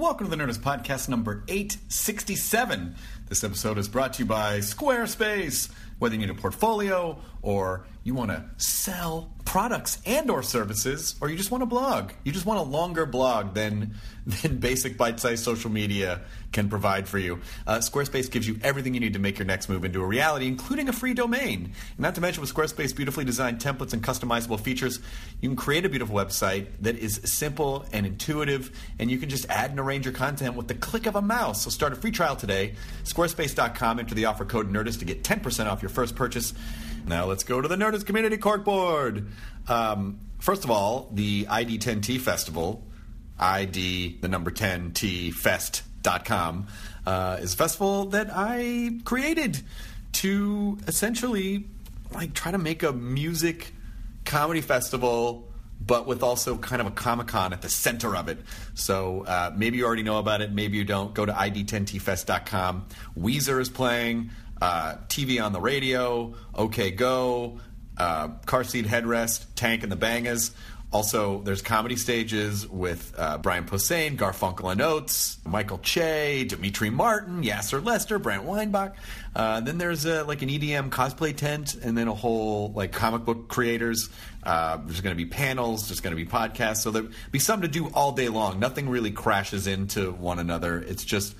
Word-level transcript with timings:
Welcome 0.00 0.30
to 0.30 0.34
the 0.34 0.42
Nerdist 0.42 0.60
Podcast 0.60 1.10
number 1.10 1.44
867. 1.46 2.94
This 3.28 3.44
episode 3.44 3.76
is 3.76 3.86
brought 3.86 4.14
to 4.14 4.22
you 4.22 4.24
by 4.26 4.60
Squarespace. 4.60 5.70
Whether 6.00 6.16
you 6.16 6.20
need 6.20 6.30
a 6.30 6.34
portfolio 6.34 7.16
or 7.42 7.86
you 8.02 8.14
want 8.14 8.30
to 8.30 8.44
sell 8.56 9.30
products 9.44 9.98
and 10.06 10.30
or 10.30 10.42
services 10.42 11.16
or 11.20 11.28
you 11.28 11.36
just 11.36 11.50
want 11.50 11.62
a 11.62 11.66
blog. 11.66 12.12
You 12.24 12.32
just 12.32 12.46
want 12.46 12.60
a 12.60 12.62
longer 12.62 13.04
blog 13.04 13.54
than 13.54 13.94
than 14.26 14.58
basic 14.58 14.96
bite-sized 14.96 15.42
social 15.42 15.70
media 15.70 16.20
can 16.52 16.68
provide 16.68 17.08
for 17.08 17.18
you. 17.18 17.40
Uh, 17.66 17.78
Squarespace 17.78 18.30
gives 18.30 18.46
you 18.46 18.58
everything 18.62 18.94
you 18.94 19.00
need 19.00 19.14
to 19.14 19.18
make 19.18 19.38
your 19.38 19.46
next 19.46 19.68
move 19.68 19.84
into 19.84 20.02
a 20.02 20.06
reality, 20.06 20.46
including 20.46 20.88
a 20.88 20.92
free 20.92 21.14
domain. 21.14 21.72
And 21.90 21.98
not 21.98 22.14
to 22.16 22.20
mention 22.20 22.40
with 22.40 22.52
Squarespace 22.52 22.94
beautifully 22.94 23.24
designed 23.24 23.60
templates 23.60 23.92
and 23.92 24.02
customizable 24.02 24.60
features, 24.60 25.00
you 25.40 25.48
can 25.48 25.56
create 25.56 25.84
a 25.84 25.88
beautiful 25.88 26.14
website 26.14 26.66
that 26.80 26.96
is 26.96 27.20
simple 27.24 27.86
and 27.92 28.06
intuitive 28.06 28.70
and 28.98 29.10
you 29.10 29.18
can 29.18 29.28
just 29.28 29.48
add 29.48 29.70
and 29.70 29.80
arrange 29.80 30.04
your 30.04 30.14
content 30.14 30.54
with 30.54 30.68
the 30.68 30.74
click 30.74 31.06
of 31.06 31.16
a 31.16 31.22
mouse. 31.22 31.62
So 31.62 31.70
start 31.70 31.92
a 31.92 31.96
free 31.96 32.12
trial 32.12 32.36
today. 32.36 32.74
Squarespace.com 33.04 33.98
enter 33.98 34.14
the 34.14 34.26
offer 34.26 34.44
code 34.44 34.72
NERDIST 34.72 35.00
to 35.00 35.04
get 35.04 35.22
10% 35.24 35.66
off 35.66 35.82
your 35.82 35.89
first 35.90 36.14
purchase. 36.14 36.54
Now 37.06 37.26
let's 37.26 37.44
go 37.44 37.60
to 37.60 37.68
the 37.68 37.76
Nerdist 37.76 38.06
Community 38.06 38.36
Corkboard. 38.36 39.28
Um, 39.68 40.20
first 40.38 40.64
of 40.64 40.70
all, 40.70 41.10
the 41.12 41.44
ID10T 41.44 42.20
Festival, 42.20 42.84
ID 43.38 44.18
the 44.20 44.28
number 44.28 44.50
10T 44.50 45.32
Fest.com, 45.34 46.66
uh, 47.06 47.38
is 47.40 47.54
a 47.54 47.56
festival 47.56 48.06
that 48.06 48.28
I 48.30 49.00
created 49.04 49.60
to 50.12 50.78
essentially 50.86 51.66
like 52.12 52.34
try 52.34 52.50
to 52.52 52.58
make 52.58 52.82
a 52.82 52.92
music 52.92 53.72
comedy 54.24 54.60
festival 54.60 55.50
but 55.80 56.06
with 56.06 56.22
also 56.22 56.58
kind 56.58 56.80
of 56.80 56.86
a 56.86 56.90
Comic 56.90 57.28
Con 57.28 57.52
at 57.52 57.62
the 57.62 57.70
center 57.70 58.14
of 58.14 58.28
it. 58.28 58.38
So 58.74 59.24
uh, 59.24 59.52
maybe 59.56 59.78
you 59.78 59.86
already 59.86 60.02
know 60.02 60.18
about 60.18 60.42
it, 60.42 60.52
maybe 60.52 60.76
you 60.76 60.84
don't. 60.84 61.14
Go 61.14 61.24
to 61.24 61.32
id10tfest.com. 61.32 62.86
Weezer 63.18 63.60
is 63.60 63.70
playing 63.70 64.30
uh, 64.60 64.96
TV 65.08 65.42
on 65.44 65.52
the 65.52 65.60
radio, 65.60 66.34
OK 66.54 66.90
Go, 66.90 67.60
uh, 67.96 68.28
Car 68.46 68.64
Seat 68.64 68.86
Headrest, 68.86 69.46
Tank 69.54 69.82
and 69.82 69.92
the 69.92 69.96
Bangas. 69.96 70.52
Also, 70.92 71.40
there's 71.42 71.62
comedy 71.62 71.94
stages 71.94 72.66
with 72.66 73.14
uh, 73.16 73.38
Brian 73.38 73.64
Posehn, 73.64 74.16
Garfunkel 74.16 74.72
and 74.72 74.80
Oates, 74.80 75.38
Michael 75.46 75.78
Che, 75.78 76.44
Demetri 76.44 76.90
Martin, 76.90 77.44
Yassir 77.44 77.84
Lester, 77.84 78.18
Brent 78.18 78.42
Weinbach. 78.42 78.96
Uh, 79.36 79.60
then 79.60 79.78
there's 79.78 80.04
a, 80.04 80.24
like 80.24 80.42
an 80.42 80.48
EDM 80.48 80.90
cosplay 80.90 81.36
tent, 81.36 81.76
and 81.76 81.96
then 81.96 82.08
a 82.08 82.14
whole 82.14 82.72
like 82.72 82.90
comic 82.90 83.24
book 83.24 83.46
creators. 83.46 84.10
Uh, 84.42 84.78
there's 84.84 85.00
going 85.00 85.14
to 85.14 85.22
be 85.22 85.30
panels. 85.30 85.88
There's 85.88 86.00
going 86.00 86.16
to 86.16 86.22
be 86.22 86.28
podcasts. 86.28 86.78
So 86.78 86.90
there'll 86.90 87.10
be 87.30 87.38
something 87.38 87.70
to 87.70 87.72
do 87.72 87.88
all 87.94 88.10
day 88.10 88.28
long. 88.28 88.58
Nothing 88.58 88.88
really 88.88 89.12
crashes 89.12 89.68
into 89.68 90.10
one 90.10 90.40
another. 90.40 90.80
It's 90.80 91.04
just 91.04 91.36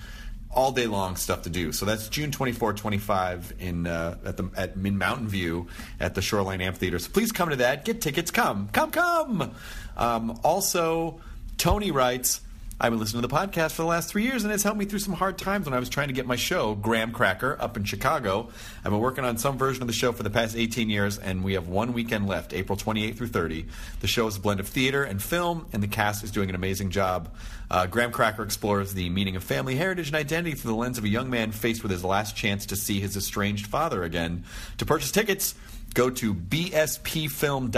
all 0.52 0.72
day 0.72 0.86
long 0.86 1.16
stuff 1.16 1.42
to 1.42 1.50
do. 1.50 1.72
So 1.72 1.86
that's 1.86 2.08
June 2.08 2.30
24, 2.30 2.74
25 2.74 3.54
in 3.60 3.86
uh, 3.86 4.18
at 4.24 4.36
the 4.36 4.50
at 4.56 4.74
in 4.74 4.98
Mountain 4.98 5.28
View 5.28 5.68
at 5.98 6.14
the 6.14 6.22
Shoreline 6.22 6.60
Amphitheater. 6.60 6.98
So 6.98 7.10
please 7.10 7.32
come 7.32 7.50
to 7.50 7.56
that. 7.56 7.84
Get 7.84 8.00
tickets. 8.00 8.30
Come, 8.30 8.68
come, 8.72 8.90
come. 8.90 9.52
Um, 9.96 10.40
also, 10.42 11.20
Tony 11.56 11.90
writes. 11.90 12.40
I've 12.82 12.92
been 12.92 12.98
listening 12.98 13.20
to 13.20 13.28
the 13.28 13.34
podcast 13.34 13.72
for 13.72 13.82
the 13.82 13.88
last 13.88 14.08
three 14.08 14.22
years, 14.22 14.42
and 14.42 14.50
it's 14.50 14.62
helped 14.62 14.78
me 14.78 14.86
through 14.86 15.00
some 15.00 15.12
hard 15.12 15.36
times 15.36 15.66
when 15.66 15.74
I 15.74 15.78
was 15.78 15.90
trying 15.90 16.08
to 16.08 16.14
get 16.14 16.26
my 16.26 16.36
show, 16.36 16.74
Graham 16.74 17.12
Cracker, 17.12 17.54
up 17.60 17.76
in 17.76 17.84
Chicago. 17.84 18.48
I've 18.82 18.90
been 18.90 19.00
working 19.00 19.22
on 19.22 19.36
some 19.36 19.58
version 19.58 19.82
of 19.82 19.86
the 19.86 19.92
show 19.92 20.12
for 20.12 20.22
the 20.22 20.30
past 20.30 20.56
18 20.56 20.88
years, 20.88 21.18
and 21.18 21.44
we 21.44 21.52
have 21.52 21.68
one 21.68 21.92
weekend 21.92 22.26
left, 22.26 22.54
April 22.54 22.78
28 22.78 23.18
through 23.18 23.26
30. 23.26 23.66
The 24.00 24.06
show 24.06 24.26
is 24.28 24.36
a 24.36 24.40
blend 24.40 24.60
of 24.60 24.68
theater 24.68 25.04
and 25.04 25.22
film, 25.22 25.66
and 25.74 25.82
the 25.82 25.88
cast 25.88 26.24
is 26.24 26.30
doing 26.30 26.48
an 26.48 26.54
amazing 26.54 26.88
job. 26.88 27.28
Uh, 27.70 27.84
Graham 27.84 28.12
Cracker 28.12 28.42
explores 28.42 28.94
the 28.94 29.10
meaning 29.10 29.36
of 29.36 29.44
family 29.44 29.76
heritage 29.76 30.06
and 30.06 30.16
identity 30.16 30.56
through 30.56 30.70
the 30.70 30.76
lens 30.78 30.96
of 30.96 31.04
a 31.04 31.08
young 31.08 31.28
man 31.28 31.52
faced 31.52 31.82
with 31.82 31.92
his 31.92 32.02
last 32.02 32.34
chance 32.34 32.64
to 32.64 32.76
see 32.76 32.98
his 32.98 33.14
estranged 33.14 33.66
father 33.66 34.04
again. 34.04 34.44
To 34.78 34.86
purchase 34.86 35.12
tickets, 35.12 35.54
go 35.92 36.08
to 36.08 36.32
bspfilm.com 36.32 37.74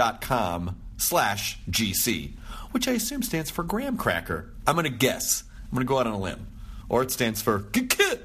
slash 0.95 1.59
GC, 1.69 2.31
which 2.73 2.87
I 2.87 2.93
assume 2.93 3.21
stands 3.21 3.51
for 3.51 3.63
Graham 3.63 3.97
Cracker. 3.97 4.51
I'm 4.65 4.75
going 4.75 4.85
to 4.85 4.89
guess. 4.89 5.43
I'm 5.65 5.75
going 5.75 5.85
to 5.85 5.87
go 5.87 5.99
out 5.99 6.07
on 6.07 6.13
a 6.13 6.19
limb. 6.19 6.47
Or 6.89 7.03
it 7.03 7.11
stands 7.11 7.41
for 7.41 7.59
KK. 7.59 8.19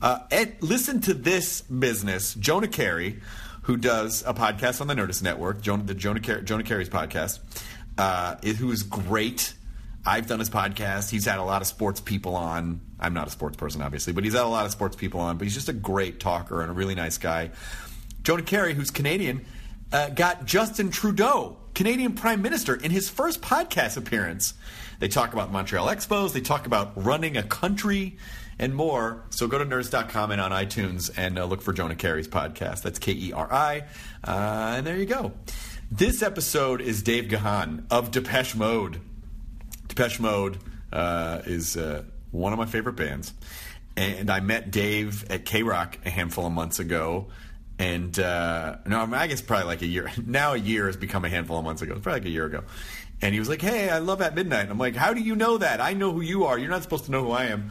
Uh, 0.00 0.20
listen 0.60 1.00
to 1.00 1.14
this 1.14 1.62
business. 1.62 2.34
Jonah 2.34 2.68
Keri, 2.68 3.20
who 3.62 3.76
does 3.76 4.22
a 4.26 4.34
podcast 4.34 4.80
on 4.80 4.86
the 4.86 4.94
Nerdist 4.94 5.22
Network, 5.22 5.60
Jonah, 5.62 5.82
the 5.82 5.94
Jonah, 5.94 6.20
Car- 6.20 6.42
Jonah 6.42 6.62
Keri's 6.62 6.90
podcast, 6.90 7.40
uh, 7.96 8.36
who 8.36 8.70
is 8.70 8.82
great. 8.82 9.54
I've 10.06 10.26
done 10.26 10.38
his 10.38 10.50
podcast. 10.50 11.10
He's 11.10 11.24
had 11.24 11.38
a 11.38 11.42
lot 11.42 11.62
of 11.62 11.68
sports 11.68 12.00
people 12.00 12.36
on. 12.36 12.80
I'm 13.00 13.12
not 13.14 13.26
a 13.26 13.30
sports 13.30 13.56
person, 13.56 13.82
obviously, 13.82 14.12
but 14.12 14.24
he's 14.24 14.34
had 14.34 14.44
a 14.44 14.48
lot 14.48 14.66
of 14.66 14.72
sports 14.72 14.94
people 14.94 15.20
on. 15.20 15.36
But 15.38 15.44
he's 15.44 15.54
just 15.54 15.68
a 15.68 15.72
great 15.72 16.20
talker 16.20 16.60
and 16.62 16.70
a 16.70 16.74
really 16.74 16.94
nice 16.94 17.18
guy. 17.18 17.50
Jonah 18.22 18.42
Keri, 18.42 18.74
who's 18.74 18.90
Canadian, 18.90 19.44
uh, 19.92 20.10
got 20.10 20.44
Justin 20.44 20.90
Trudeau, 20.90 21.56
Canadian 21.74 22.14
Prime 22.14 22.42
Minister, 22.42 22.74
in 22.74 22.90
his 22.90 23.08
first 23.08 23.40
podcast 23.40 23.96
appearance. 23.96 24.54
They 24.98 25.08
talk 25.08 25.32
about 25.32 25.52
Montreal 25.52 25.86
Expos. 25.86 26.32
They 26.32 26.40
talk 26.40 26.66
about 26.66 26.92
running 27.02 27.36
a 27.36 27.42
country 27.42 28.18
and 28.58 28.74
more. 28.74 29.24
So 29.30 29.46
go 29.46 29.58
to 29.58 29.64
nerdist.com 29.64 30.30
and 30.32 30.40
on 30.40 30.50
iTunes 30.50 31.10
and 31.16 31.38
uh, 31.38 31.44
look 31.44 31.62
for 31.62 31.72
Jonah 31.72 31.94
Keri's 31.94 32.28
podcast. 32.28 32.82
That's 32.82 32.98
K 32.98 33.12
E 33.12 33.32
R 33.32 33.52
I. 33.52 33.84
Uh, 34.24 34.74
and 34.76 34.86
there 34.86 34.96
you 34.96 35.06
go. 35.06 35.32
This 35.90 36.22
episode 36.22 36.80
is 36.80 37.02
Dave 37.02 37.28
Gahan 37.28 37.86
of 37.90 38.10
Depeche 38.10 38.56
Mode. 38.56 39.00
Depeche 39.86 40.20
Mode 40.20 40.58
uh, 40.92 41.42
is 41.46 41.76
uh, 41.76 42.02
one 42.30 42.52
of 42.52 42.58
my 42.58 42.66
favorite 42.66 42.96
bands. 42.96 43.32
And 43.96 44.30
I 44.30 44.40
met 44.40 44.70
Dave 44.70 45.28
at 45.30 45.44
K 45.44 45.62
Rock 45.62 45.98
a 46.04 46.10
handful 46.10 46.46
of 46.46 46.52
months 46.52 46.78
ago. 46.78 47.28
And 47.78 48.18
uh, 48.18 48.76
no, 48.86 49.00
I, 49.00 49.06
mean, 49.06 49.14
I 49.14 49.26
guess 49.28 49.40
probably 49.40 49.66
like 49.66 49.82
a 49.82 49.86
year. 49.86 50.10
Now 50.26 50.52
a 50.54 50.56
year 50.56 50.86
has 50.86 50.96
become 50.96 51.24
a 51.24 51.28
handful 51.28 51.58
of 51.58 51.64
months 51.64 51.82
ago. 51.82 51.94
It's 51.94 52.02
probably 52.02 52.20
like 52.20 52.26
a 52.28 52.32
year 52.32 52.46
ago. 52.46 52.64
And 53.20 53.32
he 53.32 53.40
was 53.40 53.48
like, 53.48 53.60
"Hey, 53.60 53.88
I 53.88 53.98
love 53.98 54.20
at 54.20 54.34
midnight." 54.34 54.62
And 54.62 54.70
I'm 54.70 54.78
like, 54.78 54.94
"How 54.94 55.12
do 55.12 55.20
you 55.20 55.34
know 55.34 55.58
that? 55.58 55.80
I 55.80 55.92
know 55.94 56.12
who 56.12 56.20
you 56.20 56.44
are. 56.44 56.58
You're 56.58 56.70
not 56.70 56.82
supposed 56.82 57.06
to 57.06 57.10
know 57.10 57.24
who 57.24 57.30
I 57.32 57.46
am." 57.46 57.70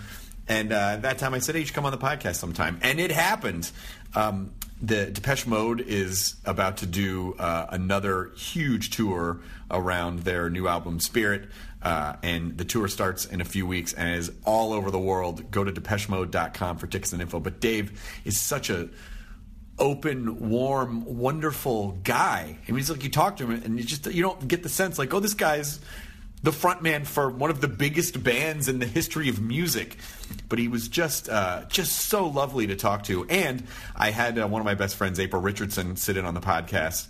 And 0.49 0.71
uh, 0.71 0.97
that 0.97 1.17
time, 1.17 1.33
I 1.33 1.39
said, 1.39 1.55
"Hey, 1.55 1.59
you 1.61 1.65
should 1.65 1.75
come 1.75 1.85
on 1.85 1.91
the 1.91 1.97
podcast 1.97 2.35
sometime." 2.35 2.79
And 2.81 2.99
it 2.99 3.11
happened. 3.11 3.71
Um, 4.15 4.51
the 4.81 5.07
Depeche 5.07 5.47
Mode 5.47 5.81
is 5.81 6.35
about 6.45 6.77
to 6.77 6.85
do 6.85 7.33
uh, 7.39 7.67
another 7.69 8.31
huge 8.35 8.91
tour 8.91 9.39
around 9.71 10.19
their 10.19 10.49
new 10.49 10.67
album 10.67 10.99
Spirit, 10.99 11.49
uh, 11.81 12.15
and 12.23 12.57
the 12.57 12.65
tour 12.65 12.87
starts 12.87 13.25
in 13.25 13.41
a 13.41 13.45
few 13.45 13.65
weeks 13.65 13.93
and 13.93 14.15
is 14.15 14.31
all 14.45 14.73
over 14.73 14.91
the 14.91 14.99
world. 14.99 15.49
Go 15.49 15.63
to 15.63 15.71
DepecheMode.com 15.71 16.77
for 16.77 16.87
tickets 16.87 17.13
and 17.13 17.21
info. 17.21 17.39
But 17.39 17.59
Dave 17.59 18.21
is 18.25 18.39
such 18.39 18.69
a 18.69 18.89
open, 19.79 20.49
warm, 20.49 21.05
wonderful 21.05 21.97
guy. 22.03 22.57
I 22.67 22.71
mean, 22.71 22.77
he's 22.77 22.89
like 22.89 23.03
you 23.03 23.09
talk 23.09 23.37
to 23.37 23.49
him 23.49 23.61
and 23.63 23.77
you 23.77 23.85
just 23.85 24.05
you 24.07 24.21
don't 24.23 24.47
get 24.47 24.63
the 24.63 24.69
sense 24.69 24.97
like, 24.97 25.13
oh, 25.13 25.19
this 25.19 25.33
guy's 25.33 25.79
the 26.43 26.51
frontman 26.51 27.05
for 27.05 27.29
one 27.29 27.49
of 27.49 27.61
the 27.61 27.67
biggest 27.67 28.23
bands 28.23 28.67
in 28.67 28.79
the 28.79 28.85
history 28.85 29.29
of 29.29 29.41
music. 29.41 29.97
But 30.49 30.59
he 30.59 30.67
was 30.67 30.87
just 30.87 31.29
uh, 31.29 31.65
just 31.69 31.93
so 31.93 32.27
lovely 32.27 32.67
to 32.67 32.75
talk 32.75 33.03
to. 33.03 33.25
And 33.25 33.63
I 33.95 34.11
had 34.11 34.37
uh, 34.37 34.47
one 34.47 34.61
of 34.61 34.65
my 34.65 34.75
best 34.75 34.95
friends, 34.95 35.19
April 35.19 35.41
Richardson, 35.41 35.95
sit 35.95 36.17
in 36.17 36.25
on 36.25 36.33
the 36.33 36.41
podcast 36.41 37.07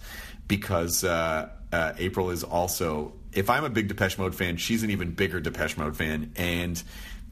because 0.48 1.04
uh, 1.04 1.50
uh 1.72 1.94
April 1.98 2.30
is 2.30 2.44
also. 2.44 3.14
If 3.34 3.52
I'm 3.52 3.64
a 3.64 3.70
big 3.70 3.88
Depeche 3.88 4.18
Mode 4.18 4.34
fan, 4.34 4.58
she's 4.58 4.82
an 4.82 4.90
even 4.90 5.12
bigger 5.12 5.40
Depeche 5.40 5.78
Mode 5.78 5.96
fan, 5.96 6.32
and 6.38 6.82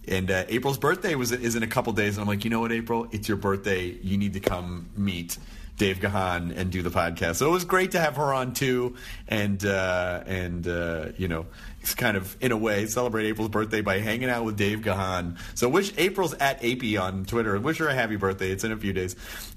and 0.08 0.30
uh, 0.30 0.46
April's 0.48 0.78
birthday 0.78 1.16
was 1.16 1.32
is 1.32 1.56
in 1.56 1.64
a 1.64 1.68
couple 1.68 1.94
days, 1.94 2.18
and 2.18 2.22
I'm 2.22 2.28
like, 2.28 2.44
you 2.44 2.50
know 2.50 2.60
what, 2.60 2.72
April, 2.72 3.08
it's 3.12 3.28
your 3.28 3.38
birthday. 3.38 3.86
You 3.86 4.18
need 4.18 4.34
to 4.34 4.40
come 4.40 4.90
meet 4.96 5.38
Dave 5.78 6.00
Gahan 6.00 6.52
and 6.52 6.72
do 6.72 6.82
the 6.82 6.90
podcast. 6.90 7.36
So 7.36 7.48
it 7.48 7.52
was 7.52 7.66
great 7.66 7.92
to 7.92 8.00
have 8.00 8.16
her 8.16 8.34
on 8.34 8.54
too, 8.54 8.96
and 9.28 9.64
uh, 9.66 10.24
and 10.26 10.68
uh, 10.68 11.08
you 11.18 11.28
know, 11.28 11.48
it's 11.82 11.96
kind 11.96 12.16
of 12.16 12.38
in 12.40 12.52
a 12.52 12.58
way 12.58 12.86
celebrate 12.86 13.26
April's 13.28 13.50
birthday 13.50 13.82
by 13.82 14.00
hanging 14.00 14.30
out 14.30 14.46
with 14.46 14.58
Dave 14.58 14.80
Gahan. 14.80 15.38
So 15.54 15.68
wish 15.68 15.92
April's 15.98 16.34
at 16.36 16.64
AP 16.64 17.00
on 17.00 17.26
Twitter. 17.26 17.56
And 17.56 17.64
wish 17.64 17.80
her 17.80 17.88
a 17.88 17.94
happy 17.94 18.16
birthday. 18.16 18.52
It's 18.52 18.64
in 18.64 18.72
a 18.72 18.78
few 18.78 18.94
days, 18.94 19.16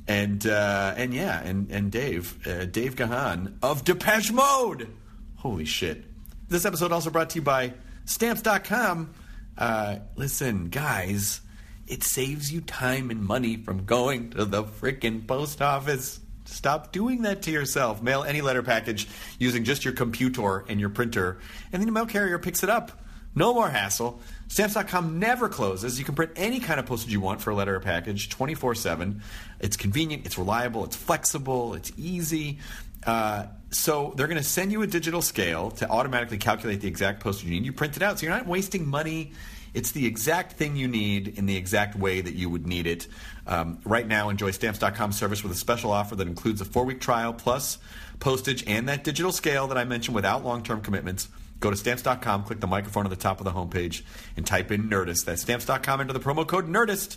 and 0.09 0.45
uh, 0.47 0.95
and 0.97 1.15
yeah, 1.15 1.41
and 1.43 1.71
and 1.71 1.93
Dave 1.93 2.47
uh, 2.47 2.65
Dave 2.65 2.97
Gahan 2.97 3.59
of 3.63 3.85
Depeche 3.85 4.33
Mode. 4.33 4.89
Holy 5.37 5.65
shit! 5.65 6.05
This 6.49 6.65
episode 6.65 6.91
also 6.91 7.11
brought 7.11 7.31
to 7.31 7.37
you 7.37 7.43
by 7.43 7.75
Stamps.com. 8.07 9.15
Uh, 9.59 9.99
listen, 10.15 10.69
guys, 10.69 11.41
it 11.89 12.05
saves 12.05 12.53
you 12.53 12.61
time 12.61 13.11
and 13.11 13.25
money 13.25 13.57
from 13.57 13.85
going 13.85 14.31
to 14.31 14.45
the 14.45 14.63
freaking 14.63 15.27
post 15.27 15.61
office. 15.61 16.21
Stop 16.45 16.93
doing 16.93 17.23
that 17.23 17.43
to 17.43 17.51
yourself. 17.51 18.01
Mail 18.01 18.23
any 18.23 18.41
letter 18.41 18.63
package 18.63 19.09
using 19.39 19.65
just 19.65 19.85
your 19.85 19.93
computer 19.95 20.65
and 20.69 20.79
your 20.79 20.91
printer, 20.91 21.41
and 21.73 21.83
then 21.83 21.87
the 21.87 21.93
mail 21.93 22.07
carrier 22.07 22.39
picks 22.39 22.63
it 22.63 22.71
up. 22.71 22.93
No 23.35 23.53
more 23.53 23.69
hassle. 23.69 24.21
Stamps.com 24.49 25.19
never 25.19 25.49
closes. 25.49 25.99
You 25.99 26.05
can 26.05 26.15
print 26.15 26.33
any 26.35 26.61
kind 26.61 26.81
of 26.81 26.87
postage 26.87 27.13
you 27.13 27.21
want 27.21 27.43
for 27.43 27.51
a 27.51 27.55
letter 27.55 27.77
or 27.77 27.81
package 27.81 28.31
24 28.31 28.75
7. 28.75 29.23
It's 29.61 29.77
convenient, 29.77 30.25
it's 30.25 30.39
reliable, 30.39 30.85
it's 30.85 30.97
flexible, 30.97 31.75
it's 31.75 31.93
easy. 31.97 32.59
Uh, 33.05 33.47
so 33.71 34.15
they're 34.17 34.27
going 34.27 34.43
to 34.43 34.49
send 34.49 34.73
you 34.73 34.83
a 34.83 34.87
digital 34.87 35.23
scale 35.23 35.71
to 35.73 35.89
automatically 35.89 36.39
calculate 36.39 36.81
the 36.81 36.89
exact 36.89 37.21
postage 37.21 37.49
you 37.49 37.55
need. 37.55 37.67
You 37.67 37.73
print 37.73 37.97
it 37.97 38.03
out, 38.03 38.19
so 38.19 38.27
you're 38.27 38.35
not 38.35 38.47
wasting 38.47 38.87
money 38.87 39.33
It's 39.75 39.93
the 39.93 40.07
exact 40.07 40.53
thing 40.53 40.77
you 40.77 40.89
need 40.89 41.39
in 41.39 41.47
the 41.47 41.57
exact 41.57 41.97
way 41.97 42.21
that 42.21 42.35
you 42.35 42.49
would 42.51 42.67
need 42.67 42.87
it. 42.87 43.07
Um, 43.47 43.79
right 43.85 44.07
now, 44.07 44.29
enjoy 44.29 44.51
Stamps.com 44.51 45.13
service 45.13 45.43
with 45.43 45.53
a 45.53 45.57
special 45.57 45.93
offer 45.93 46.17
that 46.17 46.27
includes 46.27 46.61
a 46.61 46.65
four 46.65 46.85
week 46.85 47.01
trial 47.01 47.33
plus 47.33 47.79
postage 48.19 48.65
and 48.67 48.89
that 48.89 49.05
digital 49.05 49.31
scale 49.33 49.69
that 49.69 49.79
I 49.79 49.85
mentioned 49.85 50.15
without 50.15 50.45
long 50.45 50.63
term 50.63 50.81
commitments. 50.81 51.29
Go 51.61 51.71
to 51.71 51.77
Stamps.com, 51.77 52.45
click 52.45 52.61
the 52.61 52.67
microphone 52.67 53.05
at 53.05 53.11
the 53.11 53.17
top 53.17 53.41
of 53.41 53.45
the 53.45 53.51
homepage, 53.51 54.03
and 54.37 54.47
type 54.47 54.71
in 54.71 54.89
Nerdist. 54.89 55.25
That's 55.25 55.43
Stamps.com, 55.43 56.01
into 56.01 56.13
the 56.13 56.21
promo 56.21 56.47
code 56.47 56.69
Nerdist. 56.69 57.17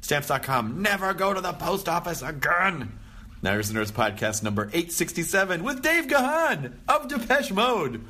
Stamps.com, 0.00 0.82
never 0.82 1.14
go 1.14 1.32
to 1.32 1.40
the 1.40 1.52
post 1.52 1.88
office 1.88 2.22
again. 2.22 2.98
Now 3.42 3.52
here's 3.52 3.68
the 3.68 3.78
Nerdist 3.78 3.92
Podcast 3.92 4.42
number 4.42 4.66
867 4.66 5.64
with 5.64 5.82
Dave 5.82 6.06
Gahan 6.06 6.78
of 6.88 7.08
Depeche 7.08 7.50
Mode. 7.50 8.04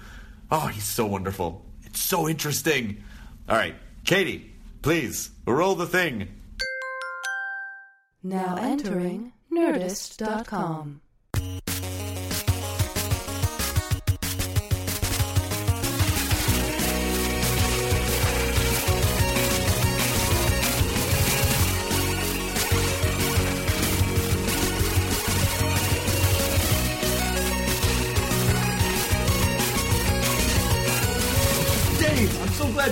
Oh, 0.51 0.67
he's 0.67 0.85
so 0.85 1.07
wonderful. 1.07 1.65
It's 1.85 2.01
so 2.01 2.29
interesting. 2.29 3.03
All 3.49 3.57
right, 3.57 3.75
Katie, 4.05 4.53
please, 4.83 5.31
roll 5.47 5.75
the 5.75 5.87
thing. 5.87 6.29
Now 8.23 8.57
entering 8.57 9.33
Nerdist.com. 9.51 11.02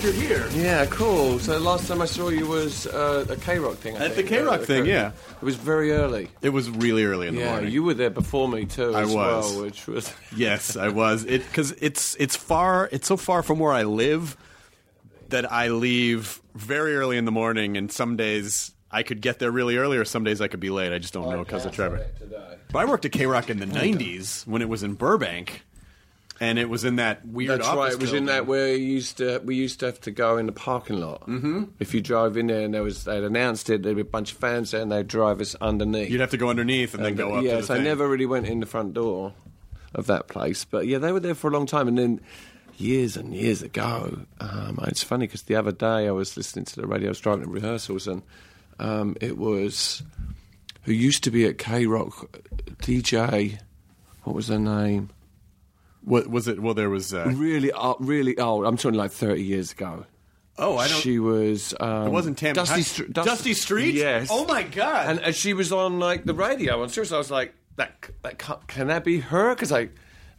glad 0.01 0.15
you're 0.15 0.23
here. 0.49 0.49
Yeah, 0.53 0.87
cool. 0.87 1.39
So 1.39 1.59
last 1.59 1.89
time 1.89 2.01
I 2.03 2.07
saw 2.07 2.29
you 2.29 2.47
was 2.47 2.87
uh, 2.87 3.27
a 3.29 3.37
K 3.37 3.59
Rock 3.59 3.75
thing. 3.77 3.97
I 3.97 4.07
At 4.07 4.13
think. 4.13 4.29
the 4.29 4.37
K-Rock 4.37 4.61
Uh, 4.61 4.65
thing, 4.65 4.87
yeah. 4.87 5.13
It 5.41 5.45
was 5.45 5.57
very 5.57 5.93
early. 5.93 6.29
It 6.43 6.51
was 6.51 6.71
really 6.71 7.05
early 7.05 7.29
in 7.29 7.35
the 7.35 7.41
Yeah, 7.43 7.51
morning. 7.53 7.71
you 7.73 7.83
were 7.83 7.95
there 7.95 8.11
before 8.11 8.49
me 8.49 8.65
too. 8.67 8.95
I 8.95 9.03
as 9.03 9.15
was. 9.15 9.53
well, 9.55 9.63
which 9.65 9.87
was 9.87 10.13
yes, 10.37 10.77
I 10.77 10.89
was. 10.89 11.25
It 11.25 11.45
because 11.45 11.73
it's 11.73 12.17
it's 12.19 12.37
far. 12.37 12.89
It's 12.93 13.07
so 13.07 13.17
far 13.17 13.43
from 13.43 13.59
where 13.59 13.73
I 13.73 13.83
live 13.85 14.37
that 15.29 15.51
I 15.53 15.69
leave 15.69 16.41
very 16.55 16.97
early 16.97 17.17
in 17.17 17.25
the 17.25 17.33
morning, 17.33 17.77
and 17.77 17.91
some 17.93 18.17
days 18.17 18.73
I 18.91 19.03
could 19.03 19.21
get 19.21 19.39
there 19.39 19.51
really 19.51 19.77
early, 19.77 19.97
or 19.97 20.05
some 20.05 20.25
days 20.25 20.41
I 20.41 20.49
could 20.49 20.61
be 20.61 20.71
late. 20.71 20.93
I 20.93 20.99
just 20.99 21.13
don't 21.15 21.31
know 21.31 21.45
because 21.45 21.65
of 21.67 21.73
traffic. 21.73 22.19
Today. 22.19 22.57
But 22.73 22.81
I 22.81 22.85
worked 22.87 23.05
at 23.05 23.13
K 23.13 23.27
Rock 23.27 23.51
in 23.51 23.59
the 23.59 23.67
'90s 23.67 24.47
when 24.47 24.63
it 24.63 24.69
was 24.69 24.83
in 24.83 24.95
Burbank, 24.95 25.63
and 26.41 26.59
it 26.59 26.69
was 26.71 26.85
in 26.85 26.97
that 26.97 27.27
weird. 27.27 27.61
That's 27.61 27.69
right. 27.69 27.93
It 27.93 28.01
was 28.01 28.13
in 28.15 28.25
that 28.27 28.47
where 28.47 28.75
you 28.75 28.85
used 28.87 29.19
to 29.19 29.41
we 29.45 29.55
used 29.57 29.81
to 29.81 29.87
have 29.87 30.01
to 30.03 30.11
go 30.11 30.39
in 30.39 30.47
the 30.47 30.53
parking 30.53 30.99
lot. 30.99 31.27
Mm-hmm. 31.27 31.65
If 31.79 31.93
you 31.95 32.01
drove 32.01 32.37
in 32.37 32.47
there 32.49 32.63
and 32.65 32.73
there 32.75 32.83
was 32.83 33.05
they'd 33.05 33.23
announced 33.25 33.69
it, 33.71 33.83
there'd 33.83 33.97
be 33.97 34.03
a 34.03 34.05
bunch 34.05 34.33
of 34.33 34.39
fans 34.39 34.71
there 34.71 34.81
and 34.83 34.91
they'd 34.91 35.07
drive 35.07 35.41
us 35.41 35.55
underneath. 35.61 36.11
You'd 36.11 36.21
have 36.21 36.31
to 36.31 36.37
go 36.39 36.49
underneath 36.49 36.95
and 36.95 37.05
then 37.05 37.15
go 37.15 37.35
up. 37.35 37.43
to 37.43 37.47
Yes, 37.47 37.67
the 37.69 37.75
I 37.75 37.77
thing. 37.77 37.85
never 37.85 38.09
really 38.09 38.27
went 38.27 38.47
in 38.47 38.61
the 38.61 38.67
front 38.67 38.95
door 38.95 39.35
of 39.95 40.07
that 40.07 40.29
place, 40.29 40.65
but 40.65 40.87
yeah, 40.87 40.99
they 40.99 41.13
were 41.13 41.21
there 41.21 41.35
for 41.35 41.49
a 41.49 41.51
long 41.51 41.67
time, 41.67 41.89
and 41.89 41.99
then 41.99 42.21
years 42.79 43.17
and 43.17 43.35
years 43.35 43.61
ago, 43.61 44.21
um, 44.41 44.79
it's 44.85 45.03
funny 45.03 45.27
because 45.27 45.43
the 45.43 45.57
other 45.57 45.73
day 45.73 46.07
I 46.09 46.13
was 46.13 46.37
listening 46.37 46.65
to 46.67 46.77
the 46.81 46.87
radio, 46.87 47.09
I 47.09 47.11
was 47.11 47.19
driving 47.21 47.45
to 47.45 47.51
rehearsals, 47.51 48.07
and 48.07 48.23
um, 48.79 49.17
it 49.21 49.37
was 49.37 50.03
who 50.85 50.93
used 50.93 51.25
to 51.25 51.31
be 51.33 51.45
at 51.45 51.59
K 51.59 51.87
Rock, 51.87 52.41
DJ. 52.81 53.59
What 54.23 54.37
was 54.37 54.47
her 54.49 54.59
name? 54.61 55.11
What 56.03 56.29
was 56.29 56.49
it? 56.49 56.61
Well, 56.61 56.75
there 56.75 56.91
was. 56.91 57.13
Uh, 57.13 57.31
Really, 57.35 57.71
uh, 57.73 57.95
really 57.99 58.39
old. 58.39 58.65
I'm 58.67 58.77
talking 58.77 58.99
like 58.99 59.11
30 59.13 59.43
years 59.43 59.73
ago. 59.73 60.07
oh, 60.59 60.77
I 60.79 60.89
don't. 60.89 61.01
She 61.01 61.19
was. 61.19 61.75
Um, 61.79 62.07
it 62.09 62.11
wasn't 62.11 62.39
Tam. 62.39 62.55
Dusty, 62.55 62.83
Str- 62.83 63.05
Dusty 63.05 63.55
Street. 63.55 63.95
Yes. 63.95 64.29
Oh 64.31 64.45
my 64.47 64.63
god. 64.63 65.09
and, 65.11 65.19
and 65.21 65.35
she 65.35 65.53
was 65.55 65.73
on 65.73 65.99
like 65.99 66.25
the 66.25 66.35
radio. 66.35 66.83
And 66.83 66.91
seriously, 66.91 67.15
I 67.15 67.19
was 67.19 67.31
like, 67.31 67.55
"That, 67.77 68.09
that 68.23 68.39
can, 68.39 68.57
can 68.67 68.87
that 68.89 69.05
be 69.05 69.21
her?" 69.21 69.55
Because 69.55 69.73
I, 69.73 69.89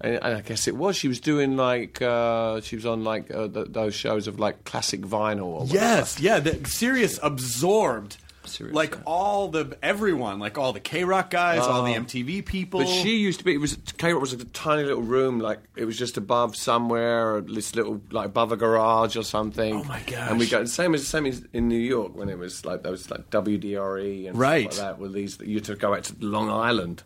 and, 0.02 0.16
and 0.16 0.38
I 0.38 0.42
guess 0.42 0.68
it 0.68 0.76
was. 0.76 0.96
She 0.96 1.08
was 1.08 1.20
doing 1.20 1.56
like 1.58 2.02
uh, 2.02 2.62
she 2.62 2.76
was 2.76 2.86
on 2.86 3.04
like 3.04 3.30
uh, 3.34 3.48
th- 3.48 3.68
those 3.70 3.94
shows 3.96 4.28
of 4.28 4.40
like 4.40 4.64
classic 4.64 5.02
vinyl. 5.02 5.72
Yes, 5.72 6.20
yeah. 6.20 6.40
The 6.40 6.60
Sirius 6.68 7.20
absorbed 7.24 8.18
Sirius, 8.46 8.76
like 8.76 8.98
all 9.06 9.50
the 9.50 9.78
everyone, 9.84 10.40
like 10.40 10.58
all 10.58 10.74
the 10.74 10.80
K 10.80 11.04
Rock 11.04 11.30
guys, 11.30 11.60
all 11.60 11.84
the 11.84 11.94
MTV 11.94 12.46
people. 12.46 12.80
But 12.82 12.88
she 12.90 13.18
used 13.18 13.40
to 13.40 13.46
be. 13.46 13.54
It 13.54 13.58
was 13.60 13.78
K 13.98 14.12
Rock 14.14 14.22
was 14.22 14.34
like 14.34 14.42
a 14.42 14.50
tiny 14.52 14.84
little 14.84 15.02
room, 15.04 15.40
like 15.40 15.60
it 15.76 15.86
was 15.86 15.98
just 15.98 16.18
above 16.18 16.56
somewhere, 16.56 17.36
or 17.36 17.42
this 17.42 17.76
little 17.76 18.02
like 18.12 18.26
above 18.28 18.52
a 18.52 18.58
garage 18.58 19.16
or 19.16 19.24
something. 19.24 19.76
Oh, 19.76 19.84
my 19.84 20.00
And 20.18 20.40
we 20.40 20.46
gosh. 20.46 20.52
got 20.52 20.70
same 20.70 20.94
as 20.96 21.08
same 21.08 21.26
as 21.26 21.44
in 21.54 21.68
New 21.68 21.78
York 21.80 22.16
when 22.16 22.30
it 22.30 22.38
was 22.38 22.66
like 22.66 22.84
there 22.84 22.92
was 22.92 23.10
like 23.12 23.30
WDRE 23.30 24.28
and 24.28 24.38
Right. 24.38 24.72
stuff 24.74 24.86
like 24.86 24.96
that. 24.98 25.02
With 25.02 25.14
these, 25.14 25.38
you 25.42 25.56
had 25.56 25.66
to 25.66 25.76
go 25.76 25.94
out 25.94 26.04
to 26.06 26.16
Long 26.20 26.50
Island 26.50 27.04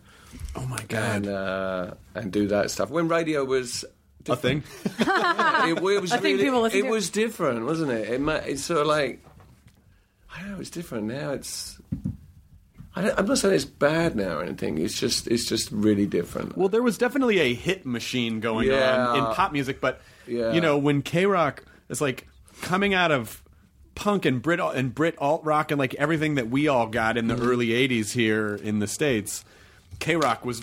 oh 0.55 0.65
my 0.65 0.81
god, 0.87 1.15
and 1.15 1.27
uh, 1.27 1.91
and 2.13 2.31
do 2.31 2.47
that 2.47 2.71
stuff 2.71 2.89
when 2.89 3.07
radio 3.07 3.43
was. 3.45 3.83
a 4.27 4.35
thing. 4.35 4.63
it, 4.99 5.77
it 5.77 6.01
was 6.01 6.11
I 6.11 6.17
think 6.17 6.39
people 6.39 6.61
listen 6.61 6.79
it 6.79 6.81
to 6.83 6.87
it. 6.87 6.91
was 6.91 7.09
different, 7.11 7.63
wasn't 7.65 7.91
it? 7.91 8.09
It 8.09 8.19
ma- 8.21 8.33
it's 8.43 8.63
sort 8.63 8.81
of 8.81 8.87
like 8.87 9.23
I 10.35 10.41
don't 10.41 10.51
know. 10.51 10.59
It's 10.59 10.69
different 10.69 11.05
now. 11.05 11.31
It's 11.31 11.79
I 12.97 13.01
don't, 13.01 13.19
I'm 13.19 13.25
not 13.25 13.37
saying 13.37 13.55
it's 13.55 13.65
bad 13.65 14.15
now 14.15 14.37
or 14.37 14.43
anything. 14.43 14.77
It's 14.77 14.99
just 14.99 15.27
it's 15.27 15.45
just 15.45 15.71
really 15.71 16.05
different. 16.05 16.57
Well, 16.57 16.69
there 16.69 16.81
was 16.83 16.97
definitely 16.97 17.39
a 17.39 17.53
hit 17.53 17.85
machine 17.85 18.39
going 18.39 18.67
Yeah. 18.67 19.07
on 19.07 19.17
in 19.17 19.25
pop 19.35 19.51
music, 19.51 19.81
but 19.81 20.01
Yeah. 20.27 20.53
you 20.53 20.61
know 20.61 20.77
when 20.77 21.01
K 21.01 21.25
Rock 21.25 21.63
is 21.89 22.01
like 22.01 22.27
coming 22.61 22.93
out 22.93 23.11
of 23.11 23.41
punk 23.95 24.25
and 24.25 24.41
Brit 24.41 24.59
and 24.59 24.93
Brit 24.93 25.15
alt 25.19 25.43
rock 25.45 25.71
and 25.71 25.79
like 25.79 25.93
everything 25.95 26.35
that 26.35 26.49
we 26.49 26.67
all 26.67 26.87
got 26.87 27.17
in 27.17 27.27
the 27.27 27.35
Mm-hmm. 27.35 27.47
early 27.49 27.67
'80s 27.69 28.11
here 28.13 28.55
in 28.55 28.79
the 28.79 28.87
states, 28.87 29.43
K 29.99 30.15
Rock 30.15 30.45
was. 30.45 30.61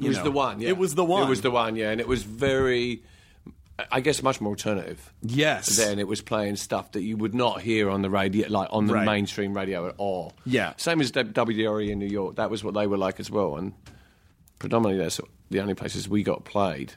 It 0.00 0.08
was 0.08 0.16
know, 0.16 0.24
the 0.24 0.30
one. 0.32 0.60
Yeah. 0.60 0.70
It 0.70 0.78
was 0.78 0.94
the 0.96 1.04
one. 1.04 1.24
It 1.24 1.28
was 1.28 1.42
the 1.42 1.50
one. 1.50 1.76
Yeah, 1.76 1.90
and 1.90 2.00
it 2.00 2.08
was 2.08 2.24
very, 2.24 3.02
I 3.90 4.00
guess, 4.00 4.22
much 4.22 4.40
more 4.40 4.50
alternative. 4.52 5.12
Yes. 5.22 5.76
Then 5.76 5.98
it 5.98 6.06
was 6.06 6.20
playing 6.20 6.56
stuff 6.56 6.92
that 6.92 7.02
you 7.02 7.16
would 7.16 7.34
not 7.34 7.60
hear 7.62 7.88
on 7.90 8.02
the 8.02 8.10
radio, 8.10 8.48
like 8.48 8.68
on 8.70 8.86
the 8.86 8.94
Right. 8.94 9.06
mainstream 9.06 9.54
radio 9.56 9.88
at 9.88 9.94
all. 9.98 10.32
Yeah. 10.46 10.74
Same 10.76 11.00
as 11.00 11.10
WDRE 11.10 11.90
in 11.90 11.98
New 11.98 12.06
York. 12.06 12.36
That 12.36 12.50
was 12.50 12.62
what 12.62 12.74
they 12.74 12.86
were 12.86 12.98
like 12.98 13.18
as 13.20 13.30
well, 13.30 13.56
and 13.56 13.72
predominantly 14.58 15.02
that's 15.02 15.20
the 15.50 15.60
only 15.60 15.74
places 15.74 16.08
we 16.08 16.22
got 16.22 16.44
played. 16.44 16.94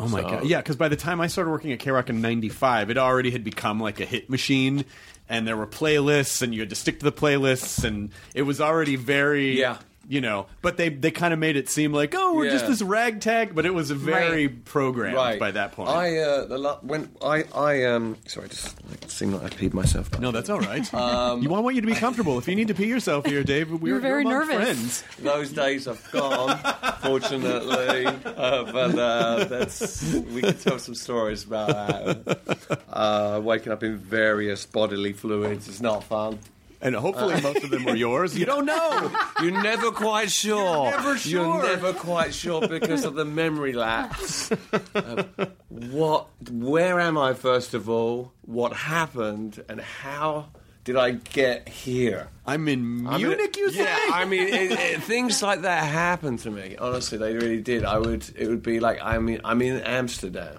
Oh 0.00 0.06
my 0.08 0.22
So- 0.22 0.28
god! 0.28 0.46
Yeah, 0.46 0.58
because 0.58 0.76
by 0.76 0.88
the 0.88 0.96
time 0.96 1.20
I 1.20 1.26
started 1.26 1.50
working 1.50 1.72
at 1.72 1.80
K 1.80 1.90
Rock 1.90 2.08
in 2.08 2.20
'95, 2.20 2.88
it 2.90 2.98
already 2.98 3.30
had 3.32 3.42
become 3.42 3.80
like 3.80 3.98
a 4.00 4.04
hit 4.04 4.30
machine, 4.30 4.84
and 5.28 5.46
there 5.46 5.56
were 5.56 5.66
playlists, 5.66 6.40
and 6.40 6.54
you 6.54 6.60
had 6.60 6.70
to 6.70 6.76
stick 6.76 7.00
to 7.00 7.04
the 7.04 7.12
playlists, 7.12 7.82
and 7.84 8.10
it 8.34 8.42
was 8.42 8.60
already 8.60 8.94
very, 8.94 9.58
Yeah. 9.58 9.78
You 10.08 10.20
know. 10.20 10.46
But 10.62 10.76
they 10.76 10.88
they 10.88 11.10
kind 11.10 11.32
of 11.32 11.38
made 11.38 11.56
it 11.56 11.68
seem 11.68 11.92
like, 11.92 12.14
oh, 12.16 12.34
we're 12.34 12.50
just 12.50 12.66
this 12.66 12.82
ragtag, 12.82 13.54
but 13.54 13.66
it 13.66 13.74
was 13.74 13.90
very 13.90 14.46
Right. 14.48 14.64
programmed 14.64 15.16
Right 15.16 15.38
by 15.38 15.50
that 15.52 15.72
point. 15.72 15.90
I 15.90 16.18
uh, 16.18 16.44
the 16.46 16.58
la- 16.58 16.78
when 16.80 17.10
I 17.22 17.44
I 17.54 17.84
um 17.84 18.16
sorry, 18.26 18.46
I 18.46 18.48
just 18.48 18.76
like, 18.90 19.10
seemed 19.10 19.34
like 19.34 19.42
I 19.44 19.48
peed 19.48 19.74
myself. 19.74 20.18
no, 20.18 20.30
that's 20.30 20.50
all 20.50 20.60
right. 20.60 20.86
Um, 20.98 21.42
you 21.42 21.48
want 21.48 21.64
want 21.64 21.76
you 21.76 21.82
to 21.82 21.86
be 21.86 21.94
comfortable. 21.94 22.38
If 22.38 22.48
you 22.48 22.54
need 22.56 22.68
to 22.68 22.74
pee 22.74 22.86
yourself 22.86 23.26
here, 23.26 23.42
Dave, 23.44 23.70
we're, 23.70 23.88
You're 23.88 24.00
very 24.00 24.22
among 24.22 24.32
nervous. 24.32 24.56
Friends. 24.56 25.04
Those 25.22 25.50
days 25.52 25.84
have 25.86 26.02
gone, 26.12 26.58
fortunately. 27.02 28.06
Uh, 28.06 28.64
but 28.72 28.98
uh, 28.98 29.44
that's 29.44 30.02
we 30.12 30.42
can 30.42 30.56
tell 30.56 30.78
some 30.78 30.94
stories 30.94 31.44
about 31.44 31.68
that. 31.68 32.80
Uh, 32.88 33.40
waking 33.42 33.72
up 33.72 33.82
in 33.82 33.96
various 33.96 34.66
bodily 34.66 35.12
fluids 35.12 35.68
is 35.68 35.80
not 35.80 36.04
fun. 36.04 36.38
And 36.80 36.94
hopefully, 36.94 37.40
most 37.40 37.64
of 37.64 37.70
them 37.70 37.84
were 37.84 37.96
yours. 38.06 38.38
You 38.38 38.46
don't 38.46 38.64
know. 38.64 39.10
You're 39.42 39.62
never 39.62 39.90
quite 39.90 40.30
sure. 40.30 40.90
never 40.90 41.16
sure. 41.16 41.30
You're 41.30 41.62
never 41.62 41.92
quite 41.92 42.32
sure 42.32 42.66
because 42.68 43.04
of 43.04 43.14
the 43.14 43.24
memory 43.24 43.72
lapse. 43.72 44.52
Uh, 44.94 45.24
what? 45.68 46.28
Where 46.50 47.00
am 47.00 47.18
I? 47.18 47.34
First 47.34 47.74
of 47.74 47.88
all, 47.88 48.32
what 48.42 48.72
happened, 48.72 49.62
and 49.68 49.80
how 49.80 50.50
did 50.84 50.96
I 50.96 51.10
get 51.10 51.68
here? 51.68 52.28
I'm 52.46 52.68
in 52.68 53.06
I 53.06 53.18
mean, 53.18 53.26
Munich. 53.28 53.56
you 53.56 53.70
say? 53.72 53.82
Yeah, 53.82 53.98
I 54.12 54.24
mean, 54.24 54.46
it, 54.48 54.70
it, 54.72 55.02
things 55.02 55.42
like 55.42 55.62
that 55.62 55.84
happen 55.84 56.36
to 56.38 56.50
me. 56.50 56.76
Honestly, 56.78 57.18
they 57.18 57.34
really 57.34 57.60
did. 57.60 57.84
I 57.84 57.98
would. 57.98 58.24
It 58.36 58.46
would 58.48 58.62
be 58.62 58.78
like 58.78 58.98
I'm 59.02 59.28
in, 59.28 59.40
I'm 59.44 59.60
in 59.62 59.80
Amsterdam. 59.80 60.58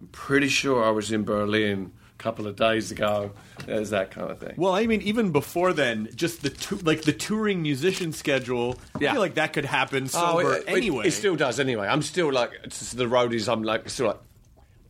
I'm 0.00 0.08
pretty 0.08 0.48
sure 0.48 0.84
I 0.84 0.90
was 0.90 1.12
in 1.12 1.22
Berlin 1.24 1.92
couple 2.18 2.46
of 2.46 2.56
days 2.56 2.90
ago. 2.90 3.32
There's 3.66 3.90
that 3.90 4.10
kind 4.10 4.30
of 4.30 4.38
thing. 4.38 4.54
Well, 4.56 4.74
I 4.74 4.86
mean, 4.86 5.02
even 5.02 5.30
before 5.32 5.72
then, 5.72 6.08
just 6.14 6.42
the 6.42 6.50
tou- 6.50 6.76
like 6.78 7.02
the 7.02 7.12
touring 7.12 7.60
musician 7.62 8.12
schedule. 8.12 8.78
I 8.94 8.98
Yeah. 9.00 9.12
feel 9.12 9.20
like 9.20 9.34
that 9.34 9.52
could 9.52 9.64
happen 9.64 10.04
Oh, 10.04 10.38
sober 10.38 10.54
it, 10.54 10.64
it- 10.68 10.76
anyway. 10.76 11.08
It, 11.08 11.10
still 11.12 11.36
does 11.36 11.58
anyway. 11.60 11.86
I'm 11.88 12.02
still 12.02 12.32
like 12.32 12.50
it's 12.64 12.92
the 12.92 13.04
roadies. 13.04 13.52
I'm 13.52 13.62
like 13.62 13.88
still 13.90 14.06
like. 14.08 14.18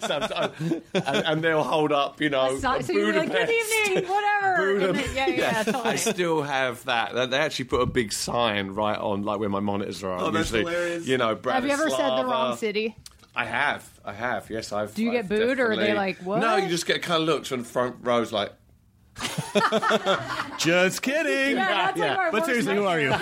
so, 0.00 0.20
so- 0.28 0.50
and, 0.94 1.16
and 1.26 1.44
they'll 1.44 1.62
hold 1.62 1.92
up, 1.92 2.20
you 2.22 2.30
know, 2.30 2.56
So, 2.58 2.80
so 2.80 2.92
you're 2.92 3.12
like, 3.12 3.30
good 3.30 3.50
evening, 3.50 4.08
whatever. 4.10 4.56
Budapest. 4.78 5.08
And 5.08 5.16
then- 5.16 5.28
yeah, 5.38 5.52
yeah, 5.52 5.62
totally. 5.62 5.84
I 5.84 5.96
still 5.96 6.42
have 6.42 6.84
that. 6.86 7.14
They- 7.14 7.26
They 7.26 7.36
actually 7.38 7.66
put 7.66 7.82
a 7.82 7.86
big 7.86 8.12
sign 8.14 8.70
right 8.70 8.98
on, 8.98 9.22
like 9.24 9.38
where 9.38 9.50
my 9.50 9.60
monitors 9.60 10.02
are. 10.02 10.18
Oh, 10.18 10.30
that's 10.30 10.50
usually, 10.50 10.72
hilarious. 10.72 11.06
You 11.06 11.18
know, 11.18 11.38
Have 11.44 11.64
you 11.66 11.70
ever 11.70 11.90
said 11.90 12.16
the 12.16 12.24
wrong 12.24 12.56
city? 12.56 12.96
I 13.40 13.44
have, 13.44 14.00
I 14.04 14.12
have. 14.12 14.50
Yes, 14.50 14.70
I've. 14.72 14.94
Do 14.94 15.02
you 15.02 15.12
get 15.12 15.20
I've 15.24 15.28
booed, 15.30 15.60
or 15.60 15.72
are 15.72 15.76
they 15.76 15.94
like, 15.94 16.18
"What?" 16.18 16.40
No, 16.40 16.56
you 16.56 16.68
just 16.68 16.84
get 16.84 17.00
kind 17.02 17.22
of 17.22 17.26
looks 17.28 17.48
from 17.48 17.60
the 17.60 17.64
front 17.68 17.96
rows, 18.02 18.32
like. 18.32 18.52
Just 20.58 21.02
kidding. 21.02 21.56
Yeah, 21.56 21.86
that's 21.92 21.98
like 21.98 22.18
our 22.18 22.30
But 22.32 22.40
worst 22.42 22.46
seriously, 22.46 22.74
who 22.76 22.84
are 22.86 23.00
you? 23.00 23.12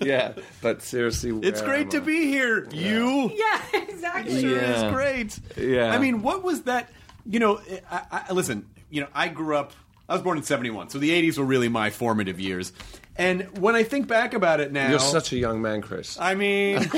Yeah, 0.00 0.32
but 0.60 0.82
seriously, 0.82 1.30
It's 1.46 1.62
great 1.62 1.82
am 1.86 1.90
to 1.90 1.96
I? 1.98 2.00
be 2.00 2.26
here. 2.26 2.68
You. 2.72 3.30
Yeah, 3.34 3.62
exactly. 3.88 4.40
Sure 4.40 4.56
Yeah. 4.56 4.86
is 4.86 4.92
great. 4.92 5.38
Yeah. 5.56 5.92
I 5.94 5.98
mean, 5.98 6.22
what 6.22 6.42
was 6.42 6.62
that? 6.62 6.90
You 7.26 7.38
know, 7.38 7.60
I, 7.90 8.24
I, 8.28 8.32
listen. 8.32 8.66
You 8.90 9.02
know, 9.02 9.08
I 9.14 9.28
grew 9.28 9.56
up. 9.56 9.72
I 10.08 10.14
was 10.14 10.22
born 10.22 10.36
in 10.38 10.42
'71, 10.44 10.88
so 10.90 10.98
the 10.98 11.10
'80s 11.10 11.38
were 11.38 11.44
really 11.44 11.68
my 11.68 11.90
formative 11.90 12.40
years. 12.40 12.72
And 13.16 13.58
when 13.58 13.74
I 13.74 13.82
think 13.82 14.08
back 14.08 14.34
about 14.34 14.60
it 14.60 14.72
now, 14.72 14.88
You're 14.90 14.98
such 14.98 15.32
a 15.32 15.36
young 15.36 15.60
man, 15.62 15.82
Chris. 15.82 16.18
I 16.18 16.34
mean, 16.34 16.90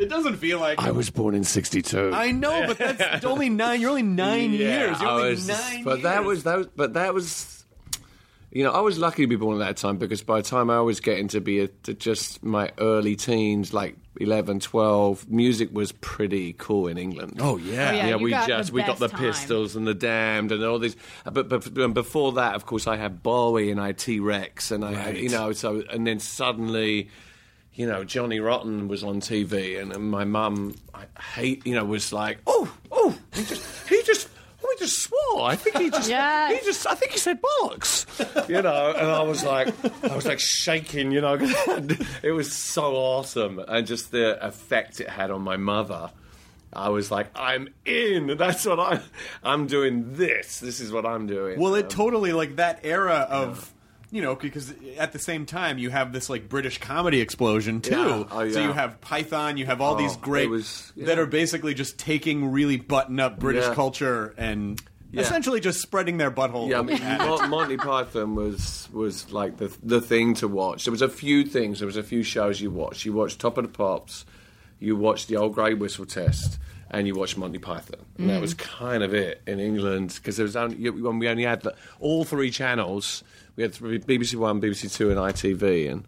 it 0.00 0.08
doesn't 0.08 0.36
feel 0.36 0.58
like. 0.58 0.80
I 0.82 0.90
was 0.90 1.10
born 1.10 1.34
in 1.34 1.44
'62. 1.44 2.10
I 2.12 2.32
know, 2.32 2.66
but 2.66 2.78
that's 2.78 3.24
only 3.32 3.48
nine. 3.50 3.80
You're 3.80 3.90
only 3.90 4.02
nine 4.02 4.52
years. 4.52 5.00
You're 5.00 5.08
I 5.08 5.12
only 5.14 5.30
was- 5.30 5.46
nine 5.48 5.84
But 5.84 6.02
that 6.02 6.16
years. 6.22 6.26
was 6.26 6.42
that. 6.44 6.58
Was, 6.58 6.66
but 6.74 6.94
that 6.94 7.14
was. 7.14 7.56
You 8.52 8.64
know, 8.64 8.72
I 8.72 8.80
was 8.80 8.98
lucky 8.98 9.22
to 9.22 9.26
be 9.28 9.36
born 9.36 9.60
at 9.62 9.64
that 9.64 9.76
time 9.76 9.96
because 9.98 10.24
by 10.24 10.40
the 10.40 10.48
time 10.48 10.70
I 10.70 10.80
was 10.80 10.98
getting 10.98 11.28
to 11.28 11.40
be 11.40 11.60
a, 11.60 11.68
to 11.68 11.94
just 11.94 12.42
my 12.42 12.72
early 12.78 13.14
teens, 13.14 13.72
like 13.72 13.94
11, 14.18 14.58
12, 14.58 15.30
music 15.30 15.68
was 15.72 15.92
pretty 15.92 16.54
cool 16.54 16.88
in 16.88 16.98
England. 16.98 17.36
Oh 17.38 17.58
yeah. 17.58 17.90
Oh, 17.90 17.94
yeah. 17.94 18.08
you 18.08 18.18
we 18.18 18.30
got 18.30 18.48
the 18.48 18.56
just 18.56 18.72
we 18.72 18.82
got 18.82 18.98
the 18.98 19.06
time. 19.06 19.20
Pistols 19.20 19.76
and 19.76 19.86
the 19.86 19.94
Damned 19.94 20.50
and 20.50 20.64
all 20.64 20.80
these. 20.80 20.96
But, 21.22 21.48
but 21.48 21.72
but 21.72 21.94
before 21.94 22.32
that, 22.32 22.56
of 22.56 22.66
course, 22.66 22.88
I 22.88 22.96
had 22.96 23.22
Bowie 23.22 23.70
and 23.70 23.80
I 23.80 23.86
had 23.88 23.98
T 23.98 24.18
Rex 24.18 24.72
and 24.72 24.84
I 24.84 24.94
had 24.94 25.14
Right. 25.14 25.22
you 25.22 25.28
know 25.28 25.52
so 25.52 25.84
and 25.88 26.04
then 26.04 26.18
suddenly, 26.18 27.08
you 27.74 27.86
know, 27.86 28.04
Johnny 28.04 28.40
Rotten 28.40 28.88
was 28.88 29.02
on 29.04 29.20
TV 29.20 29.80
and, 29.80 29.92
and 29.92 30.10
my 30.10 30.24
mum, 30.24 30.74
I 30.94 31.04
hate 31.20 31.66
you 31.66 31.74
know, 31.74 31.84
was 31.84 32.12
like, 32.12 32.38
oh 32.46 32.72
oh, 32.90 33.16
he 33.34 33.44
just 33.44 33.88
he 33.88 34.02
just. 34.02 34.28
oh, 34.62 34.74
He 34.78 34.84
just 34.84 34.98
swore. 35.02 35.48
I 35.50 35.56
think 35.56 35.78
he 35.78 35.90
just. 35.90 36.08
Yes. 36.08 36.60
He 36.60 36.66
just. 36.66 36.86
I 36.86 36.94
think 36.94 37.12
he 37.12 37.18
said 37.18 37.40
bollocks. 37.42 38.06
You 38.48 38.62
know, 38.62 38.92
and 38.96 39.10
I 39.10 39.22
was 39.22 39.42
like, 39.44 39.68
I 40.04 40.14
was 40.14 40.26
like 40.26 40.40
shaking. 40.40 41.12
You 41.12 41.20
know, 41.20 41.38
it 42.22 42.32
was 42.32 42.52
so 42.52 42.94
awesome, 42.94 43.58
and 43.66 43.86
just 43.86 44.10
the 44.10 44.44
effect 44.44 45.00
it 45.00 45.08
had 45.08 45.30
on 45.30 45.42
my 45.42 45.56
mother. 45.56 46.10
I 46.72 46.90
was 46.90 47.10
like, 47.10 47.28
I'm 47.34 47.68
in. 47.84 48.36
That's 48.36 48.64
what 48.64 48.78
I'm. 48.78 49.02
I'm 49.42 49.66
doing 49.66 50.14
this. 50.14 50.60
This 50.60 50.80
is 50.80 50.92
what 50.92 51.04
I'm 51.04 51.26
doing. 51.26 51.58
Well, 51.58 51.74
it 51.74 51.84
um, 51.84 51.88
totally 51.88 52.32
like 52.32 52.56
that 52.56 52.80
era 52.84 53.26
of. 53.30 53.72
You 54.12 54.22
know, 54.22 54.34
because 54.34 54.74
at 54.98 55.12
the 55.12 55.18
same 55.20 55.46
time 55.46 55.78
you 55.78 55.90
have 55.90 56.12
this 56.12 56.28
like 56.28 56.48
British 56.48 56.78
comedy 56.78 57.20
explosion 57.20 57.80
too. 57.80 57.94
Yeah. 57.94 58.24
Oh, 58.30 58.50
So 58.50 58.60
you 58.60 58.72
have 58.72 59.00
Python, 59.00 59.56
you 59.56 59.66
have 59.66 59.80
all 59.80 59.94
Oh, 59.94 59.98
these 59.98 60.16
great 60.16 60.50
was- 60.50 60.92
yeah. 60.96 61.06
that 61.06 61.18
are 61.20 61.26
basically 61.26 61.74
just 61.74 61.96
taking 61.98 62.50
really 62.50 62.76
button 62.76 63.20
up 63.20 63.38
British 63.38 63.66
Yeah. 63.66 63.74
culture 63.74 64.34
and 64.36 64.80
Yeah. 65.12 65.20
essentially 65.22 65.60
just 65.60 65.80
spreading 65.80 66.18
their 66.18 66.30
butthole. 66.30 66.68
Yeah, 66.68 66.80
I 66.80 66.82
mean. 66.82 67.00
Mon- 67.02 67.50
Monty 67.50 67.76
Python 67.76 68.34
was 68.34 68.88
was 68.92 69.30
like 69.32 69.58
the 69.58 69.70
the 69.82 70.00
thing 70.00 70.34
to 70.34 70.48
watch. 70.48 70.84
There 70.86 70.92
was 70.92 71.02
a 71.02 71.08
few 71.08 71.44
things. 71.44 71.78
There 71.78 71.86
was 71.86 71.96
a 71.96 72.02
few 72.02 72.22
shows 72.24 72.60
you 72.60 72.70
watched. 72.72 73.04
You 73.04 73.12
watched 73.12 73.38
Top 73.40 73.58
of 73.58 73.64
the 73.64 73.70
Pops, 73.70 74.24
you 74.80 74.96
watched 74.96 75.28
the 75.28 75.36
Old 75.36 75.54
Grey 75.54 75.74
Whistle 75.74 76.04
Test, 76.06 76.58
and 76.90 77.06
you 77.06 77.14
watched 77.14 77.36
Monty 77.36 77.58
Python. 77.58 78.00
And 78.18 78.30
that 78.30 78.40
was 78.40 78.54
kind 78.54 79.02
of 79.02 79.14
it 79.14 79.40
in 79.46 79.60
England 79.60 80.14
because 80.16 80.36
there 80.36 80.44
was 80.44 80.56
only 80.56 80.90
when 80.90 81.18
we 81.18 81.28
only 81.28 81.44
had 81.44 81.62
the, 81.62 81.74
all 82.00 82.24
three 82.24 82.50
channels. 82.50 83.22
We 83.56 83.62
had 83.62 83.74
three, 83.74 83.98
BBC 83.98 84.34
One, 84.36 84.60
BBC 84.60 84.94
Two, 84.94 85.10
and 85.10 85.18
ITV, 85.18 85.90
and. 85.90 86.04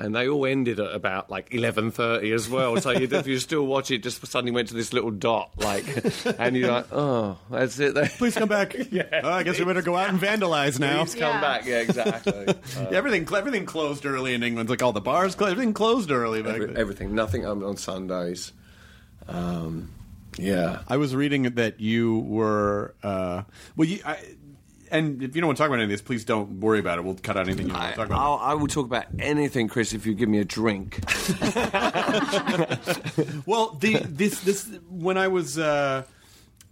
And 0.00 0.14
they 0.14 0.28
all 0.28 0.46
ended 0.46 0.78
at 0.78 0.94
about 0.94 1.28
like 1.28 1.52
eleven 1.52 1.90
thirty 1.90 2.30
as 2.30 2.48
well. 2.48 2.80
So 2.80 2.92
you, 2.92 3.08
if 3.10 3.26
you 3.26 3.40
still 3.40 3.66
watch 3.66 3.90
it, 3.90 4.04
just 4.04 4.24
suddenly 4.28 4.52
went 4.52 4.68
to 4.68 4.74
this 4.74 4.92
little 4.92 5.10
dot, 5.10 5.50
like, 5.56 5.84
and 6.38 6.56
you're 6.56 6.70
like, 6.70 6.86
oh, 6.92 7.36
that's 7.50 7.80
it. 7.80 7.96
Please 8.16 8.36
come 8.36 8.48
back. 8.48 8.76
Yeah. 8.92 9.02
Oh, 9.24 9.28
I 9.28 9.42
guess 9.42 9.58
we 9.58 9.64
better 9.64 9.82
go 9.82 9.96
out 9.96 10.08
and 10.10 10.20
vandalize 10.20 10.78
now. 10.78 11.02
Please 11.02 11.16
come 11.16 11.34
Yeah. 11.34 11.40
back. 11.40 11.66
Yeah, 11.66 11.80
exactly. 11.80 12.46
Yeah, 12.46 12.88
everything 12.92 13.26
everything 13.34 13.66
closed 13.66 14.06
early 14.06 14.34
in 14.34 14.44
England. 14.44 14.70
Like 14.70 14.84
all 14.84 14.92
the 14.92 15.00
bars, 15.00 15.34
closed, 15.34 15.50
everything 15.50 15.74
closed 15.74 16.12
early 16.12 16.42
back 16.44 16.54
Every- 16.54 16.66
then. 16.68 16.76
everything. 16.76 17.12
Nothing 17.16 17.44
on, 17.44 17.64
on 17.64 17.76
Sundays. 17.76 18.52
Um, 19.26 19.90
yeah. 20.38 20.82
I 20.88 20.96
was 20.96 21.14
reading 21.14 21.42
that 21.42 21.80
you 21.80 22.20
were 22.20 22.94
well. 23.02 23.44
You, 23.76 24.00
I, 24.04 24.18
and 24.90 25.22
if 25.22 25.34
you 25.34 25.42
don't 25.42 25.48
want 25.48 25.58
to 25.58 25.62
talk 25.62 25.68
about 25.68 25.76
any 25.76 25.84
of 25.84 25.90
this, 25.90 26.00
please 26.00 26.24
don't 26.24 26.60
worry 26.60 26.78
about 26.78 26.98
it. 26.98 27.04
We'll 27.04 27.14
cut 27.14 27.36
out 27.36 27.46
anything 27.46 27.68
you 27.68 27.74
want 27.74 27.84
I, 27.84 27.90
to 27.90 27.96
talk 27.96 28.06
about. 28.06 28.20
I'll, 28.20 28.38
I 28.38 28.54
will 28.54 28.68
talk 28.68 28.86
about 28.86 29.06
anything, 29.18 29.68
Chris, 29.68 29.92
if 29.92 30.06
you 30.06 30.14
give 30.14 30.28
me 30.28 30.38
a 30.38 30.44
drink. 30.44 31.00
Well, 33.46 33.76
the 33.80 33.98
this 34.04 34.40
this 34.40 34.68
when 34.90 35.16
I 35.16 35.28
was 35.28 35.58
uh, 35.58 36.04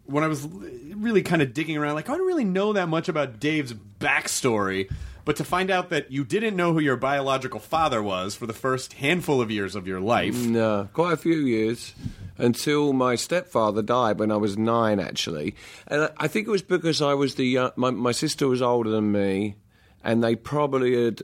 when 0.04 0.25
I 0.25 0.28
was 0.28 0.46
really 0.46 1.23
kind 1.23 1.42
of 1.42 1.54
digging 1.54 1.76
around, 1.76 1.94
like 1.94 2.08
I 2.08 2.16
don't 2.16 2.26
really 2.26 2.44
know 2.44 2.73
that 2.75 2.88
much 2.88 3.08
about 3.08 3.40
Dave's 3.40 3.73
backstory, 3.73 4.90
but 5.26 5.37
to 5.37 5.45
find 5.45 5.73
out 5.73 5.90
that 5.90 6.12
you 6.12 6.25
didn't 6.25 6.54
know 6.54 6.73
who 6.73 6.78
your 6.78 6.97
biological 6.97 7.59
father 7.59 8.00
was 8.00 8.37
for 8.37 8.47
the 8.47 8.52
first 8.52 8.95
handful 8.95 9.42
of 9.42 9.50
years 9.50 9.75
of 9.75 9.87
your 9.87 10.00
life. 10.00 10.37
No, 10.47 10.88
quite 10.92 11.14
a 11.14 11.16
few 11.16 11.35
years 11.35 11.95
until 12.38 12.92
my 12.92 13.16
stepfather 13.16 13.83
died 13.83 14.21
when 14.21 14.30
I 14.30 14.37
was 14.37 14.56
nine, 14.56 15.00
actually. 15.00 15.56
And 15.88 16.11
I, 16.16 16.28
think 16.28 16.47
it 16.47 16.50
was 16.50 16.62
because 16.62 17.02
I 17.02 17.14
was 17.14 17.35
the 17.35 17.45
young, 17.45 17.73
my 17.75 17.90
my 17.90 18.12
sister 18.12 18.47
was 18.47 18.62
older 18.62 18.88
than 18.88 19.11
me, 19.11 19.56
and 20.04 20.23
they 20.23 20.37
probably 20.37 21.04
had 21.04 21.23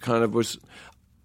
kind 0.00 0.22
of 0.22 0.34
was. 0.34 0.58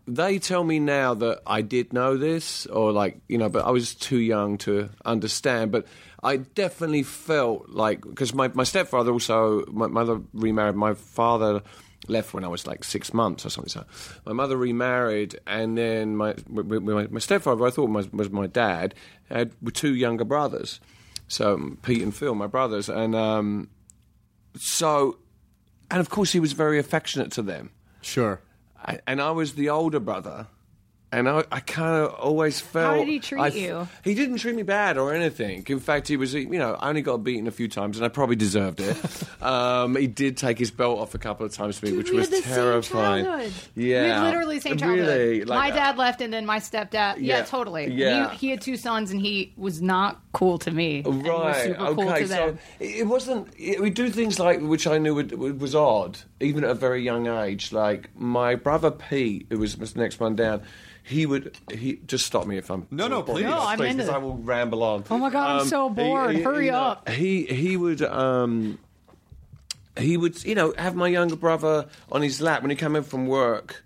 They 0.07 0.37
tell 0.37 0.63
me 0.63 0.79
now 0.79 1.15
that 1.15 1.41
I 1.45 1.61
did 1.61 1.91
know 1.91 2.15
this, 2.15 2.65
or 2.67 2.93
like 2.93 3.19
you 3.27 3.37
know, 3.37 3.49
but 3.49 3.65
I 3.65 3.71
was 3.71 3.93
too 3.93 4.19
young 4.19 4.57
to 4.59 4.89
understand. 5.03 5.73
But 5.73 5.85
I 6.23 6.37
definitely 6.37 7.03
felt 7.03 7.69
like 7.69 8.01
because 8.01 8.33
my 8.33 8.47
my 8.53 8.63
stepfather 8.63 9.11
also 9.11 9.65
my 9.67 9.87
mother 9.87 10.21
remarried. 10.33 10.75
My 10.75 10.93
father 10.93 11.61
left 12.07 12.33
when 12.33 12.43
I 12.43 12.47
was 12.47 12.67
like 12.67 12.83
six 12.83 13.13
months 13.13 13.45
or 13.45 13.49
something. 13.49 13.69
So 13.69 13.85
my 14.25 14.33
mother 14.33 14.57
remarried, 14.57 15.39
and 15.47 15.77
then 15.77 16.15
my 16.15 16.35
my, 16.47 17.07
my, 17.07 17.19
stepfather, 17.19 17.65
I 17.65 17.69
thought 17.69 17.89
was, 17.89 18.11
was 18.11 18.29
my 18.29 18.47
dad, 18.47 18.95
had 19.29 19.51
two 19.73 19.95
younger 19.95 20.25
brothers. 20.25 20.79
So 21.27 21.55
um, 21.55 21.77
Pete 21.81 22.03
and 22.03 22.15
Phil, 22.15 22.35
my 22.35 22.47
brothers, 22.47 22.89
and 22.89 23.15
um, 23.15 23.69
so, 24.57 25.17
and 25.89 25.99
of 25.99 26.09
course 26.09 26.31
he 26.31 26.39
was 26.39 26.53
very 26.53 26.79
affectionate 26.79 27.31
to 27.33 27.41
them. 27.41 27.71
Sure. 28.01 28.41
I, 28.77 28.99
and 29.07 29.21
I 29.21 29.31
was 29.31 29.55
the 29.55 29.69
older 29.69 29.99
brother. 29.99 30.47
And 31.11 31.29
I, 31.29 31.43
I 31.51 31.59
kind 31.61 32.03
of 32.05 32.13
always 32.15 32.59
felt. 32.59 32.93
How 32.93 32.97
did 32.99 33.07
he 33.07 33.19
treat 33.19 33.41
I- 33.41 33.47
you? 33.47 33.87
He 34.03 34.15
didn't 34.15 34.37
treat 34.37 34.55
me 34.55 34.63
bad 34.63 34.97
or 34.97 35.13
anything. 35.13 35.63
In 35.67 35.79
fact, 35.79 36.07
he 36.07 36.17
was, 36.17 36.33
you 36.33 36.49
know, 36.49 36.73
I 36.75 36.89
only 36.89 37.01
got 37.01 37.17
beaten 37.23 37.47
a 37.47 37.51
few 37.51 37.67
times, 37.67 37.97
and 37.97 38.05
I 38.05 38.09
probably 38.09 38.35
deserved 38.35 38.81
it. 38.81 38.97
um, 39.41 39.95
he 39.95 40.07
did 40.07 40.35
take 40.35 40.59
his 40.59 40.71
belt 40.71 40.99
off 40.99 41.15
a 41.15 41.17
couple 41.17 41.45
of 41.45 41.53
times 41.53 41.79
to 41.79 41.85
me, 41.85 41.97
which 41.97 42.09
we 42.09 42.17
was 42.17 42.29
had 42.29 42.39
the 42.39 42.41
same 42.43 42.55
terrifying. 42.55 43.25
childhood. 43.25 43.53
Yeah, 43.75 44.03
we 44.03 44.09
had 44.09 44.23
literally 44.23 44.55
the 44.55 44.61
same 44.61 44.77
childhood. 44.77 45.07
Really, 45.07 45.43
like, 45.45 45.57
my 45.57 45.71
dad 45.71 45.97
left, 45.97 46.21
and 46.21 46.33
then 46.33 46.45
my 46.45 46.59
stepdad. 46.59 46.91
Yeah, 46.93 47.13
Yeah. 47.19 47.43
totally. 47.45 47.91
Yeah. 47.93 48.31
He, 48.31 48.37
he 48.37 48.49
had 48.49 48.61
two 48.61 48.75
sons, 48.75 49.11
and 49.11 49.21
he 49.21 49.53
was 49.55 49.81
not 49.81 50.19
cool 50.33 50.57
to 50.59 50.71
me. 50.71 51.01
Right. 51.05 51.69
okay. 51.69 51.95
cool 51.95 52.27
so 52.27 52.57
it 52.79 53.07
wasn't. 53.07 53.47
It, 53.57 53.81
we 53.81 53.89
do 53.89 54.09
things 54.09 54.37
like 54.39 54.59
which 54.59 54.85
I 54.85 54.97
knew 54.97 55.15
would, 55.15 55.61
was 55.61 55.75
odd, 55.75 56.17
even 56.41 56.63
at 56.63 56.71
a 56.71 56.75
very 56.75 57.01
young 57.03 57.27
age. 57.27 57.71
Like 57.71 58.09
my 58.17 58.55
brother 58.55 58.91
Pete, 58.91 59.47
who 59.49 59.59
was 59.59 59.75
the 59.75 59.99
next 59.99 60.19
one 60.19 60.35
down. 60.35 60.61
He 61.07 61.27
would. 61.27 61.55
He 61.71 61.99
just 62.07 62.25
stop 62.25 62.47
me 62.47 62.57
if 62.57 62.71
I'm. 62.71 62.87
No, 62.89 63.07
no, 63.07 63.21
please. 63.21 63.43
No, 63.43 63.59
I'm 63.59 63.79
into 63.81 64.11
I 64.11 64.17
will 64.17 64.37
ramble 64.37 64.81
on. 64.81 65.03
Oh 65.11 65.19
my 65.19 65.29
God, 65.29 65.61
I'm 65.61 65.67
so 65.67 65.87
bored. 65.87 66.35
Hurry 66.35 66.65
you 66.65 66.71
know, 66.71 66.79
up. 66.79 67.09
He 67.09 67.45
he 67.45 67.77
would. 67.77 68.01
Um, 68.01 68.79
he 69.97 70.17
would, 70.17 70.43
you 70.43 70.55
know, 70.55 70.73
have 70.77 70.95
my 70.95 71.07
younger 71.07 71.35
brother 71.35 71.85
on 72.11 72.21
his 72.21 72.41
lap 72.41 72.63
when 72.63 72.71
he 72.71 72.75
came 72.75 72.95
in 72.95 73.03
from 73.03 73.27
work. 73.27 73.83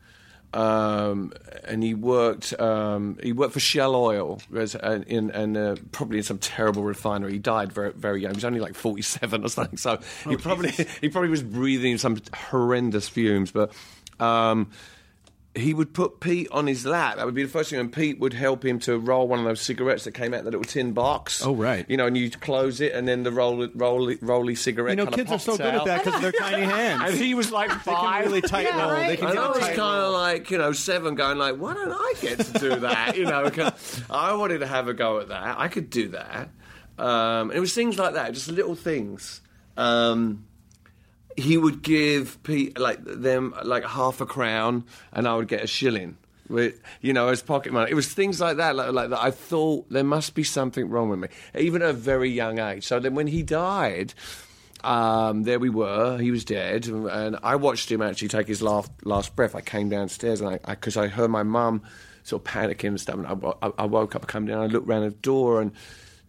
Um, 0.53 1.33
and 1.65 1.83
he 1.83 1.93
worked. 1.93 2.59
Um, 2.59 3.19
he 3.21 3.33
worked 3.33 3.53
for 3.53 3.59
Shell 3.59 3.95
Oil, 3.95 4.41
as, 4.55 4.75
uh, 4.75 5.03
in 5.05 5.29
and 5.29 5.57
uh, 5.57 5.75
probably 5.91 6.19
in 6.19 6.23
some 6.23 6.39
terrible 6.39 6.83
refinery. 6.83 7.33
He 7.33 7.38
died 7.38 7.71
very, 7.71 7.91
very 7.91 8.21
young. 8.21 8.31
He 8.31 8.38
was 8.38 8.45
only 8.45 8.59
like 8.61 8.75
forty-seven 8.75 9.43
or 9.43 9.49
something. 9.49 9.77
So 9.77 9.99
he 10.27 10.38
probably 10.38 10.71
he 11.01 11.09
probably 11.09 11.29
was 11.29 11.43
breathing 11.43 11.97
some 11.97 12.19
horrendous 12.33 13.07
fumes. 13.09 13.51
But 13.51 13.73
um, 14.19 14.71
he 15.59 15.73
would 15.73 15.93
put 15.93 16.19
Pete 16.19 16.47
on 16.51 16.67
his 16.67 16.85
lap. 16.85 17.17
That 17.17 17.25
would 17.25 17.35
be 17.35 17.43
the 17.43 17.49
first 17.49 17.69
thing, 17.69 17.79
and 17.79 17.91
Pete 17.91 18.19
would 18.19 18.33
help 18.33 18.63
him 18.65 18.79
to 18.79 18.97
roll 18.97 19.27
one 19.27 19.39
of 19.39 19.45
those 19.45 19.61
cigarettes 19.61 20.03
that 20.05 20.11
came 20.13 20.33
out 20.33 20.39
in 20.39 20.45
the 20.45 20.51
little 20.51 20.63
tin 20.65 20.93
box. 20.93 21.45
Oh, 21.45 21.53
right. 21.55 21.85
You 21.89 21.97
know, 21.97 22.07
and 22.07 22.17
you 22.17 22.29
close 22.31 22.81
it, 22.81 22.93
and 22.93 23.07
then 23.07 23.23
the 23.23 23.31
roll, 23.31 23.67
roll, 23.75 24.13
rolly 24.21 24.55
cigarette. 24.55 24.97
You 24.97 25.05
know, 25.05 25.11
kids 25.11 25.31
are 25.31 25.39
so 25.39 25.51
pops 25.57 25.63
good 25.63 25.73
at 25.75 25.85
that 25.85 26.03
because 26.05 26.21
they're 26.21 26.31
tiny 26.39 26.63
hands. 26.65 27.01
And 27.05 27.13
he 27.15 27.33
was 27.33 27.51
like 27.51 27.69
they 27.69 27.75
can 27.75 27.83
five. 27.95 28.25
really 28.25 28.41
tight 28.41 28.65
Yeah, 28.65 28.89
roll. 28.91 29.07
They 29.07 29.17
can 29.17 29.25
And 29.27 29.35
get 29.35 29.43
I 29.43 29.47
a 29.47 29.49
was 29.51 29.59
kind 29.59 29.79
of 29.79 30.13
like, 30.13 30.51
you 30.51 30.57
know, 30.57 30.71
seven, 30.71 31.15
going 31.15 31.37
like, 31.37 31.55
why 31.57 31.73
don't 31.73 31.91
I 31.91 32.13
get 32.21 32.39
to 32.39 32.59
do 32.59 32.75
that? 32.81 33.17
You 33.17 33.25
know, 33.25 33.49
'cause 33.51 34.01
I 34.09 34.33
wanted 34.33 34.59
to 34.59 34.67
have 34.67 34.87
a 34.87 34.93
go 34.93 35.19
at 35.19 35.29
that. 35.29 35.59
I 35.59 35.67
could 35.67 35.89
do 35.89 36.09
that. 36.09 36.49
Um, 36.97 37.49
and 37.49 37.53
it 37.53 37.59
was 37.59 37.73
things 37.73 37.97
like 37.97 38.13
that, 38.15 38.33
just 38.33 38.49
little 38.51 38.75
things. 38.75 39.41
Um, 39.77 40.45
he 41.38 41.57
would 41.57 41.81
give 41.81 42.41
Pete 42.43 42.79
like 42.79 43.00
them 43.03 43.53
like 43.63 43.86
half 43.86 44.21
a 44.21 44.25
crown, 44.25 44.83
and 45.12 45.27
I 45.27 45.36
would 45.36 45.48
get 45.48 45.63
a 45.63 45.67
shilling. 45.67 46.17
with, 46.50 46.81
you 47.01 47.13
know, 47.13 47.29
as 47.29 47.41
pocket 47.41 47.71
money. 47.71 47.91
It 47.91 47.93
was 47.93 48.12
things 48.12 48.41
like 48.41 48.57
that, 48.57 48.75
like, 48.75 48.91
like 48.91 49.09
that. 49.12 49.21
I 49.21 49.31
thought 49.31 49.89
there 49.89 50.03
must 50.03 50.33
be 50.33 50.43
something 50.43 50.89
wrong 50.89 51.09
with 51.09 51.19
me, 51.19 51.27
even 51.55 51.81
at 51.81 51.89
a 51.89 51.93
very 51.93 52.29
young 52.29 52.59
age. 52.59 52.86
So 52.86 53.00
then 53.00 53.15
when 53.15 53.27
he 53.27 53.43
died, 53.43 54.13
um, 54.83 55.43
there 55.43 55.59
we 55.59 55.69
were. 55.69 56.17
He 56.17 56.31
was 56.31 56.43
dead, 56.43 56.88
and 56.88 57.38
I 57.43 57.55
watched 57.55 57.91
him 57.91 58.01
actually 58.01 58.29
take 58.29 58.48
his 58.48 58.62
last 58.62 58.91
last 59.03 59.36
breath. 59.36 59.55
I 59.55 59.62
came 59.62 59.89
downstairs, 59.89 60.41
and 60.41 60.50
I 60.50 60.74
because 60.74 60.98
I, 60.98 61.07
heard 61.07 61.29
my 61.29 61.43
mum 61.43 61.83
sort 62.24 62.45
of 62.45 62.51
panicking 62.51 62.89
and 62.89 63.01
stuff, 63.01 63.15
and 63.15 63.27
I, 63.27 63.67
I, 63.67 63.71
I 63.79 63.86
woke 63.86 64.15
up, 64.15 64.25
I 64.27 64.31
came 64.31 64.45
down, 64.45 64.62
I 64.62 64.67
looked 64.67 64.88
round 64.88 65.05
the 65.05 65.12
door, 65.12 65.62
and 65.62 65.71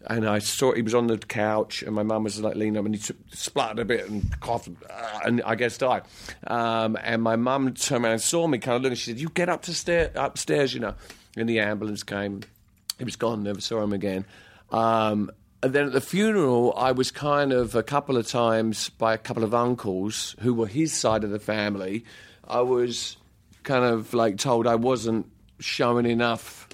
and 0.07 0.27
I 0.29 0.39
saw 0.39 0.73
he 0.73 0.83
was 0.83 0.95
on 0.95 1.07
the 1.07 1.19
couch, 1.19 1.83
and 1.83 1.95
my 1.95 2.03
mum 2.03 2.25
was 2.25 2.41
like 2.41 2.57
leaning 2.57 2.79
up, 2.79 2.87
and 2.87 2.95
he 2.95 3.01
t- 3.01 3.15
spluttered 3.33 3.79
a 3.79 3.85
bit 3.85 4.09
and 4.09 4.41
coughed, 4.41 4.69
uh, 4.89 5.21
and 5.25 5.43
I 5.43 5.55
guess 5.55 5.79
died. 5.79 6.03
Um, 6.47 6.97
and 7.03 7.23
my 7.23 7.37
mum 7.37 7.73
turned 7.75 8.05
around 8.05 8.15
and 8.15 8.23
saw 8.23 8.47
me, 8.47 8.59
kind 8.59 8.77
of 8.77 8.83
looking. 8.83 8.97
She 8.97 9.11
said, 9.11 9.21
"You 9.21 9.29
get 9.29 9.49
up 9.49 9.63
to 9.63 9.75
stair- 9.75 10.13
upstairs, 10.15 10.73
you 10.75 10.81
know." 10.81 10.95
And 11.37 11.49
the 11.49 11.61
ambulance 11.61 12.03
came. 12.03 12.41
He 12.99 13.05
was 13.05 13.17
gone. 13.17 13.43
Never 13.43 13.61
saw 13.61 13.83
him 13.83 13.93
again. 13.93 14.25
Um, 14.71 15.31
and 15.63 15.73
then 15.73 15.87
at 15.87 15.93
the 15.93 16.01
funeral, 16.01 16.73
I 16.77 16.93
was 16.93 17.11
kind 17.11 17.53
of 17.53 17.75
a 17.75 17.83
couple 17.83 18.17
of 18.17 18.27
times 18.27 18.89
by 18.89 19.13
a 19.13 19.19
couple 19.19 19.45
of 19.45 19.55
uncles 19.55 20.35
who 20.41 20.55
were 20.55 20.67
his 20.67 20.93
side 20.93 21.23
of 21.23 21.31
the 21.31 21.39
family. 21.39 22.05
I 22.49 22.63
was 22.63 23.17
kind 23.63 23.85
of 23.85 24.15
like 24.15 24.39
told 24.39 24.67
I 24.67 24.77
wasn't 24.77 25.27
showing 25.59 26.07
enough. 26.07 26.69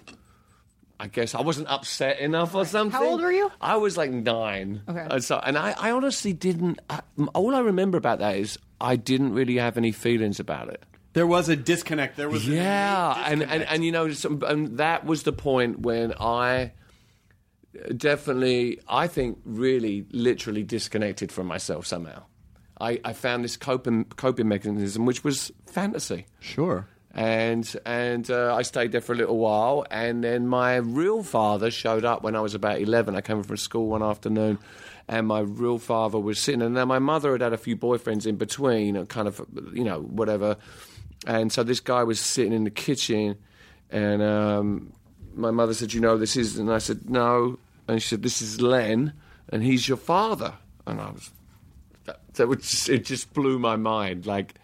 I 1.07 1.09
guess 1.09 1.37
I 1.37 1.41
wasn't 1.41 1.69
upset 1.69 2.19
enough 2.19 2.53
or 2.57 2.65
something. 2.65 2.91
How 3.01 3.07
old 3.07 3.21
were 3.21 3.31
you? 3.31 3.49
I 3.61 3.77
was 3.77 3.97
like 3.97 4.11
nine. 4.11 4.83
Okay. 4.89 5.07
And 5.09 5.23
so, 5.23 5.39
and 5.39 5.57
I, 5.57 5.73
I 5.79 5.93
honestly 5.93 6.33
didn't. 6.33 6.81
I, 6.91 7.01
all 7.33 7.55
I 7.55 7.61
remember 7.61 7.97
about 7.97 8.19
that 8.19 8.37
is 8.37 8.59
I 8.81 8.97
didn't 8.97 9.33
really 9.33 9.57
have 9.59 9.77
any 9.79 9.93
feelings 9.93 10.41
about 10.41 10.69
it. 10.69 10.83
There 11.13 11.29
was 11.29 11.49
a 11.49 11.55
disconnect. 11.55 12.17
There 12.17 12.29
was 12.29 12.45
an 12.49 12.55
Yeah, 12.55 13.15
innate 13.31 13.33
and, 13.33 13.53
and 13.53 13.63
and 13.63 13.85
you 13.85 13.93
know, 13.93 14.11
some, 14.11 14.43
and 14.45 14.79
that 14.79 15.07
was 15.07 15.23
the 15.23 15.33
point 15.33 15.79
when 15.79 16.13
I 16.19 16.73
definitely, 17.97 18.81
I 18.89 19.07
think, 19.07 19.39
really, 19.45 20.07
literally 20.11 20.65
disconnected 20.65 21.31
from 21.31 21.47
myself 21.47 21.87
somehow. 21.87 22.25
I, 22.81 23.01
I 23.05 23.13
found 23.13 23.45
this 23.45 23.57
coping 23.57 24.05
coping 24.17 24.49
mechanism, 24.49 25.07
which 25.07 25.23
was 25.25 25.53
fantasy 25.67 26.27
sure. 26.41 26.89
And 27.17 27.75
and 27.87 28.31
uh, 28.31 28.55
I 28.55 28.61
stayed 28.61 28.93
there 28.93 29.01
for 29.01 29.15
a 29.15 29.17
little 29.17 29.39
while, 29.39 29.87
and 29.91 30.23
then 30.23 30.47
my 30.47 30.77
real 30.77 31.23
father 31.23 31.71
showed 31.71 32.05
up 32.05 32.23
when 32.23 32.37
I 32.37 32.41
was 32.41 32.55
about 32.55 32.79
eleven. 32.79 33.17
I 33.17 33.23
came 33.23 33.43
from 33.43 33.57
school 33.57 33.87
one 33.87 34.03
afternoon, 34.03 34.59
and 35.09 35.27
my 35.27 35.41
real 35.41 35.79
father 35.79 36.21
was 36.21 36.39
sitting, 36.39 36.61
and 36.61 36.77
then 36.77 36.87
my 36.87 36.99
mother 36.99 37.33
had 37.33 37.41
had 37.41 37.55
a 37.55 37.59
few 37.59 37.75
boyfriends 37.75 38.27
in 38.27 38.37
between, 38.37 38.97
and 38.97 39.09
kind 39.09 39.27
of 39.27 39.41
you 39.73 39.83
know 39.83 40.01
whatever, 40.03 40.59
and 41.27 41.51
so 41.51 41.63
this 41.63 41.81
guy 41.81 42.05
was 42.05 42.21
sitting 42.21 42.53
in 42.53 42.65
the 42.65 42.71
kitchen, 42.71 43.39
and 43.91 44.21
um, 44.21 44.93
my 45.35 45.51
mother 45.51 45.73
said, 45.73 45.95
"You 45.95 46.03
know 46.03 46.19
this 46.19 46.37
is," 46.37 46.59
and 46.59 46.71
I 46.71 46.79
said, 46.79 47.09
"No," 47.09 47.59
and 47.89 48.03
she 48.03 48.09
said, 48.09 48.23
"This 48.23 48.43
is 48.43 48.61
Len, 48.61 49.15
and 49.49 49.63
he's 49.63 49.89
your 49.89 49.97
father," 49.97 50.53
and 50.87 51.01
I 51.01 51.11
was. 51.13 51.31
That, 52.05 52.21
that 52.35 52.47
was 52.47 52.59
just, 52.59 52.89
it 52.89 53.05
just 53.05 53.33
blew 53.33 53.59
my 53.59 53.75
mind. 53.75 54.27
Like, 54.27 54.55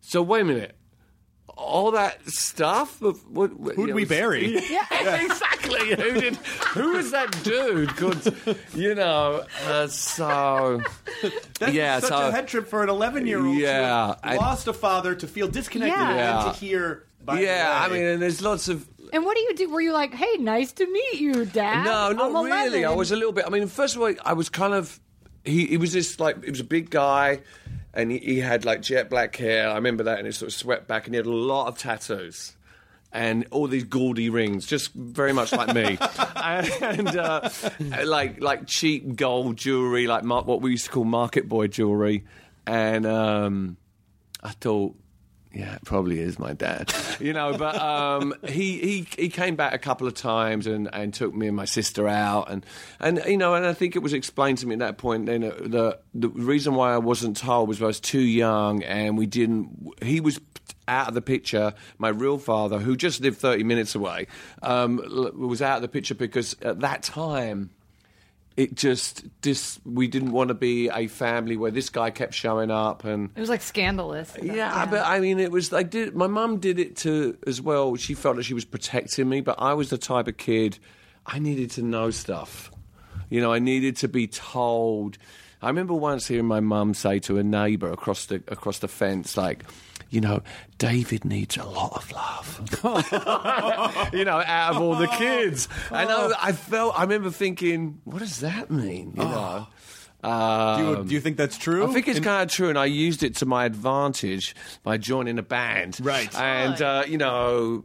so 0.00 0.22
wait 0.22 0.42
a 0.42 0.44
minute. 0.44 0.76
All 1.60 1.90
that 1.92 2.26
stuff. 2.28 3.02
Of, 3.02 3.20
what, 3.30 3.52
what, 3.60 3.74
Who'd 3.76 3.82
you 3.82 3.86
know, 3.88 3.94
we 3.94 4.04
bury? 4.06 4.58
Yeah, 4.70 5.22
exactly. 5.22 5.90
Who 5.90 6.20
did? 6.20 6.36
Who 6.36 6.92
was 6.96 7.10
that 7.10 7.30
dude? 7.44 7.94
Called, 7.96 8.34
you 8.74 8.94
know. 8.94 9.44
Uh, 9.66 9.86
so 9.86 10.80
That's 11.60 11.72
yeah, 11.72 12.00
such 12.00 12.08
so 12.08 12.28
a 12.28 12.30
head 12.32 12.48
trip 12.48 12.66
for 12.68 12.82
an 12.82 12.88
11 12.88 13.26
year 13.26 13.44
old. 13.44 13.56
Yeah, 13.58 14.14
I- 14.22 14.36
lost 14.36 14.66
a 14.68 14.72
father 14.72 15.14
to 15.14 15.26
feel 15.26 15.48
disconnected 15.48 15.98
Yeah. 15.98 16.08
and 16.10 16.46
Yeah. 16.46 16.52
to 16.52 16.58
hear. 16.58 17.06
By 17.22 17.40
yeah. 17.40 17.78
I 17.82 17.88
the 17.88 17.92
way, 17.94 18.00
mean, 18.00 18.08
and 18.08 18.22
there's 18.22 18.40
lots 18.40 18.68
of 18.68 18.88
And 19.12 19.24
what 19.26 19.36
do 19.36 19.42
you 19.42 19.54
do? 19.54 19.68
Were 19.70 19.82
you 19.82 19.92
like, 19.92 20.14
"Hey, 20.14 20.36
nice 20.38 20.72
to 20.72 20.90
meet 20.90 21.20
you, 21.20 21.44
Dad"? 21.44 21.84
No, 21.84 22.12
not 22.12 22.34
I'm 22.34 22.44
really. 22.46 22.84
I 22.86 22.94
was 22.94 23.12
a 23.12 23.16
little 23.16 23.32
bit. 23.32 23.44
I 23.46 23.50
mean, 23.50 23.66
first 23.68 23.94
of 23.96 24.02
all, 24.02 24.12
I 24.24 24.32
was 24.32 24.48
kind 24.48 24.72
of. 24.72 24.98
He, 25.44 25.66
he 25.66 25.76
was 25.76 25.92
this 25.92 26.18
like 26.18 26.42
he 26.44 26.50
was 26.50 26.60
a 26.60 26.64
big 26.64 26.88
guy, 26.90 27.40
and 27.94 28.10
he, 28.10 28.18
he 28.18 28.38
had 28.40 28.64
like 28.64 28.82
jet 28.82 29.10
black 29.10 29.36
hair. 29.36 29.68
I 29.68 29.74
remember 29.74 30.04
that, 30.04 30.18
and 30.18 30.26
he 30.26 30.32
sort 30.32 30.48
of 30.48 30.54
swept 30.54 30.86
back, 30.86 31.06
and 31.06 31.14
he 31.14 31.16
had 31.16 31.26
a 31.26 31.30
lot 31.30 31.68
of 31.68 31.78
tattoos. 31.78 32.56
And 33.12 33.46
all 33.50 33.66
these 33.66 33.82
gaudy 33.82 34.30
rings, 34.30 34.66
just 34.66 34.92
very 34.92 35.32
much 35.32 35.52
like 35.52 35.74
me, 35.74 35.98
and 36.36 37.08
uh, 37.16 37.50
like 38.04 38.40
like 38.40 38.68
cheap 38.68 39.16
gold 39.16 39.56
jewelry, 39.56 40.06
like 40.06 40.22
what 40.24 40.60
we 40.60 40.70
used 40.70 40.84
to 40.84 40.90
call 40.92 41.04
market 41.04 41.48
boy 41.48 41.66
jewelry. 41.66 42.24
And 42.66 43.04
um, 43.06 43.76
I 44.44 44.50
thought, 44.50 44.94
yeah, 45.52 45.74
it 45.74 45.84
probably 45.84 46.20
is 46.20 46.38
my 46.38 46.52
dad. 46.52 46.92
You 47.20 47.34
know, 47.34 47.54
but 47.58 47.76
um, 47.78 48.34
he, 48.48 48.78
he 48.78 49.06
he 49.18 49.28
came 49.28 49.54
back 49.54 49.74
a 49.74 49.78
couple 49.78 50.06
of 50.06 50.14
times 50.14 50.66
and, 50.66 50.88
and 50.90 51.12
took 51.12 51.34
me 51.34 51.48
and 51.48 51.56
my 51.56 51.66
sister 51.66 52.08
out 52.08 52.50
and 52.50 52.64
and 52.98 53.22
you 53.26 53.36
know 53.36 53.54
and 53.54 53.66
I 53.66 53.74
think 53.74 53.94
it 53.94 53.98
was 53.98 54.14
explained 54.14 54.56
to 54.58 54.66
me 54.66 54.72
at 54.72 54.78
that 54.78 54.96
point 54.96 55.26
then 55.26 55.42
the 55.42 55.98
the 56.14 56.28
reason 56.30 56.74
why 56.74 56.94
I 56.94 56.98
wasn't 56.98 57.36
told 57.36 57.68
was 57.68 57.82
I 57.82 57.86
was 57.86 58.00
too 58.00 58.22
young 58.22 58.82
and 58.84 59.18
we 59.18 59.26
didn't 59.26 59.92
he 60.02 60.20
was 60.20 60.40
out 60.88 61.08
of 61.08 61.14
the 61.14 61.20
picture 61.20 61.74
my 61.98 62.08
real 62.08 62.38
father 62.38 62.78
who 62.78 62.96
just 62.96 63.20
lived 63.20 63.36
30 63.36 63.64
minutes 63.64 63.94
away 63.94 64.28
um, 64.62 64.96
was 65.36 65.60
out 65.60 65.76
of 65.76 65.82
the 65.82 65.88
picture 65.88 66.14
because 66.14 66.56
at 66.62 66.80
that 66.80 67.02
time 67.02 67.68
it 68.56 68.74
just 68.74 69.24
dis, 69.40 69.78
we 69.84 70.06
didn't 70.08 70.32
want 70.32 70.48
to 70.48 70.54
be 70.54 70.88
a 70.90 71.06
family 71.06 71.56
where 71.56 71.70
this 71.70 71.88
guy 71.88 72.10
kept 72.10 72.34
showing 72.34 72.70
up 72.70 73.04
and 73.04 73.30
It 73.36 73.40
was 73.40 73.48
like 73.48 73.62
scandalous. 73.62 74.32
yeah, 74.42 74.86
but 74.86 75.06
I 75.06 75.20
mean, 75.20 75.38
it 75.38 75.50
was 75.50 75.72
like 75.72 75.90
did, 75.90 76.14
my 76.14 76.26
mum 76.26 76.58
did 76.58 76.78
it 76.78 76.96
to 76.98 77.36
as 77.46 77.60
well. 77.62 77.96
She 77.96 78.14
felt 78.14 78.36
that 78.36 78.42
she 78.42 78.54
was 78.54 78.64
protecting 78.64 79.28
me, 79.28 79.40
but 79.40 79.56
I 79.58 79.74
was 79.74 79.90
the 79.90 79.98
type 79.98 80.26
of 80.28 80.36
kid 80.36 80.78
I 81.26 81.38
needed 81.38 81.70
to 81.72 81.82
know 81.82 82.10
stuff. 82.10 82.70
You 83.28 83.40
know, 83.40 83.52
I 83.52 83.60
needed 83.60 83.96
to 83.98 84.08
be 84.08 84.26
told. 84.26 85.16
I 85.62 85.68
remember 85.68 85.94
once 85.94 86.26
hearing 86.26 86.46
my 86.46 86.60
mum 86.60 86.94
say 86.94 87.18
to 87.20 87.38
a 87.38 87.42
neighbour 87.42 87.92
across 87.92 88.26
the 88.26 88.36
across 88.48 88.78
the 88.80 88.88
fence, 88.88 89.36
like, 89.36 89.64
you 90.10 90.20
know, 90.20 90.42
David 90.78 91.24
needs 91.24 91.56
a 91.56 91.64
lot 91.64 91.92
of 91.94 92.12
love. 92.12 94.10
you 94.12 94.24
know, 94.24 94.42
out 94.44 94.74
of 94.74 94.82
all 94.82 94.94
the 94.96 95.06
kids, 95.06 95.68
and 95.90 96.10
I, 96.10 96.30
I 96.48 96.52
felt. 96.52 96.98
I 96.98 97.02
remember 97.02 97.30
thinking, 97.30 98.00
what 98.04 98.18
does 98.18 98.40
that 98.40 98.70
mean? 98.70 99.12
You 99.16 99.22
know. 99.24 99.66
do, 100.22 100.28
you, 100.28 100.32
Um, 100.32 101.06
do 101.08 101.14
you 101.14 101.20
think 101.20 101.36
that's 101.36 101.56
true? 101.56 101.88
I 101.88 101.92
think 101.92 102.08
it's 102.08 102.18
And- 102.18 102.24
kind 102.26 102.42
of 102.42 102.54
true, 102.54 102.68
and 102.68 102.78
I 102.78 102.84
used 102.86 103.22
it 103.22 103.36
to 103.36 103.46
my 103.46 103.64
advantage 103.64 104.54
by 104.82 104.96
joining 104.98 105.38
a 105.38 105.42
band, 105.42 105.98
Right. 106.02 106.34
And 106.38 106.80
uh, 106.82 107.04
you 107.06 107.16
know, 107.18 107.84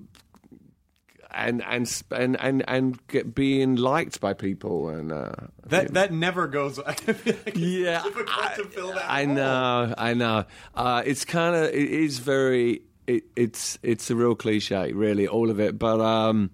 and 1.36 1.64
and 1.64 2.04
and 2.12 2.40
and 2.40 2.64
and 2.68 3.08
get, 3.08 3.36
being 3.36 3.76
liked 3.76 4.22
by 4.22 4.34
people, 4.34 4.90
and 4.90 5.12
uh, 5.12 5.34
that 5.68 5.94
that 5.94 6.14
never 6.14 6.48
goes. 6.48 6.80
I 6.86 6.96
like 7.16 7.54
yeah, 7.56 8.02
I, 8.04 8.54
to 8.56 8.64
fill 8.66 8.94
that. 8.94 9.06
I 9.10 9.26
know, 9.26 9.94
I 9.98 10.14
know. 10.14 10.46
Uh, 10.74 11.04
it's 11.06 11.26
kind 11.26 11.56
of 11.56 11.66
it 11.66 11.76
is 11.76 12.20
very 12.20 12.82
it, 13.08 13.26
it's 13.36 13.78
it's 13.84 14.10
a 14.10 14.16
real 14.16 14.36
cliche, 14.36 14.94
really, 14.94 15.28
all 15.28 15.50
of 15.50 15.60
it. 15.60 15.78
But 15.78 16.00
um, 16.00 16.52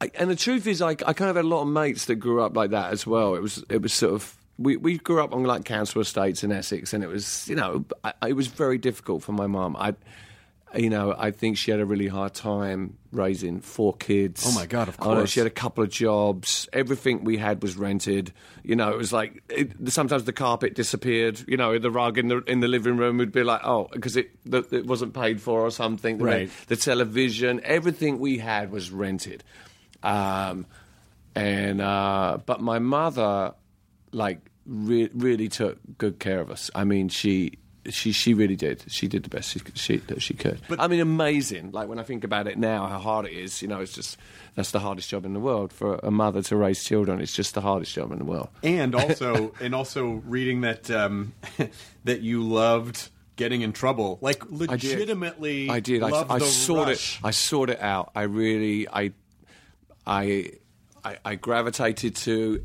I, 0.00 0.10
and 0.14 0.30
the 0.30 0.36
truth 0.36 0.66
is, 0.66 0.80
I, 0.80 0.90
I 0.90 1.12
kind 1.12 1.30
of 1.30 1.36
had 1.36 1.44
a 1.44 1.48
lot 1.48 1.62
of 1.62 1.68
mates 1.68 2.06
that 2.06 2.16
grew 2.16 2.42
up 2.42 2.56
like 2.56 2.70
that 2.70 2.92
as 2.92 3.06
well. 3.06 3.34
It 3.34 3.42
was 3.42 3.64
it 3.68 3.82
was 3.82 3.92
sort 3.92 4.14
of. 4.14 4.36
We, 4.58 4.78
we 4.78 4.96
grew 4.96 5.22
up 5.22 5.34
on 5.34 5.44
like 5.44 5.66
council 5.66 6.00
estates 6.00 6.42
in 6.42 6.50
Essex, 6.50 6.94
and 6.94 7.04
it 7.04 7.08
was 7.08 7.46
you 7.48 7.56
know 7.56 7.84
I, 8.04 8.12
it 8.28 8.32
was 8.32 8.46
very 8.46 8.78
difficult 8.78 9.22
for 9.22 9.32
my 9.32 9.46
mum. 9.46 9.76
I, 9.78 9.94
you 10.76 10.90
know, 10.90 11.14
I 11.16 11.30
think 11.30 11.56
she 11.56 11.70
had 11.70 11.80
a 11.80 11.86
really 11.86 12.08
hard 12.08 12.34
time 12.34 12.98
raising 13.12 13.60
four 13.60 13.94
kids. 13.94 14.44
Oh, 14.46 14.52
my 14.52 14.66
God, 14.66 14.88
of 14.88 14.98
course. 14.98 15.30
she 15.30 15.40
had 15.40 15.46
a 15.46 15.50
couple 15.50 15.82
of 15.82 15.90
jobs. 15.90 16.68
Everything 16.72 17.24
we 17.24 17.38
had 17.38 17.62
was 17.62 17.76
rented. 17.76 18.32
You 18.62 18.76
know, 18.76 18.90
it 18.90 18.96
was 18.98 19.12
like 19.12 19.42
it, 19.48 19.72
sometimes 19.90 20.24
the 20.24 20.32
carpet 20.32 20.74
disappeared. 20.74 21.42
You 21.48 21.56
know, 21.56 21.78
the 21.78 21.90
rug 21.90 22.18
in 22.18 22.28
the 22.28 22.38
in 22.46 22.60
the 22.60 22.68
living 22.68 22.96
room 22.96 23.18
would 23.18 23.32
be 23.32 23.42
like, 23.42 23.62
oh, 23.64 23.88
because 23.92 24.16
it 24.16 24.30
the, 24.44 24.66
it 24.70 24.86
wasn't 24.86 25.14
paid 25.14 25.40
for 25.40 25.60
or 25.60 25.70
something. 25.70 26.18
The, 26.18 26.24
Right. 26.24 26.50
The 26.66 26.76
television, 26.76 27.60
everything 27.64 28.18
we 28.18 28.38
had 28.38 28.70
was 28.70 28.90
rented. 28.90 29.44
Um, 30.02 30.66
and 31.34 31.80
uh, 31.80 32.38
but 32.44 32.60
my 32.60 32.78
mother, 32.78 33.54
like, 34.12 34.40
re- 34.66 35.10
really 35.14 35.48
took 35.48 35.78
good 35.98 36.18
care 36.18 36.40
of 36.40 36.50
us. 36.50 36.70
I 36.74 36.84
mean, 36.84 37.08
she. 37.08 37.58
She 37.92 38.12
she 38.12 38.34
really 38.34 38.56
did. 38.56 38.84
She 38.88 39.08
did 39.08 39.22
the 39.22 39.28
best 39.28 39.50
she 39.50 39.60
she, 39.74 39.96
that 39.98 40.22
she 40.22 40.34
could. 40.34 40.60
But 40.68 40.80
I 40.80 40.88
mean, 40.88 41.00
amazing. 41.00 41.72
Like 41.72 41.88
when 41.88 41.98
I 41.98 42.02
think 42.02 42.24
about 42.24 42.46
it 42.46 42.58
now, 42.58 42.86
how 42.86 42.98
hard 42.98 43.26
it 43.26 43.32
is. 43.32 43.62
You 43.62 43.68
know, 43.68 43.80
it's 43.80 43.92
just 43.92 44.18
that's 44.54 44.70
the 44.70 44.80
hardest 44.80 45.08
job 45.08 45.24
in 45.24 45.32
the 45.32 45.40
world 45.40 45.72
for 45.72 45.96
a 46.02 46.10
mother 46.10 46.42
to 46.42 46.56
raise 46.56 46.82
children. 46.84 47.20
It's 47.20 47.32
just 47.32 47.54
the 47.54 47.60
hardest 47.60 47.94
job 47.94 48.12
in 48.12 48.18
the 48.18 48.24
world. 48.24 48.48
and 48.62 48.94
also 48.94 49.52
and 49.60 49.74
also 49.74 50.22
reading 50.26 50.62
that 50.62 50.90
um, 50.90 51.34
that 52.04 52.20
you 52.22 52.42
loved 52.42 53.10
getting 53.36 53.60
in 53.60 53.72
trouble, 53.72 54.18
like 54.20 54.42
I 54.44 54.48
did. 54.48 54.68
legitimately. 54.70 55.70
I 55.70 55.80
did. 55.80 56.02
I, 56.02 56.08
loved 56.08 56.30
I 56.30 56.38
the 56.38 56.44
sought 56.46 56.88
rush. 56.88 57.18
it. 57.18 57.24
I 57.24 57.30
sought 57.30 57.70
it 57.70 57.80
out. 57.80 58.10
I 58.14 58.22
really. 58.22 58.88
I. 58.88 59.12
I. 60.06 60.52
I, 61.04 61.18
I 61.24 61.34
gravitated 61.36 62.16
to 62.16 62.64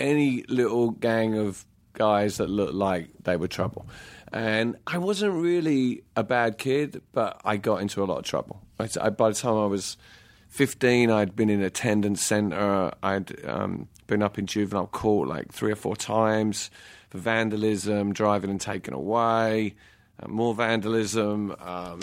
any 0.00 0.42
little 0.48 0.90
gang 0.90 1.38
of 1.38 1.64
guys 1.92 2.38
that 2.38 2.48
looked 2.48 2.74
like 2.74 3.08
they 3.22 3.36
were 3.36 3.46
trouble. 3.46 3.86
And 4.32 4.76
I 4.86 4.98
wasn't 4.98 5.34
really 5.34 6.04
a 6.14 6.22
bad 6.22 6.58
kid, 6.58 7.02
but 7.12 7.40
I 7.44 7.56
got 7.56 7.82
into 7.82 8.02
a 8.02 8.06
lot 8.06 8.18
of 8.18 8.24
trouble. 8.24 8.62
I, 8.78 9.10
by 9.10 9.30
the 9.30 9.34
time 9.34 9.56
I 9.56 9.66
was 9.66 9.96
15, 10.48 11.10
I'd 11.10 11.34
been 11.34 11.50
in 11.50 11.62
attendance 11.62 12.22
centre. 12.22 12.92
I'd 13.02 13.44
um, 13.46 13.88
been 14.06 14.22
up 14.22 14.38
in 14.38 14.46
juvenile 14.46 14.86
court 14.86 15.28
like 15.28 15.52
three 15.52 15.72
or 15.72 15.76
four 15.76 15.96
times 15.96 16.70
for 17.10 17.18
vandalism, 17.18 18.12
driving 18.12 18.50
and 18.50 18.60
taken 18.60 18.94
away, 18.94 19.74
uh, 20.22 20.28
more 20.28 20.54
vandalism. 20.54 21.54
Um, 21.60 22.00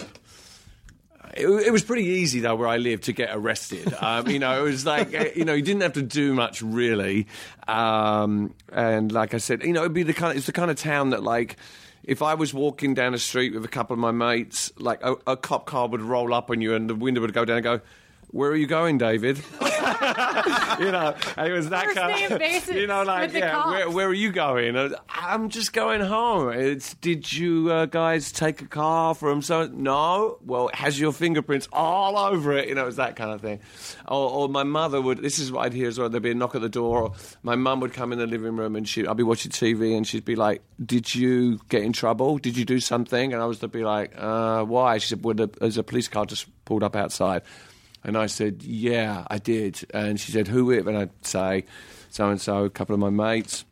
it, 1.34 1.48
it 1.48 1.72
was 1.72 1.84
pretty 1.84 2.06
easy 2.06 2.40
though 2.40 2.56
where 2.56 2.68
I 2.68 2.78
lived 2.78 3.04
to 3.04 3.14
get 3.14 3.30
arrested. 3.32 3.94
Um, 4.08 4.28
you 4.30 4.40
know, 4.40 4.60
it 4.60 4.64
was 4.64 4.86
like 4.86 5.14
uh, 5.14 5.26
you 5.36 5.44
know 5.44 5.54
you 5.54 5.64
didn't 5.64 5.82
have 5.82 5.94
to 5.94 6.04
do 6.04 6.34
much 6.34 6.62
really, 6.62 7.28
um, 7.68 8.54
and 8.72 9.12
like 9.12 9.34
I 9.34 9.38
said, 9.38 9.64
you 9.64 9.74
know, 9.74 9.82
it'd 9.82 9.94
be 9.94 10.04
the 10.04 10.14
kind. 10.14 10.32
Of, 10.32 10.38
it's 10.38 10.46
the 10.46 10.54
kind 10.54 10.72
of 10.72 10.78
town 10.78 11.10
that 11.12 11.24
like. 11.24 11.58
If 12.08 12.22
I 12.22 12.36
was 12.36 12.54
walking 12.54 12.94
down 12.94 13.12
the 13.12 13.20
street 13.20 13.54
with 13.54 13.66
a 13.66 13.68
couple 13.68 13.94
of 13.94 14.00
my 14.00 14.12
mates, 14.12 14.72
like 14.80 15.04
a, 15.04 15.18
a 15.28 15.36
cop 15.36 15.66
car 15.66 15.90
would 15.90 16.02
roll 16.02 16.34
up 16.34 16.50
on 16.50 16.62
you 16.62 16.74
and 16.74 16.90
the 16.90 16.96
window 16.96 17.20
would 17.20 17.34
go 17.34 17.44
down 17.44 17.58
and 17.58 17.64
go, 17.66 17.82
where 18.32 18.52
are 18.52 18.56
you 18.56 18.68
going, 18.68 18.98
David? 18.98 19.38
you 20.80 20.92
know, 20.92 21.16
it 21.38 21.52
was 21.52 21.70
that 21.70 21.86
First 21.86 21.98
kind 21.98 22.32
of, 22.32 22.40
basis 22.40 22.76
you 22.76 22.86
know, 22.86 23.04
like, 23.04 23.32
yeah, 23.34 23.70
where, 23.70 23.90
where 23.90 24.08
are 24.08 24.14
you 24.14 24.32
going? 24.32 24.76
I'm 25.10 25.50
just 25.50 25.72
going 25.72 26.02
home. 26.02 26.52
It's, 26.52 26.94
did 26.96 27.32
you 27.32 27.72
uh, 27.72 27.86
guys 27.86 28.32
take 28.32 28.62
a 28.62 28.68
car 28.68 29.16
from 29.16 29.42
so? 29.42 29.68
No. 29.68 30.40
Well, 30.46 30.68
it 30.68 30.76
has 30.76 31.00
your 31.00 31.14
fingerprints 31.14 31.70
all 31.72 32.18
over 32.18 32.54
it. 32.58 32.68
You 32.68 32.76
know, 32.76 32.84
it 32.84 32.88
was 32.88 32.98
that 32.98 33.16
kind 33.16 33.32
of 33.32 33.42
thing. 33.42 33.60
Or, 34.08 34.30
or 34.30 34.50
my 34.50 34.64
mother 34.64 35.02
would. 35.02 35.20
This 35.20 35.40
is 35.40 35.52
what 35.52 35.66
I'd 35.66 35.74
hear 35.74 35.88
as 35.88 35.98
well. 35.98 36.10
There'd 36.10 36.24
be 36.24 36.32
a 36.32 36.36
knock 36.36 36.54
at 36.56 36.62
the 36.62 36.70
door. 36.70 37.04
Or 37.04 37.14
my 37.44 37.56
mum 37.56 37.80
would 37.80 37.94
come 37.94 38.12
in 38.12 38.20
the 38.20 38.28
living 38.28 38.58
room 38.58 38.76
and 38.76 38.88
she, 38.88 39.08
I'd 39.08 39.18
be 39.18 39.24
watching 39.24 39.52
TV 39.52 39.96
and 39.96 40.06
she'd 40.06 40.26
be 40.26 40.36
like, 40.36 40.62
"Did 40.84 41.16
you 41.16 41.60
get 41.70 41.84
in 41.84 41.94
trouble? 41.94 42.38
Did 42.40 42.58
you 42.58 42.66
do 42.66 42.80
something?" 42.80 43.34
And 43.34 43.42
I 43.42 43.46
was 43.46 43.60
to 43.60 43.68
be 43.68 43.84
like, 43.84 44.14
uh, 44.18 44.64
"Why?" 44.64 44.98
She 44.98 45.10
said, 45.10 45.24
"Well, 45.24 45.36
there's 45.36 45.78
a 45.78 45.84
police 45.84 46.08
car 46.08 46.26
just 46.26 46.46
pulled 46.66 46.84
up 46.84 46.96
outside." 46.96 47.44
And 48.04 48.18
I 48.18 48.28
said, 48.28 48.64
Yeah, 48.64 49.26
I 49.30 49.38
did. 49.38 49.80
And 49.94 50.20
she 50.20 50.32
said, 50.32 50.48
Who 50.48 50.66
with? 50.66 50.88
And 50.88 50.98
I'd 50.98 51.26
say, 51.26 51.66
So 52.10 52.30
and 52.30 52.40
so, 52.40 52.66
a 52.66 52.70
couple 52.70 52.94
of 52.94 53.00
my 53.00 53.10
mates. 53.10 53.66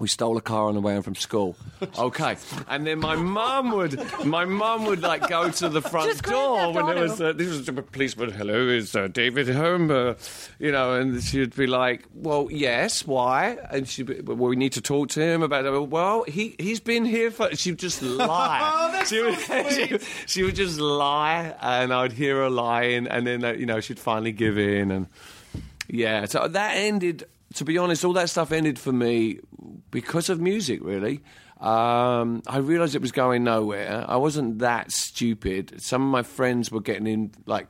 We 0.00 0.08
stole 0.08 0.36
a 0.38 0.40
car 0.40 0.64
on 0.64 0.74
the 0.74 0.80
way 0.80 0.94
home 0.94 1.02
from 1.02 1.14
school. 1.14 1.56
Okay, 1.98 2.36
and 2.68 2.86
then 2.86 2.98
my 2.98 3.16
mum 3.16 3.72
would, 3.72 3.98
my 4.24 4.44
mum 4.44 4.84
would 4.84 5.00
like 5.02 5.28
go 5.28 5.50
to 5.50 5.68
the 5.68 5.80
front 5.80 6.10
Just 6.10 6.24
door 6.24 6.72
when 6.74 6.86
there 6.86 7.02
was 7.02 7.20
uh, 7.20 7.32
this 7.32 7.48
was 7.48 7.66
a 7.68 7.72
policeman. 7.72 8.30
Hello, 8.30 8.68
is 8.68 8.94
uh, 8.94 9.08
David 9.08 9.48
home? 9.48 9.90
Uh, 9.90 10.14
you 10.58 10.72
know, 10.72 10.94
and 10.94 11.22
she'd 11.22 11.56
be 11.56 11.66
like, 11.66 12.04
"Well, 12.14 12.48
yes. 12.50 13.06
Why?" 13.06 13.56
And 13.70 13.88
she'd 13.88 14.06
be, 14.06 14.20
"Well, 14.20 14.36
we 14.36 14.56
need 14.56 14.72
to 14.72 14.82
talk 14.82 15.08
to 15.10 15.22
him 15.22 15.42
about 15.42 15.64
it." 15.64 15.88
Well, 15.88 16.24
he 16.24 16.54
he's 16.58 16.80
been 16.80 17.06
here 17.06 17.30
for. 17.30 17.54
She'd 17.56 17.78
just 17.78 18.02
lie. 18.26 18.60
Oh, 18.62 18.92
that's 18.92 19.08
she, 19.08 19.16
so 19.16 19.24
would, 19.30 19.38
sweet. 19.72 20.02
she, 20.02 20.06
she 20.26 20.42
would 20.42 20.56
just 20.56 20.78
lie, 20.78 21.54
and 21.62 21.92
I'd 21.94 22.12
hear 22.12 22.36
her 22.36 22.50
lying, 22.50 23.06
and 23.06 23.26
then 23.26 23.42
uh, 23.42 23.52
you 23.52 23.64
know 23.66 23.80
she'd 23.80 23.98
finally 23.98 24.32
give 24.32 24.58
in, 24.58 24.90
and 24.90 25.06
yeah. 25.88 26.26
So 26.26 26.46
that 26.46 26.76
ended. 26.76 27.24
To 27.54 27.64
be 27.64 27.78
honest, 27.78 28.04
all 28.04 28.12
that 28.14 28.30
stuff 28.30 28.52
ended 28.52 28.78
for 28.78 28.92
me 28.92 29.40
because 29.90 30.28
of 30.28 30.40
music. 30.40 30.80
Really, 30.82 31.22
um, 31.58 32.42
I 32.46 32.58
realised 32.58 32.94
it 32.94 33.00
was 33.00 33.12
going 33.12 33.44
nowhere. 33.44 34.04
I 34.06 34.16
wasn't 34.16 34.60
that 34.60 34.92
stupid. 34.92 35.80
Some 35.82 36.02
of 36.02 36.08
my 36.08 36.22
friends 36.22 36.70
were 36.70 36.80
getting 36.80 37.06
in 37.06 37.32
like 37.46 37.68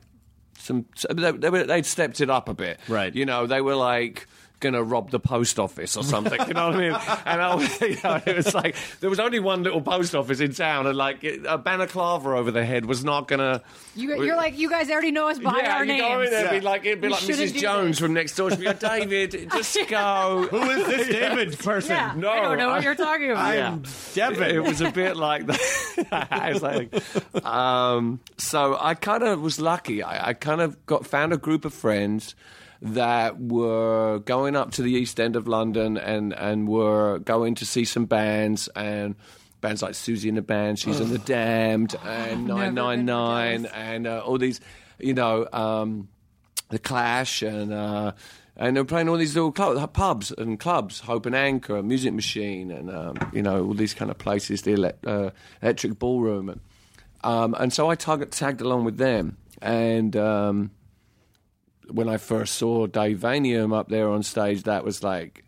some. 0.57 0.85
They, 1.09 1.31
they 1.31 1.49
were, 1.49 1.63
they'd 1.63 1.85
stepped 1.85 2.21
it 2.21 2.29
up 2.29 2.47
a 2.49 2.53
bit. 2.53 2.79
Right. 2.87 3.13
You 3.13 3.25
know, 3.25 3.47
they 3.47 3.61
were 3.61 3.75
like. 3.75 4.27
Going 4.61 4.73
to 4.75 4.83
rob 4.83 5.09
the 5.09 5.19
post 5.19 5.57
office 5.59 5.97
or 5.97 6.03
something, 6.03 6.39
you 6.47 6.53
know 6.53 6.67
what 6.69 6.75
I 6.75 6.79
mean? 6.79 6.93
And 7.25 7.41
I, 7.41 7.55
was- 7.55 7.81
you 7.81 7.97
know, 8.03 8.21
it 8.25 8.35
was 8.35 8.53
like 8.53 8.75
there 8.99 9.09
was 9.09 9.19
only 9.19 9.39
one 9.39 9.63
little 9.63 9.81
post 9.81 10.13
office 10.15 10.39
in 10.39 10.53
town, 10.53 10.85
and 10.87 10.95
like 10.95 11.23
a 11.23 11.57
balaclava 11.57 12.29
over 12.29 12.51
the 12.51 12.63
head 12.63 12.85
was 12.85 13.03
not 13.03 13.27
going 13.27 13.39
to. 13.39 13.61
You, 13.95 14.23
you're 14.23 14.35
like, 14.37 14.57
you 14.59 14.69
guys 14.69 14.89
already 14.91 15.11
know 15.11 15.27
us 15.29 15.39
by 15.39 15.57
yeah, 15.57 15.75
our 15.77 15.83
you 15.83 15.93
names. 15.93 16.01
go 16.01 16.21
in 16.21 16.29
there, 16.29 16.39
it'd 16.45 16.61
be 16.61 16.65
like 16.65 16.85
it'd 16.85 17.01
be 17.01 17.07
You 17.07 17.13
like 17.13 17.23
Mrs. 17.23 17.55
Jones 17.55 17.89
this. 17.97 17.99
from 17.99 18.13
next 18.13 18.35
door. 18.35 18.51
She'd 18.51 18.59
be 18.59 18.65
like, 18.67 18.79
David, 18.79 19.49
just 19.51 19.77
go. 19.89 20.47
Who 20.51 20.61
is 20.69 20.85
this 20.87 21.07
David 21.19 21.57
person? 21.59 21.91
Yeah, 21.95 22.13
No, 22.15 22.29
I 22.29 22.41
don't 22.41 22.57
know 22.59 22.69
I- 22.69 22.73
what 22.75 22.83
you're 22.83 22.95
talking 22.95 23.31
about. 23.31 23.57
I'm 23.57 23.83
Devin. 24.13 24.55
It 24.55 24.63
was 24.63 24.79
a 24.81 24.91
bit 24.91 25.17
like 25.17 25.47
that. 25.47 26.27
It's 26.53 26.61
like, 26.61 27.45
um, 27.45 28.19
so 28.37 28.77
I 28.79 28.93
kind 28.93 29.23
of 29.23 29.41
was 29.41 29.59
lucky. 29.59 30.03
I, 30.03 30.29
I 30.29 30.33
kind 30.33 30.61
of 30.61 30.85
got 30.85 31.05
found 31.07 31.33
a 31.33 31.37
group 31.37 31.65
of 31.65 31.73
friends 31.73 32.35
that 32.81 33.39
were 33.39 34.19
going 34.19 34.55
up 34.55 34.71
to 34.71 34.81
the 34.81 34.91
East 34.91 35.19
End 35.19 35.35
of 35.35 35.47
London 35.47 35.97
and 35.97 36.33
and 36.33 36.67
were 36.67 37.19
going 37.19 37.55
to 37.55 37.65
see 37.65 37.85
some 37.85 38.05
bands 38.05 38.67
and. 38.75 39.15
Bands 39.61 39.83
like 39.83 39.91
Siouxsie 39.91 40.27
and 40.27 40.37
the 40.37 40.41
Banshees 40.41 40.99
in 40.99 41.11
the 41.11 41.19
Damned 41.19 41.95
and 42.03 42.47
999 42.47 43.67
and 43.67 44.07
uh, 44.07 44.23
all 44.25 44.39
these, 44.39 44.59
you 44.97 45.13
know, 45.13 45.47
um, 45.53 46.09
the 46.69 46.79
Clash 46.79 47.43
and 47.43 47.71
uh, 47.71 48.13
and 48.55 48.75
they're 48.75 48.85
playing 48.85 49.07
all 49.07 49.17
these 49.17 49.35
little 49.35 49.51
pubs 49.51 50.31
and 50.31 50.59
clubs, 50.59 51.01
Hope 51.01 51.25
and 51.25 51.35
Anchor, 51.35 51.81
Music 51.83 52.13
Machine, 52.13 52.71
and 52.71 52.89
um, 52.89 53.15
you 53.33 53.41
know 53.41 53.65
all 53.65 53.73
these 53.73 53.93
kind 53.93 54.09
of 54.09 54.17
places, 54.17 54.63
the 54.63 54.73
ele- 54.73 54.93
uh, 55.05 55.29
Electric 55.61 55.99
Ballroom, 55.99 56.49
and 56.49 56.61
um, 57.23 57.55
and 57.59 57.71
so 57.71 57.89
I 57.89 57.95
tag- 57.95 58.31
tagged 58.31 58.61
along 58.61 58.85
with 58.85 58.97
them. 58.97 59.37
And 59.61 60.15
um, 60.15 60.71
when 61.89 62.09
I 62.09 62.17
first 62.17 62.55
saw 62.55 62.87
Dave 62.87 63.19
Vanian 63.19 63.75
up 63.75 63.89
there 63.89 64.09
on 64.09 64.23
stage, 64.23 64.63
that 64.63 64.83
was 64.83 65.03
like. 65.03 65.43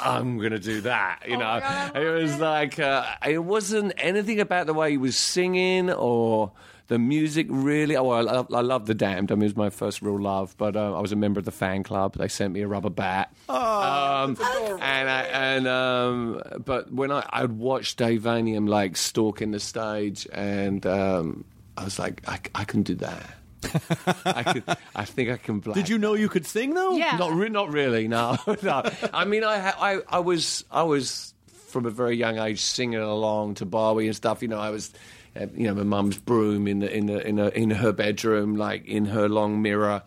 I'm 0.00 0.38
gonna 0.38 0.58
do 0.58 0.80
that, 0.80 1.22
you 1.28 1.36
know. 1.36 1.60
God, 1.60 1.96
it 1.96 2.10
was 2.10 2.34
it. 2.34 2.40
like 2.40 2.78
uh, 2.80 3.04
it 3.24 3.38
wasn't 3.38 3.92
anything 3.98 4.40
about 4.40 4.66
the 4.66 4.74
way 4.74 4.90
he 4.90 4.96
was 4.96 5.16
singing 5.16 5.90
or 5.90 6.50
the 6.88 6.98
music 6.98 7.46
really. 7.48 7.96
Oh, 7.96 8.10
I 8.10 8.20
love, 8.20 8.52
I 8.52 8.60
love 8.60 8.86
the 8.86 8.94
Damned. 8.94 9.30
I 9.30 9.34
mean, 9.34 9.42
it 9.42 9.46
was 9.46 9.56
my 9.56 9.70
first 9.70 10.02
real 10.02 10.20
love. 10.20 10.54
But 10.58 10.76
uh, 10.76 10.96
I 10.96 11.00
was 11.00 11.12
a 11.12 11.16
member 11.16 11.38
of 11.38 11.44
the 11.44 11.52
fan 11.52 11.82
club. 11.84 12.16
They 12.16 12.28
sent 12.28 12.52
me 12.52 12.62
a 12.62 12.68
rubber 12.68 12.90
bat. 12.90 13.32
um, 13.48 14.36
and 14.80 15.08
I, 15.08 15.22
and 15.32 15.68
um, 15.68 16.42
but 16.64 16.92
when 16.92 17.10
I 17.12 17.24
I'd 17.30 17.52
watch 17.52 17.96
Dave 17.96 18.22
Vanian 18.22 18.68
like 18.68 18.96
stalking 18.96 19.52
the 19.52 19.60
stage, 19.60 20.26
and 20.32 20.84
um, 20.86 21.44
I 21.76 21.84
was 21.84 21.98
like, 21.98 22.22
I, 22.28 22.40
I 22.54 22.64
can 22.64 22.82
do 22.82 22.94
that. 22.96 23.38
I 24.24 24.42
could. 24.42 24.64
I 24.94 25.04
think 25.04 25.30
I 25.30 25.36
can. 25.36 25.60
Black 25.60 25.74
Did 25.74 25.88
you 25.88 25.98
know 25.98 26.14
you 26.14 26.28
could 26.28 26.46
sing 26.46 26.74
though? 26.74 26.96
Yeah. 26.96 27.16
not, 27.16 27.32
re- 27.32 27.48
not 27.48 27.72
really. 27.72 28.08
No, 28.08 28.36
no. 28.62 28.82
I 29.12 29.24
mean, 29.24 29.44
I, 29.44 29.58
ha- 29.58 29.76
I, 29.80 30.00
I 30.08 30.18
was, 30.20 30.64
I 30.70 30.82
was 30.82 31.34
from 31.68 31.86
a 31.86 31.90
very 31.90 32.16
young 32.16 32.38
age 32.38 32.60
singing 32.60 33.00
along 33.00 33.54
to 33.56 33.66
Bowie 33.66 34.06
and 34.06 34.16
stuff. 34.16 34.42
You 34.42 34.48
know, 34.48 34.58
I 34.58 34.70
was, 34.70 34.92
uh, 35.40 35.46
you 35.54 35.66
know, 35.66 35.74
my 35.74 35.84
mum's 35.84 36.18
broom 36.18 36.66
in 36.66 36.80
the 36.80 36.94
in 36.94 37.06
the 37.06 37.26
in, 37.26 37.38
a, 37.38 37.48
in 37.48 37.70
her 37.70 37.92
bedroom, 37.92 38.56
like 38.56 38.86
in 38.86 39.06
her 39.06 39.28
long 39.28 39.62
mirror. 39.62 40.02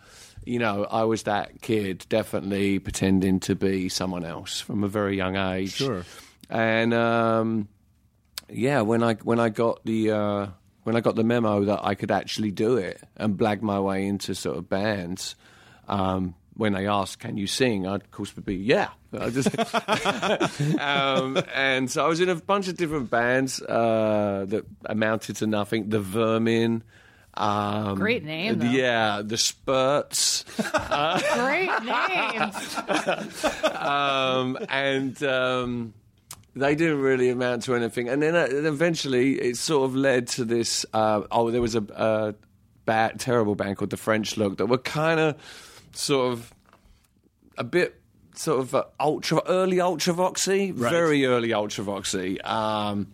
You 0.46 0.60
know, 0.60 0.86
I 0.86 1.06
was 1.06 1.24
that 1.24 1.62
kid, 1.62 2.06
definitely 2.08 2.78
pretending 2.78 3.40
to 3.42 3.56
be 3.56 3.90
someone 3.90 4.24
else 4.24 4.62
from 4.62 4.84
a 4.84 4.88
very 4.88 5.18
young 5.18 5.36
age. 5.36 5.74
Sure. 5.74 6.06
And 6.52 6.94
um, 6.94 7.68
yeah, 8.50 8.82
when 8.82 9.02
I 9.02 9.16
when 9.16 9.40
I 9.40 9.50
got 9.50 9.84
the 9.86 10.12
uh, 10.12 10.48
when 10.86 10.96
I 10.96 11.02
got 11.02 11.16
the 11.16 11.24
memo 11.24 11.66
that 11.66 11.80
I 11.84 11.96
could 11.96 12.12
actually 12.12 12.52
do 12.52 12.78
it 12.78 13.02
and 13.18 13.38
blag 13.38 13.62
my 13.62 13.80
way 13.80 14.06
into 14.06 14.36
sort 14.36 14.58
of 14.58 14.70
bands, 14.70 15.36
um, 15.88 16.36
when 16.54 16.74
they 16.74 16.88
asked, 16.88 17.20
"Can 17.20 17.38
you 17.38 17.48
sing?" 17.48 17.86
I 17.88 17.96
of 17.96 18.12
course 18.12 18.36
would 18.36 18.46
be, 18.46 18.56
"Yeah." 18.56 18.90
I 19.12 19.30
just, 19.30 19.50
um, 20.80 21.38
and 21.54 21.90
so 21.90 22.06
I 22.06 22.08
was 22.08 22.20
in 22.20 22.30
a 22.30 22.36
bunch 22.36 22.68
of 22.68 22.78
different 22.78 23.10
bands 23.10 23.62
uh, 23.62 24.46
that 24.48 24.66
amounted 24.86 25.38
to 25.38 25.48
nothing. 25.48 25.90
The 25.90 26.00
Vermin. 26.00 26.84
Um, 27.34 27.96
Great 27.96 28.24
name, 28.24 28.60
though. 28.60 28.70
Yeah, 28.70 29.22
the 29.24 29.38
Spurts. 29.38 30.44
Great 31.34 31.70
names. 31.84 32.78
um, 33.76 34.58
and 34.70 35.22
um, 35.24 35.94
they 36.56 36.76
didn't 36.76 37.02
really 37.02 37.30
amount 37.30 37.64
to 37.64 37.76
anything. 37.76 38.08
And 38.10 38.22
then 38.22 38.36
uh, 38.36 38.48
eventually, 38.50 39.34
it 39.34 39.58
sort 39.58 39.90
of 39.90 39.96
led 39.96 40.28
to 40.30 40.46
this. 40.46 40.86
Uh, 40.94 41.24
oh, 41.32 41.52
there 41.52 41.62
was 41.62 41.76
a, 41.76 41.84
a 41.96 42.36
bad, 42.86 43.20
terrible 43.20 43.56
band 43.56 43.78
called 43.78 43.90
the 43.90 43.98
French 43.98 44.38
Look 44.38 44.58
that 44.58 44.68
were 44.68 44.78
kind 44.78 45.20
of 45.20 45.36
sort 45.94 46.34
of 46.34 46.54
a 47.58 47.64
bit 47.64 48.02
sort 48.36 48.60
of 48.60 48.76
uh, 48.76 48.84
ultra 49.00 49.42
early 49.48 49.78
ultravoxy, 49.78 50.74
very 50.74 51.26
early 51.26 51.50
ultravoxy. 51.50 52.46
Um, 52.46 53.08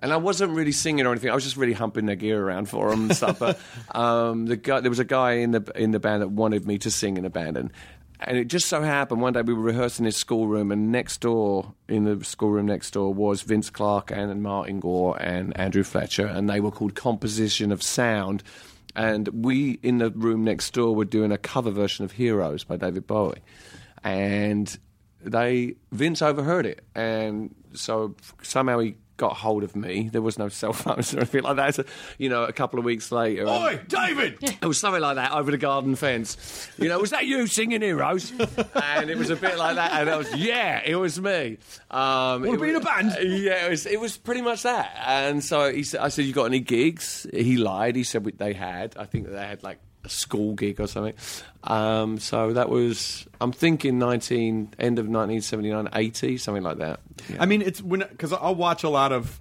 and 0.00 0.12
I 0.12 0.16
wasn't 0.16 0.52
really 0.52 0.72
singing 0.72 1.06
or 1.06 1.12
anything. 1.12 1.30
I 1.30 1.34
was 1.34 1.44
just 1.44 1.56
really 1.56 1.72
humping 1.72 2.06
their 2.06 2.16
gear 2.16 2.44
around 2.44 2.68
for 2.68 2.90
them 2.90 3.04
and 3.04 3.16
stuff. 3.16 3.38
But 3.38 3.58
um, 3.98 4.46
the 4.46 4.56
guy, 4.56 4.80
there 4.80 4.90
was 4.90 4.98
a 4.98 5.04
guy 5.04 5.34
in 5.34 5.52
the 5.52 5.72
in 5.76 5.92
the 5.92 6.00
band 6.00 6.22
that 6.22 6.28
wanted 6.28 6.66
me 6.66 6.78
to 6.78 6.90
sing 6.90 7.16
in 7.16 7.24
a 7.24 7.30
band, 7.30 7.56
and 7.56 7.72
and 8.20 8.36
it 8.36 8.48
just 8.48 8.68
so 8.68 8.82
happened 8.82 9.20
one 9.20 9.32
day 9.32 9.42
we 9.42 9.54
were 9.54 9.62
rehearsing 9.62 10.04
in 10.04 10.06
his 10.06 10.16
schoolroom, 10.16 10.70
and 10.72 10.90
next 10.92 11.20
door 11.20 11.74
in 11.88 12.04
the 12.04 12.24
schoolroom 12.24 12.66
next 12.66 12.92
door 12.92 13.12
was 13.12 13.42
Vince 13.42 13.70
Clarke 13.70 14.10
and 14.10 14.42
Martin 14.42 14.80
Gore 14.80 15.20
and 15.20 15.56
Andrew 15.58 15.82
Fletcher, 15.82 16.26
and 16.26 16.48
they 16.48 16.60
were 16.60 16.70
called 16.70 16.94
Composition 16.94 17.72
of 17.72 17.82
Sound. 17.82 18.42
And 18.96 19.28
we 19.28 19.80
in 19.82 19.98
the 19.98 20.10
room 20.10 20.44
next 20.44 20.72
door 20.72 20.94
were 20.94 21.04
doing 21.04 21.32
a 21.32 21.38
cover 21.38 21.70
version 21.70 22.04
of 22.04 22.12
Heroes 22.12 22.62
by 22.62 22.76
David 22.76 23.06
Bowie, 23.06 23.42
and 24.04 24.78
they 25.20 25.74
Vince 25.90 26.22
overheard 26.22 26.66
it, 26.66 26.84
and 26.94 27.54
so 27.72 28.14
somehow 28.42 28.78
he 28.78 28.94
got 29.16 29.36
hold 29.36 29.62
of 29.62 29.76
me. 29.76 30.08
There 30.12 30.22
was 30.22 30.38
no 30.38 30.48
cell 30.48 30.72
phones 30.72 31.14
or 31.14 31.18
anything 31.18 31.42
like 31.42 31.56
that. 31.56 31.74
So, 31.74 31.84
you 32.18 32.28
know, 32.28 32.44
a 32.44 32.52
couple 32.52 32.78
of 32.78 32.84
weeks 32.84 33.12
later, 33.12 33.46
um, 33.46 33.62
Oi, 33.62 33.80
David! 33.88 34.38
it 34.42 34.66
was 34.66 34.78
something 34.78 35.00
like 35.00 35.16
that 35.16 35.32
over 35.32 35.50
the 35.50 35.58
garden 35.58 35.94
fence. 35.96 36.68
You 36.78 36.88
know, 36.88 36.98
was 36.98 37.10
that 37.10 37.26
you 37.26 37.46
singing 37.46 37.82
Heroes? 37.82 38.32
And 38.74 39.10
it 39.10 39.16
was 39.16 39.30
a 39.30 39.36
bit 39.36 39.58
like 39.58 39.76
that. 39.76 40.00
And 40.00 40.10
I 40.10 40.16
was, 40.16 40.34
yeah, 40.34 40.82
it 40.84 40.96
was 40.96 41.20
me. 41.20 41.58
Um, 41.90 42.42
Wanna 42.42 42.58
be 42.58 42.70
in 42.70 42.76
a 42.76 42.80
band? 42.80 43.16
Yeah, 43.20 43.66
it 43.66 43.70
was, 43.70 43.86
it 43.86 44.00
was 44.00 44.16
pretty 44.16 44.42
much 44.42 44.62
that. 44.62 44.96
And 45.06 45.42
so 45.42 45.72
he 45.72 45.84
said, 45.84 46.00
I 46.00 46.08
said, 46.08 46.24
you 46.24 46.32
got 46.32 46.44
any 46.44 46.60
gigs? 46.60 47.26
He 47.32 47.56
lied. 47.56 47.96
He 47.96 48.04
said 48.04 48.24
they 48.24 48.52
had. 48.52 48.96
I 48.96 49.04
think 49.04 49.30
they 49.30 49.46
had 49.46 49.62
like 49.62 49.78
a 50.04 50.08
school 50.08 50.54
gig 50.54 50.80
or 50.80 50.86
something. 50.86 51.14
Um, 51.62 52.18
so 52.18 52.52
that 52.52 52.68
was, 52.68 53.26
I'm 53.40 53.52
thinking 53.52 53.98
19, 53.98 54.74
end 54.78 54.98
of 54.98 55.06
1979, 55.06 55.88
80, 55.92 56.36
something 56.38 56.62
like 56.62 56.78
that. 56.78 57.00
Yeah. 57.28 57.36
I 57.40 57.46
mean, 57.46 57.62
it's 57.62 57.82
when 57.82 58.00
because 58.00 58.32
I'll 58.32 58.54
watch 58.54 58.84
a 58.84 58.88
lot 58.88 59.12
of, 59.12 59.40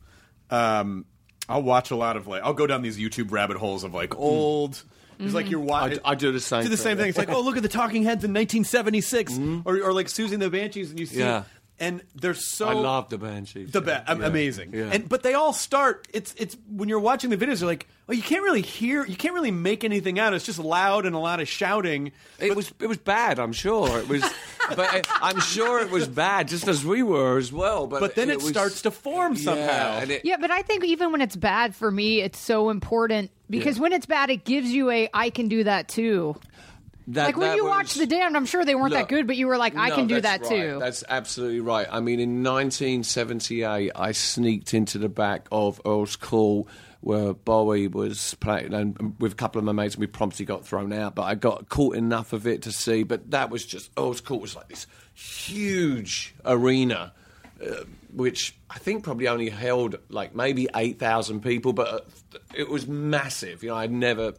um, 0.49 1.05
I'll 1.49 1.63
watch 1.63 1.91
a 1.91 1.95
lot 1.95 2.15
of 2.15 2.25
like 2.27 2.41
I'll 2.43 2.53
go 2.53 2.67
down 2.67 2.81
these 2.81 2.97
YouTube 2.97 3.31
rabbit 3.31 3.57
holes 3.57 3.83
of 3.83 3.93
like 3.93 4.15
old. 4.17 4.81
It's 5.19 5.33
like 5.33 5.49
you're 5.49 5.61
I, 5.61 5.63
watching. 5.63 5.99
I 6.03 6.15
do 6.15 6.31
the 6.31 6.39
same 6.39 6.63
do 6.63 6.69
the 6.69 6.77
same 6.77 6.97
thing. 6.97 7.07
It's 7.07 7.17
like, 7.17 7.29
oh, 7.29 7.41
look 7.41 7.55
at 7.55 7.63
the 7.63 7.69
Talking 7.69 8.03
Heads 8.03 8.23
in 8.23 8.33
1976, 8.33 9.39
or, 9.65 9.81
or 9.81 9.93
like 9.93 10.07
Siouxsie 10.07 10.33
and 10.33 10.41
the 10.41 10.49
Banshees, 10.49 10.89
and 10.89 10.99
you 10.99 11.05
see, 11.05 11.19
Yeah. 11.19 11.43
And 11.79 12.01
they're 12.15 12.33
so 12.33 12.67
I 12.67 12.73
love 12.73 13.09
the 13.09 13.17
Banshees. 13.17 13.71
the 13.71 13.81
best, 13.81 14.07
Yeah. 14.07 14.25
amazing. 14.25 14.71
Yeah. 14.73 14.89
And 14.91 15.09
but 15.09 15.23
they 15.23 15.33
all 15.33 15.53
start. 15.53 16.07
It's 16.13 16.33
it's 16.37 16.55
when 16.69 16.87
you're 16.89 16.99
watching 16.99 17.29
the 17.29 17.37
videos, 17.37 17.59
you're 17.61 17.69
like, 17.69 17.87
oh, 18.07 18.13
you 18.13 18.21
can't 18.21 18.43
really 18.43 18.61
hear, 18.61 19.05
you 19.05 19.15
can't 19.15 19.33
really 19.33 19.51
make 19.51 19.83
anything 19.83 20.19
out. 20.19 20.33
It's 20.33 20.45
just 20.45 20.59
loud 20.59 21.05
and 21.05 21.15
a 21.15 21.19
lot 21.19 21.39
of 21.41 21.47
shouting. 21.47 22.11
It 22.39 22.55
was 22.55 22.71
it 22.79 22.87
was 22.87 22.97
bad. 22.97 23.39
I'm 23.39 23.53
sure 23.53 23.97
it 23.99 24.07
was, 24.07 24.21
but 24.69 24.79
I- 24.79 25.01
I'm 25.21 25.39
sure 25.39 25.79
it 25.81 25.89
was 25.89 26.07
bad, 26.07 26.47
just 26.47 26.67
as 26.67 26.85
we 26.85 27.01
were 27.03 27.37
as 27.37 27.51
well. 27.51 27.87
But 27.87 27.99
But 28.01 28.15
then 28.15 28.29
it, 28.29 28.37
was- 28.37 28.49
starts 28.49 28.83
to 28.83 28.91
form 28.91 29.35
somehow. 29.35 29.63
Yeah, 29.63 30.01
and 30.01 30.11
it, 30.11 30.25
Yeah, 30.25 30.37
but 30.39 30.51
I 30.51 30.61
think 30.61 30.83
even 30.85 31.11
when 31.11 31.21
it's 31.21 31.35
bad 31.35 31.75
for 31.75 31.89
me, 31.91 32.21
it's 32.21 32.39
so 32.39 32.69
important 32.69 33.31
because 33.49 33.79
when 33.79 33.93
it's 33.93 34.05
bad, 34.05 34.29
it 34.29 34.45
gives 34.45 34.69
you 34.71 34.89
a 34.89 35.09
I 35.13 35.29
can 35.31 35.47
do 35.47 35.63
that 35.63 35.87
too. 35.87 36.35
That- 37.07 37.25
Like 37.27 37.37
when 37.37 37.49
that 37.49 37.55
you 37.57 37.63
was- 37.65 37.69
watch 37.71 37.93
The 37.95 38.05
Damned, 38.07 38.35
I'm 38.37 38.45
sure 38.45 38.63
they 38.65 38.75
weren't 38.75 38.91
Look, 38.91 38.99
that 38.99 39.07
good, 39.09 39.27
but 39.27 39.35
you 39.35 39.47
were 39.47 39.57
like, 39.57 39.75
I 39.75 39.89
No, 39.89 39.95
can 39.95 40.07
do 40.07 40.21
that 40.21 40.41
right. 40.41 40.49
too. 40.49 40.77
That's 40.79 41.03
absolutely 41.07 41.59
right. 41.59 41.87
I 41.91 41.99
mean, 41.99 42.19
in 42.19 42.43
1978, 42.43 43.91
I 43.95 44.11
sneaked 44.11 44.73
into 44.73 44.97
the 44.97 45.09
back 45.09 45.47
of 45.51 45.81
Earl's 45.85 46.15
Court 46.15 46.67
where 47.01 47.33
Bowie 47.33 47.87
was 47.89 48.33
playing, 48.35 48.73
and 48.73 49.15
with 49.19 49.33
a 49.33 49.35
couple 49.35 49.59
of 49.59 49.65
my 49.65 49.73
mates, 49.73 49.95
and 49.95 49.99
we 49.99 50.07
promptly 50.07 50.45
got 50.45 50.65
thrown 50.65 50.93
out. 50.93 51.15
But 51.15 51.23
I 51.23 51.35
got 51.35 51.67
caught 51.67 51.97
enough 51.97 52.31
of 52.31 52.47
it 52.47 52.61
to 52.61 52.71
see. 52.71 53.03
But 53.03 53.31
that 53.31 53.49
was 53.49 53.65
just 53.65 53.91
Earl's 53.97 54.21
Court 54.21 54.41
was 54.41 54.55
like 54.55 54.69
this 54.69 54.87
huge 55.13 56.33
arena. 56.45 57.13
Uh, 57.61 57.83
which 58.11 58.55
I 58.69 58.77
think 58.77 59.03
probably 59.03 59.27
only 59.27 59.49
held 59.49 59.97
like 60.09 60.35
maybe 60.35 60.67
8,000 60.75 61.41
people, 61.41 61.71
but 61.73 61.87
uh, 61.87 62.37
it 62.53 62.69
was 62.69 62.87
massive. 62.87 63.63
You 63.63 63.69
know, 63.69 63.75
I'd 63.75 63.91
never. 63.91 64.33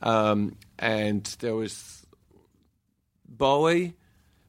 Um, 0.00 0.56
and 0.78 1.24
there 1.40 1.54
was 1.56 1.97
Bowie 3.28 3.94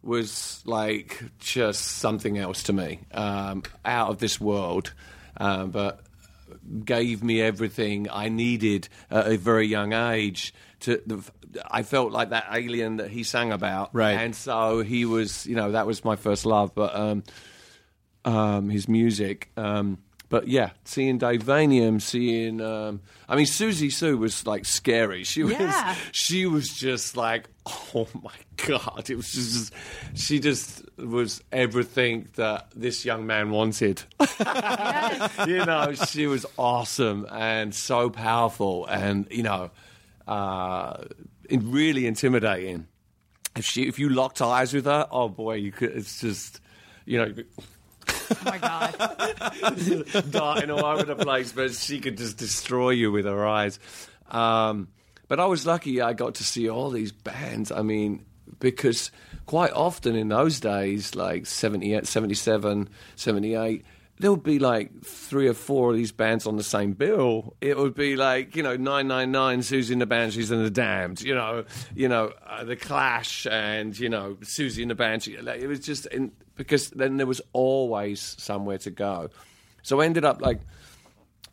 was 0.01 0.61
like 0.65 1.21
just 1.39 1.81
something 1.81 2.37
else 2.37 2.63
to 2.63 2.73
me, 2.73 3.01
um, 3.11 3.63
out 3.83 4.09
of 4.09 4.19
this 4.19 4.39
world, 4.39 4.93
um, 5.37 5.71
but 5.71 6.01
gave 6.85 7.23
me 7.23 7.41
everything 7.41 8.07
I 8.09 8.29
needed 8.29 8.87
at 9.11 9.27
a 9.27 9.37
very 9.37 9.67
young 9.67 9.93
age. 9.93 10.53
To 10.81 11.23
I 11.69 11.83
felt 11.83 12.11
like 12.11 12.29
that 12.29 12.47
alien 12.53 12.97
that 12.97 13.09
he 13.09 13.23
sang 13.23 13.51
about, 13.51 13.89
Right. 13.93 14.13
And 14.13 14.35
so 14.35 14.81
he 14.81 15.05
was, 15.05 15.45
you 15.45 15.55
know, 15.55 15.71
that 15.71 15.85
was 15.85 16.05
my 16.05 16.15
first 16.15 16.45
love. 16.45 16.73
But 16.73 16.95
um, 16.95 17.23
um, 18.25 18.69
his 18.69 18.87
music. 18.87 19.49
Um, 19.57 19.97
but 20.29 20.47
yeah, 20.47 20.69
seeing 20.85 21.17
Dave 21.17 21.43
Vanian, 21.43 22.01
seeing 22.01 22.61
um, 22.61 23.01
I 23.27 23.35
mean 23.35 23.45
Siouxsie 23.45 23.91
Sioux 23.91 24.17
was 24.17 24.45
like 24.47 24.65
scary. 24.65 25.23
She 25.23 25.43
was 25.43 25.53
Yeah. 25.53 25.95
she 26.11 26.45
was 26.45 26.69
just 26.69 27.17
like 27.17 27.49
oh 27.93 28.07
my 28.23 28.31
god, 28.67 29.09
it 29.09 29.15
was 29.15 29.31
just 29.31 29.73
she 30.13 30.39
just 30.39 30.83
was 30.97 31.41
everything 31.51 32.29
that 32.35 32.69
this 32.75 33.05
young 33.05 33.25
man 33.25 33.49
wanted. 33.51 34.03
you 35.47 35.65
know, 35.65 35.93
she 35.93 36.27
was 36.27 36.45
awesome 36.57 37.25
and 37.31 37.73
so 37.73 38.09
powerful, 38.09 38.85
and 38.85 39.27
you 39.31 39.43
know, 39.43 39.71
uh, 40.27 41.03
really 41.49 42.05
intimidating. 42.05 42.87
If 43.55 43.65
she, 43.65 43.87
if 43.87 43.97
you 43.99 44.09
locked 44.09 44.41
eyes 44.41 44.73
with 44.73 44.85
her, 44.85 45.07
oh 45.11 45.27
boy, 45.27 45.55
you 45.55 45.71
could. 45.71 45.91
It's 45.91 46.21
just, 46.21 46.61
you 47.05 47.17
know, 47.17 47.33
oh 48.31 48.37
my 48.45 48.57
god. 48.57 50.31
darting 50.31 50.71
all 50.71 50.85
over 50.85 51.03
the 51.03 51.15
place, 51.15 51.51
but 51.51 51.73
she 51.73 51.99
could 51.99 52.17
just 52.17 52.37
destroy 52.37 52.91
you 52.91 53.11
with 53.11 53.25
her 53.25 53.47
eyes. 53.47 53.79
Um, 54.29 54.89
but 55.27 55.39
I 55.39 55.45
was 55.45 55.65
lucky 55.65 56.01
I 56.01 56.13
got 56.13 56.35
to 56.35 56.43
see 56.43 56.69
all 56.69 56.89
these 56.89 57.11
bands. 57.11 57.71
I 57.71 57.81
mean, 57.81 58.25
because 58.59 59.11
quite 59.45 59.71
often 59.73 60.15
in 60.15 60.27
those 60.29 60.59
days, 60.59 61.15
like 61.15 61.45
78, 61.45 62.07
77, 62.07 62.89
78, 63.15 63.85
there 64.19 64.31
would 64.31 64.43
be 64.43 64.59
like 64.59 65.01
three 65.03 65.47
or 65.47 65.53
four 65.53 65.91
of 65.91 65.95
these 65.95 66.11
bands 66.11 66.45
on 66.45 66.57
the 66.57 66.63
same 66.63 66.91
bill. 66.93 67.55
It 67.61 67.77
would 67.77 67.95
be 67.95 68.17
like, 68.17 68.55
you 68.55 68.63
know, 68.63 68.75
999, 68.75 69.59
Siouxsie 69.61 69.91
and 69.93 70.01
the 70.01 70.05
Banshees 70.05 70.51
and 70.51 70.65
the 70.65 70.69
Damned, 70.69 71.21
you 71.21 71.33
know, 71.33 71.63
you 71.95 72.09
know, 72.09 72.33
uh, 72.45 72.65
The 72.65 72.75
Clash 72.75 73.47
and, 73.49 73.97
you 73.97 74.09
know, 74.09 74.35
Siouxsie 74.41 74.81
and 74.81 74.91
the 74.91 74.95
Banshees. 74.95 75.41
Like, 75.41 75.61
it 75.61 75.67
was 75.67 75.79
just, 75.79 76.05
in, 76.07 76.33
because 76.57 76.89
then 76.89 77.15
there 77.15 77.27
was 77.27 77.39
always 77.53 78.35
somewhere 78.37 78.77
to 78.79 78.91
go. 78.91 79.29
So 79.83 80.01
I 80.01 80.05
ended 80.05 80.25
up 80.25 80.41
like 80.41 80.59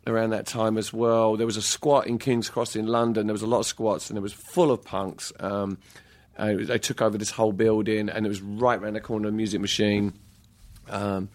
around 0.05 0.31
that 0.31 0.45
time 0.45 0.77
as 0.77 0.91
well. 0.91 1.37
There 1.37 1.45
was 1.47 1.55
a 1.57 1.61
squat 1.61 2.07
in 2.07 2.17
King's 2.17 2.49
Cross 2.49 2.75
in 2.75 2.87
London. 2.87 3.27
There 3.27 3.33
was 3.33 3.41
a 3.41 3.47
lot 3.47 3.59
of 3.59 3.65
squats, 3.65 4.09
and 4.09 4.17
it 4.17 4.21
was 4.21 4.33
full 4.33 4.71
of 4.71 4.83
punks. 4.83 5.31
Um, 5.39 5.77
was- 6.37 6.67
they 6.67 6.79
took 6.79 7.01
over 7.01 7.17
this 7.17 7.31
whole 7.31 7.53
building, 7.53 8.09
and 8.09 8.25
it 8.25 8.29
was 8.29 8.41
right 8.41 8.77
around 8.77 8.93
the 8.93 9.01
corner 9.01 9.29
of 9.29 9.33
Music 9.33 9.61
Machine. 9.61 10.13
Um, 10.89 11.29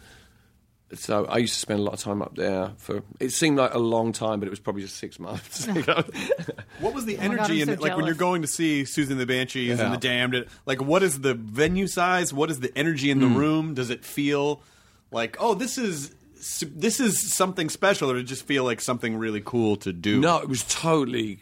so 0.94 1.24
I 1.26 1.38
used 1.38 1.54
to 1.54 1.60
spend 1.60 1.80
a 1.80 1.82
lot 1.82 1.94
of 1.94 2.00
time 2.00 2.22
up 2.22 2.34
there. 2.36 2.72
For 2.78 3.02
it 3.20 3.30
seemed 3.30 3.58
like 3.58 3.74
a 3.74 3.78
long 3.78 4.12
time, 4.12 4.40
but 4.40 4.46
it 4.46 4.50
was 4.50 4.60
probably 4.60 4.82
just 4.82 4.96
six 4.96 5.18
months. 5.18 5.66
What 6.80 6.94
was 6.94 7.04
the 7.04 7.16
my 7.18 7.22
energy 7.24 7.54
I'm 7.56 7.60
in 7.62 7.66
so 7.66 7.72
it? 7.74 7.80
Like 7.80 7.96
when 7.96 8.06
you're 8.06 8.14
going 8.14 8.42
to 8.42 8.48
see 8.48 8.84
Susan 8.84 9.18
the 9.18 9.26
Banshees 9.26 9.78
Yeah. 9.78 9.84
and 9.84 9.94
the 9.94 9.98
Damned, 9.98 10.34
it- 10.34 10.48
like 10.66 10.82
what 10.82 11.02
is 11.02 11.20
the 11.20 11.34
venue 11.34 11.86
size? 11.86 12.32
What 12.34 12.50
is 12.50 12.60
the 12.60 12.76
energy 12.76 13.10
in 13.10 13.20
the 13.20 13.28
Hmm. 13.28 13.36
room? 13.36 13.74
Does 13.74 13.90
it 13.90 14.04
feel 14.04 14.62
like 15.10 15.36
oh 15.40 15.54
this 15.54 15.78
is 15.78 16.14
this 16.62 16.98
is 16.98 17.32
something 17.32 17.68
special, 17.70 18.10
or 18.10 18.14
does 18.14 18.22
it 18.22 18.26
just 18.26 18.44
feel 18.46 18.64
like 18.64 18.80
something 18.80 19.16
really 19.16 19.40
cool 19.44 19.76
to 19.76 19.92
do? 19.92 20.18
No, 20.20 20.38
it 20.38 20.48
was 20.48 20.64
totally. 20.64 21.38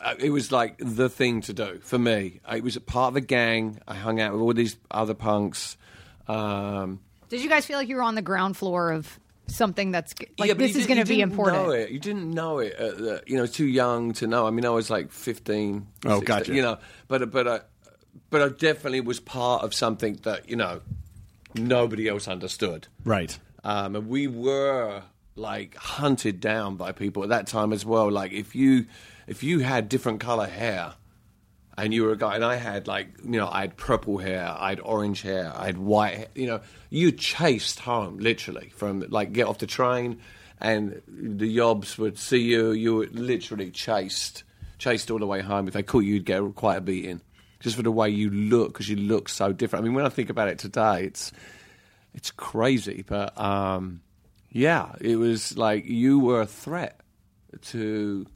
uh, 0.00 0.14
It 0.18 0.30
was 0.30 0.52
like 0.52 0.74
the 0.78 1.08
thing 1.08 1.40
to 1.42 1.54
do 1.54 1.78
for 1.82 1.98
me. 1.98 2.40
It 2.52 2.62
was 2.62 2.76
a 2.76 2.80
part 2.80 3.12
of 3.12 3.16
a 3.16 3.20
gang. 3.22 3.78
I 3.88 3.94
hung 3.94 4.20
out 4.20 4.32
with 4.34 4.42
all 4.42 4.52
these 4.52 4.76
other 4.90 5.14
punks. 5.14 5.78
Um, 6.26 7.00
Did 7.28 7.42
you 7.42 7.48
guys 7.48 7.66
feel 7.66 7.78
like 7.78 7.88
you 7.88 7.96
were 7.96 8.02
on 8.02 8.14
the 8.14 8.22
ground 8.22 8.56
floor 8.56 8.90
of 8.92 9.18
something 9.46 9.90
that's 9.90 10.14
like 10.38 10.48
yeah, 10.48 10.54
this 10.54 10.76
is 10.76 10.86
going 10.86 10.96
to 10.96 11.00
you 11.00 11.04
be 11.04 11.16
didn't 11.16 11.30
important? 11.30 11.62
Know 11.64 11.70
it. 11.70 11.90
You 11.90 11.98
didn't 11.98 12.30
know 12.30 12.58
it. 12.58 12.74
At 12.74 12.98
the, 12.98 13.22
you 13.26 13.36
know, 13.36 13.46
too 13.46 13.66
young 13.66 14.12
to 14.14 14.26
know. 14.26 14.46
I 14.46 14.50
mean, 14.50 14.64
I 14.64 14.70
was 14.70 14.90
like 14.90 15.10
fifteen. 15.10 15.86
Oh, 16.04 16.20
16, 16.20 16.24
gotcha. 16.24 16.54
You 16.54 16.62
know, 16.62 16.78
but 17.06 17.30
but 17.30 17.48
I, 17.48 17.60
but 18.30 18.42
I 18.42 18.48
definitely 18.48 19.00
was 19.00 19.20
part 19.20 19.62
of 19.62 19.74
something 19.74 20.14
that 20.22 20.48
you 20.48 20.56
know 20.56 20.80
nobody 21.54 22.08
else 22.08 22.28
understood. 22.28 22.86
right. 23.04 23.38
Um, 23.64 23.96
and 23.96 24.08
we 24.08 24.28
were 24.28 25.02
like 25.34 25.74
hunted 25.76 26.40
down 26.40 26.76
by 26.76 26.92
people 26.92 27.22
at 27.24 27.28
that 27.30 27.46
time 27.46 27.72
as 27.72 27.84
well. 27.84 28.10
Like 28.10 28.32
if 28.32 28.54
you 28.54 28.86
if 29.26 29.42
you 29.42 29.60
had 29.60 29.88
different 29.88 30.20
color 30.20 30.46
hair 30.46 30.94
and 31.78 31.94
you 31.94 32.04
were 32.04 32.12
a 32.12 32.16
guy, 32.16 32.34
and 32.34 32.44
I 32.44 32.56
had 32.56 32.86
like 32.86 33.08
you 33.24 33.38
know 33.38 33.48
I 33.48 33.62
had 33.62 33.76
purple 33.76 34.18
hair, 34.18 34.54
I 34.58 34.70
had 34.70 34.80
orange 34.80 35.22
hair, 35.22 35.52
I 35.54 35.66
had 35.66 35.78
white. 35.78 36.16
hair, 36.16 36.26
You 36.34 36.46
know, 36.46 36.60
you 36.90 37.12
chased 37.12 37.80
home 37.80 38.18
literally 38.18 38.70
from 38.74 39.04
like 39.08 39.32
get 39.32 39.46
off 39.46 39.58
the 39.58 39.66
train, 39.66 40.20
and 40.60 41.00
the 41.06 41.56
yobs 41.56 41.98
would 41.98 42.18
see 42.18 42.38
you. 42.38 42.72
You 42.72 42.96
were 42.96 43.06
literally 43.12 43.70
chased 43.70 44.44
chased 44.78 45.10
all 45.10 45.18
the 45.18 45.26
way 45.26 45.40
home. 45.40 45.68
If 45.68 45.74
they 45.74 45.82
caught 45.82 46.04
you, 46.04 46.14
you'd 46.14 46.24
get 46.24 46.42
quite 46.54 46.76
a 46.76 46.80
beating. 46.80 47.20
Just 47.60 47.74
for 47.74 47.82
the 47.82 47.90
way 47.90 48.08
you 48.08 48.30
look, 48.30 48.72
because 48.72 48.88
you 48.88 48.94
look 48.94 49.28
so 49.28 49.52
different. 49.52 49.84
I 49.84 49.88
mean, 49.88 49.94
when 49.94 50.06
I 50.06 50.10
think 50.10 50.30
about 50.30 50.48
it 50.48 50.58
today, 50.60 51.04
it's 51.04 51.32
it's 52.14 52.30
crazy, 52.30 53.04
but 53.06 53.38
um, 53.38 54.00
yeah, 54.50 54.92
it 55.00 55.16
was 55.16 55.58
like 55.58 55.84
you 55.84 56.20
were 56.20 56.40
a 56.40 56.46
threat 56.46 57.00
to 57.62 58.26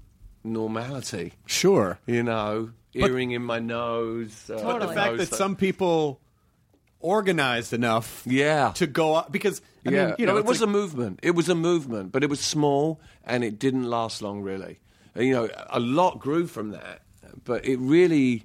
normality. 0.44 1.32
Sure. 1.46 1.98
You 2.06 2.22
know, 2.22 2.70
earring 2.94 3.30
in 3.32 3.42
my 3.42 3.58
nose. 3.58 4.50
Uh, 4.50 4.62
But 4.62 4.80
the 4.80 4.88
fact 4.88 5.16
nose- 5.16 5.30
that 5.30 5.36
some 5.36 5.56
people 5.56 6.20
organized 7.00 7.72
enough 7.72 8.22
Yeah. 8.26 8.70
to 8.76 8.86
go 8.86 9.14
up 9.14 9.32
because 9.32 9.60
I 9.86 9.90
yeah, 9.90 10.06
mean 10.06 10.14
you 10.18 10.26
know 10.26 10.32
No, 10.32 10.38
it 10.38 10.40
it's 10.40 10.48
was 10.48 10.60
like- 10.60 10.68
a 10.68 10.72
movement. 10.72 11.18
It 11.22 11.34
was 11.34 11.48
a 11.48 11.54
movement, 11.54 12.12
but 12.12 12.22
it 12.22 12.30
was 12.30 12.40
small 12.40 13.00
and 13.24 13.42
it 13.42 13.58
didn't 13.58 13.84
last 13.84 14.22
long, 14.22 14.40
really. 14.42 14.78
And, 15.14 15.26
You 15.26 15.32
know, 15.34 15.48
a 15.70 15.80
lot 15.80 16.20
grew 16.20 16.46
from 16.46 16.70
that, 16.70 17.02
but 17.44 17.64
it 17.64 17.78
really, 17.78 18.44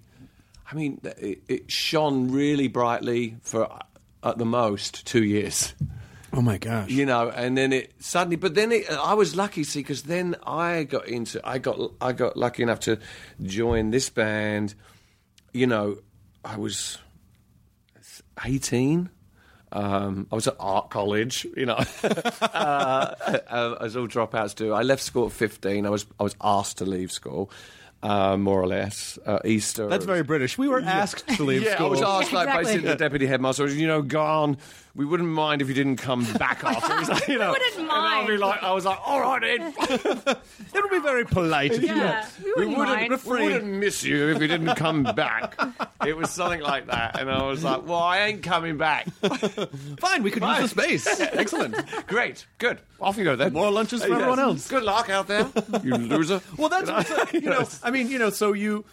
I 0.72 0.76
mean, 0.76 1.00
it, 1.04 1.44
it 1.48 1.72
shone 1.72 2.32
really 2.32 2.68
brightly 2.68 3.38
for 3.44 3.70
at 4.24 4.38
the 4.38 4.46
most 4.46 5.06
two 5.06 5.24
years. 5.24 5.74
Oh 6.38 6.42
my 6.42 6.60
gosh. 6.60 6.92
You 6.92 7.08
know, 7.08 7.30
and 7.32 7.58
then 7.58 7.74
it 7.74 7.94
suddenly, 7.98 8.36
but 8.36 8.54
then 8.54 8.72
it, 8.72 8.88
I 8.92 9.16
was 9.16 9.36
lucky, 9.36 9.64
see, 9.64 9.80
because 9.80 10.04
then 10.04 10.36
I 10.46 10.84
got 10.84 11.08
into, 11.08 11.42
I 11.44 11.58
got, 11.58 11.80
I 12.00 12.12
got 12.12 12.38
lucky 12.38 12.62
enough 12.62 12.82
to 12.82 13.00
join 13.42 13.90
this 13.90 14.12
band. 14.12 14.76
You 15.52 15.66
know, 15.66 15.98
I 16.46 16.58
was 16.58 17.00
eighteen. 18.46 19.10
Um, 19.72 20.28
I 20.32 20.36
was 20.36 20.48
at 20.48 20.56
art 20.60 20.92
college, 20.92 21.46
you 21.58 21.66
know, 21.66 21.74
uh, 22.04 23.76
as 23.82 23.98
all 23.98 24.08
dropouts 24.08 24.54
do. 24.54 24.74
I 24.74 24.84
left 24.84 25.02
school 25.02 25.26
at 25.26 25.32
fifteen. 25.32 25.88
I 25.88 25.90
was, 25.90 26.06
I 26.20 26.24
was 26.24 26.36
asked 26.40 26.78
to 26.78 26.86
leave 26.86 27.12
school, 27.12 27.50
uh, 28.04 28.38
more 28.38 28.62
or 28.62 28.68
less. 28.68 29.18
Uh, 29.26 29.40
Easter. 29.44 29.88
That's 29.88 30.06
very 30.06 30.24
British. 30.24 30.58
We 30.58 30.68
were 30.68 30.82
asked 30.82 31.28
to 31.30 31.44
leave 31.44 31.64
yeah, 31.64 31.76
school. 31.76 31.88
I 31.88 31.90
was 31.90 32.02
asked 32.02 32.32
like 32.32 32.48
Exactly. 32.48 32.64
basically 32.64 32.90
the 32.90 32.96
deputy 32.96 33.26
headmaster, 33.26 33.68
you 33.68 33.88
know, 33.88 34.02
gone. 34.04 34.58
We 34.98 35.06
wouldn't 35.06 35.30
mind 35.30 35.62
if 35.62 35.68
you 35.68 35.76
didn't 35.76 35.98
come 35.98 36.26
back 36.40 36.64
after. 36.66 36.92
It 36.96 37.00
was 37.02 37.10
like, 37.10 37.28
you 37.28 37.38
know, 37.38 37.52
wouldn't 37.52 37.78
and 37.78 37.90
I'd 37.92 38.26
be 38.26 38.32
mind. 38.32 38.40
like, 38.42 38.64
I 38.64 38.72
was 38.72 38.84
like, 38.84 38.98
all 39.06 39.22
right, 39.22 39.44
Ed. 39.44 39.74
it 39.80 40.38
would 40.74 40.90
be 40.92 41.00
very 41.00 41.24
polite. 41.24 41.72
if 41.74 41.84
you 41.84 41.90
Yeah, 41.96 42.28
we 42.44 42.46
we 42.46 42.52
wouldn't 42.66 42.78
wouldn't, 42.78 43.12
mind. 43.12 43.24
we 43.28 43.44
wouldn't 43.54 43.74
miss 43.74 44.04
you 44.04 44.30
if 44.30 44.42
you 44.42 44.48
didn't 44.48 44.74
come 44.76 45.04
back. 45.04 45.56
It 46.04 46.18
was 46.18 46.32
something 46.32 46.62
like 46.62 46.88
that, 46.88 47.20
and 47.20 47.30
I 47.30 47.44
was 47.44 47.64
like, 47.64 47.86
well, 47.86 48.00
I 48.00 48.22
ain't 48.22 48.42
coming 48.42 48.78
back. 48.78 49.06
Fine, 50.00 50.24
we 50.24 50.32
could 50.32 50.42
use 50.44 50.60
the 50.60 50.68
space. 50.68 51.20
Excellent. 51.20 51.76
Great, 52.08 52.48
good. 52.58 52.80
Off 53.00 53.18
you 53.18 53.24
go 53.24 53.36
then. 53.36 53.54
More 53.54 53.70
lunches 53.70 54.02
for 54.02 54.08
Yes. 54.10 54.18
everyone 54.18 54.40
else. 54.40 54.68
Good 54.68 54.82
luck 54.84 55.10
out 55.12 55.28
there, 55.28 55.48
you 55.84 55.94
loser. 55.96 56.42
Well, 56.58 56.70
that's 56.70 57.34
you 57.34 57.42
know. 57.42 57.68
I 57.84 57.92
mean, 57.92 58.10
you 58.10 58.18
know. 58.18 58.32
So 58.32 58.54
you, 58.54 58.84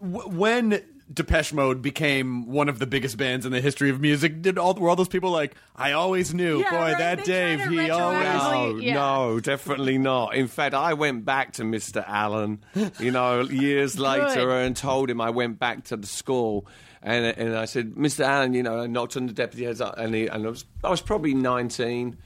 when 0.00 0.82
Depeche 1.12 1.52
Mode 1.52 1.82
became 1.82 2.46
one 2.46 2.68
of 2.68 2.78
the 2.78 2.86
biggest 2.86 3.16
bands 3.16 3.44
in 3.44 3.52
the 3.52 3.60
history 3.60 3.90
of 3.90 4.00
music, 4.00 4.40
did 4.42 4.58
all 4.58 4.74
were 4.74 4.88
all 4.88 4.96
those 4.96 5.08
people 5.08 5.30
like, 5.30 5.54
I 5.76 5.92
always 5.92 6.32
knew, 6.32 6.60
Yeah, 6.60 6.70
boy, 6.70 6.76
right, 6.76 6.98
that 6.98 7.18
they 7.18 7.56
Dave, 7.56 7.68
he 7.68 7.90
always. 7.90 8.24
No, 8.24 8.76
Yeah. 8.78 8.94
no, 8.94 9.40
definitely 9.40 9.98
not. 9.98 10.34
In 10.34 10.48
fact, 10.48 10.74
I 10.74 10.94
went 10.94 11.24
back 11.24 11.54
to 11.54 11.64
Mr. 11.64 12.04
Allen, 12.06 12.64
you 12.98 13.10
know, 13.10 13.40
years 13.42 13.98
later 13.98 14.50
and 14.58 14.76
told 14.76 15.10
him 15.10 15.20
I 15.20 15.30
went 15.30 15.58
back 15.58 15.84
to 15.84 15.96
the 15.96 16.06
school. 16.06 16.66
And, 17.02 17.26
and 17.26 17.56
I 17.56 17.64
said, 17.64 17.94
Mr. 17.94 18.24
Allen, 18.24 18.54
you 18.54 18.62
know, 18.62 18.80
I 18.80 18.86
knocked 18.86 19.16
on 19.16 19.26
the 19.26 19.32
deputy 19.32 19.64
heads 19.64 19.80
up, 19.80 19.98
and, 19.98 20.14
he, 20.14 20.28
and 20.28 20.46
I, 20.46 20.48
was, 20.50 20.64
I 20.84 20.88
was 20.90 21.00
probably 21.00 21.34
19, 21.34 22.16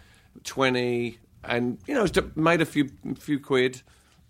20, 0.45 1.19
and, 1.45 1.79
you 1.87 1.95
know, 1.95 2.07
made 2.35 2.61
a 2.61 2.67
few 2.67 2.91
few 3.19 3.41
quid. 3.41 3.83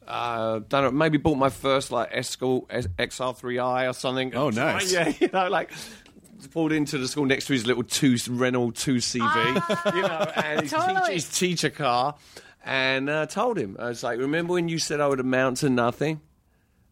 Uh, 0.07 0.61
done 0.69 0.85
it, 0.85 0.93
maybe 0.93 1.19
bought 1.19 1.37
my 1.37 1.51
first 1.51 1.91
like 1.91 2.11
Escort 2.13 2.69
XR3i 2.69 3.91
or 3.91 3.93
something. 3.93 4.35
Oh, 4.35 4.51
nice. 4.51 4.93
Yeah, 4.93 5.13
you 5.21 5.29
know, 5.33 5.49
like 5.49 5.71
pulled 6.53 6.73
into 6.73 6.97
the 6.99 7.09
school 7.09 7.25
next 7.25 7.47
to 7.47 7.53
his 7.53 7.67
little 7.67 7.83
two 7.83 8.17
Renault 8.29 8.73
2CV, 8.73 9.95
you 9.95 10.03
know, 10.03 10.33
and 10.37 10.61
his, 10.63 10.71
Totally. 10.71 10.95
teacher, 10.95 11.13
his 11.13 11.29
teacher 11.31 11.71
car, 11.71 12.15
and 12.65 13.11
uh, 13.11 13.27
told 13.27 13.59
him, 13.59 13.77
I 13.79 13.89
was 13.89 14.03
like, 14.03 14.19
remember 14.19 14.55
when 14.55 14.69
you 14.69 14.79
said 14.79 15.01
I 15.01 15.09
would 15.09 15.21
amount 15.21 15.59
to 15.59 15.71
nothing? 15.71 16.21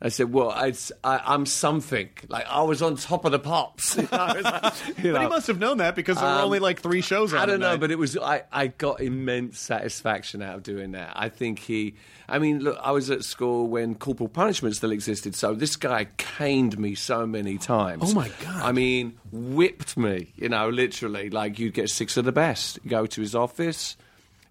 I 0.04 0.08
said, 0.10 0.30
well, 0.32 0.50
I, 0.50 0.74
I'm 1.02 1.46
something. 1.46 2.10
Like, 2.28 2.46
I 2.46 2.60
was 2.62 2.82
on 2.82 2.96
top 2.96 3.24
of 3.24 3.32
the 3.32 3.38
pops. 3.38 3.96
You 3.96 4.02
know, 4.12 4.40
like, 4.44 4.74
you 5.02 5.12
But 5.12 5.22
he 5.22 5.28
must 5.28 5.46
have 5.46 5.58
known 5.58 5.78
that 5.78 5.96
because 5.96 6.18
there 6.18 6.26
were 6.26 6.38
Um, 6.40 6.44
only 6.44 6.58
like 6.58 6.80
three 6.82 7.00
shows 7.00 7.32
on. 7.32 7.40
I 7.40 7.46
don't 7.46 7.58
know, 7.58 7.70
night. 7.70 7.80
but 7.80 7.90
it 7.90 7.96
was 7.98 8.16
I, 8.18 8.42
I 8.52 8.66
got 8.66 9.00
immense 9.00 9.58
satisfaction 9.58 10.42
out 10.42 10.56
of 10.56 10.62
doing 10.62 10.92
that. 10.92 11.12
I 11.16 11.30
think 11.30 11.58
he 11.58 11.94
I 12.28 12.38
mean, 12.38 12.60
look, 12.60 12.78
I 12.82 12.90
was 12.92 13.10
at 13.10 13.24
school 13.24 13.66
when 13.66 13.94
corporal 13.94 14.28
punishment 14.28 14.76
still 14.76 14.92
existed, 14.92 15.34
so 15.34 15.54
this 15.54 15.76
guy 15.76 16.06
caned 16.18 16.78
me 16.78 16.94
so 16.94 17.26
many 17.26 17.56
times. 17.58 18.02
Oh, 18.10 18.14
my 18.14 18.30
God. 18.42 18.62
I 18.62 18.72
mean, 18.72 19.18
whipped 19.32 19.96
me, 19.96 20.32
you 20.36 20.48
know, 20.50 20.68
literally. 20.68 21.30
Like 21.30 21.58
you'd 21.58 21.74
get 21.74 21.88
six 21.90 22.16
of 22.18 22.24
the 22.26 22.32
best. 22.32 22.78
Go 22.86 23.06
to 23.06 23.20
his 23.22 23.34
office, 23.34 23.96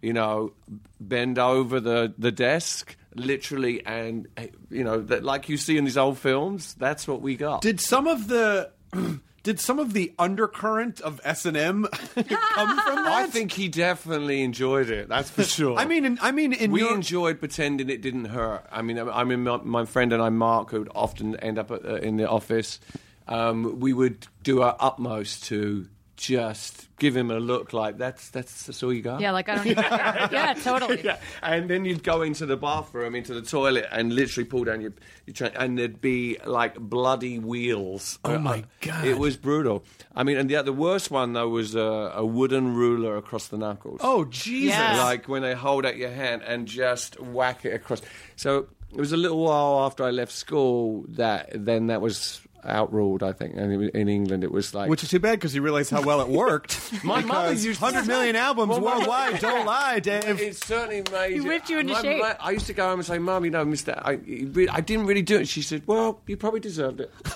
you 0.01 0.13
know, 0.13 0.53
bend 0.99 1.37
over 1.39 1.79
the, 1.79 2.13
the 2.17 2.31
desk, 2.31 2.95
literally, 3.15 3.85
and 3.85 4.27
you 4.69 4.83
know, 4.83 5.01
that, 5.01 5.23
like 5.23 5.49
you 5.49 5.57
see 5.57 5.77
in 5.77 5.85
these 5.85 5.97
old 5.97 6.17
films, 6.17 6.73
that's 6.75 7.07
what 7.07 7.21
we 7.21 7.35
got. 7.35 7.61
Did 7.61 7.79
some 7.79 8.07
of 8.07 8.27
the 8.27 8.71
did 9.43 9.59
some 9.59 9.77
of 9.77 9.93
the 9.93 10.13
undercurrent 10.17 11.01
of 11.01 11.19
S 11.23 11.45
and 11.45 11.57
M 11.57 11.85
come 12.15 12.79
from 12.79 12.95
that? 12.95 13.07
I 13.07 13.27
think 13.27 13.51
he 13.51 13.67
definitely 13.67 14.41
enjoyed 14.41 14.89
it. 14.89 15.09
That's 15.09 15.29
for 15.29 15.43
sure. 15.43 15.77
I 15.77 15.85
mean, 15.85 16.05
in, 16.05 16.19
I 16.21 16.31
mean, 16.31 16.53
in 16.53 16.71
we 16.71 16.81
your, 16.81 16.93
enjoyed 16.93 17.39
pretending 17.39 17.89
it 17.89 18.01
didn't 18.01 18.25
hurt. 18.25 18.65
I 18.71 18.81
mean, 18.81 18.97
I 18.97 19.23
mean, 19.25 19.43
my, 19.43 19.57
my 19.57 19.85
friend 19.85 20.13
and 20.13 20.21
I, 20.21 20.29
Mark, 20.29 20.71
who 20.71 20.79
would 20.79 20.91
often 20.95 21.35
end 21.37 21.59
up 21.59 21.71
at, 21.71 21.85
uh, 21.85 21.95
in 21.95 22.15
the 22.15 22.27
office, 22.27 22.79
um, 23.27 23.79
we 23.79 23.93
would 23.93 24.27
do 24.43 24.61
our 24.61 24.75
utmost 24.79 25.43
to 25.45 25.87
just 26.15 26.87
give 26.99 27.15
him 27.17 27.31
a 27.31 27.39
look 27.39 27.73
like 27.73 27.97
that's 27.97 28.29
that's, 28.29 28.65
that's 28.67 28.83
all 28.83 28.93
you 28.93 29.01
got. 29.01 29.19
Yeah, 29.19 29.31
like 29.31 29.49
I 29.49 29.55
don't 29.55 29.67
even 29.67 29.83
care. 29.83 30.29
Yeah, 30.31 30.53
totally. 30.53 31.01
Yeah, 31.03 31.17
and 31.41 31.69
then 31.69 31.85
you'd 31.85 32.03
go 32.03 32.21
into 32.21 32.45
the 32.45 32.55
bathroom, 32.57 33.15
into 33.15 33.33
the 33.33 33.41
toilet, 33.41 33.87
and 33.91 34.13
literally 34.13 34.45
pull 34.47 34.63
down 34.63 34.81
your, 34.81 34.93
your 35.25 35.33
tra- 35.33 35.51
and 35.55 35.77
there'd 35.77 36.01
be 36.01 36.37
like 36.45 36.75
bloody 36.79 37.39
wheels. 37.39 38.19
Oh, 38.23 38.37
my 38.37 38.59
Uh, 38.59 38.61
God. 38.81 39.05
It 39.05 39.17
was 39.17 39.37
brutal. 39.37 39.83
I 40.15 40.23
mean, 40.23 40.37
and 40.37 40.49
the, 40.49 40.61
the 40.61 40.73
worst 40.73 41.09
one 41.11 41.33
though 41.33 41.49
was 41.49 41.75
a, 41.75 42.11
a 42.15 42.25
wooden 42.25 42.75
ruler 42.75 43.17
across 43.17 43.47
the 43.47 43.57
knuckles. 43.57 43.99
oh 44.03 44.25
Jesus! 44.25 44.75
Yeah. 44.77 45.03
Like 45.03 45.27
when 45.27 45.41
they 45.41 45.55
hold 45.55 45.85
out 45.85 45.97
your 45.97 46.11
hand 46.11 46.43
and 46.45 46.67
just 46.67 47.19
whack 47.19 47.65
it 47.65 47.73
across. 47.73 48.01
So 48.35 48.67
it 48.91 48.97
was 48.99 49.11
a 49.11 49.17
little 49.17 49.43
while 49.43 49.85
after 49.85 50.03
I 50.03 50.11
left 50.11 50.31
school 50.31 51.05
that 51.09 51.49
then 51.53 51.87
that 51.87 51.99
was 52.01 52.39
outruled. 52.65 53.23
I 53.23 53.31
think, 53.33 53.55
and 53.55 53.89
in 53.89 54.09
England 54.09 54.43
it 54.43 54.51
was 54.51 54.73
like 54.73 54.89
Which 54.89 55.03
is 55.03 55.09
too 55.09 55.19
bad 55.19 55.33
because 55.39 55.53
you 55.55 55.61
realize 55.61 55.89
how 55.89 56.01
well 56.01 56.21
it 56.21 56.27
worked. 56.29 56.79
My 57.03 57.21
mother 57.21 57.53
used 57.53 57.79
to 57.79 57.85
100 57.85 58.01
say- 58.05 58.07
million 58.07 58.35
albums 58.35 58.69
Well, 58.71 58.81
worldwide. 58.81 59.39
Don't 59.39 59.65
lie, 59.65 59.99
Dave. 59.99 60.39
It 60.39 60.55
certainly 60.55 61.03
made. 61.11 61.33
He 61.33 61.41
whipped 61.41 61.69
you 61.69 61.79
into 61.79 61.93
my- 61.93 62.01
shape. 62.01 62.21
my- 62.21 62.35
I 62.39 62.51
used 62.51 62.67
to 62.67 62.73
go 62.73 62.87
home 62.89 62.99
and 62.99 63.05
say, 63.05 63.17
"Mum, 63.19 63.45
you 63.45 63.51
know, 63.51 63.65
Mister, 63.65 63.93
I, 64.03 64.11
I 64.71 64.81
didn't 64.81 65.05
really 65.05 65.21
do 65.21 65.39
it." 65.39 65.47
She 65.47 65.61
said, 65.61 65.83
"Well, 65.85 66.19
you 66.27 66.37
probably 66.37 66.59
deserved 66.59 67.01
it." 67.01 67.11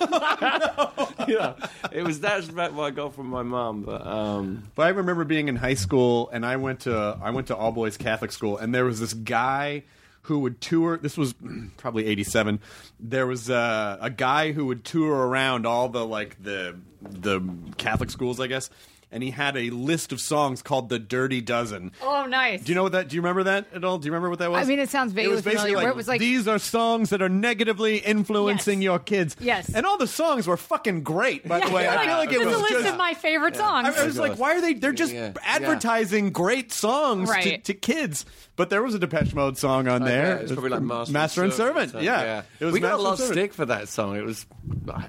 yeah, 1.28 1.54
it 1.92 2.02
was 2.04 2.20
that's 2.20 2.48
about 2.48 2.72
what 2.74 2.84
I 2.84 2.90
got 2.90 3.14
from 3.14 3.26
my 3.28 3.42
mum. 3.42 3.82
But 3.82 4.06
um, 4.06 4.64
But 4.74 4.86
I 4.86 4.88
remember 4.90 5.24
being 5.24 5.48
in 5.48 5.56
high 5.56 5.74
school, 5.74 6.28
and 6.32 6.44
I 6.44 6.56
went 6.56 6.80
to 6.80 7.18
I 7.22 7.30
went 7.30 7.48
to 7.48 7.56
all 7.56 7.72
boys 7.72 7.96
Catholic 7.96 8.32
school, 8.32 8.58
and 8.58 8.74
there 8.74 8.84
was 8.84 9.00
this 9.00 9.12
guy 9.14 9.84
who 10.28 10.38
would 10.40 10.60
tour. 10.60 10.98
This 10.98 11.16
was 11.16 11.34
probably 11.78 12.06
'87. 12.06 12.60
There 13.00 13.26
was 13.26 13.50
uh, 13.50 13.96
a 14.00 14.10
guy 14.10 14.52
who 14.52 14.66
would 14.66 14.84
tour 14.84 15.26
around 15.26 15.66
all 15.66 15.88
the 15.88 16.04
like 16.06 16.42
the 16.42 16.76
the 17.00 17.40
Catholic 17.78 18.10
schools, 18.10 18.38
I 18.38 18.46
guess, 18.46 18.70
and 19.10 19.22
he 19.22 19.30
had 19.30 19.56
a 19.56 19.70
list 19.70 20.12
of 20.12 20.20
songs 20.20 20.60
called 20.62 20.88
the 20.90 20.98
Dirty 20.98 21.40
Dozen. 21.40 21.92
Oh, 22.02 22.26
nice. 22.26 22.62
Do 22.62 22.70
you 22.72 22.74
know 22.76 22.82
what 22.82 22.92
that? 22.92 23.08
Do 23.08 23.16
you 23.16 23.22
remember 23.22 23.44
that 23.44 23.66
at 23.74 23.84
all? 23.84 23.98
Do 23.98 24.06
you 24.06 24.12
remember 24.12 24.28
what 24.30 24.38
that 24.40 24.50
was? 24.50 24.62
I 24.62 24.68
mean, 24.68 24.78
it 24.78 24.90
sounds 24.90 25.12
vaguely 25.12 25.34
was 25.34 25.42
basically 25.42 25.70
familiar, 25.70 25.76
Like, 25.76 25.84
where 25.84 25.92
it 25.92 25.96
was 25.96 26.08
like- 26.08 26.20
these 26.20 26.46
are 26.46 26.58
songs 26.58 27.10
that 27.10 27.22
are 27.22 27.28
negatively 27.28 27.96
influencing 27.98 28.80
Yes. 28.80 28.84
your 28.84 28.98
kids. 28.98 29.36
Yes. 29.40 29.70
and 29.74 29.86
all 29.86 29.96
the 29.96 30.06
songs 30.06 30.46
were 30.46 30.56
fucking 30.58 31.02
great. 31.04 31.46
By 31.48 31.60
the 31.60 31.66
Yeah, 31.68 31.72
way, 31.72 31.88
I 31.88 32.04
feel 32.06 32.16
like 32.16 32.32
it 32.32 32.38
was 32.38 32.48
is 32.48 32.54
a 32.54 32.58
list 32.58 32.72
just 32.72 32.88
of 32.88 32.96
my 32.98 33.14
favorite 33.14 33.56
songs. 33.56 33.88
I, 33.96 34.02
I 34.02 34.04
was 34.04 34.18
like, 34.18 34.38
why 34.38 34.56
are 34.56 34.60
they? 34.60 34.74
They're 34.74 34.92
just 34.92 35.12
Yeah. 35.14 35.32
advertising 35.42 36.30
great 36.30 36.72
songs 36.72 37.28
to, 37.28 37.34
Right. 37.34 37.64
to 37.64 37.74
kids. 37.74 38.24
But 38.56 38.70
there 38.70 38.82
was 38.82 38.94
a 38.94 38.98
Depeche 38.98 39.34
Mode 39.34 39.56
song 39.56 39.88
on 39.88 40.02
oh, 40.02 40.06
yeah, 40.06 40.10
there. 40.12 40.36
it 40.38 40.42
was 40.42 40.52
probably 40.52 40.70
like 40.70 40.82
Master, 41.10 41.44
and 41.44 41.52
Servant. 41.52 41.92
so, 41.92 42.00
Yeah. 42.00 42.42
it 42.60 42.64
was 42.64 42.72
we 42.74 42.80
got 42.80 42.94
a 42.94 43.02
lot 43.02 43.18
of 43.20 43.26
stick 43.26 43.52
for 43.54 43.64
that 43.66 43.88
song. 43.88 44.16
It 44.16 44.24
was. 44.24 44.46
I, 44.92 45.06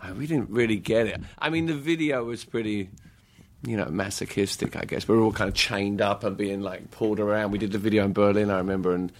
I- 0.00 0.12
we 0.12 0.26
didn't 0.26 0.50
really 0.50 0.76
get 0.78 1.06
it. 1.06 1.20
I 1.38 1.50
mean, 1.50 1.66
the 1.66 1.74
video 1.74 2.24
was 2.24 2.44
pretty. 2.44 2.88
You 3.66 3.76
know, 3.76 3.86
masochistic, 3.86 4.76
I 4.76 4.84
guess. 4.84 5.08
We 5.08 5.16
were 5.16 5.22
all 5.22 5.32
kind 5.32 5.48
of 5.48 5.54
chained 5.54 6.00
up 6.00 6.22
and 6.22 6.36
being 6.36 6.60
like 6.60 6.90
pulled 6.92 7.18
around. 7.18 7.50
We 7.50 7.58
did 7.58 7.72
the 7.72 7.78
video 7.78 8.04
in 8.04 8.12
Berlin, 8.12 8.50
I 8.50 8.58
remember, 8.58 8.94
and 8.94 9.12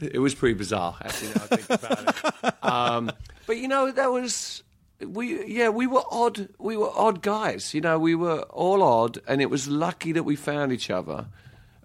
it 0.00 0.18
was 0.18 0.34
pretty 0.34 0.54
bizarre. 0.54 0.96
Actually, 1.02 1.28
now 1.28 1.34
I 1.34 1.56
think 1.56 1.70
about 1.70 2.08
it. 2.08 2.54
Um, 2.62 3.12
but 3.46 3.58
you 3.58 3.68
know, 3.68 3.90
that 3.92 4.10
was 4.10 4.62
we. 5.00 5.46
Yeah, 5.46 5.68
we 5.68 5.86
were 5.86 6.02
odd. 6.10 6.48
We 6.58 6.76
were 6.76 6.90
odd 6.94 7.22
guys. 7.22 7.72
You 7.74 7.80
know, 7.80 7.98
we 7.98 8.14
were 8.14 8.40
all 8.42 8.82
odd, 8.82 9.18
and 9.28 9.40
it 9.40 9.50
was 9.50 9.68
lucky 9.68 10.12
that 10.12 10.24
we 10.24 10.36
found 10.36 10.72
each 10.72 10.90
other. 10.90 11.26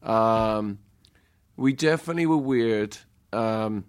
Um, 0.02 0.80
we 1.56 1.74
definitely 1.74 2.26
were 2.26 2.38
weird. 2.38 2.98
Um, 3.32 3.86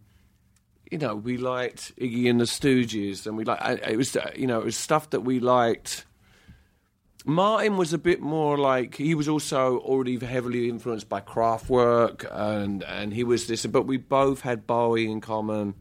you 0.91 0.99
know, 0.99 1.17
we 1.17 1.39
liked 1.39 1.97
Iggy 1.97 2.29
and 2.29 2.39
the 2.41 2.45
Stooges, 2.45 3.27
and 3.27 3.37
we 3.37 3.45
like 3.45 3.81
it 3.87 3.97
was 3.97 4.17
you 4.37 4.47
know 4.47 4.61
it 4.61 4.65
was 4.65 4.77
stuff 4.77 5.11
that 5.11 5.21
we 5.21 5.40
liked. 5.40 6.05
Martin 7.25 7.77
was 7.77 7.92
a 7.92 7.98
bit 7.98 8.20
more 8.20 8.58
like 8.58 8.96
he 8.96 9.14
was 9.14 9.29
also 9.29 9.79
already 9.79 10.18
heavily 10.18 10.68
influenced 10.68 11.08
by 11.08 11.20
Kraftwerk, 11.20 12.27
and 12.33 12.83
and 12.83 13.14
he 13.14 13.25
was 13.25 13.46
this. 13.46 13.64
But 13.66 13.83
we 13.83 13.96
both 13.96 14.40
had 14.40 14.66
Bowie 14.66 15.10
in 15.10 15.20
common, 15.20 15.75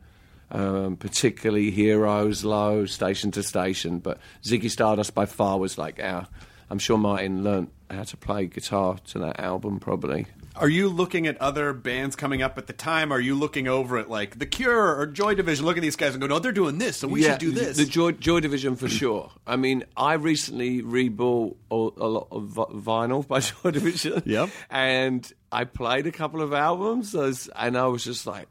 um, 0.51 0.97
particularly 0.97 1.71
Heroes, 1.71 2.43
Low, 2.43 2.85
Station 2.85 3.31
to 3.31 3.43
Station. 3.43 3.99
But 3.99 4.19
Ziggy 4.43 4.69
Stardust 4.69 5.15
by 5.15 5.25
far 5.25 5.57
was 5.57 5.77
like 5.77 5.99
our. 5.99 6.27
I'm 6.69 6.79
sure 6.79 6.97
Martin 6.97 7.43
learnt 7.43 7.71
how 7.89 8.03
to 8.03 8.17
play 8.17 8.45
guitar 8.45 8.97
to 9.07 9.19
that 9.19 9.39
album, 9.39 9.79
probably. 9.79 10.27
Are 10.55 10.69
you 10.69 10.89
looking 10.89 11.27
at 11.27 11.37
other 11.39 11.73
bands 11.73 12.15
coming 12.15 12.41
up 12.41 12.57
at 12.57 12.67
the 12.67 12.73
time? 12.73 13.11
Are 13.11 13.19
you 13.19 13.35
looking 13.35 13.67
over 13.67 13.97
at 13.97 14.09
like 14.09 14.37
The 14.37 14.45
Cure 14.45 14.97
or 14.97 15.07
Joy 15.07 15.35
Division? 15.35 15.65
Look 15.65 15.77
at 15.77 15.81
these 15.81 15.95
guys 15.95 16.13
and 16.13 16.21
go, 16.21 16.27
"No, 16.27 16.39
they're 16.39 16.51
doing 16.51 16.77
this, 16.77 16.97
so 16.97 17.07
we 17.07 17.23
should 17.23 17.39
do 17.39 17.51
this." 17.51 17.77
The 17.77 17.85
Joy, 17.85 18.11
Joy 18.11 18.39
Division 18.41 18.75
for 18.75 18.89
sure. 18.89 19.31
I 19.47 19.55
mean, 19.55 19.83
I 19.95 20.13
recently 20.13 20.81
rebought 20.81 21.55
a, 21.71 21.75
a 21.75 22.07
lot 22.07 22.27
of 22.31 22.43
vinyl 22.83 23.25
by 23.25 23.39
Joy 23.63 23.71
Division. 23.71 24.23
Yep. 24.25 24.49
And 24.69 25.31
I 25.51 25.63
played 25.63 26.07
a 26.07 26.11
couple 26.11 26.41
of 26.41 26.53
albums, 26.53 27.15
and 27.15 27.77
I 27.77 27.87
was 27.87 28.03
just 28.03 28.27
like, 28.27 28.47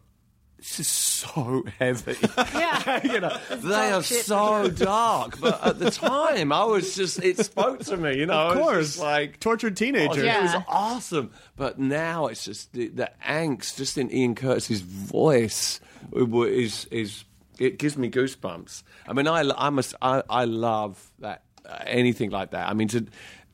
this 0.60 0.80
is 0.80 0.88
so 0.88 1.64
heavy. 1.78 2.16
Yeah. 2.36 3.06
you 3.12 3.20
know, 3.20 3.36
they 3.50 3.92
are 3.92 4.02
so 4.02 4.68
dark. 4.68 5.40
But 5.40 5.64
at 5.64 5.78
the 5.78 5.90
time, 5.90 6.52
I 6.52 6.64
was 6.64 6.94
just, 6.94 7.22
it 7.22 7.38
spoke 7.38 7.80
to 7.84 7.96
me, 7.96 8.18
you 8.18 8.26
know. 8.26 8.34
of 8.50 8.56
I 8.56 8.60
was 8.60 8.66
course, 8.66 8.98
like, 8.98 9.40
tortured 9.40 9.72
Oh, 9.72 9.74
teenager. 9.74 10.24
Yeah. 10.24 10.40
It 10.40 10.42
was 10.42 10.62
awesome. 10.68 11.30
But 11.56 11.78
now 11.78 12.26
it's 12.26 12.44
just 12.44 12.72
the, 12.72 12.88
the 12.88 13.10
angst 13.26 13.76
just 13.76 13.96
in 13.98 14.12
Ian 14.12 14.34
Curtis's 14.34 14.82
voice 14.82 15.80
is 16.12 16.86
is 16.90 17.24
it 17.58 17.78
gives 17.78 17.96
me 17.96 18.10
goosebumps. 18.10 18.82
I 19.06 19.12
mean, 19.12 19.26
I 19.26 19.42
I 19.56 19.70
must 19.70 19.94
I, 20.00 20.22
I 20.28 20.44
love 20.44 21.10
that 21.18 21.42
uh, 21.64 21.78
anything 21.86 22.30
like 22.30 22.50
that. 22.52 22.68
I 22.68 22.74
mean, 22.74 22.88
to 22.88 23.06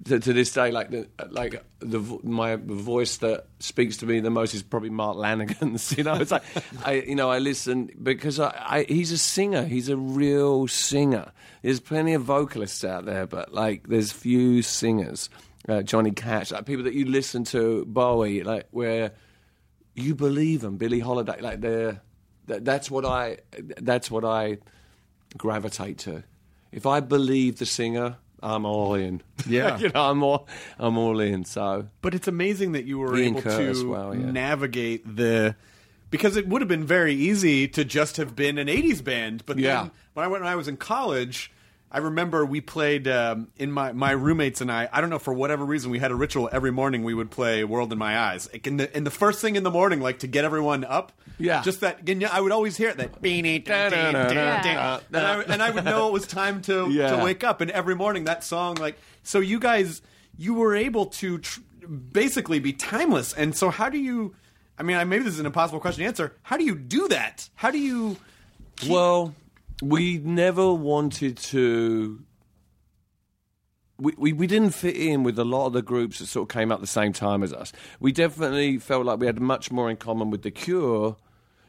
to, 0.04 0.20
to 0.20 0.32
this 0.32 0.52
day, 0.52 0.70
like 0.70 0.90
the 0.90 1.08
like 1.30 1.64
the 1.80 1.98
my 2.22 2.56
voice 2.56 3.16
that 3.18 3.46
speaks 3.58 3.98
to 3.98 4.06
me 4.06 4.20
the 4.20 4.30
most 4.30 4.54
is 4.54 4.62
probably 4.62 4.90
Mark 4.90 5.16
Lanegan's. 5.16 5.92
You 5.96 6.04
know, 6.04 6.14
it's 6.14 6.30
like 6.30 6.42
I 6.84 6.94
you 6.94 7.14
know 7.14 7.30
I 7.30 7.38
listen 7.38 7.90
because 8.02 8.38
I, 8.38 8.54
I 8.54 8.82
he's 8.84 9.12
a 9.12 9.18
singer. 9.18 9.64
He's 9.64 9.88
a 9.88 9.96
real 9.96 10.68
singer. 10.68 11.32
There's 11.62 11.80
plenty 11.80 12.14
of 12.14 12.22
vocalists 12.22 12.84
out 12.84 13.06
there, 13.06 13.26
but 13.26 13.52
like 13.52 13.88
there's 13.88 14.12
few 14.12 14.62
singers. 14.62 15.30
Uh, 15.68 15.82
Johnny 15.82 16.12
Cash, 16.12 16.52
like 16.52 16.64
people 16.64 16.84
that 16.84 16.94
you 16.94 17.06
listen 17.06 17.42
to, 17.44 17.84
Bowie, 17.86 18.44
like 18.44 18.68
where 18.70 19.12
you 19.94 20.14
believe 20.14 20.60
them, 20.60 20.76
Billie 20.76 21.00
Holiday, 21.00 21.40
like 21.40 21.60
they're 21.60 22.02
that, 22.46 22.64
that's 22.64 22.90
what 22.90 23.04
I 23.04 23.38
that's 23.78 24.10
what 24.10 24.24
I 24.24 24.58
gravitate 25.36 25.98
to. 25.98 26.22
If 26.70 26.86
I 26.86 27.00
believe 27.00 27.58
the 27.58 27.66
singer, 27.66 28.18
I'm 28.54 28.64
all 28.64 28.94
in. 28.94 29.22
Yeah. 29.46 29.78
you 29.78 29.88
know, 29.90 30.10
I'm 30.10 30.22
all 30.22 30.48
I'm 30.78 30.96
all 30.98 31.20
in. 31.20 31.44
So 31.44 31.88
But 32.02 32.14
it's 32.14 32.28
amazing 32.28 32.72
that 32.72 32.84
you 32.84 32.98
were 32.98 33.16
Ian 33.16 33.32
able 33.34 33.42
Curtis, 33.42 33.80
to 33.80 33.88
well, 33.88 34.14
yeah. 34.14 34.30
navigate 34.30 35.16
the 35.16 35.54
because 36.10 36.36
it 36.36 36.46
would 36.48 36.62
have 36.62 36.68
been 36.68 36.84
very 36.86 37.14
easy 37.14 37.66
to 37.68 37.84
just 37.84 38.16
have 38.16 38.34
been 38.36 38.58
an 38.58 38.68
'80s 38.68 39.02
band. 39.04 39.42
But 39.46 39.58
Yeah. 39.58 39.82
then 39.82 39.90
when 40.14 40.24
I 40.24 40.28
went 40.28 40.42
when 40.44 40.52
I 40.52 40.56
was 40.56 40.68
in 40.68 40.76
college, 40.76 41.50
I 41.90 41.98
remember 41.98 42.44
we 42.44 42.60
played 42.60 43.06
um, 43.08 43.48
in 43.56 43.70
my 43.70 43.92
my 43.92 44.10
roommates 44.10 44.60
and 44.60 44.70
I. 44.72 44.88
I 44.92 45.00
don't 45.00 45.08
know 45.10 45.18
for 45.20 45.32
whatever 45.32 45.64
reason 45.64 45.90
we 45.90 45.98
had 45.98 46.10
a 46.10 46.14
ritual 46.16 46.48
every 46.52 46.72
morning. 46.72 47.04
We 47.04 47.14
would 47.14 47.30
play 47.30 47.62
"World 47.64 47.92
in 47.92 47.98
My 47.98 48.18
Eyes." 48.18 48.48
Like 48.52 48.66
in 48.66 48.76
the 48.76 48.94
in 48.96 49.04
the 49.04 49.10
first 49.10 49.40
thing 49.40 49.54
in 49.56 49.62
the 49.62 49.70
morning, 49.70 50.00
like 50.00 50.18
to 50.20 50.26
get 50.26 50.44
everyone 50.44 50.84
up. 50.84 51.12
Yeah. 51.38 51.62
just 51.62 51.80
that. 51.82 52.08
and 52.08 52.24
I 52.24 52.40
would 52.40 52.50
always 52.50 52.76
hear 52.78 52.88
it 52.88 52.96
that 52.96 53.20
beanie, 53.20 53.62
and, 55.12 55.16
I, 55.16 55.42
and 55.42 55.62
I 55.62 55.70
would 55.70 55.84
know 55.84 56.08
it 56.08 56.12
was 56.12 56.26
time 56.26 56.62
to 56.62 56.88
Yeah. 56.90 57.16
to 57.16 57.22
wake 57.24 57.44
up. 57.44 57.60
And 57.60 57.70
every 57.70 57.94
morning 57.94 58.24
that 58.24 58.42
song, 58.42 58.76
like 58.76 58.98
so, 59.22 59.40
you 59.40 59.60
guys 59.60 60.02
you 60.38 60.54
were 60.54 60.74
able 60.74 61.06
to 61.06 61.38
tr- 61.38 61.60
basically 62.12 62.58
be 62.58 62.72
timeless. 62.72 63.32
And 63.32 63.56
so, 63.56 63.70
how 63.70 63.88
do 63.90 63.98
you? 63.98 64.34
I 64.78 64.82
mean, 64.82 65.08
maybe 65.08 65.24
this 65.24 65.34
is 65.34 65.40
an 65.40 65.46
impossible 65.46 65.80
question 65.80 66.02
to 66.02 66.08
answer. 66.08 66.36
How 66.42 66.56
do 66.56 66.64
you 66.64 66.74
do 66.74 67.08
that? 67.08 67.48
How 67.54 67.70
do 67.70 67.78
you? 67.78 68.16
Well, 68.88 69.34
we 69.82 70.18
never 70.18 70.72
wanted 70.72 71.36
to. 71.38 72.22
We, 73.98 74.12
we, 74.18 74.32
we 74.34 74.46
didn't 74.46 74.70
fit 74.74 74.94
in 74.96 75.22
with 75.22 75.38
a 75.38 75.44
lot 75.44 75.66
of 75.68 75.72
the 75.72 75.80
groups 75.80 76.18
that 76.18 76.26
sort 76.26 76.50
of 76.50 76.54
came 76.54 76.70
out 76.70 76.82
the 76.82 76.86
same 76.86 77.14
time 77.14 77.42
as 77.42 77.52
us. 77.54 77.72
We 77.98 78.12
definitely 78.12 78.76
felt 78.78 79.06
like 79.06 79.18
we 79.18 79.24
had 79.26 79.40
much 79.40 79.72
more 79.72 79.88
in 79.88 79.96
common 79.96 80.28
with 80.28 80.42
The 80.42 80.50
Cure 80.50 81.16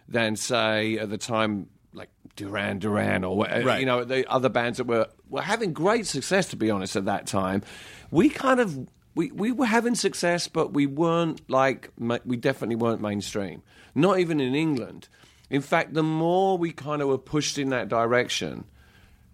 than, 0.10 0.36
say, 0.36 0.97
at 0.97 1.10
the 1.10 1.18
time, 1.18 1.68
like 1.93 2.10
Duran 2.36 2.80
Duran 2.80 3.24
or 3.24 3.38
Right. 3.45 3.80
you 3.80 3.86
know 3.86 4.03
the 4.03 4.30
other 4.30 4.49
bands 4.49 4.78
that 4.78 4.88
were 4.88 5.08
were 5.30 5.41
having 5.41 5.72
great 5.74 6.05
success. 6.05 6.49
To 6.49 6.58
be 6.58 6.70
honest, 6.70 6.95
at 6.97 7.05
that 7.05 7.28
time, 7.28 7.64
we 8.12 8.28
kind 8.30 8.60
of 8.60 8.88
we, 9.16 9.32
we 9.32 9.51
were 9.51 9.66
having 9.66 9.95
success, 9.95 10.47
but 10.47 10.74
we 10.74 10.86
weren't 10.86 11.49
like 11.49 11.91
we 11.97 12.36
definitely 12.38 12.76
weren't 12.76 13.01
mainstream. 13.01 13.64
Not 13.95 14.20
even 14.20 14.39
in 14.39 14.53
England. 14.53 15.08
In 15.50 15.62
fact, 15.62 15.93
the 15.93 16.04
more 16.04 16.58
we 16.58 16.72
kind 16.72 17.02
of 17.02 17.08
were 17.08 17.18
pushed 17.18 17.58
in 17.58 17.70
that 17.70 17.88
direction, 17.88 18.66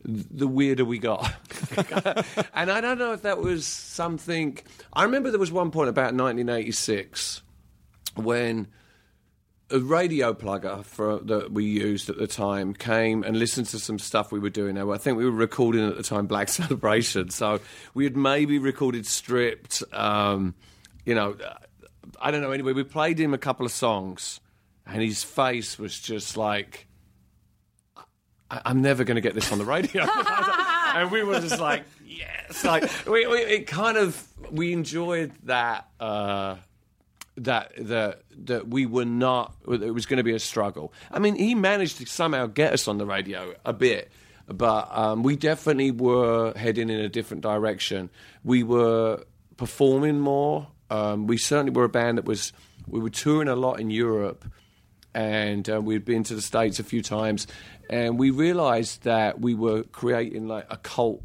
the 0.06 0.48
weirder 0.48 0.86
we 0.86 1.00
got. 1.00 1.34
and 2.54 2.70
I 2.72 2.82
don't 2.82 3.00
know 3.00 3.14
if 3.14 3.24
that 3.24 3.40
was 3.40 3.66
something. 3.66 4.60
I 4.92 5.04
remember 5.04 5.32
there 5.32 5.40
was 5.40 5.52
one 5.52 5.72
point 5.72 5.90
about 5.90 6.14
1986 6.14 7.42
when 8.16 8.68
a 9.70 9.80
radio 9.80 10.34
plugger 10.34 10.84
for, 10.86 11.20
that 11.20 11.52
we 11.52 11.66
used 11.66 12.10
at 12.10 12.18
the 12.18 12.28
time 12.28 12.74
came 12.74 13.24
and 13.24 13.38
listened 13.38 13.68
to 13.68 13.80
some 13.80 13.98
stuff 13.98 14.32
we 14.32 14.40
were 14.40 14.50
doing. 14.50 14.78
I 14.78 14.98
think 14.98 15.18
we 15.18 15.26
were 15.26 15.32
recording 15.32 15.88
at 15.88 15.98
the 15.98 16.04
time 16.04 16.28
Black 16.28 16.50
Celebration, 16.50 17.30
so 17.30 17.60
we 17.94 18.04
had 18.04 18.16
maybe 18.16 18.60
recorded 18.60 19.08
stripped. 19.08 19.84
Um, 19.92 20.54
you 21.06 21.16
know, 21.16 21.36
I 22.22 22.32
don't 22.32 22.42
know. 22.42 22.52
Anyway, 22.52 22.74
we 22.74 22.84
played 22.84 23.20
him 23.20 23.34
a 23.34 23.38
couple 23.38 23.66
of 23.66 23.72
songs, 23.72 24.42
and 24.86 25.02
his 25.02 25.24
face 25.24 25.78
was 25.80 26.00
just 26.00 26.38
like. 26.38 26.88
I- 28.50 28.62
I'm 28.66 28.82
never 28.82 29.04
going 29.04 29.16
to 29.16 29.22
get 29.22 29.34
this 29.34 29.52
on 29.52 29.58
the 29.58 29.66
radio. 29.66 30.06
and 30.96 31.12
we 31.12 31.24
were 31.24 31.40
just 31.40 31.60
like, 31.60 31.84
yes. 32.06 32.64
Like, 32.64 32.84
we, 33.08 33.26
we, 33.28 33.38
it 33.40 33.68
kind 33.68 33.98
of, 33.98 34.28
we 34.52 34.74
enjoyed 34.74 35.32
that, 35.44 35.88
uh, 36.00 36.58
that, 37.38 37.72
that, 37.78 38.22
that 38.46 38.68
we 38.68 38.86
were 38.86 39.06
not, 39.06 39.56
it 39.68 39.94
was 39.94 40.06
going 40.06 40.18
to 40.18 40.24
be 40.24 40.34
a 40.34 40.40
struggle. 40.40 40.94
I 41.12 41.20
mean, 41.20 41.36
he 41.36 41.56
managed 41.56 41.98
to 41.98 42.06
somehow 42.06 42.46
get 42.48 42.74
us 42.74 42.88
on 42.88 42.98
the 42.98 43.06
radio 43.06 43.56
a 43.66 43.74
bit, 43.74 44.12
but 44.48 44.90
um, 44.96 45.24
we 45.24 45.36
definitely 45.36 45.92
were 45.92 46.54
heading 46.56 46.90
in 46.90 47.00
a 47.00 47.10
different 47.10 47.42
direction. 47.42 48.10
We 48.44 48.64
were 48.64 49.24
performing 49.58 50.20
more. 50.20 50.68
Um, 50.90 51.26
we 51.26 51.38
certainly 51.38 51.72
were 51.72 51.86
a 51.86 51.90
band 51.90 52.20
that 52.20 52.26
was, 52.26 52.54
we 52.88 53.00
were 53.00 53.10
touring 53.10 53.48
a 53.48 53.56
lot 53.56 53.80
in 53.80 53.90
Europe 53.90 54.46
and 55.14 55.70
uh, 55.70 55.82
we'd 55.82 56.06
been 56.06 56.24
to 56.24 56.36
the 56.36 56.42
states 56.42 56.80
a 56.80 56.84
few 56.84 57.02
times, 57.02 57.48
and 57.90 58.18
we 58.18 58.32
realised 58.32 59.04
that 59.04 59.40
we 59.40 59.54
were 59.54 59.84
creating 59.84 60.48
like 60.48 60.66
a 60.70 60.78
cult 60.78 61.22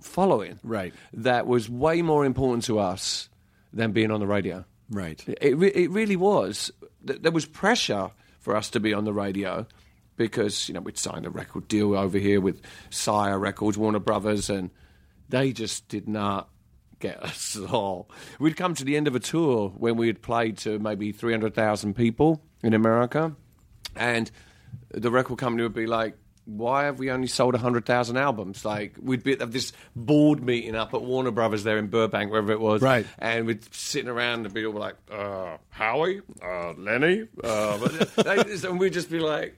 following, 0.00 0.58
Right. 0.64 0.92
That 1.14 1.46
was 1.46 1.68
way 1.70 2.02
more 2.02 2.24
important 2.24 2.64
to 2.64 2.78
us 2.78 3.28
than 3.72 3.92
being 3.92 4.10
on 4.10 4.20
the 4.20 4.26
radio. 4.26 4.64
Right. 4.90 5.24
It 5.40 5.56
re- 5.56 5.72
it 5.74 5.90
really 5.90 6.16
was. 6.16 6.70
Th- 7.06 7.20
There 7.20 7.32
was 7.32 7.46
pressure 7.46 8.10
for 8.40 8.56
us 8.56 8.70
to 8.70 8.80
be 8.80 8.92
on 8.92 9.04
the 9.04 9.12
radio 9.12 9.66
because 10.16 10.68
you 10.68 10.74
know 10.74 10.80
we'd 10.80 10.98
signed 10.98 11.24
a 11.24 11.30
record 11.30 11.68
deal 11.68 11.94
over 11.96 12.18
here 12.18 12.40
with 12.40 12.60
Sire 12.90 13.38
Records, 13.38 13.78
Warner 13.78 14.00
Brothers, 14.00 14.50
and 14.50 14.70
they 15.28 15.52
just 15.52 15.88
did 15.88 16.08
not 16.08 16.48
get 16.98 17.22
us 17.22 17.56
at 17.56 17.70
all. 17.72 18.10
We'd 18.38 18.56
come 18.56 18.74
to 18.74 18.84
the 18.84 18.96
end 18.96 19.06
of 19.08 19.14
a 19.14 19.20
tour 19.20 19.70
when 19.70 19.96
we 19.96 20.08
had 20.08 20.20
played 20.20 20.58
to 20.58 20.78
maybe 20.78 21.12
three 21.12 21.32
hundred 21.32 21.54
thousand 21.54 21.94
people 21.94 22.42
in 22.62 22.74
America, 22.74 23.34
and 23.96 24.30
the 24.90 25.10
record 25.10 25.38
company 25.38 25.62
would 25.62 25.74
be 25.74 25.86
like. 25.86 26.16
Why 26.44 26.86
have 26.86 26.98
we 26.98 27.08
only 27.12 27.28
sold 27.28 27.54
100,000 27.54 28.16
albums? 28.16 28.64
Like, 28.64 28.96
we'd 29.00 29.22
be 29.22 29.34
at 29.34 29.52
this 29.52 29.72
board 29.94 30.42
meeting 30.42 30.74
up 30.74 30.92
at 30.92 31.00
Warner 31.00 31.30
Brothers 31.30 31.62
there 31.62 31.78
in 31.78 31.86
Burbank, 31.86 32.32
wherever 32.32 32.50
it 32.50 32.58
was. 32.58 32.82
Right. 32.82 33.06
And 33.20 33.46
we'd 33.46 33.72
sitting 33.72 34.08
around 34.08 34.44
and 34.44 34.52
be 34.52 34.66
all 34.66 34.72
like, 34.72 34.96
uh, 35.08 35.58
Howie, 35.70 36.20
uh, 36.44 36.72
Lenny, 36.72 37.28
uh, 37.44 37.78
but- 37.78 38.26
like 38.26 38.48
this, 38.48 38.64
and 38.64 38.80
we'd 38.80 38.92
just 38.92 39.08
be 39.08 39.20
like, 39.20 39.56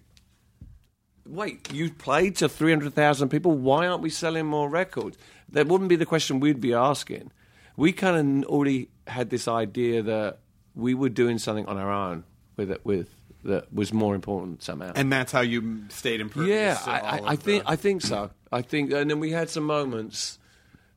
wait, 1.27 1.73
you 1.73 1.91
played 1.91 2.37
to 2.37 2.51
300,000 2.51 3.31
people. 3.31 3.53
Why 3.53 3.87
aren't 3.87 4.03
we 4.03 4.11
selling 4.11 4.45
more 4.45 4.69
records? 4.69 5.17
That 5.49 5.67
wouldn't 5.69 5.89
be 5.89 5.97
the 5.97 6.05
question 6.05 6.39
we'd 6.39 6.61
be 6.61 6.75
asking. 6.75 7.33
We 7.79 7.93
kind 7.93 8.45
of 8.45 8.51
already 8.51 8.91
had 9.07 9.31
this 9.31 9.49
idea 9.49 10.03
that 10.03 10.41
we 10.75 10.93
were 10.93 11.09
doing 11.09 11.39
something 11.39 11.65
on 11.65 11.79
our 11.79 11.91
own 11.91 12.25
with 12.57 12.71
it, 12.71 12.81
with 12.85 13.09
that 13.45 13.73
was 13.73 13.93
more 13.93 14.15
important 14.15 14.63
somehow. 14.63 14.93
And 14.95 15.13
that's 15.13 15.31
how 15.33 15.43
you 15.43 15.85
stayed 15.91 16.17
in 16.17 16.23
impervious. 16.23 16.79
Yeah, 16.87 16.93
I, 16.93 16.99
I, 17.19 17.29
I 17.33 17.37
think 17.37 17.65
the- 17.65 17.71
I 17.71 17.77
think 17.77 18.03
so. 18.03 18.31
I 18.51 18.63
think, 18.63 18.93
and 18.93 19.11
then 19.11 19.21
we 19.21 19.33
had 19.33 19.51
some 19.51 19.65
moments 19.65 20.39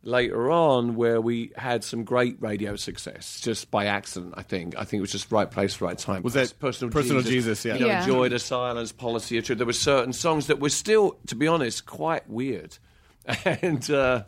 later 0.04 0.50
on 0.52 0.96
where 0.96 1.20
we 1.20 1.52
had 1.58 1.84
some 1.84 2.04
great 2.06 2.38
radio 2.40 2.76
success 2.78 3.42
just 3.42 3.70
by 3.72 3.88
accident. 3.88 4.36
I 4.38 4.44
think. 4.44 4.76
I 4.78 4.84
think 4.86 5.00
it 5.00 5.02
was 5.02 5.12
just 5.12 5.32
right 5.32 5.50
place, 5.50 5.82
right 5.82 5.98
time. 5.98 6.24
Was 6.24 6.34
that 6.36 6.54
personal 6.60 6.92
Personal 6.92 7.22
Jesus? 7.24 7.64
Jesus, 7.64 7.66
yeah. 7.66 7.74
You 7.74 7.80
know, 7.82 7.88
Yeah. 7.88 8.00
enjoy 8.02 8.30
the 8.30 8.40
silence, 8.40 8.92
policy 8.94 9.38
of 9.38 9.44
truth. 9.46 9.58
There 9.58 9.68
were 9.68 9.74
certain 9.74 10.14
songs 10.14 10.48
that 10.48 10.60
were 10.60 10.70
still, 10.70 11.18
to 11.28 11.36
be 11.36 11.48
honest, 11.48 11.86
quite 11.86 12.30
weird, 12.30 12.78
and. 13.46 13.90
Uh, 13.92 14.24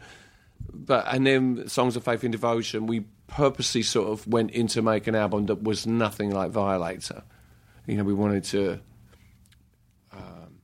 but 0.73 1.05
and 1.07 1.25
then 1.25 1.67
songs 1.69 1.95
of 1.95 2.03
faith 2.03 2.23
and 2.23 2.31
devotion, 2.33 2.85
we 2.85 3.05
purposely 3.29 3.81
sort 3.83 4.09
of 4.09 4.27
went 4.27 4.51
in 4.51 4.67
to 4.67 4.81
make 4.81 5.07
an 5.07 5.15
album 5.15 5.45
that 5.45 5.63
was 5.63 5.87
nothing 5.87 6.31
like 6.31 6.51
Violator. 6.51 7.23
You 7.87 7.97
know, 7.97 8.03
we 8.03 8.13
wanted 8.13 8.43
to. 8.45 8.79
um, 10.11 10.59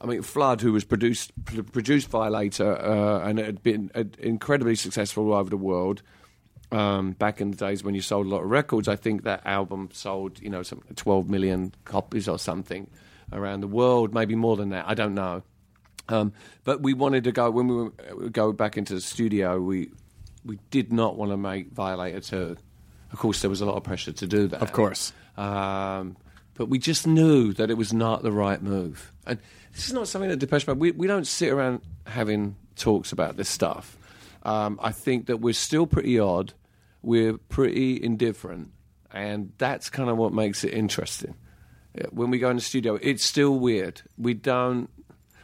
I 0.00 0.06
mean, 0.06 0.22
Flood, 0.22 0.60
who 0.60 0.72
was 0.72 0.84
produced 0.84 1.32
produced 1.72 2.08
Violator, 2.08 2.76
uh, 2.76 3.20
and 3.20 3.38
it 3.38 3.46
had 3.46 3.62
been 3.62 3.90
incredibly 4.18 4.74
successful 4.74 5.32
all 5.32 5.38
over 5.38 5.50
the 5.50 5.56
world. 5.56 6.02
Um, 6.72 7.12
back 7.12 7.40
in 7.40 7.52
the 7.52 7.56
days 7.56 7.84
when 7.84 7.94
you 7.94 8.02
sold 8.02 8.26
a 8.26 8.28
lot 8.28 8.42
of 8.42 8.50
records, 8.50 8.88
I 8.88 8.96
think 8.96 9.22
that 9.22 9.46
album 9.46 9.90
sold, 9.92 10.40
you 10.42 10.50
know, 10.50 10.64
some 10.64 10.82
12 10.96 11.30
million 11.30 11.72
copies 11.84 12.26
or 12.26 12.40
something 12.40 12.90
around 13.32 13.60
the 13.60 13.68
world, 13.68 14.12
maybe 14.12 14.34
more 14.34 14.56
than 14.56 14.70
that. 14.70 14.84
I 14.88 14.94
don't 14.94 15.14
know. 15.14 15.44
Um, 16.08 16.32
but 16.64 16.82
we 16.82 16.92
wanted 16.92 17.24
to 17.24 17.32
go 17.32 17.50
when 17.50 17.68
we 17.68 17.74
were, 17.74 17.92
uh, 18.10 18.28
go 18.30 18.52
back 18.52 18.76
into 18.76 18.94
the 18.94 19.00
studio. 19.00 19.60
We 19.60 19.90
we 20.46 20.58
did 20.70 20.92
not 20.92 21.16
want 21.16 21.30
to 21.32 21.36
make 21.36 21.72
Violator 21.72 22.20
two. 22.20 22.56
Of 23.12 23.18
course, 23.18 23.40
there 23.40 23.50
was 23.50 23.60
a 23.60 23.66
lot 23.66 23.76
of 23.76 23.84
pressure 23.84 24.12
to 24.12 24.26
do 24.26 24.48
that. 24.48 24.62
Of 24.62 24.72
course. 24.72 25.12
Um, 25.36 26.16
but 26.54 26.68
we 26.68 26.78
just 26.78 27.06
knew 27.06 27.52
that 27.54 27.70
it 27.70 27.76
was 27.76 27.92
not 27.92 28.22
the 28.22 28.32
right 28.32 28.62
move. 28.62 29.12
And 29.26 29.38
this 29.72 29.86
is 29.86 29.92
not 29.92 30.08
something 30.08 30.30
that 30.30 30.38
Depeche 30.38 30.66
Mode. 30.66 30.78
We 30.78 30.92
we 30.92 31.06
don't 31.06 31.26
sit 31.26 31.50
around 31.52 31.82
having 32.06 32.56
talks 32.76 33.12
about 33.12 33.36
this 33.36 33.48
stuff. 33.48 33.96
Um, 34.42 34.78
I 34.82 34.92
think 34.92 35.26
that 35.26 35.38
we're 35.38 35.54
still 35.54 35.86
pretty 35.86 36.18
odd. 36.18 36.54
We're 37.02 37.36
pretty 37.36 38.02
indifferent, 38.02 38.70
and 39.12 39.52
that's 39.58 39.90
kind 39.90 40.08
of 40.08 40.16
what 40.16 40.32
makes 40.32 40.64
it 40.64 40.72
interesting. 40.72 41.34
When 42.10 42.30
we 42.30 42.38
go 42.38 42.50
in 42.50 42.56
the 42.56 42.62
studio, 42.62 42.98
it's 43.00 43.24
still 43.24 43.58
weird. 43.58 44.02
We 44.18 44.34
don't 44.34 44.90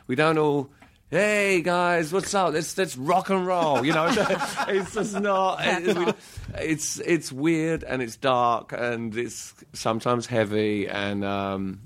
we 0.06 0.14
don't 0.14 0.38
all. 0.38 0.70
Hey 1.12 1.60
guys, 1.60 2.10
what's 2.10 2.32
up? 2.32 2.54
Let's 2.54 2.78
let's 2.78 2.96
rock 2.96 3.28
and 3.28 3.46
roll. 3.46 3.84
You 3.84 3.92
know, 3.92 4.06
it's 4.68 4.94
just 4.94 5.20
not. 5.20 5.58
It, 5.60 6.16
it's 6.54 7.00
it's 7.00 7.30
weird 7.30 7.84
and 7.84 8.00
it's 8.00 8.16
dark 8.16 8.72
and 8.72 9.14
it's 9.14 9.52
sometimes 9.74 10.24
heavy 10.24 10.88
and 10.88 11.22
um, 11.22 11.80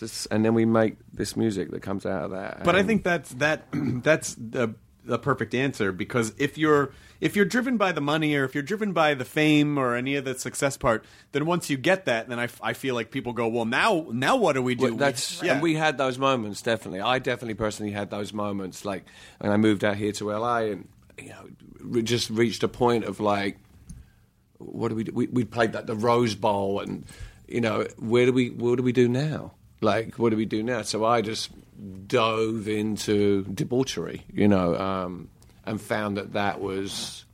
this, 0.00 0.26
and 0.26 0.44
then 0.44 0.54
we 0.54 0.64
make 0.64 0.96
this 1.12 1.36
music 1.36 1.70
that 1.70 1.80
comes 1.80 2.04
out 2.04 2.24
of 2.24 2.30
that. 2.32 2.64
But 2.64 2.74
I 2.74 2.82
think 2.82 3.04
that's 3.04 3.30
that 3.34 3.68
that's 3.72 4.34
the 4.34 4.74
the 5.04 5.18
perfect 5.18 5.54
answer 5.54 5.92
because 5.92 6.32
if 6.38 6.56
you're 6.56 6.92
if 7.20 7.36
you're 7.36 7.44
driven 7.44 7.76
by 7.76 7.92
the 7.92 8.00
money 8.00 8.34
or 8.34 8.44
if 8.44 8.54
you're 8.54 8.62
driven 8.62 8.92
by 8.92 9.14
the 9.14 9.24
fame 9.24 9.78
or 9.78 9.94
any 9.94 10.16
of 10.16 10.24
the 10.24 10.34
success 10.38 10.76
part, 10.76 11.04
then 11.32 11.46
once 11.46 11.68
you 11.70 11.76
get 11.76 12.04
that, 12.06 12.28
then 12.28 12.38
I, 12.40 12.48
I 12.62 12.72
feel 12.72 12.94
like 12.94 13.10
people 13.10 13.32
go, 13.32 13.46
well, 13.48 13.64
now 13.66 14.06
now 14.10 14.36
what 14.36 14.54
do 14.54 14.62
we 14.62 14.74
do? 14.74 14.86
Well, 14.88 14.96
that's 14.96 15.40
We- 15.40 15.48
yeah. 15.48 15.54
and 15.54 15.62
we 15.62 15.74
had 15.74 15.98
those 15.98 16.18
moments 16.18 16.62
definitely. 16.62 17.00
I 17.00 17.18
definitely 17.18 17.54
personally 17.54 17.92
had 17.92 18.10
those 18.10 18.32
moments. 18.32 18.84
Like 18.84 19.04
when 19.38 19.52
I 19.52 19.56
moved 19.56 19.84
out 19.84 19.96
here 19.96 20.12
to 20.12 20.30
LA, 20.32 20.58
and 20.58 20.88
you 21.18 21.28
know, 21.30 22.00
just 22.02 22.30
reached 22.30 22.62
a 22.62 22.68
point 22.68 23.04
of 23.04 23.20
like, 23.20 23.58
what 24.58 24.88
do 24.88 24.94
we 24.94 25.04
do? 25.04 25.12
We, 25.12 25.26
we 25.28 25.44
played 25.44 25.72
that 25.72 25.86
the 25.86 25.94
Rose 25.94 26.34
Bowl, 26.34 26.80
and 26.80 27.04
you 27.46 27.60
know, 27.60 27.86
where 27.98 28.26
do 28.26 28.32
we 28.32 28.50
what 28.50 28.76
do 28.76 28.82
we 28.82 28.92
do 28.92 29.08
now? 29.08 29.52
Like, 29.80 30.18
what 30.18 30.30
do 30.30 30.36
we 30.36 30.46
do 30.46 30.62
now? 30.62 30.82
So 30.82 31.04
I 31.04 31.20
just 31.20 31.50
dove 32.06 32.68
into 32.68 33.44
debauchery, 33.44 34.22
you 34.32 34.48
know, 34.48 34.76
um, 34.76 35.28
and 35.64 35.80
found 35.80 36.16
that 36.16 36.32
that 36.34 36.60
was 36.60 37.24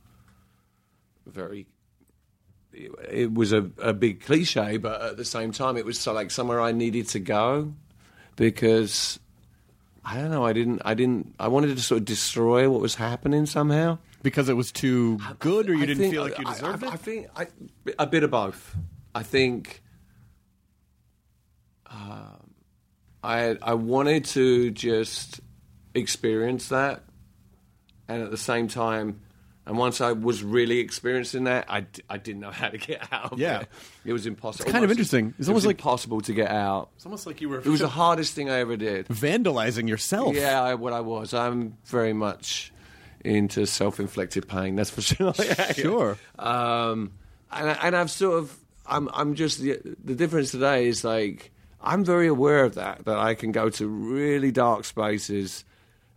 very 1.25 1.67
it 2.73 3.33
was 3.33 3.51
a, 3.51 3.69
a 3.79 3.91
big 3.93 4.21
cliche, 4.21 4.77
but 4.77 5.01
at 5.01 5.17
the 5.17 5.25
same 5.25 5.51
time, 5.51 5.75
it 5.77 5.85
was 5.85 5.99
so 5.99 6.13
like 6.13 6.31
somewhere 6.31 6.61
I 6.61 6.71
needed 6.71 7.07
to 7.09 7.19
go 7.19 7.73
because 8.37 9.19
I 10.05 10.15
don't 10.15 10.31
know. 10.31 10.45
I 10.45 10.53
didn't. 10.53 10.81
I 10.85 10.93
didn't. 10.93 11.35
I 11.39 11.49
wanted 11.49 11.75
to 11.75 11.81
sort 11.83 11.99
of 11.99 12.05
destroy 12.05 12.69
what 12.69 12.79
was 12.81 12.95
happening 12.95 13.45
somehow. 13.45 13.97
because 14.23 14.49
it 14.49 14.53
was 14.53 14.71
too 14.71 15.19
good, 15.39 15.69
or 15.69 15.73
you 15.73 15.83
I 15.83 15.85
didn't 15.85 15.97
think- 15.99 16.13
feel 16.13 16.23
like 16.23 16.37
you 16.39 16.45
deserved 16.45 16.83
I, 16.83 16.87
it. 16.87 16.93
I 16.93 16.95
think 16.97 17.27
I, 17.35 17.47
a 17.99 18.07
bit 18.07 18.23
of 18.23 18.31
both. 18.31 18.75
I 19.13 19.23
think 19.23 19.81
um, 21.87 22.40
I 23.23 23.57
I 23.61 23.73
wanted 23.75 24.25
to 24.25 24.71
just 24.71 25.39
experience 25.93 26.69
that, 26.69 27.03
and 28.07 28.21
at 28.23 28.31
the 28.31 28.37
same 28.37 28.67
time, 28.67 29.21
and 29.65 29.77
once 29.77 30.01
I 30.01 30.13
was 30.13 30.43
really 30.43 30.79
experiencing 30.79 31.43
that, 31.43 31.65
I, 31.69 31.85
I 32.09 32.17
didn't 32.17 32.41
know 32.41 32.49
how 32.51 32.69
to 32.69 32.77
get 32.77 33.07
out. 33.11 33.33
Of 33.33 33.39
Yeah. 33.39 33.61
it. 33.61 33.67
it 34.05 34.13
was 34.13 34.25
impossible. 34.25 34.63
It's 34.65 34.71
kind 34.71 34.83
of 34.83 34.89
interesting. 34.91 35.27
It's 35.27 35.35
it 35.35 35.39
was 35.39 35.47
almost 35.49 35.65
like- 35.67 35.77
impossible 35.77 36.21
to 36.21 36.33
get 36.33 36.49
out. 36.49 36.89
it's 36.95 37.05
almost 37.05 37.27
like 37.27 37.41
you 37.41 37.49
were 37.49 37.59
It 37.59 37.65
was 37.67 37.81
the 37.81 37.87
hardest 38.03 38.33
thing 38.33 38.49
I 38.49 38.59
ever 38.59 38.75
did. 38.77 39.07
vandalizing 39.07 39.87
yourself. 39.87 40.35
Yeah, 40.35 40.61
I, 40.61 40.75
what 40.75 40.93
I 40.93 41.01
was. 41.01 41.33
I'm 41.33 41.77
very 41.85 42.13
much 42.13 42.73
into 43.23 43.67
self-inflicted 43.67 44.47
pain. 44.47 44.75
That's 44.75 44.89
for 44.89 45.01
sure. 45.13 45.33
Yeah, 45.37 45.73
Sure. 45.73 46.17
Um, 46.39 47.11
and, 47.51 47.69
I, 47.69 47.73
and 47.83 47.95
I've 47.95 48.09
sort 48.09 48.39
of, 48.39 48.57
I'm, 48.87 49.09
I'm 49.13 49.35
just 49.35 49.59
the, 49.59 49.79
the 50.03 50.15
difference 50.15 50.49
today 50.51 50.87
is 50.87 51.03
like 51.03 51.51
I'm 51.81 52.05
very 52.05 52.27
aware 52.27 52.63
of 52.63 52.75
that. 52.75 53.05
That 53.05 53.17
I 53.17 53.33
can 53.33 53.51
go 53.51 53.69
to 53.69 53.87
really 53.87 54.51
dark 54.51 54.85
spaces, 54.85 55.63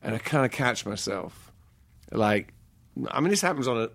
and 0.02 0.14
I 0.14 0.18
kind 0.18 0.44
of 0.44 0.50
catch 0.50 0.86
myself. 0.86 1.52
Like, 2.12 2.52
I 3.08 3.20
mean, 3.20 3.30
this 3.30 3.40
happens 3.40 3.66
on 3.66 3.88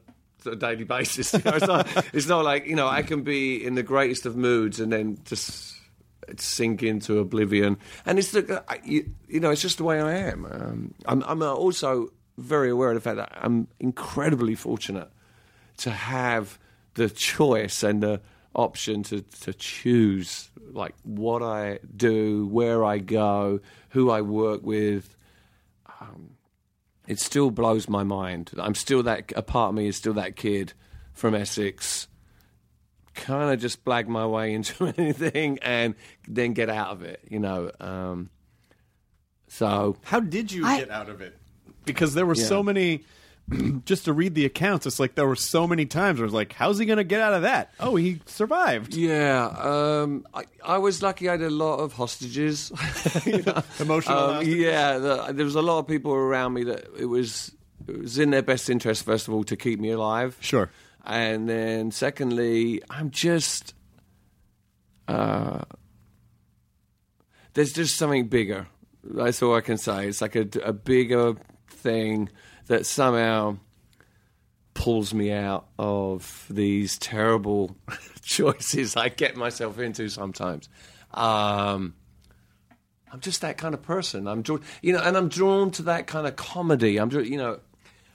a, 0.45 0.49
a 0.49 0.55
daily 0.55 0.84
basis. 0.84 1.34
You 1.34 1.41
know, 1.45 1.55
it's 1.55 1.67
not, 1.67 2.05
it's 2.13 2.28
not 2.28 2.43
like 2.43 2.65
you 2.65 2.76
know 2.76 2.88
I 2.88 3.03
can 3.03 3.24
be 3.24 3.63
in 3.63 3.76
the 3.76 3.84
greatest 3.84 4.26
of 4.26 4.36
moods 4.36 4.80
and 4.80 4.91
then 4.91 5.20
just 5.26 5.80
sink 6.38 6.84
into 6.84 7.20
oblivion. 7.20 7.78
And 8.05 8.20
it's 8.20 8.32
the, 8.32 8.63
you, 8.84 9.39
know, 9.39 9.49
it's 9.49 9.61
just 9.61 9.78
the 9.78 9.84
way 9.84 9.99
I 9.99 10.13
am. 10.17 10.45
Um, 10.45 10.93
I'm, 11.05 11.24
I'm 11.24 11.41
also 11.41 12.11
very 12.38 12.70
aware 12.70 12.89
of 12.89 12.95
the 12.95 13.01
fact 13.01 13.17
that 13.17 13.32
I'm 13.41 13.67
incredibly 13.80 14.55
fortunate 14.55 15.09
to 15.78 15.91
have 15.91 16.59
the 16.93 17.09
choice 17.09 17.84
and 17.84 18.03
the 18.03 18.22
option 18.56 19.04
to, 19.04 19.22
to 19.22 19.54
choose 19.54 20.50
like 20.72 20.95
what 21.04 21.41
I 21.43 21.80
do, 21.95 22.47
where 22.47 22.84
I 22.84 22.97
go, 23.00 23.60
who 23.89 24.10
I 24.10 24.22
work 24.22 24.62
with. 24.64 25.16
Um, 26.02 26.32
it 27.08 27.20
still 27.20 27.52
blows 27.52 27.89
my 27.89 28.04
mind. 28.04 28.52
I'm 28.58 28.76
still 28.76 29.04
that 29.04 29.32
a 29.36 29.41
part 29.41 29.70
of 29.70 29.76
me 29.76 29.88
is 29.88 29.95
still 29.97 30.14
that 30.14 30.36
kid 30.36 30.74
from 31.14 31.36
Essex 31.36 32.08
kind 33.16 33.52
of 33.54 33.60
just 33.60 33.84
blag 33.84 34.08
my 34.08 34.26
way 34.26 34.54
into 34.56 34.93
anything 34.97 35.60
and 35.62 35.95
then 36.28 36.54
get 36.54 36.70
out 36.70 36.89
of 36.91 37.02
it, 37.04 37.20
you 37.30 37.39
know. 37.39 37.72
Um, 37.80 38.30
so 39.47 39.97
How 40.04 40.20
did 40.20 40.52
you 40.52 40.66
I- 40.66 40.80
get 40.80 40.89
out 40.91 41.10
of 41.10 41.22
it? 41.22 41.36
Because 41.86 42.14
there 42.14 42.26
were 42.26 42.36
Yeah. 42.36 42.45
so 42.45 42.62
many. 42.64 43.04
Just 43.86 44.06
to 44.06 44.14
read 44.14 44.36
the 44.36 44.45
accounts, 44.45 44.86
it's 44.86 45.00
like 45.00 45.16
there 45.16 45.26
were 45.28 45.36
so 45.36 45.66
many 45.68 45.86
times 45.86 46.20
where 46.20 46.26
it's 46.26 46.34
like, 46.34 46.54
"How's 46.54 46.78
he 46.78 46.86
going 46.86 46.97
to 46.97 47.04
get 47.04 47.20
out 47.22 47.34
of 47.34 47.41
that?" 47.43 47.74
Oh, 47.80 47.95
he 47.95 48.22
survived. 48.26 48.93
yeah, 48.93 49.47
um, 49.47 50.26
I, 50.34 50.43
I 50.64 50.78
was 50.78 51.02
lucky. 51.02 51.28
I 51.30 51.32
had 51.34 51.41
a 51.41 51.50
lot 51.50 51.78
of 51.78 51.93
hostages. 51.93 52.72
you 53.26 53.41
know. 53.41 53.64
Emotional 53.80 54.18
Um, 54.18 54.30
hostages? 54.36 54.56
yeah, 54.56 54.97
the, 55.00 55.32
there 55.34 55.45
was 55.45 55.56
a 55.56 55.62
lot 55.62 55.80
of 55.80 55.88
people 55.88 56.12
around 56.14 56.54
me 56.54 56.64
that 56.66 56.86
it 57.00 57.06
was 57.06 57.52
it 57.88 57.97
was 58.00 58.20
in 58.20 58.30
their 58.30 58.43
best 58.43 58.70
interest, 58.70 59.04
first 59.04 59.28
of 59.28 59.34
all, 59.34 59.43
to 59.45 59.56
keep 59.56 59.80
me 59.80 59.89
alive. 59.91 60.38
Sure. 60.41 60.70
And 61.06 61.50
then, 61.50 61.91
secondly, 61.91 62.82
I'm 62.89 63.10
just. 63.10 63.74
Uh, 65.08 65.62
there's 67.54 67.74
just 67.74 67.95
something 67.97 68.28
bigger. 68.28 68.68
That's 69.04 69.41
all 69.41 69.56
I 69.56 69.62
can 69.62 69.78
say. 69.78 70.08
It's 70.08 70.22
like 70.22 70.36
a, 70.36 70.47
a 70.64 70.74
bigger 70.74 71.34
thing 71.70 72.30
that 72.70 72.86
somehow 72.86 73.57
pulls 74.74 75.13
me 75.13 75.32
out 75.32 75.67
of 75.78 76.45
these 76.49 76.97
terrible 76.97 77.76
choices 78.22 78.95
I 78.95 79.09
get 79.09 79.36
myself 79.36 79.80
into 79.80 80.07
sometimes. 80.09 80.70
Um, 81.13 81.95
I'm 83.11 83.20
just 83.20 83.41
that 83.41 83.57
kind 83.57 83.74
of 83.74 83.82
person. 83.82 84.28
I'm 84.28 84.41
drawn, 84.43 84.61
you 84.82 84.93
know, 84.93 85.01
and 85.01 85.17
I'm 85.17 85.28
drawn 85.30 85.72
to 85.72 85.82
that 85.84 86.07
kind 86.07 86.28
of 86.28 86.36
comedy. 86.36 86.97
I'm, 86.97 87.11
you 87.11 87.38
know, 87.38 87.59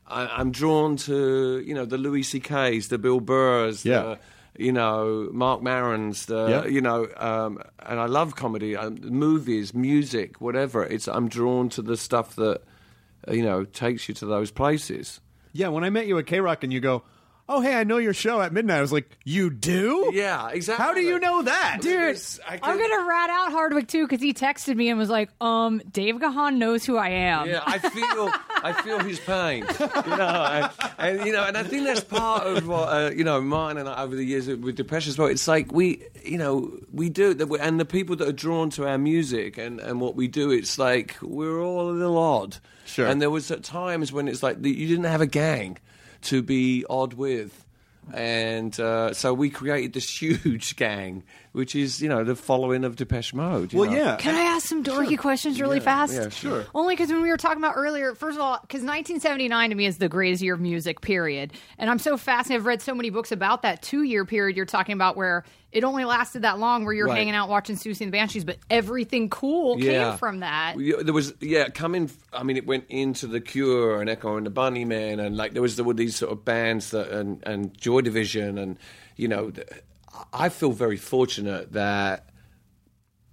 I, 0.06 0.26
I'm 0.26 0.52
drawn 0.52 0.96
to 0.98 1.58
you 1.66 1.74
know 1.74 1.84
the 1.84 1.98
Louis 1.98 2.22
C.K.'s, 2.22 2.88
the 2.88 2.98
Bill 2.98 3.20
Burrs, 3.20 3.84
Yeah. 3.84 4.02
the, 4.02 4.18
you 4.56 4.70
know 4.72 5.28
Marc 5.32 5.62
Maron's, 5.62 6.26
the 6.26 6.46
Yeah. 6.48 6.66
you 6.66 6.80
know, 6.80 7.08
um, 7.16 7.58
and 7.80 7.98
I 7.98 8.06
love 8.06 8.36
comedy, 8.36 8.76
um, 8.76 8.96
movies, 9.02 9.74
music, 9.74 10.40
whatever. 10.40 10.84
It's 10.84 11.08
I'm 11.08 11.28
drawn 11.28 11.68
to 11.70 11.82
the 11.82 11.96
stuff 11.96 12.36
that 12.36 12.62
you 13.30 13.42
know 13.42 13.64
takes 13.64 14.08
you 14.08 14.14
to 14.16 14.26
those 14.26 14.50
places. 14.50 15.20
Yeah, 15.52 15.68
when 15.68 15.84
I 15.84 15.90
met 15.90 16.06
you 16.06 16.18
at 16.18 16.26
KROQ 16.26 16.64
and 16.64 16.72
you 16.72 16.80
go, 16.80 17.04
"Oh, 17.48 17.60
hey, 17.60 17.74
I 17.74 17.84
know 17.84 17.98
your 17.98 18.14
show 18.14 18.40
at 18.40 18.52
midnight," 18.52 18.78
I 18.78 18.80
was 18.80 18.92
like, 18.92 19.10
"You 19.24 19.50
do? 19.50 20.10
Yeah, 20.14 20.48
exactly. 20.50 20.84
How 20.84 20.94
do 20.94 21.00
you 21.00 21.18
know 21.18 21.42
that, 21.42 21.78
Dude, 21.80 22.18
I 22.46 22.58
I'm 22.62 22.78
gonna 22.78 23.08
rat 23.08 23.30
out 23.30 23.52
Hardwick 23.52 23.88
too 23.88 24.06
because 24.06 24.20
he 24.20 24.32
texted 24.32 24.76
me 24.76 24.88
and 24.88 24.98
was 24.98 25.10
like, 25.10 25.30
"Um, 25.40 25.82
Dave 25.90 26.18
Gahan 26.20 26.58
knows 26.58 26.84
who 26.84 26.96
I 26.96 27.08
am." 27.10 27.48
Yeah, 27.48 27.62
I 27.66 27.78
feel 27.78 28.32
I 28.62 28.72
feel 28.82 29.00
his 29.00 29.20
pain, 29.20 29.66
you 29.78 30.16
know, 30.16 30.44
and, 30.50 30.70
and 30.98 31.26
you 31.26 31.32
know, 31.32 31.44
and 31.44 31.56
I 31.56 31.62
think 31.62 31.84
that's 31.84 32.00
part 32.00 32.46
of 32.46 32.66
what 32.66 32.88
uh, 32.88 33.10
you 33.14 33.24
know, 33.24 33.40
mine 33.40 33.76
and 33.76 33.88
I, 33.88 34.02
over 34.02 34.16
the 34.16 34.24
years 34.24 34.46
with 34.48 34.76
depression 34.76 35.10
as 35.10 35.18
well. 35.18 35.28
It's 35.28 35.48
like 35.48 35.72
we, 35.72 36.02
you 36.24 36.38
know, 36.38 36.78
we 36.92 37.08
do 37.08 37.34
that, 37.34 37.50
and 37.60 37.78
the 37.78 37.84
people 37.84 38.16
that 38.16 38.28
are 38.28 38.32
drawn 38.32 38.70
to 38.70 38.86
our 38.88 38.98
music 38.98 39.58
and 39.58 39.80
and 39.80 40.00
what 40.00 40.14
we 40.16 40.28
do, 40.28 40.50
it's 40.50 40.78
like 40.78 41.16
we're 41.20 41.60
all 41.60 41.90
a 41.90 41.92
little 41.92 42.18
odd. 42.18 42.58
Sure. 42.86 43.06
And 43.06 43.20
there 43.20 43.30
was 43.30 43.50
at 43.50 43.62
times 43.62 44.12
when 44.12 44.28
it's 44.28 44.42
like 44.42 44.60
the, 44.60 44.70
you 44.70 44.86
didn't 44.86 45.04
have 45.04 45.20
a 45.20 45.26
gang 45.26 45.78
to 46.24 46.42
be 46.42 46.84
odd 46.88 47.14
with. 47.14 47.64
And 48.12 48.78
uh, 48.78 49.14
so 49.14 49.32
we 49.32 49.50
created 49.50 49.92
this 49.92 50.08
huge 50.22 50.76
gang 50.76 51.24
which 51.54 51.74
is 51.74 52.02
you 52.02 52.08
know 52.08 52.24
the 52.24 52.34
following 52.36 52.84
of 52.84 52.96
Depeche 52.96 53.32
Mode. 53.32 53.72
you 53.72 53.78
Well, 53.78 53.90
know. 53.90 53.96
yeah. 53.96 54.16
Can 54.16 54.34
I 54.34 54.40
ask 54.40 54.66
some 54.66 54.84
dorky 54.84 55.16
questions 55.16 55.60
really 55.60 55.80
fast? 55.80 56.12
yeah, 56.12 56.28
sure. 56.28 56.64
Only 56.74 56.94
because 56.94 57.10
when 57.10 57.22
we 57.22 57.30
were 57.30 57.36
talking 57.36 57.58
about 57.58 57.74
earlier, 57.76 58.14
first 58.14 58.36
of 58.36 58.42
all, 58.42 58.58
because 58.60 58.82
1979 58.82 59.70
to 59.70 59.76
me 59.76 59.86
is 59.86 59.98
the 59.98 60.08
greatest 60.08 60.42
year 60.42 60.54
of 60.54 60.60
music, 60.60 61.00
period. 61.00 61.52
And 61.78 61.88
I'm 61.88 61.98
so 61.98 62.16
fascinated. 62.16 62.60
I've 62.62 62.66
read 62.66 62.82
so 62.82 62.94
many 62.94 63.08
books 63.10 63.32
about 63.32 63.62
that 63.62 63.80
two 63.82 64.02
year 64.02 64.24
period 64.24 64.56
you're 64.56 64.66
talking 64.66 64.92
about 64.94 65.16
where 65.16 65.44
it 65.72 65.82
only 65.84 66.04
lasted 66.04 66.42
that 66.42 66.58
long, 66.58 66.84
where 66.84 66.92
you're 66.94 67.06
Right. 67.08 67.18
hanging 67.18 67.34
out 67.34 67.48
watching 67.48 67.74
Siouxsie 67.76 68.02
and 68.02 68.12
the 68.12 68.16
Banshees, 68.16 68.44
but 68.44 68.58
everything 68.70 69.28
cool 69.30 69.76
came 69.78 70.16
from 70.18 70.40
that. 70.40 70.78
Yeah, 70.78 70.96
There 71.02 71.14
was 71.14 71.34
yeah, 71.40 71.68
coming. 71.68 72.10
I 72.32 72.42
mean, 72.44 72.56
it 72.56 72.66
went 72.66 72.84
into 72.88 73.26
the 73.26 73.40
Cure 73.40 74.00
and 74.00 74.08
Echo 74.10 74.36
and 74.36 74.46
the 74.46 74.50
Bunnymen, 74.52 75.18
and 75.24 75.36
like 75.36 75.52
there 75.52 75.62
was 75.62 75.74
there 75.76 75.84
were 75.84 75.94
these 75.94 76.14
sort 76.16 76.30
of 76.32 76.44
bands 76.44 76.90
that 76.90 77.10
and 77.10 77.42
and 77.44 77.76
Joy 77.76 78.00
Division, 78.02 78.56
and 78.58 78.78
you 79.16 79.26
know, 79.28 79.50
th- 79.50 79.66
I 80.32 80.48
feel 80.48 80.72
very 80.72 80.96
fortunate 80.96 81.72
that. 81.72 82.28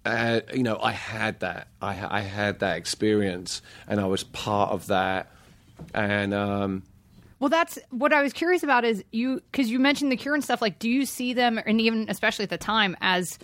Uh, 0.03 0.41
you 0.51 0.63
know, 0.63 0.79
I 0.82 0.93
had 0.93 1.41
that. 1.41 1.67
I, 1.79 2.17
I 2.17 2.21
had 2.21 2.59
that 2.61 2.77
experience, 2.77 3.61
and 3.88 3.99
I 3.99 4.05
was 4.05 4.23
part 4.23 4.71
of 4.71 4.88
that. 4.88 5.32
And 5.93 6.34
um, 6.34 6.82
Well, 7.39 7.49
that's 7.49 7.77
what 7.91 8.11
I 8.11 8.23
was 8.23 8.34
curious 8.34 8.63
about 8.63 8.84
is 8.84 9.03
you 9.11 9.41
because 9.51 9.69
you 9.69 9.79
mentioned 9.79 10.11
the 10.11 10.15
Cure 10.15 10.34
and 10.34 10.43
stuff. 10.43 10.59
Like, 10.59 10.79
do 10.79 10.89
you 10.89 11.05
see 11.05 11.34
them, 11.34 11.59
and 11.63 11.79
even 11.79 12.07
especially 12.09 12.43
at 12.43 12.49
the 12.49 12.57
time, 12.57 12.97
as 12.99 13.38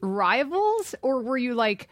rivals, 0.00 0.94
or 1.02 1.20
were 1.20 1.38
you 1.38 1.54
like, 1.54 1.88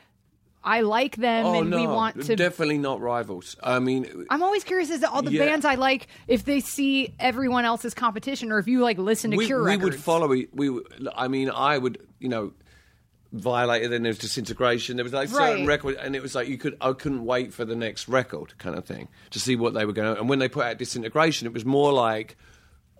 I 0.63 0.83
like 0.83 1.17
them 1.17 1.47
oh 1.47 1.61
and 1.61 1.71
no, 1.71 1.77
we 1.79 1.87
want 1.87 2.23
to? 2.27 2.37
definitely 2.37 2.77
not 2.79 3.01
rivals. 3.01 3.57
I 3.63 3.79
mean, 3.79 4.27
I'm 4.29 4.43
always 4.43 4.63
curious 4.63 4.91
as 4.91 5.01
to 5.01 5.11
all 5.11 5.23
the 5.23 5.33
Yeah. 5.33 5.47
bands 5.47 5.65
I 5.65 5.77
like 5.77 6.09
if 6.29 6.45
they 6.45 6.61
see 6.61 7.15
everyone 7.19 7.65
else's 7.65 7.95
competition, 7.95 8.53
or 8.53 8.59
if 8.59 8.69
you 8.69 8.81
like 8.81 8.99
listen 8.99 9.31
to 9.31 9.37
we, 9.39 9.47
Cure 9.47 9.61
we 9.61 9.71
records. 9.71 9.85
would 9.97 10.01
follow 10.05 10.33
it. 10.33 10.51
We, 10.55 10.79
I 11.15 11.29
mean, 11.29 11.51
I 11.51 11.79
would, 11.79 12.07
you 12.19 12.29
know, 12.29 12.53
violated. 13.33 13.91
Then 13.93 14.03
there 14.03 14.11
was 14.11 14.19
disintegration. 14.19 14.97
There 14.97 15.05
was 15.05 15.13
like 15.15 15.29
certain 15.31 15.61
Right. 15.61 15.67
record, 15.67 15.97
and 15.97 16.15
it 16.15 16.21
was 16.23 16.35
like 16.35 16.49
you 16.49 16.59
could, 16.59 16.77
I 16.81 16.93
couldn't 16.93 17.25
wait 17.25 17.55
for 17.55 17.65
the 17.65 17.77
next 17.77 18.07
record, 18.09 18.59
kind 18.59 18.77
of 18.77 18.85
thing, 18.85 19.09
to 19.31 19.41
see 19.41 19.57
what 19.57 19.73
they 19.73 19.85
were 19.87 19.93
going. 19.93 20.15
to... 20.15 20.21
And 20.21 20.29
when 20.29 20.41
they 20.41 20.49
put 20.49 20.67
out 20.67 20.77
disintegration, 20.79 21.47
it 21.47 21.53
was 21.55 21.65
more 21.65 21.93
like. 21.93 22.37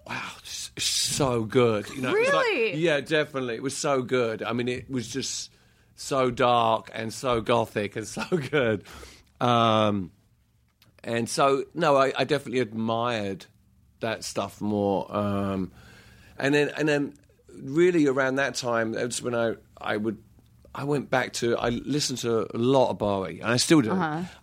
Wow, 0.07 0.31
so 0.79 1.43
good. 1.45 1.89
You 1.91 2.01
know, 2.01 2.13
was 2.13 2.33
like- 2.33 2.47
Really? 2.47 2.77
yeah, 2.79 3.01
definitely. 3.01 3.55
It 3.57 3.63
was 3.63 3.77
so 3.77 4.03
good. 4.03 4.43
I 4.43 4.53
mean, 4.55 4.67
it 4.67 4.91
was 4.91 5.07
just 5.07 5.51
so 6.01 6.31
dark 6.31 6.91
and 6.95 7.13
so 7.13 7.41
gothic 7.43 7.95
and 7.95 8.09
so 8.19 8.25
good. 8.31 8.85
Um, 9.41 10.11
and 11.05 11.29
so, 11.29 11.65
no, 11.75 11.97
I, 11.97 12.13
I 12.17 12.25
definitely 12.25 12.61
admired 12.61 13.47
that 14.01 14.25
stuff 14.25 14.61
more. 14.61 15.15
Um, 15.15 15.73
and 16.39 16.55
then, 16.55 16.71
and 16.77 16.89
then, 16.89 17.15
really 17.53 18.07
around 18.07 18.37
that 18.37 18.55
time, 18.55 18.93
that's 18.93 19.21
when 19.21 19.35
I, 19.35 19.55
I 19.79 19.97
would, 19.97 20.19
I 20.75 20.85
went 20.85 21.11
back 21.11 21.35
to, 21.35 21.57
I 21.59 21.69
listened 21.69 22.21
to 22.21 22.47
a 22.55 22.59
lot 22.59 22.91
of 22.91 22.99
Bowie, 22.99 23.41
and 23.41 23.51
I 23.51 23.57
still 23.57 23.81
do. 23.83 23.93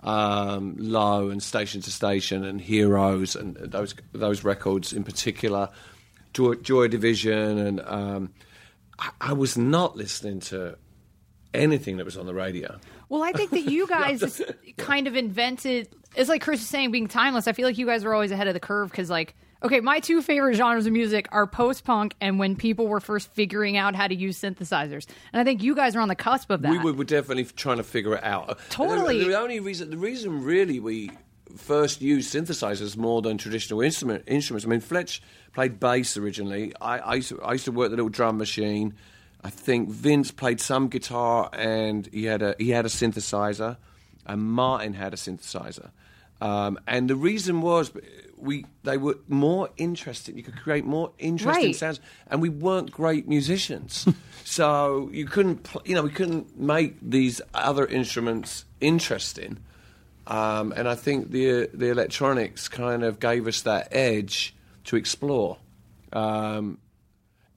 Um, 0.03 0.75
Low 0.77 1.29
and 1.29 1.41
Station 1.41 1.81
to 1.81 1.91
Station 1.91 2.43
and 2.43 2.59
Heroes 2.59 3.35
and 3.35 3.55
those 3.55 3.95
those 4.11 4.43
records 4.43 4.93
in 4.93 5.03
particular, 5.03 5.69
Joy, 6.33 6.55
Joy 6.55 6.89
Division, 6.89 7.57
and 7.57 7.81
um, 7.85 8.33
I, 8.99 9.09
I 9.21 9.33
was 9.33 9.57
not 9.57 9.95
listening 9.95 10.41
to 10.41 10.77
anything 11.53 11.97
that 11.97 12.05
was 12.05 12.17
on 12.17 12.25
the 12.25 12.33
radio. 12.33 12.77
Well, 13.09 13.23
I 13.23 13.31
think 13.31 13.51
that 13.51 13.69
you 13.69 13.87
guys 13.89 14.41
kind 14.77 15.07
of 15.07 15.15
invented. 15.15 15.89
It's 16.15 16.29
like 16.29 16.41
Chris 16.41 16.59
was 16.59 16.67
saying, 16.67 16.91
being 16.91 17.07
timeless. 17.07 17.47
I 17.47 17.53
feel 17.53 17.67
like 17.67 17.77
you 17.77 17.85
guys 17.85 18.03
were 18.03 18.13
always 18.13 18.31
ahead 18.31 18.47
of 18.47 18.53
the 18.53 18.59
curve 18.59 18.89
because, 18.89 19.09
like, 19.09 19.35
okay, 19.63 19.79
my 19.79 19.99
two 19.99 20.21
favorite 20.21 20.55
genres 20.55 20.85
of 20.85 20.93
music 20.93 21.27
are 21.31 21.47
post 21.47 21.83
punk 21.83 22.15
and 22.21 22.39
when 22.39 22.55
people 22.55 22.87
were 22.87 22.99
first 22.99 23.31
figuring 23.33 23.77
out 23.77 23.95
how 23.95 24.07
to 24.07 24.15
use 24.15 24.39
synthesizers. 24.39 25.05
And 25.33 25.39
I 25.39 25.43
think 25.43 25.63
you 25.63 25.75
guys 25.75 25.95
are 25.95 26.01
on 26.01 26.07
the 26.07 26.15
cusp 26.15 26.49
of 26.49 26.61
that. 26.61 26.71
We 26.71 26.79
were, 26.79 26.93
were 26.93 27.03
definitely 27.03 27.45
trying 27.45 27.77
to 27.77 27.83
figure 27.83 28.15
it 28.15 28.23
out. 28.23 28.59
Totally. 28.69 29.19
The, 29.19 29.29
the 29.29 29.39
only 29.39 29.59
reason, 29.59 29.89
the 29.89 29.97
reason 29.97 30.43
really 30.43 30.79
we 30.79 31.11
first 31.55 32.01
used 32.01 32.33
synthesizers 32.33 32.97
more 32.97 33.21
than 33.21 33.37
traditional 33.37 33.81
instrument 33.81 34.23
instruments. 34.27 34.65
I 34.65 34.69
mean, 34.69 34.81
Fletch 34.81 35.21
played 35.53 35.79
bass 35.79 36.17
originally. 36.17 36.73
I, 36.79 36.99
I, 36.99 37.13
used 37.15 37.29
to, 37.29 37.41
I 37.41 37.53
used 37.53 37.65
to 37.65 37.71
work 37.71 37.89
the 37.89 37.95
little 37.95 38.09
drum 38.09 38.37
machine. 38.37 38.95
I 39.43 39.49
think 39.49 39.89
Vince 39.89 40.31
played 40.31 40.59
some 40.59 40.87
guitar 40.89 41.49
and 41.53 42.07
he 42.11 42.25
had 42.25 42.41
a 42.41 42.55
he 42.57 42.69
had 42.71 42.85
a 42.85 42.89
synthesizer, 42.89 43.77
and 44.25 44.41
Martin 44.43 44.93
had 44.93 45.13
a 45.13 45.17
synthesizer. 45.17 45.91
Um, 46.39 46.77
and 46.87 47.09
the 47.09 47.15
reason 47.15 47.61
was 47.61 47.91
we 48.37 48.65
they 48.83 48.97
were 48.97 49.17
more 49.27 49.69
interesting. 49.77 50.37
You 50.37 50.43
could 50.43 50.57
create 50.57 50.85
more 50.85 51.11
interesting 51.17 51.65
Right. 51.67 51.75
sounds, 51.75 51.99
and 52.29 52.41
we 52.41 52.49
weren't 52.49 52.91
great 52.91 53.27
musicians, 53.27 54.07
so 54.43 55.09
you 55.11 55.25
couldn't 55.25 55.63
pl- 55.63 55.81
you 55.85 55.95
know 55.95 56.03
we 56.03 56.11
couldn't 56.11 56.59
make 56.59 56.95
these 57.01 57.41
other 57.53 57.85
instruments 57.85 58.65
interesting. 58.81 59.57
Um, 60.27 60.73
and 60.75 60.87
I 60.89 60.95
think 60.95 61.31
the 61.31 61.69
the 61.73 61.87
electronics 61.89 62.67
kind 62.67 63.03
of 63.03 63.19
gave 63.19 63.47
us 63.47 63.61
that 63.61 63.87
edge 63.91 64.53
to 64.85 64.95
explore. 64.95 65.57
Um, 66.13 66.77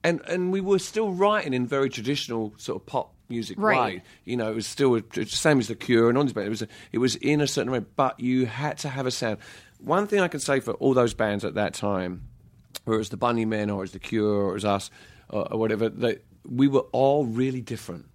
and 0.03 0.21
and 0.27 0.51
we 0.51 0.61
were 0.61 0.79
still 0.79 1.11
writing 1.11 1.53
in 1.53 1.67
very 1.67 1.89
traditional 1.89 2.53
sort 2.57 2.81
of 2.81 2.85
pop 2.85 3.13
music 3.29 3.57
Right. 3.59 3.95
way. 3.95 4.03
You 4.25 4.37
know, 4.37 4.51
it 4.51 4.55
was 4.55 4.67
still 4.67 4.99
the 4.99 5.25
same 5.25 5.59
as 5.59 5.67
the 5.67 5.75
Cure 5.75 6.09
and 6.09 6.17
all 6.17 6.23
this, 6.23 6.33
but 6.33 6.45
it 6.45 6.49
was 6.49 6.63
it 6.91 6.97
was 6.97 7.15
in 7.17 7.41
a 7.41 7.47
certain 7.47 7.71
way. 7.71 7.79
But 7.79 8.19
you 8.19 8.45
had 8.45 8.77
to 8.79 8.89
have 8.89 9.05
a 9.05 9.11
sound. 9.11 9.37
One 9.79 10.05
thing 10.07 10.19
I 10.19 10.27
can 10.27 10.39
say 10.39 10.59
for 10.59 10.73
all 10.73 10.93
those 10.93 11.13
bands 11.13 11.43
at 11.45 11.55
that 11.55 11.73
time, 11.73 12.23
whether 12.83 12.95
it 12.95 12.99
was 12.99 13.09
the 13.09 13.17
Bunnymen 13.17 13.69
or 13.69 13.77
it 13.77 13.81
was 13.81 13.91
the 13.91 13.99
Cure 13.99 14.45
or 14.45 14.49
it 14.51 14.53
was 14.55 14.65
us 14.65 14.91
or, 15.29 15.51
or 15.53 15.59
whatever, 15.59 15.89
that 15.89 16.23
we 16.43 16.67
were 16.67 16.85
all 16.91 17.25
really 17.25 17.61
different. 17.61 18.05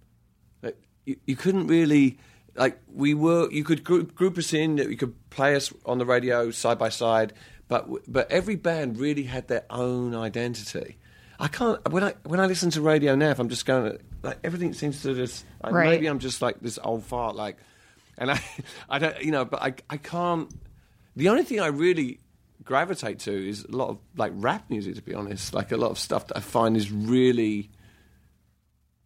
Like, 0.61 0.77
you, 1.05 1.17
you 1.25 1.35
couldn't 1.35 1.67
really 1.67 2.19
like 2.55 2.79
we 2.93 3.13
were. 3.13 3.49
You 3.51 3.63
could 3.63 3.83
group, 3.83 4.15
group 4.15 4.37
us 4.37 4.53
in. 4.53 4.77
You 4.77 4.97
could 4.97 5.15
play 5.29 5.55
us 5.55 5.73
on 5.85 5.97
the 5.97 6.05
radio 6.05 6.51
side 6.51 6.77
by 6.77 6.89
side, 6.89 7.33
but 7.67 7.87
but 8.07 8.31
every 8.31 8.55
band 8.55 8.99
really 8.99 9.23
had 9.23 9.47
their 9.47 9.65
own 9.69 10.15
identity. 10.15 10.97
I 11.39 11.47
can't 11.47 11.91
when 11.91 12.03
I 12.03 12.13
when 12.23 12.39
I 12.39 12.45
listen 12.47 12.69
to 12.71 12.81
radio 12.81 13.15
now. 13.15 13.29
If 13.29 13.39
I'm 13.39 13.49
just 13.49 13.65
going 13.65 13.97
like 14.23 14.39
everything 14.43 14.73
seems 14.73 15.01
to 15.03 15.13
just 15.13 15.45
like, 15.63 15.73
Right. 15.73 15.89
maybe 15.89 16.07
I'm 16.07 16.19
just 16.19 16.41
like 16.41 16.59
this 16.61 16.79
old 16.83 17.03
fart 17.03 17.35
like, 17.35 17.57
and 18.17 18.31
I 18.31 18.41
I 18.89 18.99
don't 18.99 19.21
you 19.23 19.31
know, 19.31 19.45
but 19.45 19.61
I 19.61 19.73
I 19.89 19.97
can't. 19.97 20.51
The 21.15 21.29
only 21.29 21.43
thing 21.43 21.59
I 21.59 21.67
really 21.67 22.19
gravitate 22.63 23.19
to 23.19 23.31
is 23.49 23.63
a 23.65 23.71
lot 23.75 23.89
of 23.89 23.99
like 24.15 24.31
rap 24.35 24.69
music. 24.69 24.95
To 24.95 25.01
be 25.01 25.13
honest, 25.13 25.53
like 25.53 25.71
a 25.71 25.77
lot 25.77 25.91
of 25.91 25.99
stuff 25.99 26.27
that 26.27 26.37
I 26.37 26.41
find 26.41 26.75
is 26.75 26.91
really. 26.91 27.69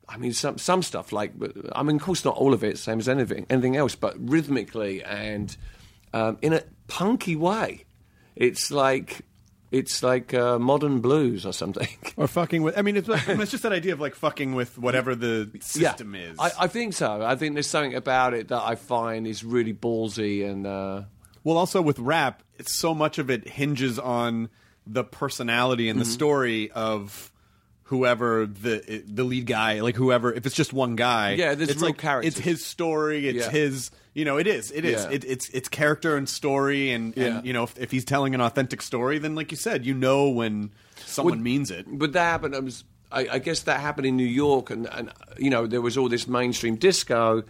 I 0.09 0.17
mean, 0.17 0.33
some 0.33 0.57
some 0.57 0.81
stuff 0.83 1.13
like, 1.13 1.31
I 1.73 1.83
mean, 1.83 1.95
of 1.95 2.01
course, 2.01 2.25
not 2.25 2.35
all 2.35 2.53
of 2.53 2.65
it, 2.65 2.77
same 2.77 2.99
as 2.99 3.07
anything 3.07 3.45
anything 3.49 3.77
else, 3.77 3.95
but 3.95 4.15
rhythmically 4.19 5.01
and 5.03 5.55
um, 6.13 6.37
in 6.41 6.51
a 6.51 6.63
punky 6.87 7.37
way. 7.37 7.85
It's 8.35 8.71
like 8.71 9.21
it's 9.71 10.03
like 10.03 10.33
uh, 10.33 10.59
modern 10.59 10.99
blues 10.99 11.45
or 11.45 11.53
something. 11.53 11.87
Or 12.17 12.27
fucking 12.27 12.61
with. 12.61 12.77
I 12.77 12.81
mean, 12.81 12.97
it's, 12.97 13.07
mean, 13.07 13.19
it's 13.41 13.51
just 13.51 13.63
that 13.63 13.71
idea 13.71 13.93
of 13.93 13.99
like 14.01 14.15
fucking 14.15 14.53
with 14.53 14.77
whatever 14.77 15.15
the 15.15 15.49
system 15.61 16.13
yeah, 16.13 16.21
is. 16.21 16.37
I, 16.39 16.51
I 16.59 16.67
think 16.67 16.93
so. 16.93 17.21
I 17.23 17.35
think 17.35 17.53
there's 17.55 17.67
something 17.67 17.95
about 17.95 18.33
it 18.33 18.49
that 18.49 18.61
I 18.61 18.75
find 18.75 19.25
is 19.25 19.43
really 19.43 19.73
ballsy 19.73 20.45
and. 20.49 20.67
Uh, 20.67 21.03
Well, 21.43 21.57
also 21.57 21.81
with 21.81 21.97
rap, 21.99 22.43
it's 22.59 22.75
so 22.77 22.93
much 22.93 23.17
of 23.17 23.29
it 23.31 23.47
hinges 23.47 23.97
on 23.97 24.49
the 24.85 25.03
personality 25.03 25.89
and 25.89 25.99
the 25.99 26.03
Mm-hmm. 26.03 26.11
story 26.13 26.71
of 26.71 27.31
whoever 27.91 28.45
the 28.47 29.03
the 29.05 29.23
lead 29.23 29.45
guy, 29.45 29.81
like 29.81 29.95
whoever. 29.95 30.33
If 30.33 30.45
it's 30.47 30.55
just 30.55 30.71
one 30.73 30.95
guy, 30.95 31.33
Yeah, 31.33 31.53
there's 31.55 31.69
it's 31.69 31.81
real 31.81 31.89
like 31.91 31.97
characters. 31.99 32.37
it's 32.37 32.43
his 32.43 32.65
story. 32.65 33.27
It's 33.27 33.45
Yeah. 33.45 33.51
his. 33.51 33.91
You 34.13 34.25
know, 34.25 34.37
it 34.37 34.47
is. 34.47 34.71
It 34.71 34.83
is. 34.83 35.03
Yeah. 35.05 35.11
It, 35.11 35.23
it's 35.25 35.49
it's 35.49 35.69
character 35.69 36.17
and 36.17 36.27
story, 36.27 36.91
and, 36.91 37.13
Yeah. 37.15 37.37
and 37.37 37.45
you 37.45 37.53
know, 37.53 37.63
if, 37.63 37.77
if 37.77 37.91
he's 37.91 38.03
telling 38.03 38.33
an 38.35 38.41
authentic 38.41 38.81
story, 38.81 39.19
then 39.19 39.35
like 39.35 39.51
you 39.51 39.57
said, 39.57 39.85
you 39.85 39.93
know 39.93 40.29
when 40.29 40.71
someone 41.05 41.33
Would- 41.35 41.41
means 41.43 41.69
it. 41.71 41.85
But 41.87 42.13
that 42.13 42.23
happened. 42.23 42.53
It 42.55 42.63
was, 42.63 42.83
I, 43.11 43.27
I 43.33 43.39
guess 43.39 43.61
that 43.63 43.79
happened 43.79 44.07
in 44.07 44.17
New 44.17 44.25
York, 44.25 44.69
and, 44.69 44.87
and 44.91 45.11
you 45.37 45.49
know 45.49 45.65
there 45.67 45.81
was 45.81 45.97
all 45.97 46.09
this 46.09 46.27
mainstream 46.27 46.75
disco, 46.77 47.43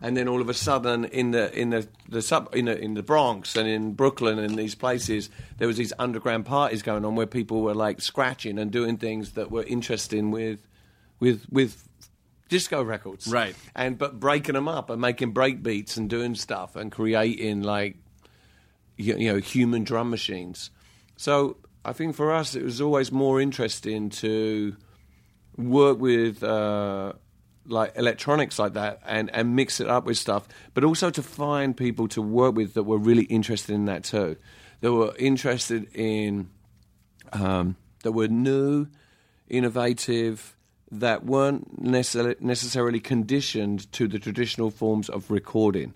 and 0.00 0.16
then 0.16 0.28
all 0.28 0.40
of 0.40 0.48
a 0.48 0.54
sudden 0.54 1.04
in 1.06 1.30
the 1.30 1.58
in 1.58 1.70
the, 1.70 1.88
the 2.08 2.22
sub 2.22 2.54
in 2.54 2.66
the, 2.66 2.78
in 2.78 2.94
the 2.94 3.02
Bronx 3.02 3.56
and 3.56 3.68
in 3.68 3.92
Brooklyn 3.92 4.38
and 4.38 4.56
these 4.56 4.74
places 4.74 5.30
there 5.58 5.66
was 5.66 5.76
these 5.76 5.92
underground 5.98 6.46
parties 6.46 6.82
going 6.82 7.04
on 7.04 7.14
where 7.14 7.26
people 7.26 7.62
were 7.62 7.74
like 7.74 8.00
scratching 8.00 8.58
and 8.58 8.70
doing 8.70 8.96
things 8.96 9.32
that 9.32 9.50
were 9.50 9.64
interesting 9.64 10.30
with 10.30 10.66
with 11.20 11.46
with 11.50 11.86
disco 12.48 12.82
records, 12.82 13.26
Right. 13.26 13.56
And 13.74 13.98
but 13.98 14.20
breaking 14.20 14.54
them 14.54 14.68
up 14.68 14.90
and 14.90 15.00
making 15.00 15.32
break 15.32 15.62
beats 15.62 15.96
and 15.96 16.08
doing 16.08 16.34
stuff 16.34 16.76
and 16.76 16.92
creating 16.92 17.62
like 17.62 17.96
you, 18.96 19.16
you 19.16 19.32
know 19.32 19.38
human 19.38 19.84
drum 19.84 20.10
machines. 20.10 20.70
So 21.16 21.56
I 21.84 21.92
think 21.92 22.14
for 22.14 22.32
us 22.32 22.54
it 22.54 22.62
was 22.62 22.80
always 22.80 23.10
more 23.12 23.40
interesting 23.40 24.10
to 24.10 24.76
work 25.56 25.98
with 25.98 26.42
uh, 26.42 27.14
like 27.68 27.92
electronics 27.96 28.58
like 28.58 28.74
that 28.74 29.00
and, 29.06 29.30
and 29.34 29.56
mix 29.56 29.80
it 29.80 29.88
up 29.88 30.04
with 30.04 30.18
stuff, 30.18 30.46
but 30.74 30.84
also 30.84 31.10
to 31.10 31.22
find 31.22 31.76
people 31.76 32.08
to 32.08 32.22
work 32.22 32.54
with 32.54 32.74
that 32.74 32.84
were 32.84 32.98
really 32.98 33.24
interested 33.24 33.74
in 33.74 33.86
that 33.86 34.04
too. 34.04 34.36
That 34.80 34.92
were 34.92 35.14
interested 35.18 35.88
in 35.94 36.50
um, 37.32 37.76
that 38.02 38.12
were 38.12 38.28
new, 38.28 38.86
innovative, 39.48 40.56
that 40.90 41.24
weren't 41.24 41.82
necessarily, 41.82 42.36
necessarily 42.40 43.00
conditioned 43.00 43.90
to 43.92 44.06
the 44.06 44.18
traditional 44.18 44.70
forms 44.70 45.08
of 45.08 45.30
recording. 45.30 45.94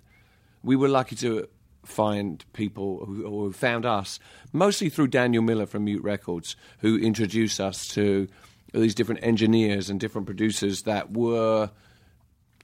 We 0.63 0.75
were 0.75 0.89
lucky 0.89 1.15
to 1.17 1.47
find 1.85 2.43
people 2.53 3.05
who, 3.05 3.23
who 3.23 3.51
found 3.53 3.85
us 3.85 4.19
mostly 4.53 4.89
through 4.89 5.07
Daniel 5.07 5.41
Miller 5.41 5.65
from 5.65 5.85
Mute 5.85 6.03
Records, 6.03 6.55
who 6.79 6.97
introduced 6.97 7.59
us 7.59 7.87
to 7.89 8.27
these 8.73 8.95
different 8.95 9.23
engineers 9.23 9.89
and 9.89 9.99
different 9.99 10.25
producers 10.25 10.83
that 10.83 11.11
were 11.11 11.69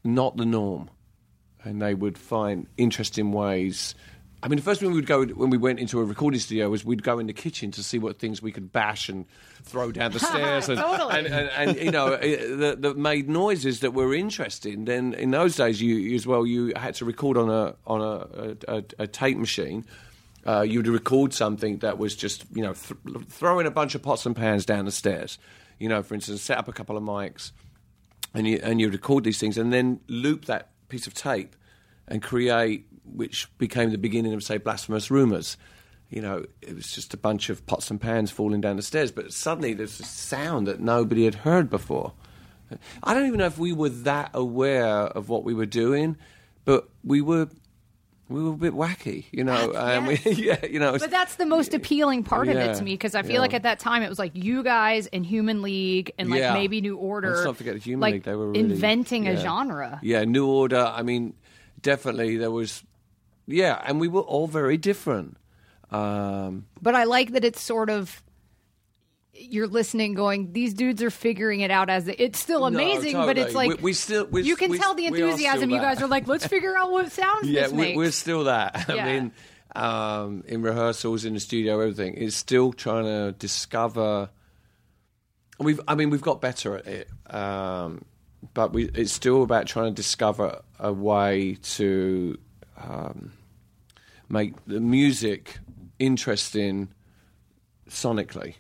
not 0.04 0.38
the 0.38 0.46
norm, 0.46 0.90
and 1.64 1.82
they 1.82 1.94
would 1.94 2.18
find 2.18 2.68
interesting 2.78 3.32
ways. 3.32 3.94
I 4.42 4.48
mean, 4.48 4.58
the 4.58 4.64
first 4.64 4.80
thing 4.80 4.90
we 4.90 4.96
would 4.96 5.08
go 5.08 5.26
when 5.26 5.50
we 5.50 5.58
went 5.58 5.80
into 5.80 6.00
a 6.00 6.04
recording 6.06 6.40
studio 6.40 6.70
was 6.70 6.86
we'd 6.86 7.04
go 7.04 7.18
in 7.18 7.26
the 7.28 7.34
kitchen 7.34 7.72
to 7.72 7.84
see 7.84 7.98
what 7.98 8.20
things 8.20 8.42
we 8.42 8.52
could 8.52 8.72
bash 8.72 9.10
and 9.10 9.26
throw 9.64 9.92
down 9.92 10.12
the 10.12 10.20
stairs, 10.32 10.70
and, 10.70 10.80
Totally. 10.80 11.18
and, 11.18 11.28
and, 11.28 11.50
and 11.50 11.78
you 11.78 11.92
know 11.92 12.12
that, 12.12 12.82
that 12.82 12.98
made 12.98 13.28
noises 13.28 13.82
that 13.82 13.94
were 13.94 14.14
interesting. 14.14 14.86
Then 14.86 15.14
in 15.16 15.32
those 15.32 15.56
days, 15.56 15.82
you 15.82 16.16
as 16.16 16.28
well 16.28 16.46
you 16.46 16.72
had 16.76 16.96
to 16.96 17.06
record 17.06 17.36
on 17.36 17.50
a 17.50 17.76
on 17.86 18.02
a, 18.02 18.06
a, 18.06 18.78
a, 18.78 18.84
a 19.00 19.08
tape 19.08 19.38
machine. 19.38 19.86
Uh, 20.46 20.62
you 20.62 20.80
would 20.80 20.88
record 20.88 21.34
something 21.34 21.80
that 21.80 21.98
was 21.98 22.16
just 22.16 22.46
you 22.54 22.62
know 22.62 22.74
th- 22.74 23.26
throwing 23.28 23.68
a 23.68 23.72
bunch 23.72 23.96
of 23.96 24.04
pots 24.04 24.26
and 24.26 24.36
pans 24.36 24.66
down 24.66 24.86
the 24.86 24.92
stairs. 24.92 25.40
You 25.80 25.90
know, 25.90 26.02
for 26.04 26.16
instance, 26.16 26.42
set 26.42 26.58
up 26.58 26.68
a 26.68 26.74
couple 26.74 26.98
of 26.98 27.04
mics 27.04 27.52
and 28.34 28.48
you 28.48 28.60
and 28.64 28.80
you 28.80 28.90
record 28.90 29.24
these 29.24 29.40
things 29.40 29.58
and 29.58 29.72
then 29.72 30.00
loop 30.08 30.46
that 30.46 30.70
piece 30.90 31.08
of 31.08 31.14
tape 31.14 31.56
and 32.08 32.22
create 32.22 32.88
which 33.04 33.48
became 33.58 33.92
the 33.92 33.98
beginning 33.98 34.34
of 34.34 34.44
say 34.44 34.58
blasphemous 34.58 35.10
rumors. 35.12 35.58
You 36.10 36.22
know 36.22 36.46
it 36.62 36.76
was 36.76 36.92
just 36.92 37.14
a 37.14 37.18
bunch 37.18 37.50
of 37.50 37.66
pots 37.66 37.92
and 37.92 38.00
pans 38.00 38.32
falling 38.32 38.62
down 38.62 38.76
the 38.76 38.82
stairs 38.82 39.12
but 39.12 39.34
suddenly 39.34 39.74
there's 39.74 40.00
a 40.00 40.04
sound 40.04 40.68
that 40.68 40.80
nobody 40.80 41.26
had 41.26 41.36
heard 41.36 41.70
before. 41.70 42.14
I 43.04 43.14
don't 43.14 43.28
even 43.28 43.40
know 43.40 43.46
if 43.46 43.58
we 43.58 43.72
were 43.72 43.90
that 43.90 44.32
aware 44.34 44.88
of 44.88 45.30
what 45.30 45.44
we 45.44 45.54
were 45.54 45.66
doing 45.66 46.18
but 46.66 46.90
we 47.04 47.22
were 47.22 47.50
we 48.30 48.44
were 48.44 48.52
a 48.52 48.58
bit 48.58 48.74
wacky 48.74 49.26
you 49.32 49.44
know 49.44 49.72
and 49.74 50.08
we, 50.08 50.20
yeah 50.34 50.66
you 50.66 50.80
know 50.80 50.98
But 50.98 51.12
that's 51.12 51.36
the 51.36 51.46
most 51.46 51.74
appealing 51.74 52.24
part 52.24 52.48
of 52.50 52.56
it 52.58 52.76
to 52.78 52.84
me 52.84 52.92
because 52.94 53.16
I 53.16 53.22
feel 53.24 53.36
yeah. 53.36 53.40
like 53.42 53.54
at 53.54 53.64
that 53.64 53.80
time 53.80 54.04
it 54.04 54.10
was 54.10 54.20
like 54.20 54.32
you 54.36 54.64
guys 54.64 55.08
and 55.08 55.26
Human 55.26 55.62
League 55.62 56.12
and 56.18 56.30
like 56.30 56.40
Yeah. 56.40 56.54
maybe 56.54 56.82
New 56.82 56.98
Order. 56.98 57.32
Let's 57.34 57.46
not 57.46 57.58
forget 57.58 57.78
Human 57.78 58.02
like 58.02 58.14
League, 58.14 58.24
they 58.24 58.36
were 58.36 58.50
really- 58.50 58.60
inventing 58.60 59.28
a 59.28 59.38
genre. 59.38 60.00
Yeah, 60.04 60.26
New 60.26 60.46
Order. 60.48 60.92
I 60.94 61.04
mean, 61.04 61.34
definitely 61.82 62.38
there 62.38 62.52
was. 62.52 62.84
Yeah, 63.46 63.82
and 63.86 64.00
we 64.00 64.08
were 64.10 64.22
all 64.22 64.48
very 64.48 64.78
different. 64.78 65.38
Um, 65.92 66.66
But 66.82 66.96
I 66.96 67.06
like 67.06 67.32
that 67.32 67.46
it's 67.46 67.62
sort 67.62 67.90
of 67.90 68.22
you're 69.40 69.68
listening, 69.68 70.14
going, 70.14 70.52
these 70.54 70.74
dudes 70.74 71.02
are 71.04 71.10
figuring 71.10 71.62
it 71.62 71.72
out 71.72 71.90
as 71.90 72.06
they, 72.06 72.14
it's 72.14 72.40
still 72.40 72.66
amazing, 72.66 73.14
no, 73.14 73.26
but 73.26 73.38
it's 73.38 73.54
like 73.56 73.70
We- 73.70 73.76
we 73.76 73.94
still- 73.94 74.26
we- 74.26 74.44
you 74.44 74.56
can 74.56 74.72
we- 74.72 74.80
tell 74.80 74.96
the 74.96 75.06
enthusiasm. 75.06 75.70
You 75.70 75.78
guys 75.80 76.02
are 76.02 76.08
like, 76.08 76.28
let's 76.28 76.46
figure 76.56 76.76
out 76.78 76.92
what 76.92 77.12
sounds 77.12 77.48
yeah, 77.48 77.64
this 77.64 77.72
we, 77.72 77.96
we're 77.96 78.12
still 78.12 78.46
that. 78.46 78.86
Yeah. 78.90 78.96
I 79.06 79.06
mean, 79.20 79.32
um, 79.76 80.44
in 80.48 80.62
rehearsals, 80.62 81.26
in 81.26 81.34
the 81.34 81.40
studio, 81.40 81.80
everything. 81.80 82.16
It's 82.18 82.36
still 82.36 82.74
trying 82.74 83.04
to 83.06 83.34
discover. 83.38 84.30
We've, 85.60 85.80
I 85.88 85.96
mean, 85.96 86.10
we've 86.10 86.22
got 86.22 86.42
better 86.42 86.78
at 86.78 86.88
it, 86.88 87.10
um, 87.34 88.06
but 88.54 88.74
we, 88.74 88.86
it's 88.90 89.12
still 89.12 89.44
about 89.44 89.66
trying 89.68 89.94
to 89.94 89.96
discover 89.96 90.62
a 90.80 90.94
way 90.94 91.58
to 91.64 92.38
um, 92.78 93.34
make 94.30 94.54
the 94.66 94.80
music 94.80 95.58
interesting 96.00 96.90
sonically. 97.90 98.56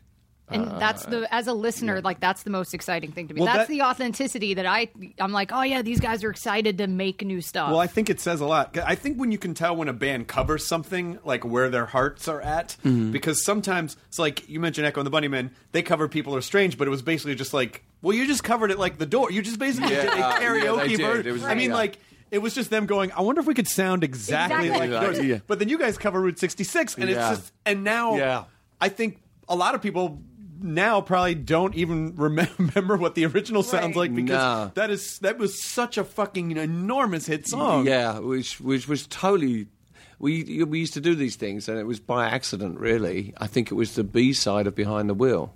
And 0.49 0.65
that's 0.79 1.05
the 1.05 1.27
as 1.33 1.47
a 1.47 1.53
listener, 1.53 1.99
like 2.01 2.19
that's 2.19 2.43
the 2.43 2.49
most 2.49 2.73
exciting 2.73 3.11
thing 3.11 3.27
to 3.27 3.33
me. 3.33 3.41
Well, 3.41 3.47
that's 3.53 3.67
that- 3.67 3.73
the 3.73 3.81
authenticity 3.83 4.53
that 4.53 4.65
I 4.65 4.89
I'm 5.19 5.31
like, 5.31 5.51
oh 5.51 5.61
yeah, 5.63 5.81
these 5.81 5.99
guys 5.99 6.23
are 6.23 6.29
excited 6.29 6.77
to 6.77 6.87
make 6.87 7.21
new 7.25 7.41
stuff. 7.41 7.69
Well, 7.69 7.79
I 7.79 7.87
think 7.87 8.09
it 8.09 8.19
says 8.21 8.39
a 8.41 8.45
lot. 8.45 8.77
I 8.77 8.95
think 8.95 9.17
when 9.17 9.31
you 9.31 9.37
can 9.37 9.53
tell 9.53 9.75
when 9.75 9.87
a 9.87 9.93
band 9.93 10.27
covers 10.27 10.65
something, 10.65 11.19
like 11.25 11.43
where 11.43 11.69
their 11.69 11.85
hearts 11.85 12.27
are 12.27 12.41
at, 12.41 12.77
Mm-hmm. 12.83 13.11
because 13.11 13.43
sometimes 13.43 13.97
it's 14.07 14.19
like 14.19 14.47
you 14.47 14.59
mentioned 14.59 14.87
Echo 14.87 15.01
and 15.01 15.07
the 15.07 15.11
Bunnymen, 15.11 15.49
they 15.73 15.81
cover 15.81 16.07
People 16.07 16.35
Are 16.35 16.41
Strange, 16.41 16.77
but 16.77 16.87
it 16.87 16.91
was 16.91 17.01
basically 17.01 17.35
just 17.35 17.53
like, 17.53 17.83
well, 18.01 18.15
you 18.15 18.25
just 18.27 18.43
covered 18.43 18.71
it 18.71 18.79
like 18.79 18.97
the 18.97 19.05
door. 19.05 19.31
You 19.31 19.41
just 19.41 19.59
basically 19.59 19.91
Yeah, 19.93 20.03
did 20.03 20.09
a 20.09 20.13
uh, 20.13 20.17
yeah, 20.17 20.39
karaoke 20.39 20.87
did. 20.89 20.99
version. 21.01 21.33
Was- 21.33 21.43
I 21.43 21.55
mean, 21.55 21.69
yeah. 21.69 21.75
like. 21.75 21.97
It 22.29 22.39
was 22.39 22.53
just 22.53 22.69
them 22.69 22.87
going. 22.87 23.13
I 23.13 23.21
wonder 23.21 23.39
if 23.39 23.47
we 23.47 23.53
could 23.53 23.69
sound 23.69 24.03
exactly, 24.03 24.67
Exactly. 24.67 24.89
like 24.89 25.01
yours. 25.15 25.25
Yeah. 25.25 25.39
But 25.47 25.59
then 25.59 25.69
you 25.69 25.77
guys 25.77 25.97
cover 25.97 26.19
Route 26.19 26.37
66, 26.37 26.95
and 26.95 27.09
Yeah. 27.09 27.31
it's 27.31 27.39
just. 27.39 27.53
And 27.65 27.85
now, 27.85 28.17
Yeah. 28.17 28.43
I 28.81 28.89
think 28.89 29.21
a 29.47 29.55
lot 29.55 29.75
of 29.75 29.81
people 29.81 30.21
now 30.61 31.01
probably 31.01 31.35
don't 31.35 31.75
even 31.75 32.15
remember 32.15 32.97
what 32.97 33.15
the 33.15 33.25
original 33.25 33.63
sounds 33.63 33.95
like 33.95 34.13
because 34.13 34.29
No. 34.31 34.71
that 34.75 34.89
is 34.89 35.19
that 35.19 35.37
was 35.37 35.61
such 35.63 35.97
a 35.97 36.03
fucking 36.03 36.55
enormous 36.57 37.25
hit 37.27 37.47
song. 37.47 37.85
Yeah, 37.85 38.19
which 38.19 38.59
which 38.59 38.87
was 38.87 39.07
totally. 39.07 39.67
We 40.19 40.63
we 40.63 40.79
used 40.79 40.93
to 40.95 41.01
do 41.01 41.13
these 41.13 41.35
things, 41.35 41.69
and 41.69 41.77
it 41.77 41.85
was 41.85 41.99
by 41.99 42.27
accident, 42.27 42.79
really. 42.79 43.33
I 43.37 43.45
think 43.47 43.69
it 43.71 43.75
was 43.75 43.93
the 43.95 44.03
B 44.03 44.33
side 44.33 44.65
of 44.65 44.73
Behind 44.73 45.07
the 45.07 45.13
Wheel, 45.13 45.53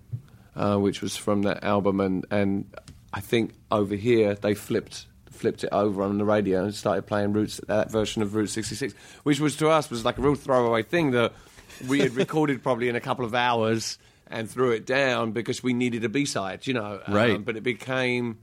uh, 0.56 0.78
which 0.78 1.02
was 1.02 1.18
from 1.18 1.42
that 1.44 1.64
album, 1.64 2.00
and 2.00 2.26
and 2.30 2.72
I 3.12 3.22
think 3.22 3.54
over 3.72 3.96
here 3.96 4.36
they 4.36 4.54
flipped 4.54 5.08
flipped 5.32 5.64
it 5.64 5.70
over 5.72 6.04
on 6.04 6.20
the 6.20 6.26
radio 6.26 6.64
and 6.66 6.76
started 6.76 7.08
playing 7.08 7.34
Roots 7.34 7.60
that 7.68 7.90
version 7.90 8.22
of 8.22 8.36
Route 8.36 8.50
66, 8.52 8.94
which 9.24 9.40
was 9.40 9.56
to 9.56 9.70
us 9.70 9.90
was 9.90 10.06
like 10.06 10.20
a 10.20 10.22
real 10.22 10.36
throwaway 10.36 10.84
thing 10.84 11.10
that 11.12 11.34
we 11.88 12.00
had 12.02 12.14
recorded 12.16 12.62
probably 12.62 12.88
in 12.90 12.96
a 12.96 13.00
couple 13.00 13.26
of 13.26 13.34
hours 13.34 13.98
and 14.32 14.50
threw 14.50 14.72
it 14.72 14.86
down 14.86 15.32
because 15.32 15.62
we 15.62 15.74
needed 15.74 16.04
a 16.04 16.10
B 16.10 16.26
side, 16.26 16.66
you 16.68 16.74
know. 16.74 17.02
Um, 17.06 17.14
Right. 17.14 17.44
but 17.46 17.56
it 17.58 17.64
became 17.64 18.40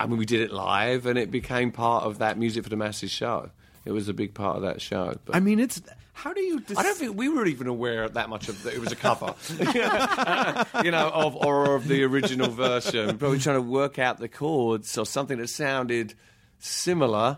I 0.00 0.06
mean, 0.06 0.16
we 0.16 0.24
did 0.24 0.40
it 0.40 0.50
live, 0.52 1.04
and 1.06 1.18
it 1.18 1.30
became 1.30 1.70
part 1.70 2.04
of 2.04 2.18
that 2.18 2.38
Music 2.38 2.64
for 2.64 2.70
the 2.70 2.76
Masses 2.76 3.10
show. 3.10 3.50
It 3.84 3.92
was 3.92 4.08
a 4.08 4.14
big 4.14 4.32
part 4.34 4.56
of 4.56 4.62
that 4.62 4.80
show. 4.80 5.14
But 5.24 5.36
I 5.36 5.40
mean, 5.40 5.60
it's 5.60 5.80
how 6.14 6.32
do 6.32 6.40
you? 6.40 6.60
Dis- 6.60 6.78
I 6.78 6.82
don't 6.82 6.96
think 6.96 7.16
we 7.16 7.28
were 7.28 7.46
even 7.46 7.66
aware 7.66 8.08
that 8.08 8.28
much 8.30 8.48
of 8.48 8.62
that 8.62 8.72
it 8.74 8.80
was 8.80 8.90
a 8.90 8.96
cover, 8.96 9.34
you 10.84 10.90
know, 10.90 11.10
of 11.12 11.36
or 11.36 11.76
of 11.76 11.86
the 11.86 12.02
original 12.04 12.48
version. 12.50 13.18
Probably 13.18 13.38
trying 13.38 13.56
to 13.56 13.62
work 13.62 13.98
out 13.98 14.18
the 14.18 14.28
chords 14.28 14.96
or 14.96 15.04
something 15.04 15.38
that 15.38 15.48
sounded 15.48 16.14
similar, 16.58 17.36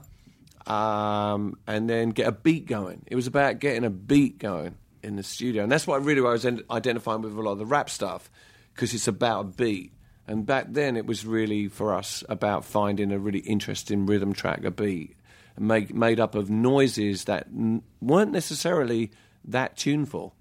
um, 0.67 1.59
and 1.67 1.91
then 1.91 2.11
get 2.11 2.29
a 2.29 2.33
beat 2.33 2.67
going. 2.67 3.03
It 3.09 3.17
was 3.17 3.27
about 3.27 3.59
getting 3.59 3.85
a 3.85 3.91
beat 3.91 4.39
going 4.39 4.77
in 5.09 5.17
the 5.17 5.23
studio, 5.25 5.63
and 5.65 5.73
that's 5.73 5.87
what 5.87 6.05
really 6.05 6.21
I 6.21 6.31
was 6.33 6.45
en- 6.47 6.63
identifying 6.71 7.23
with 7.23 7.35
a 7.37 7.41
lot 7.41 7.53
of 7.53 7.59
the 7.59 7.67
rap 7.67 7.91
stuff 7.91 8.31
because 8.75 8.95
it's 8.95 9.09
about 9.09 9.41
a 9.41 9.45
beat. 9.45 9.93
And 10.27 10.45
back 10.47 10.67
then, 10.69 10.97
it 10.97 11.07
was 11.07 11.25
really 11.25 11.69
for 11.69 11.95
us 11.95 12.23
about 12.29 12.65
finding 12.65 13.11
a 13.13 13.19
really 13.19 13.39
interesting 13.41 14.05
rhythm 14.07 14.33
track, 14.35 14.63
a 14.65 14.71
beat, 14.71 15.17
made 15.59 15.95
made 15.95 16.21
up 16.21 16.35
of 16.35 16.51
noises 16.51 17.25
that 17.25 17.47
n- 17.47 17.83
weren't 18.01 18.31
necessarily 18.33 19.11
that 19.47 19.77
tuneful. 19.77 20.35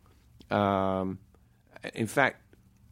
Um, 0.52 1.20
in 1.94 2.08
fact, 2.08 2.42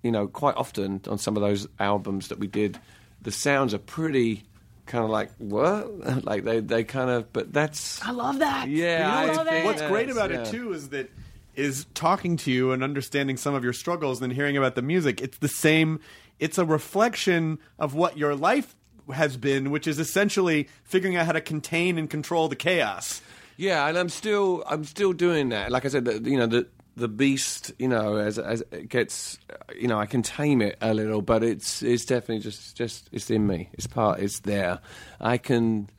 you 0.04 0.12
know, 0.12 0.28
quite 0.28 0.56
often 0.56 1.02
on 1.08 1.18
some 1.18 1.36
of 1.36 1.42
those 1.42 1.68
albums 1.80 2.30
that 2.30 2.40
we 2.40 2.48
did, 2.48 2.80
the 3.22 3.32
sounds 3.32 3.74
are 3.74 3.80
pretty 3.80 4.44
kind 4.86 5.04
of 5.04 5.10
like 5.10 5.32
what, 5.38 6.24
like 6.26 6.44
they 6.46 6.60
they 6.62 6.84
kind 6.86 7.10
of. 7.10 7.34
But 7.34 7.52
that's 7.52 8.02
I 8.04 8.12
love 8.12 8.40
that. 8.40 8.70
yeah. 8.70 8.98
You 8.98 9.28
know 9.28 9.34
I 9.34 9.36
what's- 9.38 9.50
think 9.50 9.66
What's 9.66 9.82
great 9.82 10.10
about 10.10 10.32
yeah. 10.32 10.42
it 10.44 10.46
too 10.52 10.72
is 10.74 10.90
that 10.90 11.10
is 11.58 11.86
talking 11.94 12.38
to 12.38 12.52
you 12.52 12.72
and 12.72 12.84
understanding 12.84 13.38
some 13.38 13.54
of 13.54 13.64
your 13.64 13.74
struggles 13.74 14.22
and 14.22 14.32
hearing 14.32 14.58
about 14.58 14.76
the 14.76 14.82
music. 14.82 15.22
It's 15.22 15.38
the 15.38 15.48
same. 15.48 16.00
It's 16.40 16.58
a 16.58 16.66
reflection 16.66 17.60
of 17.80 17.94
what 17.94 18.18
your 18.18 18.36
life 18.36 18.76
has 19.14 19.38
been, 19.38 19.72
which 19.72 19.88
is 19.88 20.00
essentially 20.00 20.68
figuring 20.84 21.16
out 21.16 21.26
how 21.26 21.32
to 21.34 21.42
contain 21.42 21.98
and 21.98 22.10
control 22.10 22.48
the 22.48 22.56
chaos. 22.56 23.22
Yeah, 23.58 23.88
and 23.88 23.98
I'm 23.98 24.10
still 24.10 24.64
I'm 24.68 24.84
still 24.84 25.14
doing 25.14 25.50
that. 25.50 25.72
Like 25.72 25.86
I 25.86 25.88
said, 25.88 26.06
the, 26.06 26.30
you 26.30 26.38
know 26.38 26.48
the 26.48 26.68
the 26.98 27.08
beast, 27.08 27.74
you 27.78 27.88
know, 27.88 28.16
as 28.16 28.40
as 28.40 28.64
it 28.72 28.90
gets, 28.90 29.38
you 29.78 29.88
know, 29.88 30.00
I 30.00 30.06
can 30.06 30.22
tame 30.22 30.62
it 30.62 30.78
a 30.82 30.94
little, 30.94 31.22
but 31.22 31.44
it's 31.44 31.82
it's 31.82 32.06
definitely 32.06 32.40
just 32.40 32.76
just 32.76 33.10
it's 33.12 33.30
in 33.30 33.48
me. 33.48 33.70
It's 33.74 33.88
part. 33.88 34.20
It's 34.20 34.40
there. 34.40 34.80
I 35.20 35.38
can. 35.38 35.90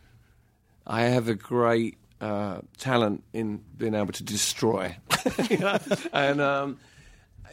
I 0.87 1.03
have 1.05 1.29
a 1.29 1.35
great 1.35 1.99
uh, 2.21 2.61
talent 2.79 3.25
in 3.33 3.63
being 3.77 3.95
able 3.95 4.13
to 4.13 4.25
destroy, 4.25 4.97
and 6.13 6.41
um, 6.41 6.79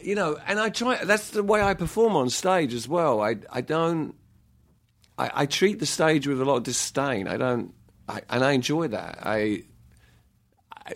you 0.02 0.14
know, 0.14 0.38
and 0.46 0.58
I 0.58 0.70
try. 0.70 1.04
That's 1.04 1.30
the 1.30 1.42
way 1.42 1.62
I 1.62 1.74
perform 1.74 2.16
on 2.16 2.30
stage 2.30 2.74
as 2.74 2.88
well. 2.88 3.20
I 3.20 3.36
I 3.50 3.60
don't. 3.60 4.14
I, 5.16 5.30
I 5.34 5.46
treat 5.46 5.78
the 5.78 5.86
stage 5.86 6.26
with 6.26 6.40
a 6.40 6.44
lot 6.44 6.56
of 6.56 6.62
disdain. 6.64 7.28
I 7.28 7.36
don't, 7.36 7.72
I, 8.08 8.22
and 8.28 8.42
I 8.42 8.52
enjoy 8.52 8.88
that. 8.88 9.18
I, 9.22 9.62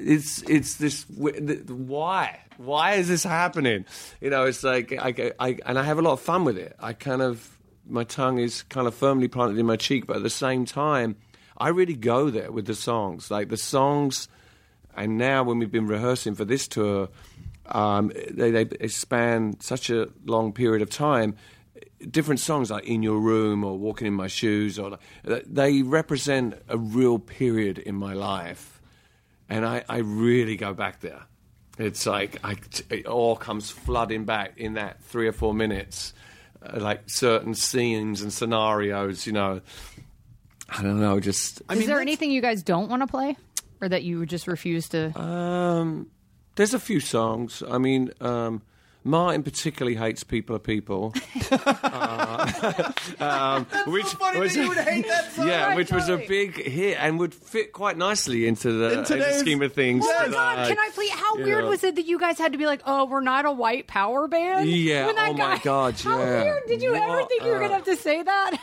it's 0.01 0.43
it's 0.43 0.77
this 0.77 1.05
why 1.09 2.41
why 2.59 2.95
is 2.95 3.09
this 3.09 3.25
happening? 3.25 3.87
You 4.21 4.31
know, 4.31 4.45
it's 4.45 4.63
like 4.63 4.93
I, 4.93 5.33
I 5.39 5.59
and 5.65 5.79
I 5.79 5.85
have 5.85 5.99
a 5.99 6.03
lot 6.03 6.13
of 6.13 6.21
fun 6.21 6.45
with 6.45 6.59
it. 6.59 6.77
I 6.81 6.93
kind 6.93 7.23
of 7.23 7.57
my 7.89 8.05
tongue 8.05 8.39
is 8.39 8.63
kind 8.65 8.87
of 8.87 8.95
firmly 8.95 9.29
planted 9.29 9.59
in 9.59 9.67
my 9.67 9.77
cheek, 9.77 10.07
but 10.07 10.17
at 10.17 10.23
the 10.23 10.31
same 10.31 10.65
time, 10.65 11.17
I 11.59 11.69
really 11.71 11.97
go 11.97 12.31
there 12.31 12.53
with 12.53 12.67
the 12.67 12.75
songs. 12.75 13.31
Like 13.31 13.49
the 13.49 13.57
songs, 13.57 14.29
and 14.97 15.19
now 15.19 15.43
when 15.43 15.59
we've 15.59 15.73
been 15.73 15.89
rehearsing 15.89 16.35
for 16.35 16.45
this 16.45 16.69
tour, 16.69 17.09
um, 17.67 18.13
they, 18.31 18.65
they 18.65 18.89
span 18.89 19.61
such 19.61 19.91
a 19.91 20.09
long 20.25 20.53
period 20.53 20.83
of 20.83 20.91
time. 20.91 21.35
different 22.11 22.41
songs 22.41 22.71
like 22.71 22.85
"In 22.85 23.03
Your 23.03 23.19
Room" 23.19 23.65
or 23.65 23.77
"Walking 23.77 24.07
in 24.07 24.15
My 24.15 24.29
Shoes," 24.29 24.79
or 24.79 24.99
they 25.25 25.83
represent 25.83 26.55
a 26.69 26.79
real 26.79 27.19
period 27.19 27.79
in 27.79 27.95
my 27.95 28.15
life, 28.15 28.81
and 29.49 29.65
I, 29.67 29.85
I 29.89 29.99
really 29.99 30.57
go 30.57 30.75
back 30.75 31.01
there. 31.01 31.23
It's 31.79 32.07
like 32.07 32.39
I, 32.45 32.57
it 32.91 33.07
all 33.07 33.37
comes 33.37 33.71
flooding 33.71 34.25
back 34.25 34.59
in 34.59 34.75
that 34.75 35.03
three 35.03 35.29
or 35.29 35.33
four 35.33 35.55
minutes, 35.55 36.13
uh, 36.63 36.81
like 36.81 37.03
certain 37.07 37.55
scenes 37.55 38.23
and 38.23 38.33
scenarios. 38.33 39.27
You 39.27 39.33
know, 39.33 39.61
I 40.69 40.83
don't 40.83 41.01
know, 41.01 41.19
just 41.21 41.63
Is 41.71 41.87
there 41.87 42.01
anything 42.01 42.31
you 42.31 42.43
guys 42.43 42.63
don't 42.63 42.89
want 42.89 43.03
to 43.03 43.07
play, 43.07 43.37
or 43.81 43.89
that 43.89 44.03
you 44.05 44.27
just 44.27 44.47
refuse 44.47 44.89
to? 44.91 45.19
Um, 45.19 46.09
there's 46.57 46.75
a 46.75 46.79
few 46.81 47.01
songs. 47.01 47.63
I 47.69 47.79
mean, 47.79 48.11
um, 48.21 48.63
Martin 49.05 49.43
particularly 49.43 49.97
hates 49.97 50.25
"People 50.25 50.57
Are 50.57 50.59
People," 50.61 51.15
uh, 51.51 52.93
um, 53.21 53.65
which 53.91 54.07
was 54.37 54.57
yeah, 55.39 55.75
which 55.75 55.91
was 55.91 56.09
a 56.09 56.19
big 56.19 56.57
hit 56.63 56.99
and 57.01 57.19
would 57.19 57.33
fit 57.35 57.73
quite 57.73 57.97
nicely 57.97 58.47
into 58.47 58.73
the, 58.73 58.93
In 58.93 58.99
into 59.01 59.17
the 59.17 59.33
scheme 59.35 59.63
of 59.63 59.73
things. 59.73 60.05
Oh 60.07 60.27
my 60.27 60.33
god! 60.33 60.59
uh, 60.59 60.69
Can 60.69 60.79
I 60.79 60.91
please? 60.95 61.11
How 61.13 61.37
weird 61.37 61.65
know. 61.65 61.71
was 61.71 61.85
it 61.85 61.95
that 61.97 62.07
you 62.07 62.19
guys 62.19 62.39
had 62.39 62.53
to 62.53 62.59
be 62.59 62.67
like, 62.67 62.83
"Oh, 62.85 63.07
we're 63.07 63.21
not 63.21 63.47
a 63.47 63.53
white 63.53 63.87
power 63.87 64.29
band"? 64.29 64.69
Yeah, 64.69 65.07
When 65.07 65.17
that 65.17 65.29
oh 65.31 65.33
my 65.33 65.57
guy- 65.57 65.63
God, 65.63 66.01
How 66.01 66.19
yeah. 66.19 66.43
weird! 66.43 66.63
Did 66.67 66.83
you 66.83 66.95
ever 66.95 67.25
think 67.25 67.43
you 67.43 67.49
were 67.51 67.57
uh, 67.57 67.61
gonna 67.61 67.75
have 67.75 67.85
to 67.85 67.97
say 67.97 68.23
that? 68.23 68.59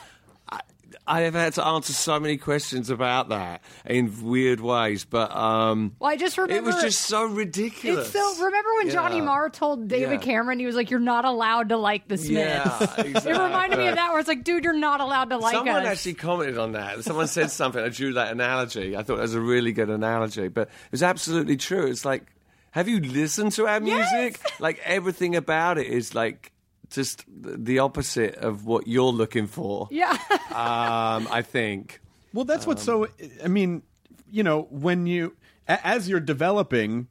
I 1.08 1.22
have 1.22 1.34
had 1.36 1.54
to 1.54 1.66
answer 1.66 1.94
so 1.94 2.20
many 2.20 2.38
questions 2.38 2.90
about 2.90 3.30
that 3.30 3.62
in 3.86 4.24
weird 4.28 4.60
ways, 4.60 5.06
but 5.06 5.30
um, 5.36 5.96
Well, 6.00 6.10
I 6.10 6.16
just 6.16 6.38
remember 6.38 6.56
it 6.70 6.74
was 6.74 6.82
just 6.84 7.02
so 7.02 7.26
ridiculous. 7.26 8.06
It's 8.08 8.14
so. 8.38 8.44
Remember 8.46 8.70
when 8.78 8.90
Johnny 8.90 9.22
Marr 9.22 9.50
told 9.50 9.88
David 9.88 10.10
Yeah. 10.14 10.18
Cameron 10.18 10.60
he 10.60 10.66
was 10.66 10.76
like, 10.76 10.90
"You're 10.90 11.00
not 11.00 11.24
allowed 11.26 11.70
to 11.70 11.78
like 11.78 12.08
the 12.08 12.18
Smiths." 12.18 12.32
Yeah, 12.32 12.96
It 13.02 13.26
reminded 13.26 13.78
me 13.78 13.88
of 13.88 13.96
that, 13.96 14.10
where 14.12 14.20
it's 14.20 14.28
like, 14.28 14.44
"Dude, 14.44 14.64
you're 14.64 14.74
not 14.74 15.00
allowed 15.00 15.30
to 15.30 15.38
like 15.38 15.54
us. 15.54 15.60
Someone 15.60 15.82
us." 15.84 15.88
actually 15.88 16.14
commented 16.16 16.58
on 16.58 16.72
that. 16.72 17.04
Someone 17.04 17.28
said 17.28 17.52
something. 17.52 17.84
I 17.84 17.90
drew 17.90 18.14
that 18.14 18.32
analogy. 18.32 18.98
I 18.98 19.04
thought 19.04 19.20
it 19.20 19.22
was 19.22 19.36
a 19.36 19.42
really 19.42 19.74
good 19.74 19.90
analogy, 19.90 20.48
but 20.48 20.68
it 20.70 20.92
was 20.92 21.04
absolutely 21.04 21.58
true. 21.58 21.86
It's 21.86 22.04
like, 22.06 22.26
have 22.72 22.88
you 22.90 23.00
listened 23.00 23.52
to 23.54 23.68
our 23.68 23.80
music? 23.80 24.40
Like 24.60 24.80
everything 24.84 25.36
about 25.36 25.78
it 25.78 25.88
is 25.88 26.16
like 26.16 26.52
just 26.90 27.24
the 27.28 27.80
opposite 27.80 28.36
of 28.36 28.66
what 28.66 28.88
you're 28.88 29.12
looking 29.12 29.48
for. 29.48 29.88
yeah. 29.92 30.18
Um, 30.56 31.28
I 31.30 31.42
think. 31.42 32.00
Well, 32.34 32.46
that's 32.46 32.66
what's 32.66 32.82
so. 32.82 33.10
I 33.44 33.50
mean, 33.50 33.84
you 34.32 34.42
know, 34.42 34.68
when 34.72 35.06
you 35.06 35.36
as 35.68 36.08
you're 36.08 36.20
developing. 36.22 37.08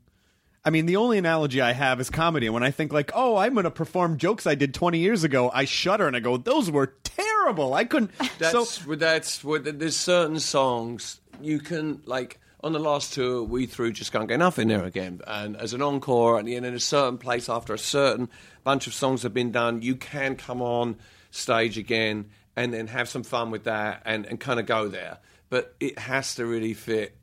I 0.66 0.70
mean, 0.70 0.86
the 0.86 0.96
only 0.96 1.18
analogy 1.18 1.60
I 1.60 1.72
have 1.72 2.00
is 2.00 2.08
comedy. 2.08 2.48
When 2.48 2.62
I 2.62 2.70
think 2.70 2.90
like, 2.90 3.10
oh, 3.14 3.36
I'm 3.36 3.52
going 3.52 3.64
to 3.64 3.70
perform 3.70 4.16
jokes 4.16 4.46
I 4.46 4.54
did 4.54 4.72
20 4.72 4.98
years 4.98 5.22
ago, 5.22 5.50
I 5.52 5.66
shudder 5.66 6.06
and 6.06 6.16
I 6.16 6.20
go, 6.20 6.38
those 6.38 6.70
were 6.70 6.94
terrible. 7.04 7.74
I 7.74 7.84
couldn't. 7.84 8.12
That's 8.38 8.72
so 8.72 8.94
that's 8.94 9.44
what 9.44 9.78
there's 9.78 9.96
certain 9.96 10.40
songs 10.40 11.20
you 11.42 11.58
can 11.58 12.00
like 12.06 12.40
on 12.64 12.72
the 12.72 12.78
last 12.78 13.12
tour 13.12 13.42
we 13.42 13.66
threw 13.66 13.92
just 13.92 14.10
can't 14.10 14.26
get 14.26 14.34
enough 14.34 14.58
in 14.58 14.68
there 14.68 14.84
again. 14.84 15.20
And 15.26 15.56
as 15.56 15.74
an 15.74 15.82
encore 15.82 16.38
and 16.38 16.48
in 16.48 16.64
a 16.64 16.80
certain 16.80 17.18
place 17.18 17.48
after 17.48 17.74
a 17.74 17.78
certain 17.78 18.28
bunch 18.64 18.86
of 18.86 18.94
songs 18.94 19.22
have 19.22 19.34
been 19.34 19.52
done 19.52 19.82
you 19.82 19.94
can 19.94 20.34
come 20.34 20.62
on 20.62 20.96
stage 21.30 21.76
again 21.76 22.30
and 22.56 22.72
then 22.72 22.86
have 22.86 23.08
some 23.08 23.22
fun 23.22 23.50
with 23.50 23.64
that 23.64 24.02
and, 24.06 24.24
and 24.26 24.40
kind 24.40 24.58
of 24.58 24.66
go 24.66 24.88
there. 24.88 25.18
But 25.50 25.76
it 25.78 25.98
has 25.98 26.34
to 26.36 26.46
really 26.46 26.74
fit 26.74 27.16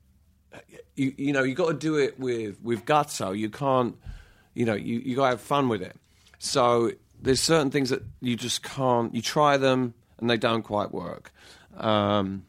you, 0.95 1.13
you 1.17 1.33
know 1.33 1.43
you 1.43 1.55
got 1.55 1.69
to 1.69 1.77
do 1.77 1.95
it 1.95 2.19
with 2.19 2.61
with 2.61 2.85
guts 2.85 3.15
so 3.15 3.31
you 3.31 3.49
can't 3.49 3.95
you 4.53 4.65
know 4.65 4.75
you, 4.75 4.99
you 4.99 5.15
got 5.15 5.23
to 5.23 5.29
have 5.31 5.41
fun 5.41 5.69
with 5.69 5.81
it. 5.81 5.95
So 6.37 6.91
there's 7.19 7.41
certain 7.41 7.71
things 7.71 7.89
that 7.89 8.03
you 8.19 8.35
just 8.35 8.61
can't 8.61 9.13
you 9.15 9.21
try 9.23 9.57
them 9.57 9.95
and 10.19 10.29
they 10.29 10.37
don't 10.37 10.61
quite 10.61 10.91
work. 10.91 11.33
Um, 11.77 12.45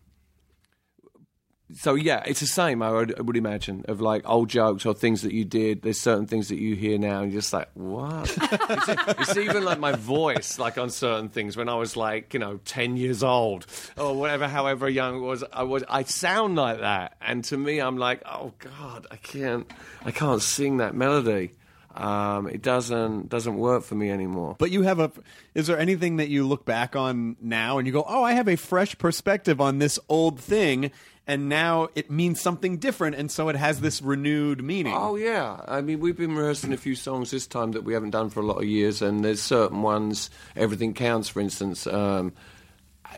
so 1.75 1.95
yeah, 1.95 2.23
it's 2.27 2.41
the 2.41 2.47
same. 2.47 2.83
I 2.83 2.91
would, 2.91 3.19
I 3.19 3.23
would 3.23 3.37
imagine 3.37 3.85
of 3.89 4.01
like 4.01 4.29
old 4.29 4.49
jokes 4.49 4.85
or 4.87 4.95
things 4.95 5.23
that 5.23 5.33
you 5.33 5.45
did. 5.45 5.83
There's 5.83 6.01
certain 6.01 6.27
things 6.27 6.49
that 6.49 6.59
you 6.59 6.75
hear 6.75 6.99
now, 6.99 7.23
and 7.23 7.33
you're 7.33 7.41
just 7.41 7.53
like, 7.53 7.69
what? 7.75 8.31
it's, 8.41 8.89
it's 9.31 9.37
even 9.37 9.65
like 9.65 9.79
my 9.79 9.93
voice, 9.93 10.59
like 10.59 10.79
on 10.79 10.91
certain 10.91 11.29
things 11.29 11.57
when 11.57 11.69
I 11.69 11.75
was 11.75 11.97
like, 11.97 12.35
you 12.35 12.41
know, 12.41 12.59
ten 12.65 12.97
years 12.97 13.23
old 13.23 13.67
or 13.97 14.15
whatever, 14.15 14.49
however 14.49 14.89
young 14.89 15.17
it 15.17 15.21
was. 15.21 15.45
I 15.53 15.63
was, 15.63 15.85
I 15.89 16.05
sound 16.05 16.57
like 16.57 16.81
that, 16.81 17.17
and 17.21 17.45
to 17.45 17.57
me, 17.57 17.81
I'm 17.81 17.97
like, 17.97 18.23
oh 18.27 18.53
god, 18.59 19.07
I 19.11 19.17
can't, 19.17 19.71
I 20.05 20.11
can't 20.11 20.43
sing 20.43 20.79
that 20.79 20.95
melody. 20.95 21.53
Um, 21.95 22.49
it 22.49 22.63
doesn't 22.63 23.29
doesn't 23.29 23.57
work 23.57 23.85
for 23.85 23.95
me 23.95 24.11
anymore. 24.11 24.57
But 24.59 24.71
you 24.71 24.83
have 24.83 24.99
a. 24.99 25.13
Is 25.55 25.67
there 25.67 25.79
anything 25.79 26.17
that 26.17 26.29
you 26.29 26.47
look 26.47 26.65
back 26.65 26.97
on 26.97 27.37
now 27.41 27.77
and 27.79 27.87
you 27.87 27.93
go, 27.93 28.05
oh, 28.09 28.23
I 28.23 28.33
have 28.33 28.49
a 28.49 28.57
fresh 28.57 28.97
perspective 28.97 29.61
on 29.61 29.79
this 29.79 29.99
old 30.09 30.41
thing, 30.41 30.91
and 31.27 31.49
now 31.49 31.89
it 31.95 32.11
means 32.11 32.41
something 32.41 32.79
different, 32.79 33.17
and 33.17 33.31
so 33.31 33.49
it 33.49 33.57
has 33.57 33.81
this 33.81 34.03
renewed 34.03 34.63
meaning? 34.63 34.95
Oh 34.97 35.17
yeah, 35.17 35.61
I 35.67 35.81
mean 35.81 36.01
we've 36.01 36.17
been 36.17 36.35
rehearsing 36.35 36.73
a 36.73 36.77
few 36.77 36.95
songs 36.95 37.31
this 37.31 37.47
time 37.47 37.73
that 37.73 37.85
we 37.85 37.95
haven't 37.95 38.11
done 38.11 38.31
for 38.31 38.41
a 38.41 38.47
lot 38.47 38.59
of 38.59 38.65
years, 38.65 39.03
and 39.03 39.25
there's 39.25 39.41
certain 39.41 39.83
ones. 39.83 40.31
Everything 40.57 40.95
counts, 40.95 41.29
for 41.29 41.41
instance. 41.41 41.87
Um, 41.87 42.33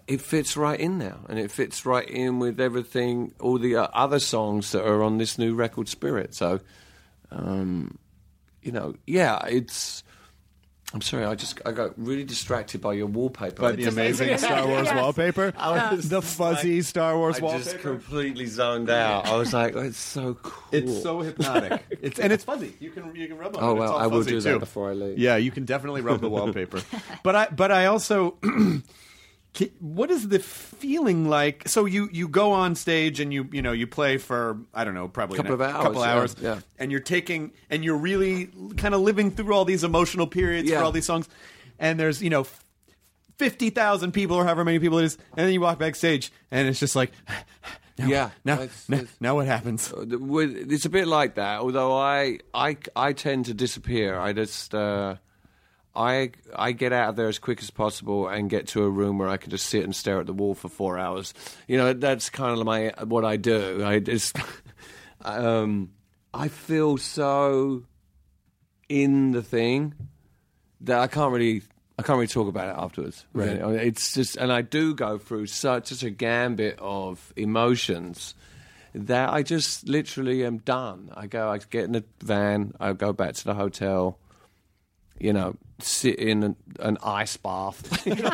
it 0.07 0.21
fits 0.21 0.57
right 0.57 0.79
in 0.79 0.99
now, 0.99 1.21
and 1.29 1.39
it 1.39 1.51
fits 1.51 1.87
right 1.87 2.09
in 2.09 2.39
with 2.41 2.61
everything, 2.61 3.33
all 3.41 3.59
the 3.59 3.77
uh, 3.77 3.89
other 3.93 4.19
songs 4.19 4.73
that 4.73 4.85
are 4.85 5.03
on 5.03 5.19
this 5.19 5.39
new 5.39 5.55
record, 5.55 5.89
Spirit. 5.89 6.35
So, 6.35 6.61
um, 7.31 7.99
you 8.63 8.73
know, 8.73 8.95
yeah, 9.07 9.45
it's. 9.47 10.03
I'm 10.95 11.01
sorry, 11.01 11.25
I 11.25 11.35
just 11.35 11.61
I 11.67 11.73
got 11.73 11.91
really 11.99 12.23
distracted 12.23 12.81
by 12.81 12.93
your 12.93 13.09
wallpaper. 13.09 13.61
By 13.61 13.73
the 13.73 13.87
amazing 13.87 14.39
Star 14.39 14.65
Wars 14.67 14.87
Yes. 14.87 14.95
wallpaper, 14.95 15.53
was 15.59 16.09
the 16.09 16.23
fuzzy 16.23 16.83
Star 16.83 17.19
Wars 17.19 17.41
wallpaper? 17.41 17.47
I 17.47 17.59
wallpaper. 17.59 17.73
just 17.73 17.83
completely 17.83 18.47
zoned 18.47 18.89
out. 18.89 19.27
I 19.27 19.37
was 19.37 19.53
like, 19.53 19.75
oh, 19.75 19.81
it's 19.81 19.99
so 19.99 20.35
cool. 20.35 20.63
It's 20.71 21.03
so 21.03 21.21
hypnotic. 21.21 21.83
it's 22.01 22.21
and 22.21 22.33
it's 22.33 22.45
fuzzy. 22.45 22.75
You 22.79 22.91
can 22.93 23.15
you 23.17 23.27
can 23.27 23.37
rub 23.39 23.57
on 23.57 23.63
Oh 23.65 23.71
it. 23.71 23.73
It's 23.73 23.81
well, 23.81 23.97
I 23.99 24.07
will 24.07 24.23
do 24.23 24.41
too. 24.41 24.53
that 24.53 24.61
before 24.61 24.91
I 24.91 24.93
leave. 24.95 25.19
Yeah, 25.19 25.35
you 25.37 25.51
can 25.51 25.65
definitely 25.65 26.01
rub 26.03 26.21
the 26.21 26.31
wallpaper. 26.31 26.81
But 27.25 27.35
I 27.35 27.47
but 27.49 27.73
I 27.73 27.87
also 27.87 28.33
Ki- 28.43 28.83
what 29.81 30.11
is 30.11 30.29
the 30.29 30.39
feeling 30.41 31.29
like? 31.29 31.69
So 31.69 31.85
you 31.85 32.09
you 32.13 32.27
go 32.29 32.53
on 32.53 32.75
stage 32.75 33.21
and 33.21 33.33
you 33.33 33.49
you 33.53 33.63
know 33.63 33.73
you 33.73 33.87
play 33.87 34.19
for 34.19 34.59
I 34.75 34.85
don't 34.85 34.95
know 34.95 35.09
probably 35.09 35.37
Couple 35.37 35.55
an- 35.55 35.61
of 35.61 35.75
hours, 35.75 35.83
couple 35.85 36.03
yeah, 36.03 36.13
hours, 36.15 36.37
yeah. 36.41 36.61
and 36.79 36.91
you're 36.91 37.01
taking 37.01 37.53
and 37.71 37.85
you're 37.85 37.97
really 37.97 38.51
kind 38.77 38.95
of 38.95 39.01
living 39.01 39.31
through 39.31 39.55
all 39.55 39.65
these 39.65 39.85
emotional 39.85 40.27
periods 40.27 40.69
Yeah. 40.69 40.79
for 40.79 40.85
all 40.85 40.93
these 40.93 41.07
songs, 41.07 41.29
and 41.79 41.99
there's 41.99 42.23
you 42.23 42.31
know. 42.31 42.47
Fifty 43.37 43.71
thousand 43.71 44.13
people, 44.13 44.37
or 44.37 44.45
however 44.45 44.65
many 44.65 44.79
people 44.79 44.99
it 45.01 45.07
is, 45.07 45.19
and 45.37 45.45
then 45.45 45.53
you 45.53 45.61
walk 45.61 45.81
backstage, 45.81 46.31
and 46.53 46.69
it's 46.69 46.79
just 46.79 46.95
like, 46.95 47.11
now, 47.99 48.07
Yeah, 48.07 48.31
now, 48.45 48.55
it's- 48.55 48.85
now, 48.89 48.97
it's- 48.99 49.17
now 49.21 49.35
what 49.35 49.47
happens? 49.49 49.93
It's 49.97 50.85
a 50.85 50.89
bit 50.89 51.09
like 51.09 51.35
that. 51.35 51.59
Although 51.59 51.99
I, 51.99 52.39
I, 52.55 52.77
I 52.95 53.13
tend 53.13 53.47
to 53.47 53.55
disappear. 53.55 54.17
I 54.17 54.33
just, 54.35 54.73
uh, 54.73 55.17
I, 55.97 56.33
I 56.55 56.73
get 56.73 56.93
out 56.93 57.11
of 57.11 57.17
there 57.17 57.29
as 57.29 57.39
quick 57.39 57.63
as 57.63 57.71
possible 57.71 58.29
and 58.29 58.51
get 58.51 58.69
to 58.69 58.83
a 58.83 58.91
room 58.91 59.19
where 59.19 59.29
I 59.29 59.37
can 59.37 59.51
just 59.51 59.67
sit 59.67 59.85
and 59.85 59.95
stare 59.95 60.19
at 60.21 60.27
the 60.27 60.33
wall 60.33 60.55
for 60.55 60.69
four 60.69 60.99
hours. 60.99 61.35
You 61.69 61.77
know, 61.77 61.93
that's 61.93 62.31
kind 62.31 62.59
of 62.59 62.67
my 62.67 62.93
what 63.05 63.25
I 63.25 63.37
do. 63.37 63.85
I 63.85 64.01
just, 64.01 64.37
um, 65.25 65.91
I 66.33 66.49
feel 66.49 66.97
so 66.97 67.85
in 68.89 69.31
the 69.31 69.43
thing 69.43 69.95
that 70.81 70.99
I 70.99 71.07
can't 71.07 71.33
really. 71.33 71.63
I 71.97 72.03
can't 72.03 72.17
really 72.17 72.27
talk 72.27 72.49
about 72.49 72.69
it 72.71 72.77
afterwards. 72.77 73.25
Really. 73.33 73.63
I 73.63 73.67
mean, 73.67 73.79
It's 73.79 74.15
just, 74.15 74.35
and 74.37 74.53
I 74.53 74.63
do 74.63 74.97
go 74.97 75.17
through 75.17 75.47
such, 75.47 75.87
such 75.91 76.03
a 76.03 76.11
gambit 76.11 76.77
of 76.81 77.33
emotions 77.37 78.35
that 78.95 79.33
I 79.33 79.45
just 79.45 79.89
literally 79.89 80.45
am 80.45 80.59
done. 80.59 81.13
I 81.15 81.29
go, 81.29 81.49
I 81.49 81.59
get 81.59 81.85
in 81.85 81.93
the 81.93 82.05
van, 82.21 82.75
I 82.81 82.95
go 82.95 83.13
back 83.13 83.35
to 83.35 83.45
the 83.45 83.55
hotel, 83.55 84.19
you 85.25 85.33
know, 85.33 85.57
sit 85.79 86.16
in 86.16 86.43
an, 86.43 86.57
an 86.81 86.99
ice 87.03 87.37
bath, 87.39 88.07
you 88.07 88.14
know, 88.14 88.29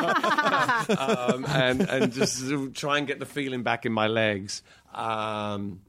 um, 0.97 1.45
and 1.45 1.81
and 1.89 2.11
just 2.11 2.43
try 2.75 2.97
and 2.97 3.07
get 3.07 3.19
the 3.19 3.25
feeling 3.25 3.63
back 3.63 3.85
in 3.85 3.93
my 3.93 4.07
legs. 4.07 4.61
Um, 4.93 5.81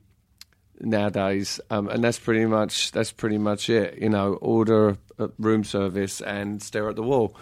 nowadays, 0.81 1.61
um, 1.71 1.89
and 1.89 2.05
that's 2.05 2.21
pretty 2.21 2.47
much 2.47 2.93
that's 2.93 3.11
pretty 3.11 3.39
much 3.39 3.69
it. 3.69 3.99
You 3.99 4.11
know, 4.11 4.35
order 4.35 4.97
room 5.39 5.65
service 5.65 6.21
and 6.21 6.63
stare 6.63 6.89
at 6.89 6.97
the 6.97 7.03
wall, 7.03 7.37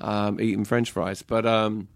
um, 0.00 0.40
eating 0.40 0.64
French 0.64 0.90
fries. 0.90 1.22
But 1.22 1.46
um, 1.46 1.86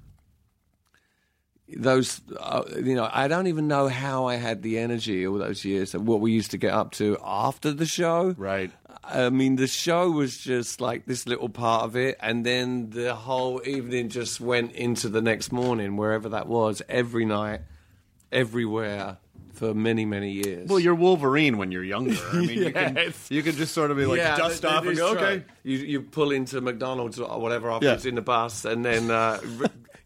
those, 1.76 2.20
uh, 2.38 2.62
you 2.76 2.94
know, 2.94 3.08
I 3.12 3.28
don't 3.28 3.46
even 3.48 3.68
know 3.68 3.88
how 3.88 4.26
I 4.26 4.36
had 4.36 4.62
the 4.62 4.78
energy 4.78 5.26
all 5.26 5.38
those 5.38 5.64
years. 5.64 5.94
and 5.94 6.06
What 6.06 6.20
we 6.20 6.32
used 6.32 6.52
to 6.52 6.58
get 6.58 6.72
up 6.72 6.92
to 6.92 7.18
after 7.22 7.72
the 7.72 7.86
show, 7.86 8.34
Right. 8.38 8.70
I 9.04 9.30
mean, 9.30 9.56
the 9.56 9.66
show 9.66 10.10
was 10.10 10.36
just 10.38 10.80
like 10.80 11.06
this 11.06 11.26
little 11.26 11.48
part 11.48 11.84
of 11.84 11.96
it, 11.96 12.16
and 12.20 12.44
then 12.44 12.90
the 12.90 13.14
whole 13.14 13.60
evening 13.66 14.08
just 14.10 14.40
went 14.40 14.72
into 14.72 15.08
the 15.08 15.22
next 15.22 15.50
morning, 15.52 15.96
wherever 15.96 16.28
that 16.30 16.46
was, 16.46 16.82
every 16.88 17.24
night, 17.24 17.60
everywhere, 18.30 19.16
for 19.54 19.74
many 19.74 20.04
many 20.04 20.30
years. 20.32 20.68
Well, 20.68 20.78
you're 20.78 20.94
Wolverine 20.94 21.56
when 21.58 21.72
you're 21.72 21.82
younger. 21.84 22.16
I 22.32 22.36
mean, 22.36 22.50
you 22.62 22.70
can 22.72 23.14
you 23.30 23.42
can 23.42 23.54
just 23.56 23.74
sort 23.74 23.90
of 23.90 23.96
be 23.96 24.06
like 24.06 24.18
dust 24.20 24.62
that- 24.62 24.72
off 24.72 24.86
and 24.86 24.96
go, 24.96 25.12
okay. 25.16 25.44
You 25.64 25.78
you 25.78 26.00
pull 26.02 26.30
into 26.30 26.60
McDonald's 26.60 27.18
or 27.18 27.40
whatever 27.40 27.70
afterwards 27.70 28.04
Yeah. 28.04 28.08
in 28.10 28.14
the 28.14 28.22
bus, 28.22 28.64
and 28.64 28.84
then 28.84 29.10
uh, 29.10 29.40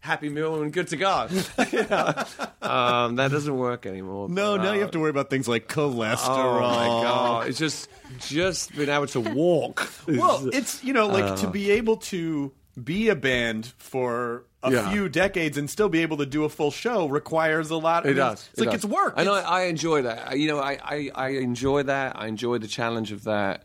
Happy 0.03 0.27
Meal 0.27 0.61
and 0.61 0.73
good 0.73 0.89
to 0.89 0.97
go. 0.97 1.27
You 1.71 1.83
know? 1.89 2.13
um, 2.61 3.15
that 3.15 3.31
doesn't 3.31 3.55
work 3.57 3.85
anymore. 3.85 4.27
No, 4.27 4.57
but, 4.57 4.63
now 4.63 4.69
uh, 4.71 4.73
you 4.73 4.81
have 4.81 4.91
to 4.91 4.99
worry 4.99 5.09
about 5.09 5.29
things 5.29 5.47
like 5.47 5.69
cholesterol. 5.69 6.27
Oh 6.27 6.59
my 6.59 6.87
god! 7.03 7.47
It's 7.47 7.57
just 7.57 7.87
just 8.19 8.75
being 8.75 8.89
able 8.89 9.07
to 9.07 9.21
walk. 9.21 9.89
is- 10.07 10.17
Well, 10.17 10.49
it's 10.51 10.83
you 10.83 10.91
know 10.91 11.07
like 11.07 11.23
Uh. 11.23 11.35
to 11.37 11.47
be 11.49 11.71
able 11.71 11.95
to 12.11 12.51
be 12.83 13.07
a 13.07 13.15
band 13.15 13.67
for 13.77 14.43
a 14.61 14.71
Yeah. 14.73 14.91
few 14.91 15.07
decades 15.07 15.57
and 15.57 15.69
still 15.69 15.87
be 15.89 16.01
able 16.01 16.17
to 16.17 16.25
do 16.25 16.43
a 16.43 16.49
full 16.49 16.71
show 16.71 17.07
requires 17.07 17.69
a 17.69 17.77
lot. 17.77 18.05
I 18.05 18.09
It 18.09 18.13
does. 18.15 18.49
It's 18.51 18.59
It 18.59 18.65
like 18.65 18.73
does. 18.75 18.83
it's 18.83 18.93
work. 18.93 19.13
and 19.15 19.29
I, 19.29 19.37
It's- 19.39 19.51
I 19.51 19.61
enjoy 19.67 20.01
that. 20.01 20.27
I- 20.31 20.33
You 20.33 20.47
know, 20.49 20.59
I, 20.59 20.79
I, 20.83 21.11
I 21.15 21.27
enjoy 21.29 21.83
that. 21.83 22.19
I 22.19 22.27
enjoy 22.27 22.57
the 22.57 22.67
challenge 22.67 23.13
of 23.13 23.23
that. 23.23 23.63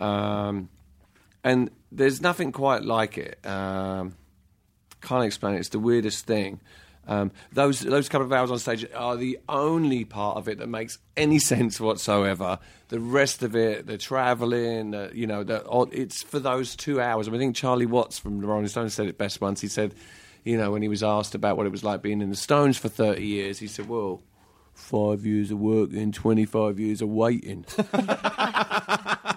Um, 0.00 0.68
and 1.44 1.70
there's 1.92 2.20
nothing 2.22 2.50
quite 2.52 2.82
like 2.82 3.18
it. 3.18 3.44
Um, 3.46 4.14
can't 5.06 5.24
explain 5.24 5.54
it. 5.54 5.60
It's 5.60 5.68
the 5.70 5.78
weirdest 5.78 6.26
thing. 6.26 6.60
Um, 7.08 7.30
those 7.52 7.80
those 7.80 8.08
couple 8.08 8.26
of 8.26 8.32
hours 8.32 8.50
on 8.50 8.58
stage 8.58 8.84
are 8.94 9.16
the 9.16 9.38
only 9.48 10.04
part 10.04 10.36
of 10.36 10.48
it 10.48 10.58
that 10.58 10.68
makes 10.68 10.98
any 11.16 11.38
sense 11.52 11.80
whatsoever. 11.80 12.58
The 12.88 13.00
rest 13.00 13.42
of 13.42 13.54
it, 13.56 13.86
the 13.86 13.98
traveling, 13.98 14.90
the, 14.92 15.10
you 15.12 15.26
know, 15.26 15.44
the, 15.44 15.64
it's 15.92 16.22
for 16.22 16.38
those 16.38 16.76
two 16.76 17.00
hours. 17.00 17.26
I, 17.26 17.30
mean, 17.30 17.40
I 17.40 17.44
think 17.44 17.56
Charlie 17.56 17.86
Watts 17.86 18.18
from 18.18 18.40
the 18.40 18.46
Rolling 18.46 18.68
Stones 18.68 18.94
said 18.94 19.06
it 19.06 19.18
best 19.18 19.40
once. 19.40 19.60
He 19.60 19.68
said, 19.68 19.94
you 20.44 20.56
know, 20.56 20.70
when 20.70 20.82
he 20.82 20.88
was 20.88 21.02
asked 21.02 21.34
about 21.34 21.56
what 21.56 21.66
it 21.66 21.72
was 21.72 21.82
like 21.82 22.02
being 22.02 22.20
in 22.20 22.30
the 22.30 22.36
Stones 22.36 22.78
for 22.78 22.88
30 22.88 23.24
years, 23.24 23.58
he 23.58 23.66
said, 23.66 23.88
well, 23.88 24.22
five 24.72 25.26
years 25.26 25.50
of 25.50 25.58
working, 25.58 26.12
25 26.12 26.78
years 26.78 27.02
of 27.02 27.08
waiting. 27.08 27.64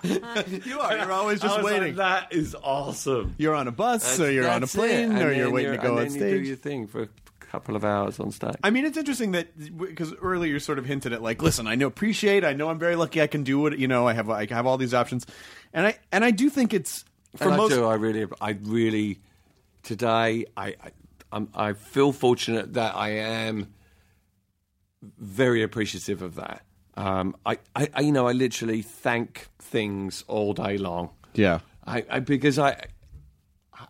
you 0.65 0.79
are. 0.79 0.97
You're 0.97 1.11
always 1.11 1.41
I 1.41 1.47
just 1.47 1.57
was 1.57 1.65
like, 1.65 1.79
waiting. 1.81 1.95
that 1.95 2.33
is 2.33 2.55
awesome. 2.61 3.35
you're 3.37 3.55
on 3.55 3.67
a 3.67 3.71
bus, 3.71 4.19
or 4.19 4.31
you're 4.31 4.49
on 4.49 4.63
a 4.63 4.67
plane, 4.67 5.11
or 5.17 5.31
you're 5.31 5.45
then 5.45 5.53
waiting 5.53 5.71
to 5.73 5.77
go 5.77 5.97
and 5.97 5.99
on 5.99 6.03
then 6.07 6.13
You 6.13 6.19
do 6.19 6.37
stage. 6.37 6.47
your 6.47 6.55
thing 6.57 6.87
for 6.87 7.03
a 7.03 7.07
couple 7.39 7.75
of 7.75 7.83
hours 7.83 8.19
on 8.19 8.31
stage. 8.31 8.55
I 8.63 8.69
mean, 8.69 8.85
it's 8.85 8.97
interesting 8.97 9.31
that 9.31 9.47
because 9.77 10.13
earlier 10.21 10.53
you 10.53 10.59
sort 10.59 10.79
of 10.79 10.85
hinted 10.85 11.13
at 11.13 11.21
like, 11.21 11.41
listen, 11.41 11.67
I 11.67 11.75
know 11.75 11.87
appreciate, 11.87 12.43
I 12.43 12.53
know 12.53 12.69
I'm 12.69 12.79
very 12.79 12.95
lucky, 12.95 13.21
I 13.21 13.27
can 13.27 13.43
do 13.43 13.65
it. 13.67 13.77
You 13.79 13.87
know, 13.87 14.07
I 14.07 14.13
have 14.13 14.29
I 14.29 14.45
have 14.47 14.65
all 14.65 14.77
these 14.77 14.93
options, 14.93 15.25
and 15.73 15.87
I 15.87 15.97
and 16.11 16.23
I 16.25 16.31
do 16.31 16.49
think 16.49 16.73
it's 16.73 17.05
for 17.37 17.47
and 17.49 17.57
most. 17.57 17.71
I 17.71 17.75
do. 17.75 17.85
I 17.85 17.95
really, 17.95 18.25
I 18.41 18.51
really, 18.63 19.19
today, 19.83 20.45
I, 20.57 20.67
I, 20.67 20.91
I'm, 21.31 21.49
I 21.53 21.73
feel 21.73 22.11
fortunate 22.11 22.73
that 22.73 22.95
I 22.95 23.09
am 23.09 23.67
very 25.19 25.63
appreciative 25.63 26.21
of 26.21 26.35
that. 26.35 26.63
Um, 26.99 27.37
I, 27.45 27.57
I, 27.75 27.89
I, 27.93 28.01
you 28.01 28.11
know, 28.11 28.27
I 28.27 28.33
literally 28.33 28.81
thank 28.81 29.47
things 29.59 30.25
all 30.27 30.53
day 30.53 30.77
long. 30.77 31.11
Yeah. 31.33 31.59
I, 31.87 32.03
I 32.09 32.19
because 32.19 32.59
I, 32.59 32.87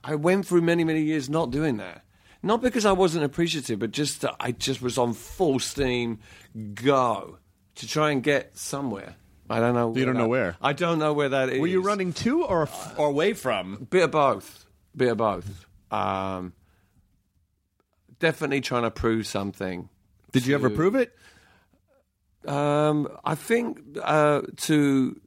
I 0.04 0.14
went 0.14 0.46
through 0.46 0.62
many, 0.62 0.84
many 0.84 1.02
years 1.02 1.28
not 1.28 1.50
doing 1.50 1.78
that. 1.78 2.04
Not 2.44 2.62
because 2.62 2.86
I 2.86 2.92
wasn't 2.92 3.26
appreciative, 3.26 3.80
but 3.80 3.90
just 3.90 4.22
that 4.22 4.36
I 4.40 4.52
just 4.52 4.82
was 4.84 5.00
on 5.00 5.14
full 5.14 5.60
steam 5.60 6.20
go 6.76 7.40
to 7.76 7.88
try 7.88 8.12
and 8.12 8.22
get 8.22 8.56
somewhere. 8.56 9.16
I 9.50 9.60
don't 9.60 9.74
know. 9.74 9.94
You 9.96 10.06
don't 10.06 10.16
know 10.16 10.28
where? 10.28 10.56
I 10.62 10.74
don't 10.74 11.00
know 11.00 11.14
where 11.14 11.30
that 11.30 11.50
is. 11.50 11.60
Were 11.60 11.66
you 11.68 11.82
running 11.82 12.14
to 12.14 12.44
or 12.44 12.64
f- 12.64 12.94
or 13.00 13.08
away 13.08 13.34
from? 13.34 13.88
Bit 13.90 14.04
of 14.04 14.12
both. 14.12 14.68
Bit 14.96 15.14
of 15.14 15.18
both. 15.18 15.66
Um, 15.90 16.54
definitely 18.20 18.62
trying 18.62 18.84
to 18.84 18.92
prove 18.92 19.26
something. 19.26 19.90
Did 20.32 20.46
you 20.46 20.54
ever 20.54 20.70
prove 20.70 20.94
it? 20.94 21.16
Um, 22.48 23.08
I 23.26 23.36
think 23.36 23.82
uh, 24.02 24.42
to 24.58 25.20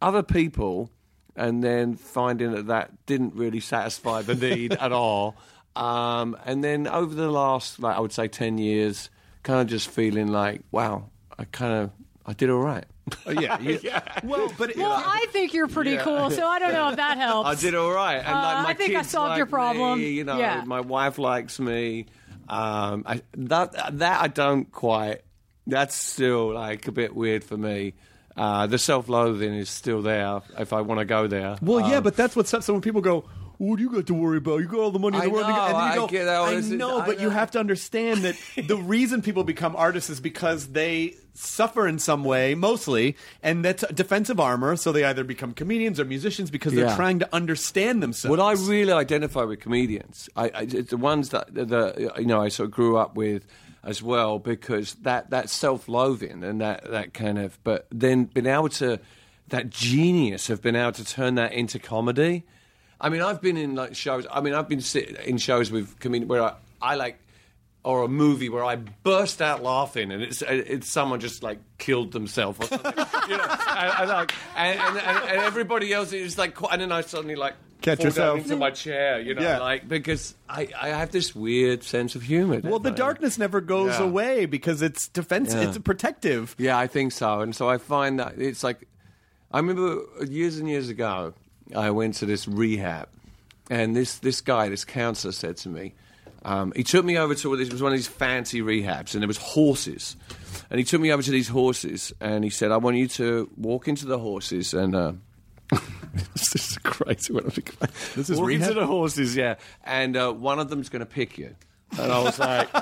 other 0.00 0.22
people, 0.22 0.90
and 1.36 1.62
then 1.62 1.94
finding 1.96 2.52
that 2.52 2.66
that 2.68 3.06
didn't 3.06 3.34
really 3.34 3.60
satisfy 3.60 4.22
the 4.22 4.34
need 4.34 4.72
at 4.74 4.92
all. 4.92 5.36
Um, 5.76 6.36
and 6.44 6.62
then 6.64 6.86
over 6.88 7.14
the 7.14 7.30
last, 7.30 7.78
like 7.80 7.96
I 7.96 8.00
would 8.00 8.12
say, 8.12 8.28
ten 8.28 8.58
years, 8.58 9.10
kind 9.42 9.60
of 9.60 9.66
just 9.68 9.88
feeling 9.90 10.28
like, 10.28 10.62
wow, 10.70 11.10
I 11.38 11.44
kind 11.44 11.72
of 11.84 11.90
I 12.26 12.32
did 12.32 12.50
all 12.50 12.60
right. 12.60 12.84
Oh, 13.26 13.30
yeah, 13.30 13.58
you- 13.58 13.80
Well, 14.24 14.52
but 14.58 14.76
Well, 14.76 14.92
I 14.92 15.26
think 15.30 15.54
you're 15.54 15.68
pretty 15.68 15.96
cool, 15.96 16.30
so 16.30 16.46
I 16.46 16.58
don't 16.58 16.72
know 16.74 16.90
if 16.90 16.96
that 16.96 17.16
helps. 17.26 17.48
I 17.48 17.54
did 17.54 17.74
all 17.74 17.90
right. 17.90 18.16
And 18.16 18.26
Uh, 18.26 18.32
like 18.42 18.62
my 18.64 18.68
I 18.70 18.74
think 18.74 18.90
I 18.94 18.98
kids 18.98 19.10
solved 19.10 19.36
your 19.38 19.46
problem. 19.46 19.98
Me, 19.98 20.10
you 20.10 20.24
know, 20.24 20.36
Yeah. 20.38 20.62
my 20.66 20.80
wife 20.80 21.16
likes 21.18 21.58
me. 21.58 22.06
Um, 22.48 23.04
I, 23.06 23.22
that 23.34 23.98
that 23.98 24.22
I 24.22 24.28
don't 24.28 24.70
quite. 24.72 25.20
That's 25.66 25.94
still 25.94 26.54
like 26.54 26.88
a 26.88 26.92
bit 26.92 27.14
weird 27.14 27.44
for 27.44 27.56
me. 27.56 27.94
Uh, 28.36 28.66
the 28.68 28.78
self-loathing 28.78 29.52
is 29.52 29.68
still 29.68 30.00
there 30.00 30.40
if 30.58 30.72
I 30.72 30.80
want 30.80 31.00
to 31.00 31.04
go 31.04 31.26
there. 31.26 31.56
Well, 31.60 31.80
yeah, 31.90 31.96
Um, 31.96 32.04
but 32.04 32.16
that's 32.16 32.36
what's 32.36 32.54
up. 32.54 32.62
So 32.62 32.72
when 32.72 32.80
people 32.82 33.00
go, 33.00 33.24
"What 33.58 33.76
do 33.76 33.82
you 33.82 33.90
got 33.90 34.06
to 34.06 34.14
worry 34.14 34.38
about? 34.38 34.58
You 34.60 34.66
got 34.66 34.80
all 34.80 34.90
the 34.90 34.98
money 34.98 35.16
in 35.18 35.24
the 35.24 35.28
I 35.28 35.32
world." 35.32 35.46
and 35.46 35.54
you 35.54 35.56
know, 35.56 35.68
go- 35.68 35.76
and 35.76 35.76
then 35.90 35.96
you 35.98 36.04
I 36.04 36.06
get 36.08 36.24
that. 36.24 36.40
I 36.40 36.54
This 36.54 36.64
is- 36.66 36.72
know, 36.72 36.98
I 37.00 37.06
but 37.06 37.20
you 37.20 37.30
have 37.30 37.50
to 37.52 37.60
understand 37.60 38.22
that 38.22 38.36
the 38.66 38.76
reason 38.76 39.20
people 39.22 39.44
become 39.44 39.76
artists 39.76 40.08
is 40.10 40.20
because 40.20 40.68
they 40.68 41.14
suffer 41.34 41.86
in 41.86 41.98
some 42.00 42.24
way, 42.24 42.54
mostly, 42.56 43.16
and 43.42 43.64
that's 43.64 43.84
defensive 43.94 44.40
armor. 44.40 44.74
So 44.76 44.90
they 44.90 45.04
either 45.04 45.22
become 45.22 45.52
comedians 45.52 46.00
or 46.00 46.04
musicians 46.04 46.50
because 46.50 46.72
they're 46.72 46.86
Yeah. 46.86 46.96
trying 46.96 47.20
to 47.20 47.28
understand 47.34 48.02
themselves. 48.02 48.36
What 48.36 48.40
I 48.40 48.52
really 48.68 48.92
identify 48.92 49.44
with 49.44 49.60
comedians, 49.60 50.28
I, 50.34 50.44
I, 50.48 50.60
it's 50.62 50.90
the 50.90 50.96
ones 50.96 51.28
that 51.30 51.54
the 51.54 52.12
you 52.18 52.26
know 52.26 52.40
I 52.40 52.48
sort 52.48 52.68
of 52.68 52.74
grew 52.74 52.96
up 52.96 53.14
with 53.16 53.46
as 53.84 54.02
well, 54.02 54.38
because 54.40 54.94
that 55.02 55.30
that 55.30 55.48
self-loathing 55.48 56.42
and 56.42 56.60
that 56.60 56.90
that 56.90 57.14
kind 57.14 57.38
of, 57.38 57.58
but 57.64 57.86
then 57.90 58.24
being 58.24 58.46
able 58.46 58.68
to 58.70 58.98
that 59.48 59.70
genius 59.70 60.50
of 60.50 60.60
being 60.60 60.74
able 60.76 60.92
to 60.92 61.04
turn 61.04 61.36
that 61.36 61.52
into 61.52 61.78
comedy. 61.78 62.44
I 63.00 63.08
mean, 63.10 63.22
I've 63.22 63.40
been 63.40 63.56
in 63.56 63.74
like 63.74 63.94
shows. 63.94 64.26
I 64.30 64.40
mean, 64.40 64.54
I've 64.54 64.68
been 64.68 64.80
sit, 64.80 65.10
in 65.20 65.38
shows 65.38 65.70
with 65.70 65.98
comedians 66.00 66.28
where 66.30 66.42
I, 66.42 66.54
I 66.80 66.94
like. 66.96 67.18
Or 67.84 68.02
a 68.02 68.08
movie 68.08 68.48
where 68.50 68.64
I 68.64 68.74
burst 68.76 69.40
out 69.40 69.62
laughing 69.62 70.10
and 70.10 70.20
it's 70.20 70.42
it's 70.42 70.88
someone 70.88 71.20
just 71.20 71.42
like 71.44 71.58
killed 71.78 72.12
themselves 72.12 72.58
or 72.60 72.64
something, 72.66 72.92
you 73.30 73.36
know, 73.36 73.44
and, 73.46 73.92
and 74.00 74.08
like 74.10 74.34
and, 74.56 74.78
and, 74.78 74.98
and, 74.98 75.38
everybody 75.40 75.92
else 75.94 76.12
is 76.12 76.36
like, 76.36 76.60
and 76.70 76.82
then 76.82 76.92
I 76.92 77.00
suddenly 77.02 77.36
like 77.36 77.54
Catch 77.80 77.98
fall 77.98 78.04
down 78.04 78.06
yourself. 78.10 78.38
into 78.40 78.56
my 78.56 78.70
chair, 78.72 79.20
you 79.20 79.32
know, 79.34 79.40
Yeah. 79.40 79.60
like 79.60 79.88
because 79.88 80.34
I, 80.48 80.68
I 80.78 80.88
have 80.88 81.12
this 81.12 81.34
weird 81.34 81.82
sense 81.84 82.14
of 82.16 82.22
humor. 82.22 82.60
well, 82.62 82.80
the 82.80 82.90
I? 82.90 82.94
darkness 82.94 83.38
never 83.38 83.60
goes 83.62 83.98
Yeah. 83.98 84.04
away 84.04 84.44
because 84.46 84.82
it's 84.82 85.08
defensive, 85.08 85.62
Yeah. 85.62 85.68
It's 85.68 85.78
protective. 85.78 86.56
Yeah, 86.58 86.76
I 86.76 86.88
think 86.88 87.12
so. 87.12 87.40
And 87.40 87.54
so 87.56 87.70
I 87.70 87.78
find 87.78 88.18
that 88.18 88.38
it's 88.38 88.64
like, 88.64 88.86
I 89.52 89.60
remember 89.60 90.02
years 90.28 90.58
and 90.58 90.68
years 90.68 90.90
ago, 90.90 91.32
I 91.74 91.90
went 91.90 92.14
to 92.14 92.26
this 92.26 92.48
rehab, 92.48 93.08
and 93.70 93.94
this, 93.94 94.18
this 94.18 94.40
guy, 94.40 94.68
this 94.68 94.84
counselor, 94.84 95.32
said 95.32 95.56
to 95.58 95.68
me, 95.68 95.94
um, 96.44 96.72
he 96.74 96.84
took 96.84 97.04
me 97.04 97.18
over 97.18 97.34
to 97.34 97.56
this 97.56 97.70
was 97.70 97.82
one 97.82 97.92
of 97.92 97.98
these 97.98 98.06
fancy 98.06 98.62
rehabs, 98.62 99.14
and 99.14 99.22
there 99.22 99.28
was 99.28 99.38
horses, 99.38 100.16
and 100.70 100.78
he 100.78 100.84
took 100.84 101.00
me 101.00 101.10
over 101.12 101.22
to 101.22 101.30
these 101.30 101.48
horses, 101.48 102.12
and 102.20 102.44
he 102.44 102.50
said, 102.50 102.70
"I 102.70 102.76
want 102.76 102.96
you 102.96 103.08
to 103.08 103.50
walk 103.56 103.88
into 103.88 104.06
the 104.06 104.18
horses 104.18 104.74
and." 104.74 104.94
Uh, 104.94 105.12
this 106.32 106.54
is 106.54 106.78
crazy 106.78 107.32
when 107.32 107.44
I 107.44 107.50
think 107.50 107.74
about 107.74 107.90
it. 107.90 107.94
This 108.14 108.30
is 108.30 108.38
walk 108.38 108.48
rehab? 108.48 108.68
into 108.68 108.80
the 108.80 108.86
horses, 108.86 109.36
yeah, 109.36 109.56
and 109.84 110.16
uh, 110.16 110.32
one 110.32 110.58
of 110.58 110.70
them's 110.70 110.88
going 110.88 111.00
to 111.00 111.06
pick 111.06 111.38
you, 111.38 111.54
and 111.98 112.12
I 112.12 112.22
was 112.22 112.38
like. 112.38 112.68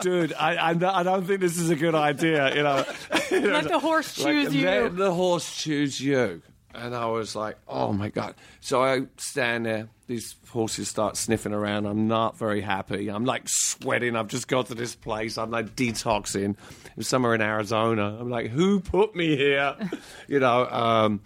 Dude, 0.00 0.32
I, 0.34 0.54
I, 0.54 0.70
I 0.70 1.02
don't 1.02 1.26
think 1.26 1.40
this 1.40 1.58
is 1.58 1.70
a 1.70 1.74
good 1.74 1.96
idea. 1.96 2.54
You 2.54 2.62
know, 2.62 2.84
Let 3.32 3.64
the 3.64 3.80
horse 3.80 4.16
like, 4.24 4.32
choose 4.32 4.54
you. 4.54 4.64
Let 4.64 4.96
the 4.96 5.12
horse 5.12 5.56
choose 5.56 6.00
you. 6.00 6.40
And 6.78 6.94
I 6.94 7.06
was 7.06 7.34
like, 7.34 7.56
oh 7.66 7.92
my 7.92 8.08
God. 8.08 8.34
So 8.60 8.82
I 8.82 9.02
stand 9.16 9.66
there. 9.66 9.88
These 10.06 10.36
horses 10.48 10.88
start 10.88 11.16
sniffing 11.16 11.52
around. 11.52 11.86
I'm 11.86 12.08
not 12.08 12.38
very 12.38 12.60
happy. 12.60 13.08
I'm 13.08 13.24
like 13.24 13.42
sweating. 13.46 14.16
I've 14.16 14.28
just 14.28 14.48
got 14.48 14.66
to 14.66 14.74
this 14.74 14.94
place. 14.94 15.36
I'm 15.36 15.50
like 15.50 15.76
detoxing. 15.76 16.52
It 16.52 16.96
was 16.96 17.08
somewhere 17.08 17.34
in 17.34 17.42
Arizona. 17.42 18.16
I'm 18.18 18.30
like, 18.30 18.48
who 18.48 18.80
put 18.80 19.14
me 19.14 19.36
here? 19.36 19.76
you 20.28 20.40
know, 20.40 20.66
um, 20.70 21.20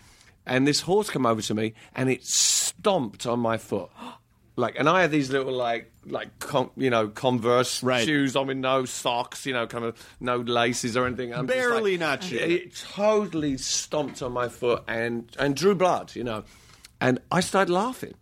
and 0.46 0.66
this 0.66 0.80
horse 0.80 1.10
come 1.10 1.26
over 1.26 1.42
to 1.42 1.54
me 1.54 1.74
and 1.94 2.10
it 2.10 2.24
stomped 2.24 3.26
on 3.26 3.40
my 3.40 3.58
foot. 3.58 3.90
Like, 4.54 4.78
and 4.78 4.86
I 4.86 5.00
had 5.00 5.10
these 5.10 5.30
little 5.30 5.54
like, 5.54 5.91
like, 6.04 6.38
con- 6.38 6.70
you 6.76 6.90
know, 6.90 7.08
Converse 7.08 7.82
Right. 7.82 8.04
shoes 8.04 8.34
on 8.36 8.48
with 8.48 8.56
no 8.56 8.84
socks, 8.84 9.46
you 9.46 9.52
know, 9.52 9.66
kind 9.66 9.84
of 9.84 9.96
no 10.20 10.36
laces 10.38 10.96
or 10.96 11.06
anything. 11.06 11.32
I'm 11.34 11.46
Barely 11.46 11.92
like- 11.98 12.00
not 12.22 12.30
you. 12.30 12.38
It 12.38 12.74
totally 12.76 13.56
stomped 13.58 14.22
on 14.22 14.32
my 14.32 14.48
foot 14.48 14.82
and 14.88 15.30
and 15.38 15.54
drew 15.56 15.74
blood, 15.74 16.14
you 16.16 16.24
know, 16.24 16.44
and 17.00 17.18
I 17.30 17.40
started 17.40 17.72
laughing. 17.72 18.14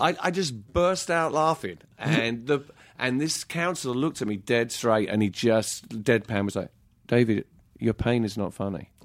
I, 0.00 0.16
I 0.20 0.30
just 0.30 0.72
burst 0.72 1.10
out 1.10 1.32
laughing, 1.32 1.78
and 1.98 2.46
the 2.46 2.60
and 2.98 3.20
this 3.20 3.44
counselor 3.44 3.94
looked 3.94 4.20
at 4.22 4.28
me 4.28 4.36
dead 4.36 4.70
straight, 4.72 5.08
and 5.08 5.22
he 5.22 5.28
just 5.30 5.88
deadpan 6.02 6.44
was 6.44 6.56
like, 6.56 6.70
"David, 7.06 7.44
your 7.78 7.94
pain 7.94 8.24
is 8.24 8.36
not 8.36 8.52
funny." 8.54 8.90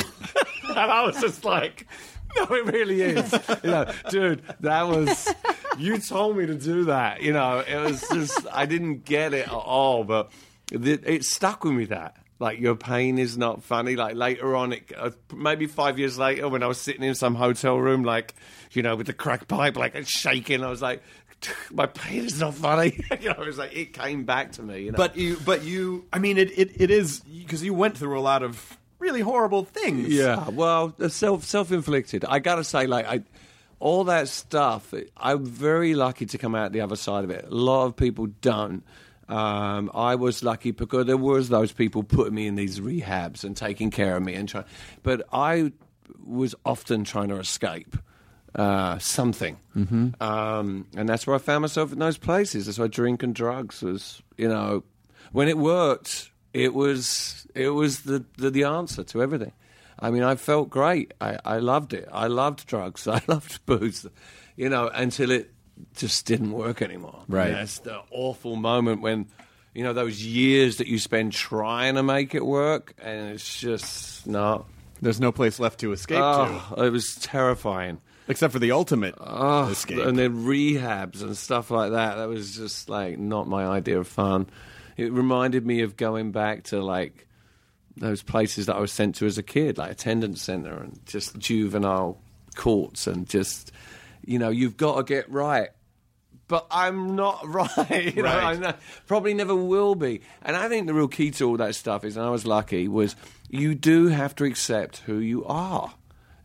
and 0.70 0.80
I 0.80 1.04
was 1.06 1.20
just 1.22 1.44
like, 1.46 1.88
"No, 2.36 2.44
it 2.56 2.66
really 2.66 3.02
is." 3.02 3.32
You 3.64 3.72
know, 3.72 3.92
dude, 4.10 4.44
that 4.62 4.88
was. 4.88 5.34
You 5.78 5.98
told 6.00 6.38
me 6.38 6.46
to 6.46 6.56
do 6.56 6.86
that. 6.86 7.22
You 7.22 7.34
know, 7.34 7.60
it 7.60 7.78
was 7.78 8.04
just 8.12 8.48
I 8.52 8.66
didn't 8.66 9.06
get 9.06 9.34
it 9.34 9.48
at 9.48 9.54
all, 9.54 10.04
but 10.04 10.32
th- 10.70 11.02
it 11.06 11.24
stuck 11.24 11.64
with 11.64 11.74
me 11.74 11.86
that. 11.86 12.18
Like 12.40 12.60
your 12.60 12.76
pain 12.76 13.18
is 13.18 13.38
not 13.38 13.64
funny. 13.64 13.96
Like 13.96 14.16
later 14.16 14.56
on, 14.56 14.74
it, 14.74 14.92
uh, 14.96 15.10
maybe 15.36 15.66
five 15.66 15.98
years 15.98 16.20
later, 16.20 16.48
when 16.48 16.62
I 16.62 16.68
was 16.68 16.80
sitting 16.80 17.04
in 17.04 17.16
some 17.16 17.34
hotel 17.34 17.78
room, 17.78 18.04
like 18.04 18.36
you 18.72 18.84
know, 18.84 18.96
with 18.96 19.08
the 19.08 19.14
crack 19.14 19.48
pipe, 19.48 19.76
like 19.76 19.96
it's 19.96 20.10
shaking, 20.10 20.64
I 20.64 20.70
was 20.70 20.82
like, 20.82 21.02
my 21.72 21.86
pain 21.88 22.26
is 22.26 22.40
not 22.40 22.54
funny. 22.54 23.00
you 23.22 23.30
know, 23.30 23.42
it 23.42 23.46
was 23.46 23.58
like 23.58 23.76
it 23.76 23.94
came 23.94 24.24
back 24.26 24.54
to 24.54 24.64
me. 24.64 24.84
You 24.84 24.92
know? 24.92 24.98
But 24.98 25.18
you, 25.18 25.38
but 25.46 25.64
you, 25.64 26.06
I 26.14 26.20
mean, 26.20 26.38
it, 26.38 26.58
it, 26.58 26.82
it 26.82 26.92
is 26.92 27.22
because 27.22 27.64
you 27.64 27.74
went 27.74 27.98
through 27.98 28.20
a 28.20 28.22
lot 28.22 28.44
of 28.44 28.78
really 29.00 29.22
horrible 29.22 29.64
things. 29.64 30.10
Yeah, 30.10 30.50
well, 30.50 30.94
self 31.10 31.44
self 31.44 31.72
inflicted. 31.72 32.26
I 32.26 32.40
gotta 32.40 32.64
say, 32.64 32.88
like 32.88 33.06
I, 33.08 33.24
all 33.80 34.06
that 34.06 34.28
stuff. 34.28 34.94
I'm 35.18 35.46
very 35.46 35.94
lucky 35.94 36.26
to 36.28 36.38
come 36.38 36.56
out 36.56 36.72
the 36.72 36.82
other 36.82 36.96
side 36.96 37.24
of 37.24 37.30
it. 37.30 37.46
A 37.46 37.54
lot 37.54 37.86
of 37.86 37.96
people 37.96 38.28
don't. 38.42 38.84
Um, 39.30 39.92
I 39.94 40.16
was 40.16 40.44
lucky 40.44 40.72
because 40.72 41.06
there 41.06 41.18
was 41.18 41.50
those 41.50 41.72
people 41.72 42.04
putting 42.04 42.34
me 42.34 42.48
in 42.48 42.56
these 42.56 42.80
rehabs 42.80 43.44
and 43.44 43.58
taking 43.58 43.92
care 43.92 44.16
of 44.16 44.24
me 44.24 44.34
and 44.34 44.48
trying. 44.48 44.66
But 45.04 45.28
I 45.34 45.74
was 46.26 46.56
often 46.66 47.04
trying 47.04 47.30
to 47.30 47.38
escape 47.38 47.98
uh, 48.56 48.98
something, 49.00 49.58
mm-hmm. 49.76 50.24
um, 50.24 50.88
and 50.96 51.10
that's 51.10 51.28
where 51.28 51.36
I 51.36 51.40
found 51.40 51.62
myself 51.62 51.92
in 51.92 52.00
those 52.00 52.18
places. 52.18 52.66
That's 52.66 52.80
why 52.80 52.88
drink 52.88 53.22
and 53.22 53.36
drugs 53.36 53.82
was, 53.82 54.22
you 54.38 54.48
know, 54.48 54.84
when 55.34 55.50
it 55.50 55.58
worked, 55.58 56.32
it 56.54 56.74
was 56.74 57.46
it 57.54 57.70
was 57.70 58.02
the 58.02 58.24
the, 58.38 58.50
the 58.50 58.64
answer 58.64 59.04
to 59.04 59.22
everything. 59.22 59.52
I 60.00 60.12
mean, 60.12 60.24
I 60.24 60.36
felt 60.36 60.70
great. 60.70 61.14
I, 61.20 61.38
I 61.44 61.58
loved 61.60 61.94
it. 61.94 62.08
I 62.12 62.28
loved 62.28 62.68
drugs. 62.68 63.08
I 63.08 63.22
loved 63.28 63.66
booze. 63.66 64.06
You 64.56 64.70
know, 64.70 64.90
until 64.94 65.32
it 65.32 65.52
just 65.96 66.26
didn't 66.26 66.52
work 66.52 66.82
anymore. 66.82 67.24
Right. 67.28 67.52
That's 67.52 67.80
the 67.80 68.02
awful 68.12 68.56
moment 68.56 69.02
when, 69.02 69.28
you 69.74 69.84
know, 69.84 69.94
those 69.94 70.24
years 70.24 70.78
that 70.78 70.88
you 70.88 70.98
spend 71.00 71.34
trying 71.34 71.96
to 71.96 72.04
make 72.04 72.34
it 72.36 72.46
work, 72.46 72.94
and 73.00 73.30
it's 73.32 73.60
just 73.60 74.26
not. 74.28 74.66
There's 75.02 75.20
no 75.20 75.32
place 75.32 75.60
left 75.60 75.80
to 75.82 75.92
escape 75.92 76.18
to, 76.18 76.24
Oh, 76.76 76.84
it 76.84 76.90
was 76.92 77.14
terrifying. 77.16 78.00
except 78.28 78.52
for 78.54 78.58
the 78.60 78.72
ultimate 78.72 79.14
Oh, 79.20 79.68
escape. 79.70 80.00
and 80.00 80.18
then 80.18 80.46
rehabs 80.46 81.22
and 81.22 81.38
stuff 81.38 81.70
like 81.70 81.92
that. 81.92 82.16
That 82.16 82.28
was 82.28 82.56
just 82.56 82.90
like 82.90 83.20
not 83.20 83.48
my 83.48 83.68
idea 83.68 84.00
of 84.00 84.08
fun. 84.08 84.48
It 84.98 85.14
reminded 85.14 85.64
me 85.68 85.82
of 85.82 85.96
going 85.96 86.32
back 86.32 86.64
to 86.66 86.82
like 86.84 87.27
those 88.00 88.22
places 88.24 88.66
that 88.68 88.76
I 88.76 88.80
was 88.80 88.92
sent 88.92 89.16
to 89.16 89.26
as 89.26 89.38
a 89.38 89.44
kid, 89.44 89.78
like 89.78 89.92
attendance 89.92 90.42
center 90.42 90.76
and 90.76 91.00
just 91.06 91.38
juvenile 91.38 92.20
courts 92.56 93.08
and 93.08 93.28
just 93.28 93.72
you 94.26 94.40
know 94.40 94.50
you've 94.50 94.78
got 94.78 94.98
to 94.98 95.04
get 95.04 95.30
right. 95.32 95.70
But 96.48 96.66
I'm 96.72 97.16
not 97.18 97.46
right. 97.48 98.16
You 98.16 98.24
know, 98.24 98.30
Right. 98.30 98.44
I'm 98.46 98.60
not- 98.62 98.80
probably 99.06 99.34
never 99.34 99.54
will 99.56 99.96
be. 99.96 100.22
And 100.42 100.56
I 100.56 100.70
think 100.70 100.88
the 100.88 100.94
real 100.94 101.10
key 101.10 101.32
to 101.32 101.44
all 101.50 101.58
that 101.58 101.76
stuff 101.76 102.06
is, 102.06 102.16
and 102.16 102.26
I 102.26 102.30
was 102.30 102.46
lucky, 102.46 102.88
was 102.88 103.16
you 103.50 103.76
do 103.76 104.08
have 104.08 104.34
to 104.36 104.46
accept 104.46 105.00
who 105.00 105.18
you 105.20 105.44
are 105.46 105.94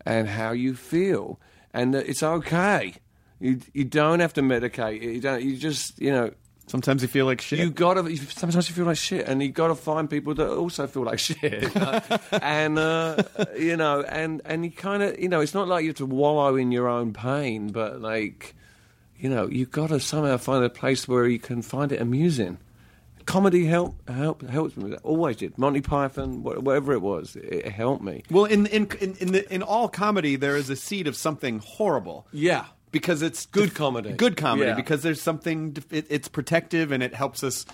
and 0.05 0.29
how 0.29 0.51
you 0.51 0.75
feel, 0.75 1.39
and 1.73 1.95
that 1.95 2.09
it's 2.09 2.23
okay. 2.23 2.95
You 3.39 3.61
you 3.73 3.85
don't 3.85 4.19
have 4.21 4.33
to 4.35 4.43
medicate. 4.43 5.03
You 5.03 5.21
don't. 5.21 5.43
You 5.43 5.57
just 5.57 6.01
you 6.01 6.11
know. 6.11 6.33
Sometimes 6.69 7.03
you 7.03 7.09
feel 7.09 7.27
like 7.27 7.41
shit. 7.41 7.59
You 7.59 7.71
gotta. 7.71 8.11
you- 8.11 8.17
Sometimes 8.17 8.69
you 8.69 8.75
feel 8.75 8.87
like 8.87 8.97
shit, 8.97 9.27
and 9.27 9.43
you 9.43 9.51
gotta 9.51 9.75
find 9.75 10.09
people 10.09 10.35
that 10.35 10.49
also 10.49 10.87
feel 10.87 11.03
like 11.05 11.19
shit. 11.29 11.71
and 12.43 12.79
uh, 12.79 13.23
you 13.59 13.77
know, 13.77 14.03
and 14.03 14.41
and 14.45 14.65
you 14.65 14.71
kind 14.71 15.03
of, 15.03 15.19
you 15.19 15.29
know, 15.29 15.41
it's 15.41 15.55
not 15.55 15.69
like 15.69 15.83
you 15.83 15.91
have 15.91 15.97
to 15.97 16.07
wallow 16.07 16.57
in 16.57 16.73
your 16.73 16.89
own 16.89 17.13
pain, 17.13 17.69
but 17.73 18.01
like, 18.01 18.55
you 19.19 19.29
know, 19.29 19.49
you 19.49 19.67
gotta 19.67 20.01
somehow 20.01 20.37
find 20.39 20.65
a 20.65 20.71
place 20.71 21.07
where 21.07 21.27
you 21.27 21.39
can 21.39 21.63
find 21.63 21.93
it 21.93 22.01
amusing. 22.01 22.59
Comedy 23.27 23.67
help 23.67 24.09
help 24.09 24.43
helps 24.49 24.77
me. 24.77 24.91
with. 24.91 25.01
Always 25.05 25.37
did. 25.37 25.57
Monty 25.59 25.81
Python, 25.81 26.43
whatever 26.43 26.93
it 26.93 27.03
was, 27.03 27.37
it 27.37 27.67
helped 27.71 28.03
me. 28.03 28.23
well, 28.31 28.47
in 28.47 28.67
in 28.67 28.89
in 29.01 29.15
in, 29.21 29.33
the, 29.33 29.53
in 29.55 29.63
all 29.63 29.89
comedy, 29.89 30.37
there 30.37 30.57
is 30.57 30.71
a 30.71 30.77
seed 30.77 31.07
of 31.07 31.15
something 31.17 31.59
horrible. 31.61 32.27
Yeah. 32.33 32.65
Because 32.93 33.23
it's 33.23 33.47
Good 33.47 33.75
comedy. 33.75 34.13
Good 34.13 34.37
comedy 34.37 34.69
Yeah. 34.69 34.75
because 34.77 35.03
there's 35.03 35.21
something. 35.21 35.77
It, 35.91 36.07
it's 36.09 36.29
protective 36.29 36.93
and 36.93 37.03
it 37.03 37.15
helps 37.15 37.43
us 37.43 37.67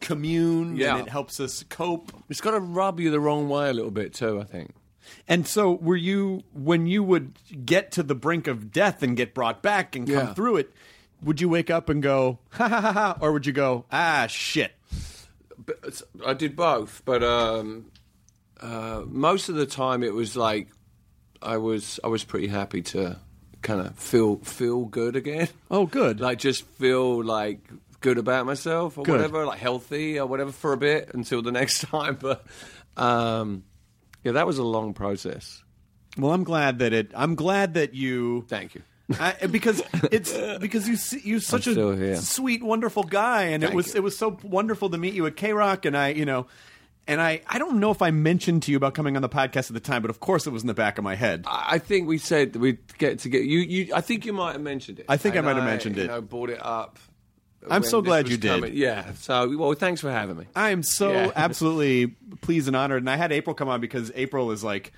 commune. 0.00 0.76
Yeah. 0.76 0.96
and 0.98 1.06
it 1.06 1.10
helps 1.10 1.40
us 1.40 1.64
cope. 1.68 2.12
It's 2.28 2.40
got 2.40 2.52
to 2.52 2.60
rub 2.60 3.00
you 3.00 3.10
the 3.10 3.20
wrong 3.20 3.48
way 3.48 3.70
a 3.70 3.72
little 3.72 3.90
bit 3.90 4.14
too. 4.14 4.38
I 4.40 4.44
think. 4.44 4.74
And 5.26 5.46
so, 5.46 5.72
were 5.72 5.96
you 5.96 6.42
when 6.52 6.86
you 6.86 7.02
would 7.02 7.32
get 7.66 7.90
to 7.92 8.02
the 8.02 8.14
brink 8.14 8.46
of 8.46 8.70
death 8.70 9.02
and 9.02 9.16
get 9.16 9.34
brought 9.34 9.62
back 9.62 9.96
and 9.96 10.06
come 10.06 10.14
Yeah. 10.14 10.34
through 10.34 10.56
it? 10.58 10.72
Would 11.22 11.40
you 11.40 11.48
wake 11.48 11.68
up 11.70 11.88
and 11.88 12.02
go 12.02 12.38
ha 12.50 12.68
ha 12.68 12.80
ha 12.80 12.92
ha, 12.92 13.16
or 13.20 13.32
would 13.32 13.44
you 13.46 13.52
go 13.52 13.84
ah 13.90 14.26
shit? 14.28 14.72
But 15.58 16.02
I 16.24 16.32
did 16.34 16.56
both, 16.56 17.02
but 17.04 17.22
um, 17.22 17.90
uh, 18.60 19.02
most 19.06 19.48
of 19.48 19.54
the 19.56 19.66
time 19.66 20.02
it 20.02 20.14
was 20.14 20.36
like 20.36 20.68
I 21.42 21.56
was 21.58 21.98
I 22.04 22.06
was 22.08 22.24
pretty 22.24 22.46
happy 22.48 22.80
to 22.82 23.18
kind 23.62 23.80
of 23.80 23.96
feel 23.98 24.36
feel 24.38 24.84
good 24.84 25.16
again. 25.16 25.48
Oh, 25.70 25.86
good. 25.86 26.20
like 26.20 26.38
just 26.38 26.64
feel 26.66 27.22
like 27.24 27.60
good 28.00 28.18
about 28.18 28.46
myself 28.46 28.96
or 28.98 29.04
Good. 29.04 29.12
whatever, 29.12 29.44
like 29.46 29.58
healthy 29.58 30.18
or 30.18 30.26
whatever 30.26 30.52
for 30.52 30.72
a 30.72 30.76
bit 30.76 31.10
until 31.14 31.42
the 31.42 31.52
next 31.60 31.80
time. 31.82 32.16
But 32.20 32.44
um, 32.96 33.64
yeah, 34.24 34.32
that 34.32 34.46
was 34.46 34.58
a 34.58 34.64
long 34.64 34.94
process. 34.94 35.62
Well, 36.18 36.32
I'm 36.32 36.44
glad 36.44 36.80
that 36.80 36.92
it. 36.92 37.12
I'm 37.14 37.34
glad 37.34 37.74
that 37.74 37.94
you. 37.94 38.44
Thank 38.48 38.74
you. 38.74 38.82
I, 39.18 39.46
because 39.50 39.82
it's 40.10 40.32
because 40.58 40.88
you 40.88 40.96
see- 40.96 41.20
you're 41.24 41.40
such 41.40 41.66
a 41.66 41.74
here. 41.74 42.16
sweet, 42.16 42.62
wonderful 42.62 43.02
guy, 43.04 43.42
and 43.44 43.62
it 43.62 43.74
was 43.74 43.88
you. 43.88 43.98
it 43.98 44.02
was 44.02 44.16
so 44.16 44.38
wonderful 44.42 44.90
to 44.90 44.98
meet 44.98 45.14
you 45.14 45.26
at 45.26 45.36
KROQ, 45.36 45.84
and 45.86 45.96
I, 45.96 46.08
you 46.08 46.24
know, 46.24 46.46
and 47.10 47.20
I 47.20 47.42
I 47.46 47.58
don't 47.58 47.80
know 47.80 47.90
if 47.90 48.00
I 48.00 48.10
mentioned 48.10 48.62
to 48.64 48.70
you 48.70 48.76
about 48.76 48.94
coming 48.94 49.16
on 49.16 49.22
the 49.22 49.28
podcast 49.28 49.68
at 49.68 49.74
the 49.74 49.80
time, 49.80 50.00
but 50.02 50.10
of 50.10 50.20
course 50.20 50.46
it 50.46 50.50
was 50.50 50.62
in 50.62 50.68
the 50.68 50.74
back 50.74 50.96
of 50.96 51.04
my 51.04 51.14
head. 51.16 51.44
I 51.46 51.66
I 51.72 51.78
think 51.78 52.08
we 52.08 52.18
said 52.18 52.56
we'd 52.56 52.78
get 52.98 53.18
to 53.20 53.28
get 53.28 53.42
you. 53.44 53.58
You, 53.58 53.94
I 53.94 54.00
think 54.00 54.24
you 54.24 54.32
might 54.32 54.52
have 54.52 54.60
mentioned 54.62 55.00
it. 55.00 55.06
I 55.08 55.16
think 55.16 55.36
I 55.36 55.40
might 55.40 55.56
have 55.56 55.64
mentioned 55.64 55.96
you 55.96 56.04
it. 56.04 56.06
know, 56.06 56.20
brought 56.20 56.50
it 56.50 56.64
up. 56.64 56.98
I'm 57.68 57.82
so 57.82 58.00
glad 58.00 58.28
you 58.28 58.36
did. 58.38 58.72
Yeah. 58.74 59.12
So 59.14 59.56
well, 59.58 59.72
thanks 59.74 60.00
for 60.00 60.10
having 60.10 60.38
me. 60.38 60.46
I 60.56 60.70
am 60.70 60.82
so 60.82 61.12
Yeah. 61.12 61.30
absolutely 61.36 62.06
pleased 62.40 62.68
and 62.68 62.76
honored, 62.76 63.02
and 63.02 63.10
I 63.10 63.16
had 63.16 63.32
April 63.32 63.54
come 63.54 63.68
on 63.68 63.80
because 63.80 64.10
April 64.14 64.50
is 64.50 64.64
like, 64.64 64.92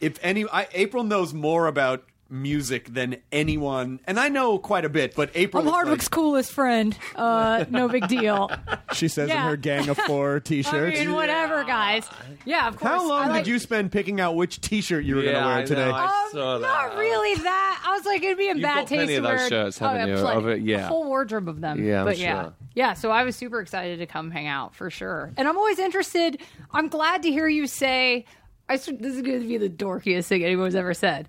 if 0.00 0.18
any, 0.22 0.44
I, 0.52 0.68
April 0.74 1.02
knows 1.02 1.34
more 1.34 1.66
about 1.66 2.04
music 2.34 2.92
than 2.92 3.16
anyone, 3.32 4.00
and 4.06 4.18
I 4.18 4.28
know 4.28 4.58
quite 4.58 4.84
a 4.84 4.88
bit, 4.88 5.14
but 5.14 5.30
April, 5.34 5.62
I'm 5.62 5.66
is 5.68 5.72
Hardwick's 5.72 6.04
like, 6.06 6.10
coolest 6.10 6.52
friend. 6.52 6.96
Uh, 7.14 7.64
no 7.70 7.88
big 7.88 8.08
deal. 8.08 8.50
she 8.92 9.08
says 9.08 9.28
Yeah. 9.28 9.44
in 9.44 9.48
her 9.50 9.56
Gang 9.56 9.88
of 9.88 9.96
Four 9.96 10.36
I 10.36 10.38
T-shirts. 10.40 10.98
mean, 10.98 11.12
whatever, 11.12 11.64
guys. 11.64 12.08
Yeah, 12.44 12.68
of 12.68 12.76
course. 12.76 12.90
How 12.90 13.08
long 13.08 13.24
I 13.24 13.28
like- 13.28 13.44
did 13.44 13.50
you 13.50 13.58
spend 13.58 13.92
picking 13.92 14.20
out 14.20 14.34
which 14.36 14.60
T-shirt 14.60 15.04
you 15.04 15.16
were 15.16 15.22
going 15.22 15.34
to 15.34 15.40
wear 15.40 15.58
I 15.58 15.64
today? 15.64 15.86
know. 15.86 15.94
I 15.94 16.04
Um, 16.04 16.30
saw 16.32 16.58
that. 16.58 16.66
Not 16.66 16.96
really 16.98 17.34
that. 17.42 17.82
I 17.86 17.92
was 17.96 18.04
like, 18.04 18.22
it'd 18.22 18.36
be 18.38 18.48
in 18.48 18.56
You've 18.58 18.62
bad 18.64 18.86
taste 18.86 18.90
plenty 18.94 19.12
to 19.12 19.16
of 19.18 19.22
those 19.24 19.38
wear 19.38 19.48
shirts, 19.48 19.80
oh, 19.82 19.86
haven't 19.88 20.08
yeah, 20.08 20.16
you, 20.16 20.20
plenty. 20.22 20.52
it? 20.52 20.60
Yeah. 20.62 20.84
a 20.84 20.86
whole 20.88 21.04
wardrobe 21.04 21.48
of 21.48 21.60
them. 21.60 21.84
Yeah, 21.84 22.00
I'm 22.00 22.04
but 22.06 22.18
yeah, 22.18 22.42
sure. 22.42 22.54
yeah. 22.74 22.92
So 22.94 23.10
I 23.10 23.22
was 23.24 23.36
super 23.36 23.60
excited 23.60 23.98
to 24.00 24.06
come 24.06 24.30
hang 24.30 24.46
out 24.48 24.74
for 24.74 24.90
sure, 24.90 25.32
and 25.36 25.46
I'm 25.46 25.56
always 25.56 25.78
interested. 25.78 26.40
I'm 26.72 26.88
glad 26.88 27.22
to 27.22 27.30
hear 27.30 27.46
you 27.48 27.66
say. 27.66 28.24
I 28.66 28.74
s- 28.74 28.86
this 28.86 29.14
is 29.14 29.20
going 29.22 29.42
to 29.42 29.46
be 29.46 29.58
the 29.58 29.68
dorkiest 29.68 30.24
thing 30.24 30.42
anyone's 30.42 30.74
ever 30.74 30.94
said. 30.94 31.28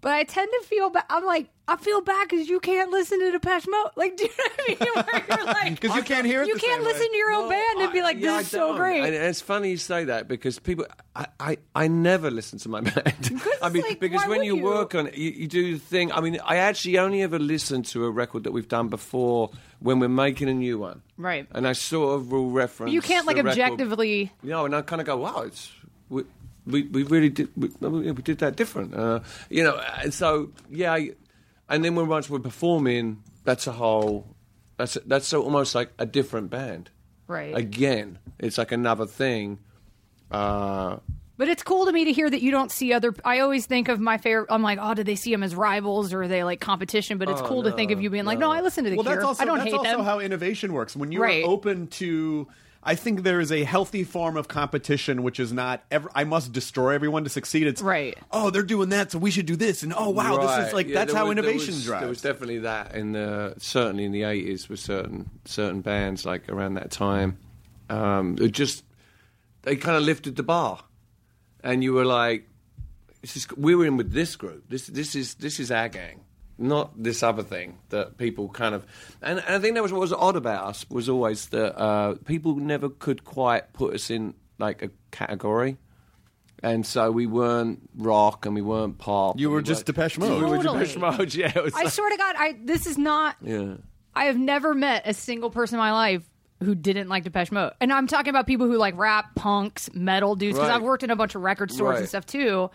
But 0.00 0.12
I 0.12 0.24
tend 0.24 0.48
to 0.60 0.66
feel 0.66 0.88
bad. 0.90 1.04
I'm 1.10 1.24
like, 1.26 1.48
I 1.68 1.76
feel 1.76 2.00
bad 2.00 2.26
because 2.28 2.48
you 2.48 2.58
can't 2.58 2.90
listen 2.90 3.20
to 3.20 3.30
Depeche 3.32 3.66
Mode. 3.68 3.90
Like, 3.96 4.16
do 4.16 4.24
you 4.24 4.30
know 4.30 4.44
what 4.46 4.60
I 4.60 4.68
mean? 4.68 4.78
Where 5.28 5.36
you're 5.38 5.46
like, 5.46 5.80
'Cause 5.80 5.94
you 5.96 6.02
can't 6.02 6.26
hear 6.26 6.42
it 6.42 6.48
You 6.48 6.54
the 6.54 6.60
can't 6.60 6.72
same 6.78 6.86
way. 6.86 6.92
listen 6.92 7.10
to 7.10 7.16
your 7.16 7.32
own 7.32 7.48
band 7.50 7.80
and 7.80 7.92
be 7.92 8.00
like, 8.02 8.18
Yeah, 8.18 8.32
I 8.32 8.38
this 8.38 8.46
is 8.46 8.52
so 8.52 8.76
great. 8.76 9.04
And 9.04 9.14
it's 9.14 9.40
funny 9.42 9.70
you 9.70 9.76
say 9.76 10.04
that 10.04 10.26
because 10.26 10.58
people, 10.58 10.86
I, 11.14 11.26
I, 11.38 11.56
I 11.74 11.88
never 11.88 12.30
listen 12.30 12.58
to 12.60 12.68
my 12.70 12.80
band. 12.90 13.42
I 13.62 13.68
mean, 13.68 13.82
like, 13.82 14.00
because 14.00 14.26
when 14.26 14.42
you, 14.42 14.56
you? 14.56 14.62
work 14.64 14.94
on 14.94 15.08
it, 15.08 15.16
you, 15.16 15.30
you 15.32 15.46
do 15.48 15.74
the 15.74 15.78
thing. 15.78 16.10
I 16.12 16.20
mean, 16.20 16.38
I 16.44 16.56
actually 16.56 16.98
only 16.98 17.22
ever 17.22 17.38
listen 17.38 17.82
to 17.84 18.06
a 18.06 18.10
record 18.10 18.44
that 18.44 18.52
we've 18.52 18.68
done 18.68 18.88
before 18.88 19.50
when 19.80 19.98
we're 20.00 20.08
making 20.08 20.48
a 20.48 20.54
new 20.54 20.78
one. 20.78 21.02
Right. 21.18 21.46
And 21.52 21.68
I 21.68 21.72
sort 21.74 22.14
of 22.14 22.32
will 22.32 22.50
reference. 22.50 22.92
you 22.94 23.02
can't 23.02 23.26
like 23.26 23.36
the 23.36 23.46
objectively. 23.48 24.32
you 24.42 24.50
know, 24.50 24.64
and 24.64 24.74
I 24.74 24.80
kind 24.82 25.00
of 25.02 25.06
go, 25.06 25.18
wow, 25.18 25.42
it's 25.42 25.70
we 26.70 26.82
we, 26.82 26.82
we 26.82 27.02
really 27.04 27.28
did 27.30 27.48
we, 27.56 27.68
we 27.80 28.22
did 28.22 28.38
that 28.38 28.56
different, 28.56 28.94
uh, 28.94 29.20
you 29.48 29.62
know. 29.64 29.80
And 30.02 30.12
so 30.14 30.50
yeah, 30.70 30.92
I, 30.94 31.10
and 31.68 31.84
then 31.84 31.94
when 31.94 32.08
once 32.08 32.28
we're 32.30 32.38
performing, 32.38 33.22
that's 33.44 33.66
a 33.66 33.72
whole 33.72 34.26
that's 34.76 34.96
that's 35.06 35.26
so 35.26 35.42
almost 35.42 35.74
like 35.74 35.90
a 35.98 36.06
different 36.06 36.50
band. 36.50 36.90
Right. 37.26 37.54
Again, 37.56 38.18
it's 38.38 38.58
like 38.58 38.72
another 38.72 39.06
thing. 39.06 39.58
Uh, 40.30 40.98
But 41.36 41.48
it's 41.48 41.62
cool 41.62 41.86
to 41.86 41.92
me 41.92 42.04
to 42.06 42.12
hear 42.12 42.28
that 42.28 42.42
you 42.42 42.50
don't 42.50 42.70
see 42.70 42.92
other. 42.92 43.14
I 43.24 43.40
always 43.40 43.66
think 43.66 43.88
of 43.88 43.98
my 44.00 44.18
favorite. 44.18 44.48
I'm 44.50 44.62
like, 44.62 44.78
oh, 44.80 44.94
do 44.94 45.02
they 45.04 45.14
see 45.16 45.30
them 45.30 45.42
as 45.42 45.54
rivals 45.54 46.12
or 46.12 46.22
are 46.22 46.28
they 46.28 46.44
like 46.44 46.60
competition? 46.60 47.18
But 47.18 47.28
it's 47.30 47.40
cool 47.42 47.62
to 47.64 47.72
think 47.72 47.90
of 47.92 48.00
you 48.02 48.10
being 48.10 48.24
like, 48.26 48.38
no, 48.38 48.50
I 48.50 48.60
listen 48.60 48.84
to 48.84 48.90
the 48.90 48.96
well, 48.96 49.04
Cure. 49.04 49.14
that's 49.16 49.24
also 49.24 49.42
I 49.42 49.46
don't 49.46 49.58
that's 49.58 49.70
hate 49.70 49.76
also 49.78 49.96
them. 49.98 50.04
how 50.04 50.18
innovation 50.20 50.72
works. 50.72 50.94
When 50.94 51.12
you're 51.12 51.22
Right. 51.22 51.44
open 51.44 51.86
to, 52.02 52.46
I 52.82 52.94
think 52.94 53.24
there 53.24 53.40
is 53.40 53.52
a 53.52 53.64
healthy 53.64 54.04
form 54.04 54.38
of 54.38 54.48
competition, 54.48 55.22
which 55.22 55.38
is 55.38 55.52
not 55.52 55.82
ever. 55.90 56.10
I 56.14 56.24
must 56.24 56.52
destroy 56.52 56.94
everyone 56.94 57.24
to 57.24 57.30
succeed. 57.30 57.66
It's 57.66 57.82
Right. 57.82 58.16
Oh, 58.30 58.48
they're 58.48 58.62
doing 58.62 58.88
that, 58.88 59.12
so 59.12 59.18
we 59.18 59.30
should 59.30 59.44
do 59.44 59.56
this. 59.56 59.82
And 59.82 59.92
oh, 59.94 60.08
wow, 60.08 60.38
this 60.38 60.68
is 60.68 60.72
like 60.72 60.88
yeah, 60.88 60.94
that's 60.94 61.12
how 61.12 61.26
was- 61.26 61.34
there 61.36 61.44
innovation 61.44 61.74
was, 61.74 61.84
drives. 61.84 62.00
There 62.00 62.08
was 62.08 62.22
definitely 62.22 62.60
that 62.60 62.94
in 62.94 63.12
the 63.12 63.54
certainly 63.58 64.04
in 64.04 64.12
the 64.12 64.22
eighties 64.22 64.68
with 64.68 64.80
certain 64.80 65.28
certain 65.44 65.82
bands 65.82 66.24
like 66.24 66.48
around 66.48 66.74
that 66.74 66.90
time. 66.90 67.36
Um, 67.90 68.36
it 68.40 68.52
just 68.52 68.84
they 69.62 69.76
kind 69.76 69.96
of 69.96 70.02
lifted 70.02 70.36
the 70.36 70.42
bar, 70.42 70.82
and 71.62 71.84
you 71.84 71.92
were 71.92 72.06
like, 72.06 72.48
"This 73.20 73.36
is 73.36 73.46
we 73.56 73.74
were 73.74 73.84
in 73.84 73.98
with 73.98 74.12
this 74.12 74.36
group. 74.36 74.70
This 74.70 74.86
this 74.86 75.14
is 75.14 75.34
this 75.34 75.60
is 75.60 75.70
our 75.70 75.88
gang." 75.88 76.20
Not 76.62 77.02
this 77.02 77.22
other 77.22 77.42
thing 77.42 77.78
that 77.88 78.18
people 78.18 78.48
kind 78.50 78.74
of, 78.74 78.84
and, 79.22 79.38
and 79.38 79.56
I 79.56 79.58
think 79.58 79.74
that 79.76 79.82
was 79.82 79.92
what 79.92 80.00
was 80.02 80.12
odd 80.12 80.36
about 80.36 80.66
us 80.66 80.84
was 80.90 81.08
always 81.08 81.46
that 81.48 81.74
uh, 81.80 82.16
people 82.26 82.54
never 82.56 82.90
could 82.90 83.24
quite 83.24 83.72
put 83.72 83.94
us 83.94 84.10
in 84.10 84.34
like 84.58 84.82
a 84.82 84.90
category, 85.10 85.78
and 86.62 86.84
so 86.84 87.10
we 87.10 87.26
weren't 87.26 87.80
rock 87.96 88.44
and 88.44 88.54
we 88.54 88.60
weren't 88.60 88.98
pop. 88.98 89.40
You 89.40 89.48
were 89.48 89.56
we 89.56 89.62
just 89.62 89.80
weren't- 89.80 89.86
Depeche 89.96 90.18
Mode. 90.18 90.42
We 90.42 90.50
were 90.50 90.56
Totally. 90.58 90.80
Depeche 90.80 90.96
Mode. 90.98 91.34
Yeah, 91.34 91.52
it 91.56 91.64
was 91.64 91.74
I 91.74 91.84
like- 91.84 91.92
swear 91.94 92.10
to 92.10 92.16
God, 92.18 92.36
I 92.38 92.56
this 92.62 92.86
is 92.86 92.98
not. 92.98 93.36
yeah. 93.42 93.74
I 94.14 94.24
have 94.24 94.36
never 94.36 94.74
met 94.74 95.04
a 95.06 95.14
single 95.14 95.50
person 95.50 95.76
in 95.76 95.78
my 95.78 95.92
life 95.92 96.22
who 96.62 96.74
didn't 96.74 97.08
like 97.08 97.24
Depeche 97.24 97.52
Mode, 97.52 97.72
and 97.80 97.90
I'm 97.90 98.06
talking 98.06 98.28
about 98.28 98.46
people 98.46 98.66
who 98.66 98.76
like 98.76 98.98
rap, 98.98 99.34
punks, 99.34 99.88
metal 99.94 100.36
dudes. 100.36 100.58
Because 100.58 100.68
Right. 100.68 100.76
I've 100.76 100.82
worked 100.82 101.04
in 101.04 101.10
a 101.10 101.16
bunch 101.16 101.34
of 101.34 101.40
record 101.40 101.70
stores 101.70 102.00
and 102.00 102.06
stuff 102.08 102.26
too. 102.26 102.70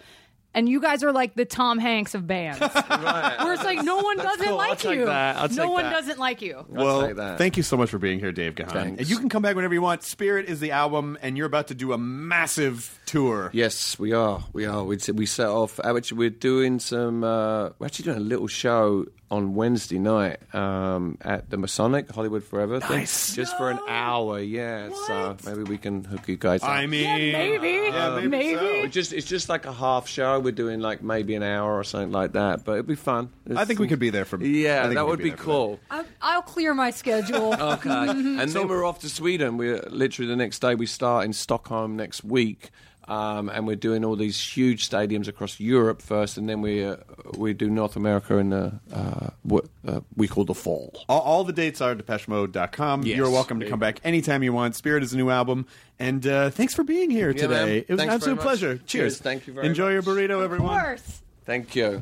And 0.55 0.67
you 0.69 0.79
guys 0.81 1.03
are 1.03 1.11
like 1.11 1.35
the 1.35 1.45
Tom 1.45 1.77
Hanks 1.77 2.15
of 2.15 2.25
bands, 2.25 2.59
Right. 2.89 3.35
where 3.39 3.53
it's 3.53 3.63
like 3.63 3.83
no 3.83 3.97
one 3.97 4.17
doesn't 4.17 4.39
cool. 4.45 4.53
I'll 4.59 4.69
like 4.69 4.79
take 4.79 4.95
you. 4.99 5.05
that. 5.05 5.35
I'll 5.35 5.49
no 5.49 5.69
one 5.69 5.83
that. 5.83 5.91
doesn't 5.91 6.17
like 6.17 6.41
you. 6.41 6.65
Well, 6.69 7.05
take 7.07 7.17
that. 7.17 7.37
thank 7.37 7.57
you 7.57 7.63
so 7.63 7.75
much 7.77 7.89
for 7.89 7.99
being 7.99 8.19
here, 8.19 8.31
Dave 8.31 8.55
Gahan. 8.55 8.71
Thanks. 8.71 8.99
And 9.01 9.09
You 9.09 9.19
can 9.19 9.29
come 9.29 9.41
back 9.43 9.55
whenever 9.55 9.73
you 9.73 9.81
want. 9.81 10.01
Spirit 10.03 10.47
is 10.47 10.59
the 10.61 10.71
album, 10.71 11.17
and 11.21 11.37
you're 11.37 11.45
about 11.45 11.67
to 11.67 11.75
do 11.75 11.91
a 11.93 11.97
massive 11.97 12.99
tour. 13.05 13.49
Yes, 13.53 13.99
we 13.99 14.13
are. 14.13 14.43
We 14.53 14.65
are. 14.65 14.83
We 14.83 14.97
we 15.13 15.25
set 15.25 15.47
off. 15.49 15.79
Actually, 15.83 16.17
we're 16.17 16.29
doing 16.29 16.79
some. 16.79 17.23
Uh, 17.23 17.69
we're 17.77 17.87
actually 17.87 18.05
doing 18.05 18.17
a 18.17 18.21
little 18.21 18.47
show 18.47 19.05
on 19.31 19.55
Wednesday 19.55 19.97
night 19.97 20.37
um, 20.53 21.17
at 21.21 21.49
the 21.49 21.57
Masonic 21.57 22.09
Hollywood 22.11 22.43
Forever. 22.43 22.79
thing. 22.79 22.97
Nice. 22.99 23.35
Just 23.35 23.57
for 23.57 23.71
an 23.71 23.79
hour. 23.87 24.39
Yeah. 24.39 24.89
So 25.07 25.35
maybe 25.45 25.63
we 25.63 25.77
can 25.77 26.03
hook 26.03 26.27
you 26.27 26.37
guys 26.37 26.61
up. 26.61 26.69
I 26.69 26.85
mean, 26.85 27.03
Yeah, 27.03 27.37
maybe. 27.37 27.67
Yeah, 27.91 28.15
maybe. 28.15 28.27
Maybe. 28.27 28.55
so. 28.55 28.65
It's 28.65 28.93
just 28.93 29.13
it's 29.13 29.27
just 29.27 29.49
like 29.49 29.65
a 29.65 29.73
half 29.73 30.07
show. 30.07 30.39
We're 30.39 30.51
doing 30.51 30.79
like 30.79 31.01
maybe 31.01 31.33
an 31.35 31.43
hour 31.43 31.73
or 31.77 31.83
something 31.83 32.11
like 32.11 32.33
that. 32.33 32.63
But 32.63 32.73
it'd 32.73 32.87
be 32.87 32.95
fun. 32.95 33.29
I 33.55 33.65
think 33.65 33.79
we 33.79 33.87
could 33.87 33.99
be 33.99 34.11
there 34.11 34.25
for. 34.25 34.39
I 34.39 34.45
Yeah, 34.45 34.87
that 34.87 35.07
would 35.07 35.19
be 35.19 35.29
there 35.29 35.37
for 35.37 35.43
cool. 35.43 35.79
I- 35.89 36.05
I'll 36.21 36.41
clear 36.43 36.73
my 36.73 36.91
schedule. 36.91 37.53
Okay. 37.75 37.89
and 38.09 38.49
then 38.49 38.67
we're 38.67 38.85
off 38.85 38.99
to 38.99 39.09
Sweden. 39.09 39.57
We're 39.57 39.81
literally 39.89 40.27
the 40.29 40.35
next 40.35 40.59
day 40.59 40.75
we 40.75 40.85
start 40.85 41.25
in 41.25 41.33
Stockholm 41.33 41.95
next 41.95 42.23
week. 42.23 42.69
Um, 43.07 43.49
and 43.49 43.67
we're 43.67 43.75
doing 43.75 44.03
all 44.03 44.15
these 44.15 44.39
huge 44.41 44.89
stadiums 44.89 45.27
across 45.27 45.59
Europe 45.59 46.01
first, 46.01 46.37
and 46.37 46.49
then 46.49 46.61
we 46.61 46.83
uh, 46.83 46.95
we 47.37 47.53
do 47.53 47.69
North 47.69 47.95
America 47.95 48.37
in 48.37 48.49
the 48.49 48.79
uh, 48.91 49.29
what 49.43 49.65
uh, 49.87 50.01
we 50.15 50.27
call 50.27 50.43
the 50.43 50.55
fall. 50.55 50.91
All, 51.07 51.21
all 51.21 51.43
the 51.43 51.53
dates 51.53 51.81
are 51.81 51.93
DepecheMode.com. 51.95 53.03
Yes. 53.03 53.17
You're 53.17 53.29
welcome 53.29 53.59
to 53.59 53.69
come 53.69 53.79
back 53.79 53.99
anytime 54.03 54.41
you 54.41 54.53
want. 54.53 54.75
Spirit 54.75 55.03
is 55.03 55.13
a 55.13 55.17
new 55.17 55.29
album. 55.29 55.67
And 55.99 56.25
uh, 56.25 56.49
thanks 56.49 56.73
for 56.73 56.83
being 56.83 57.09
here 57.11 57.29
Yeah, 57.29 57.41
today. 57.43 57.53
man. 57.65 57.69
It 57.69 57.89
was 57.89 57.97
Thanks 57.99 58.11
an 58.11 58.15
absolute 58.15 58.39
pleasure. 58.39 58.73
Cheers. 58.77 58.85
Cheers. 58.87 59.17
Thank 59.19 59.47
you 59.47 59.53
very 59.53 59.65
much. 59.65 59.69
Enjoy 59.69 59.95
much. 59.95 60.05
your 60.05 60.15
burrito, 60.15 60.37
of 60.37 60.43
everyone. 60.43 60.79
course. 60.81 61.21
Thank 61.45 61.75
you. 61.75 62.01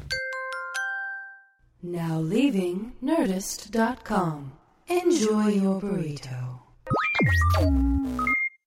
Now 1.83 2.19
leaving 2.19 2.93
Nerdist.com. 3.03 4.53
Enjoy 4.87 5.47
your 5.47 5.81
burrito. 5.81 6.59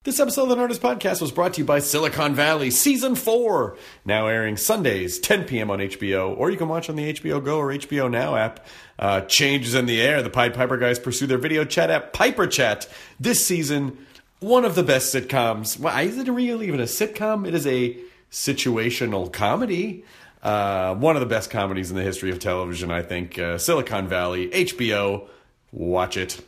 This 0.06 0.20
episode 0.20 0.44
of 0.44 0.50
the 0.50 0.54
Nerdist 0.54 0.78
Podcast 0.78 1.20
was 1.20 1.32
brought 1.32 1.54
to 1.54 1.62
you 1.62 1.64
by 1.64 1.80
Silicon 1.80 2.32
Valley 2.32 2.70
Season 2.70 3.16
4, 3.16 3.76
now 4.04 4.28
airing 4.28 4.56
Sundays, 4.56 5.18
10 5.18 5.46
p.m. 5.46 5.68
on 5.68 5.80
HBO, 5.80 6.32
or 6.38 6.48
you 6.48 6.56
can 6.56 6.68
watch 6.68 6.88
on 6.88 6.94
the 6.94 7.12
HBO 7.12 7.44
Go 7.44 7.58
or 7.58 7.72
HBO 7.72 8.08
Now 8.08 8.36
app. 8.36 8.64
Uh, 9.00 9.22
changes 9.22 9.74
in 9.74 9.86
the 9.86 10.00
air. 10.00 10.22
The 10.22 10.30
Pied 10.30 10.54
Piper 10.54 10.76
guys 10.76 11.00
pursue 11.00 11.26
their 11.26 11.38
video 11.38 11.64
chat 11.64 11.90
app, 11.90 12.12
Piper 12.12 12.46
Chat. 12.46 12.88
This 13.18 13.44
season, 13.44 13.98
one 14.38 14.64
of 14.64 14.76
the 14.76 14.84
best 14.84 15.12
sitcoms. 15.12 15.76
Well, 15.76 15.98
is 15.98 16.16
it 16.16 16.28
really 16.28 16.68
even 16.68 16.78
a 16.78 16.84
sitcom? 16.84 17.44
It 17.44 17.56
is 17.56 17.66
a 17.66 17.98
situational 18.30 19.32
comedy. 19.32 20.04
Uh, 20.40 20.94
one 20.94 21.16
of 21.16 21.20
the 21.20 21.26
best 21.26 21.50
comedies 21.50 21.90
in 21.90 21.96
the 21.96 22.04
history 22.04 22.30
of 22.30 22.38
television, 22.38 22.92
I 22.92 23.02
think. 23.02 23.40
Uh, 23.40 23.58
Silicon 23.58 24.06
Valley, 24.06 24.50
HBO. 24.50 25.26
Watch 25.72 26.16
it. 26.16 26.40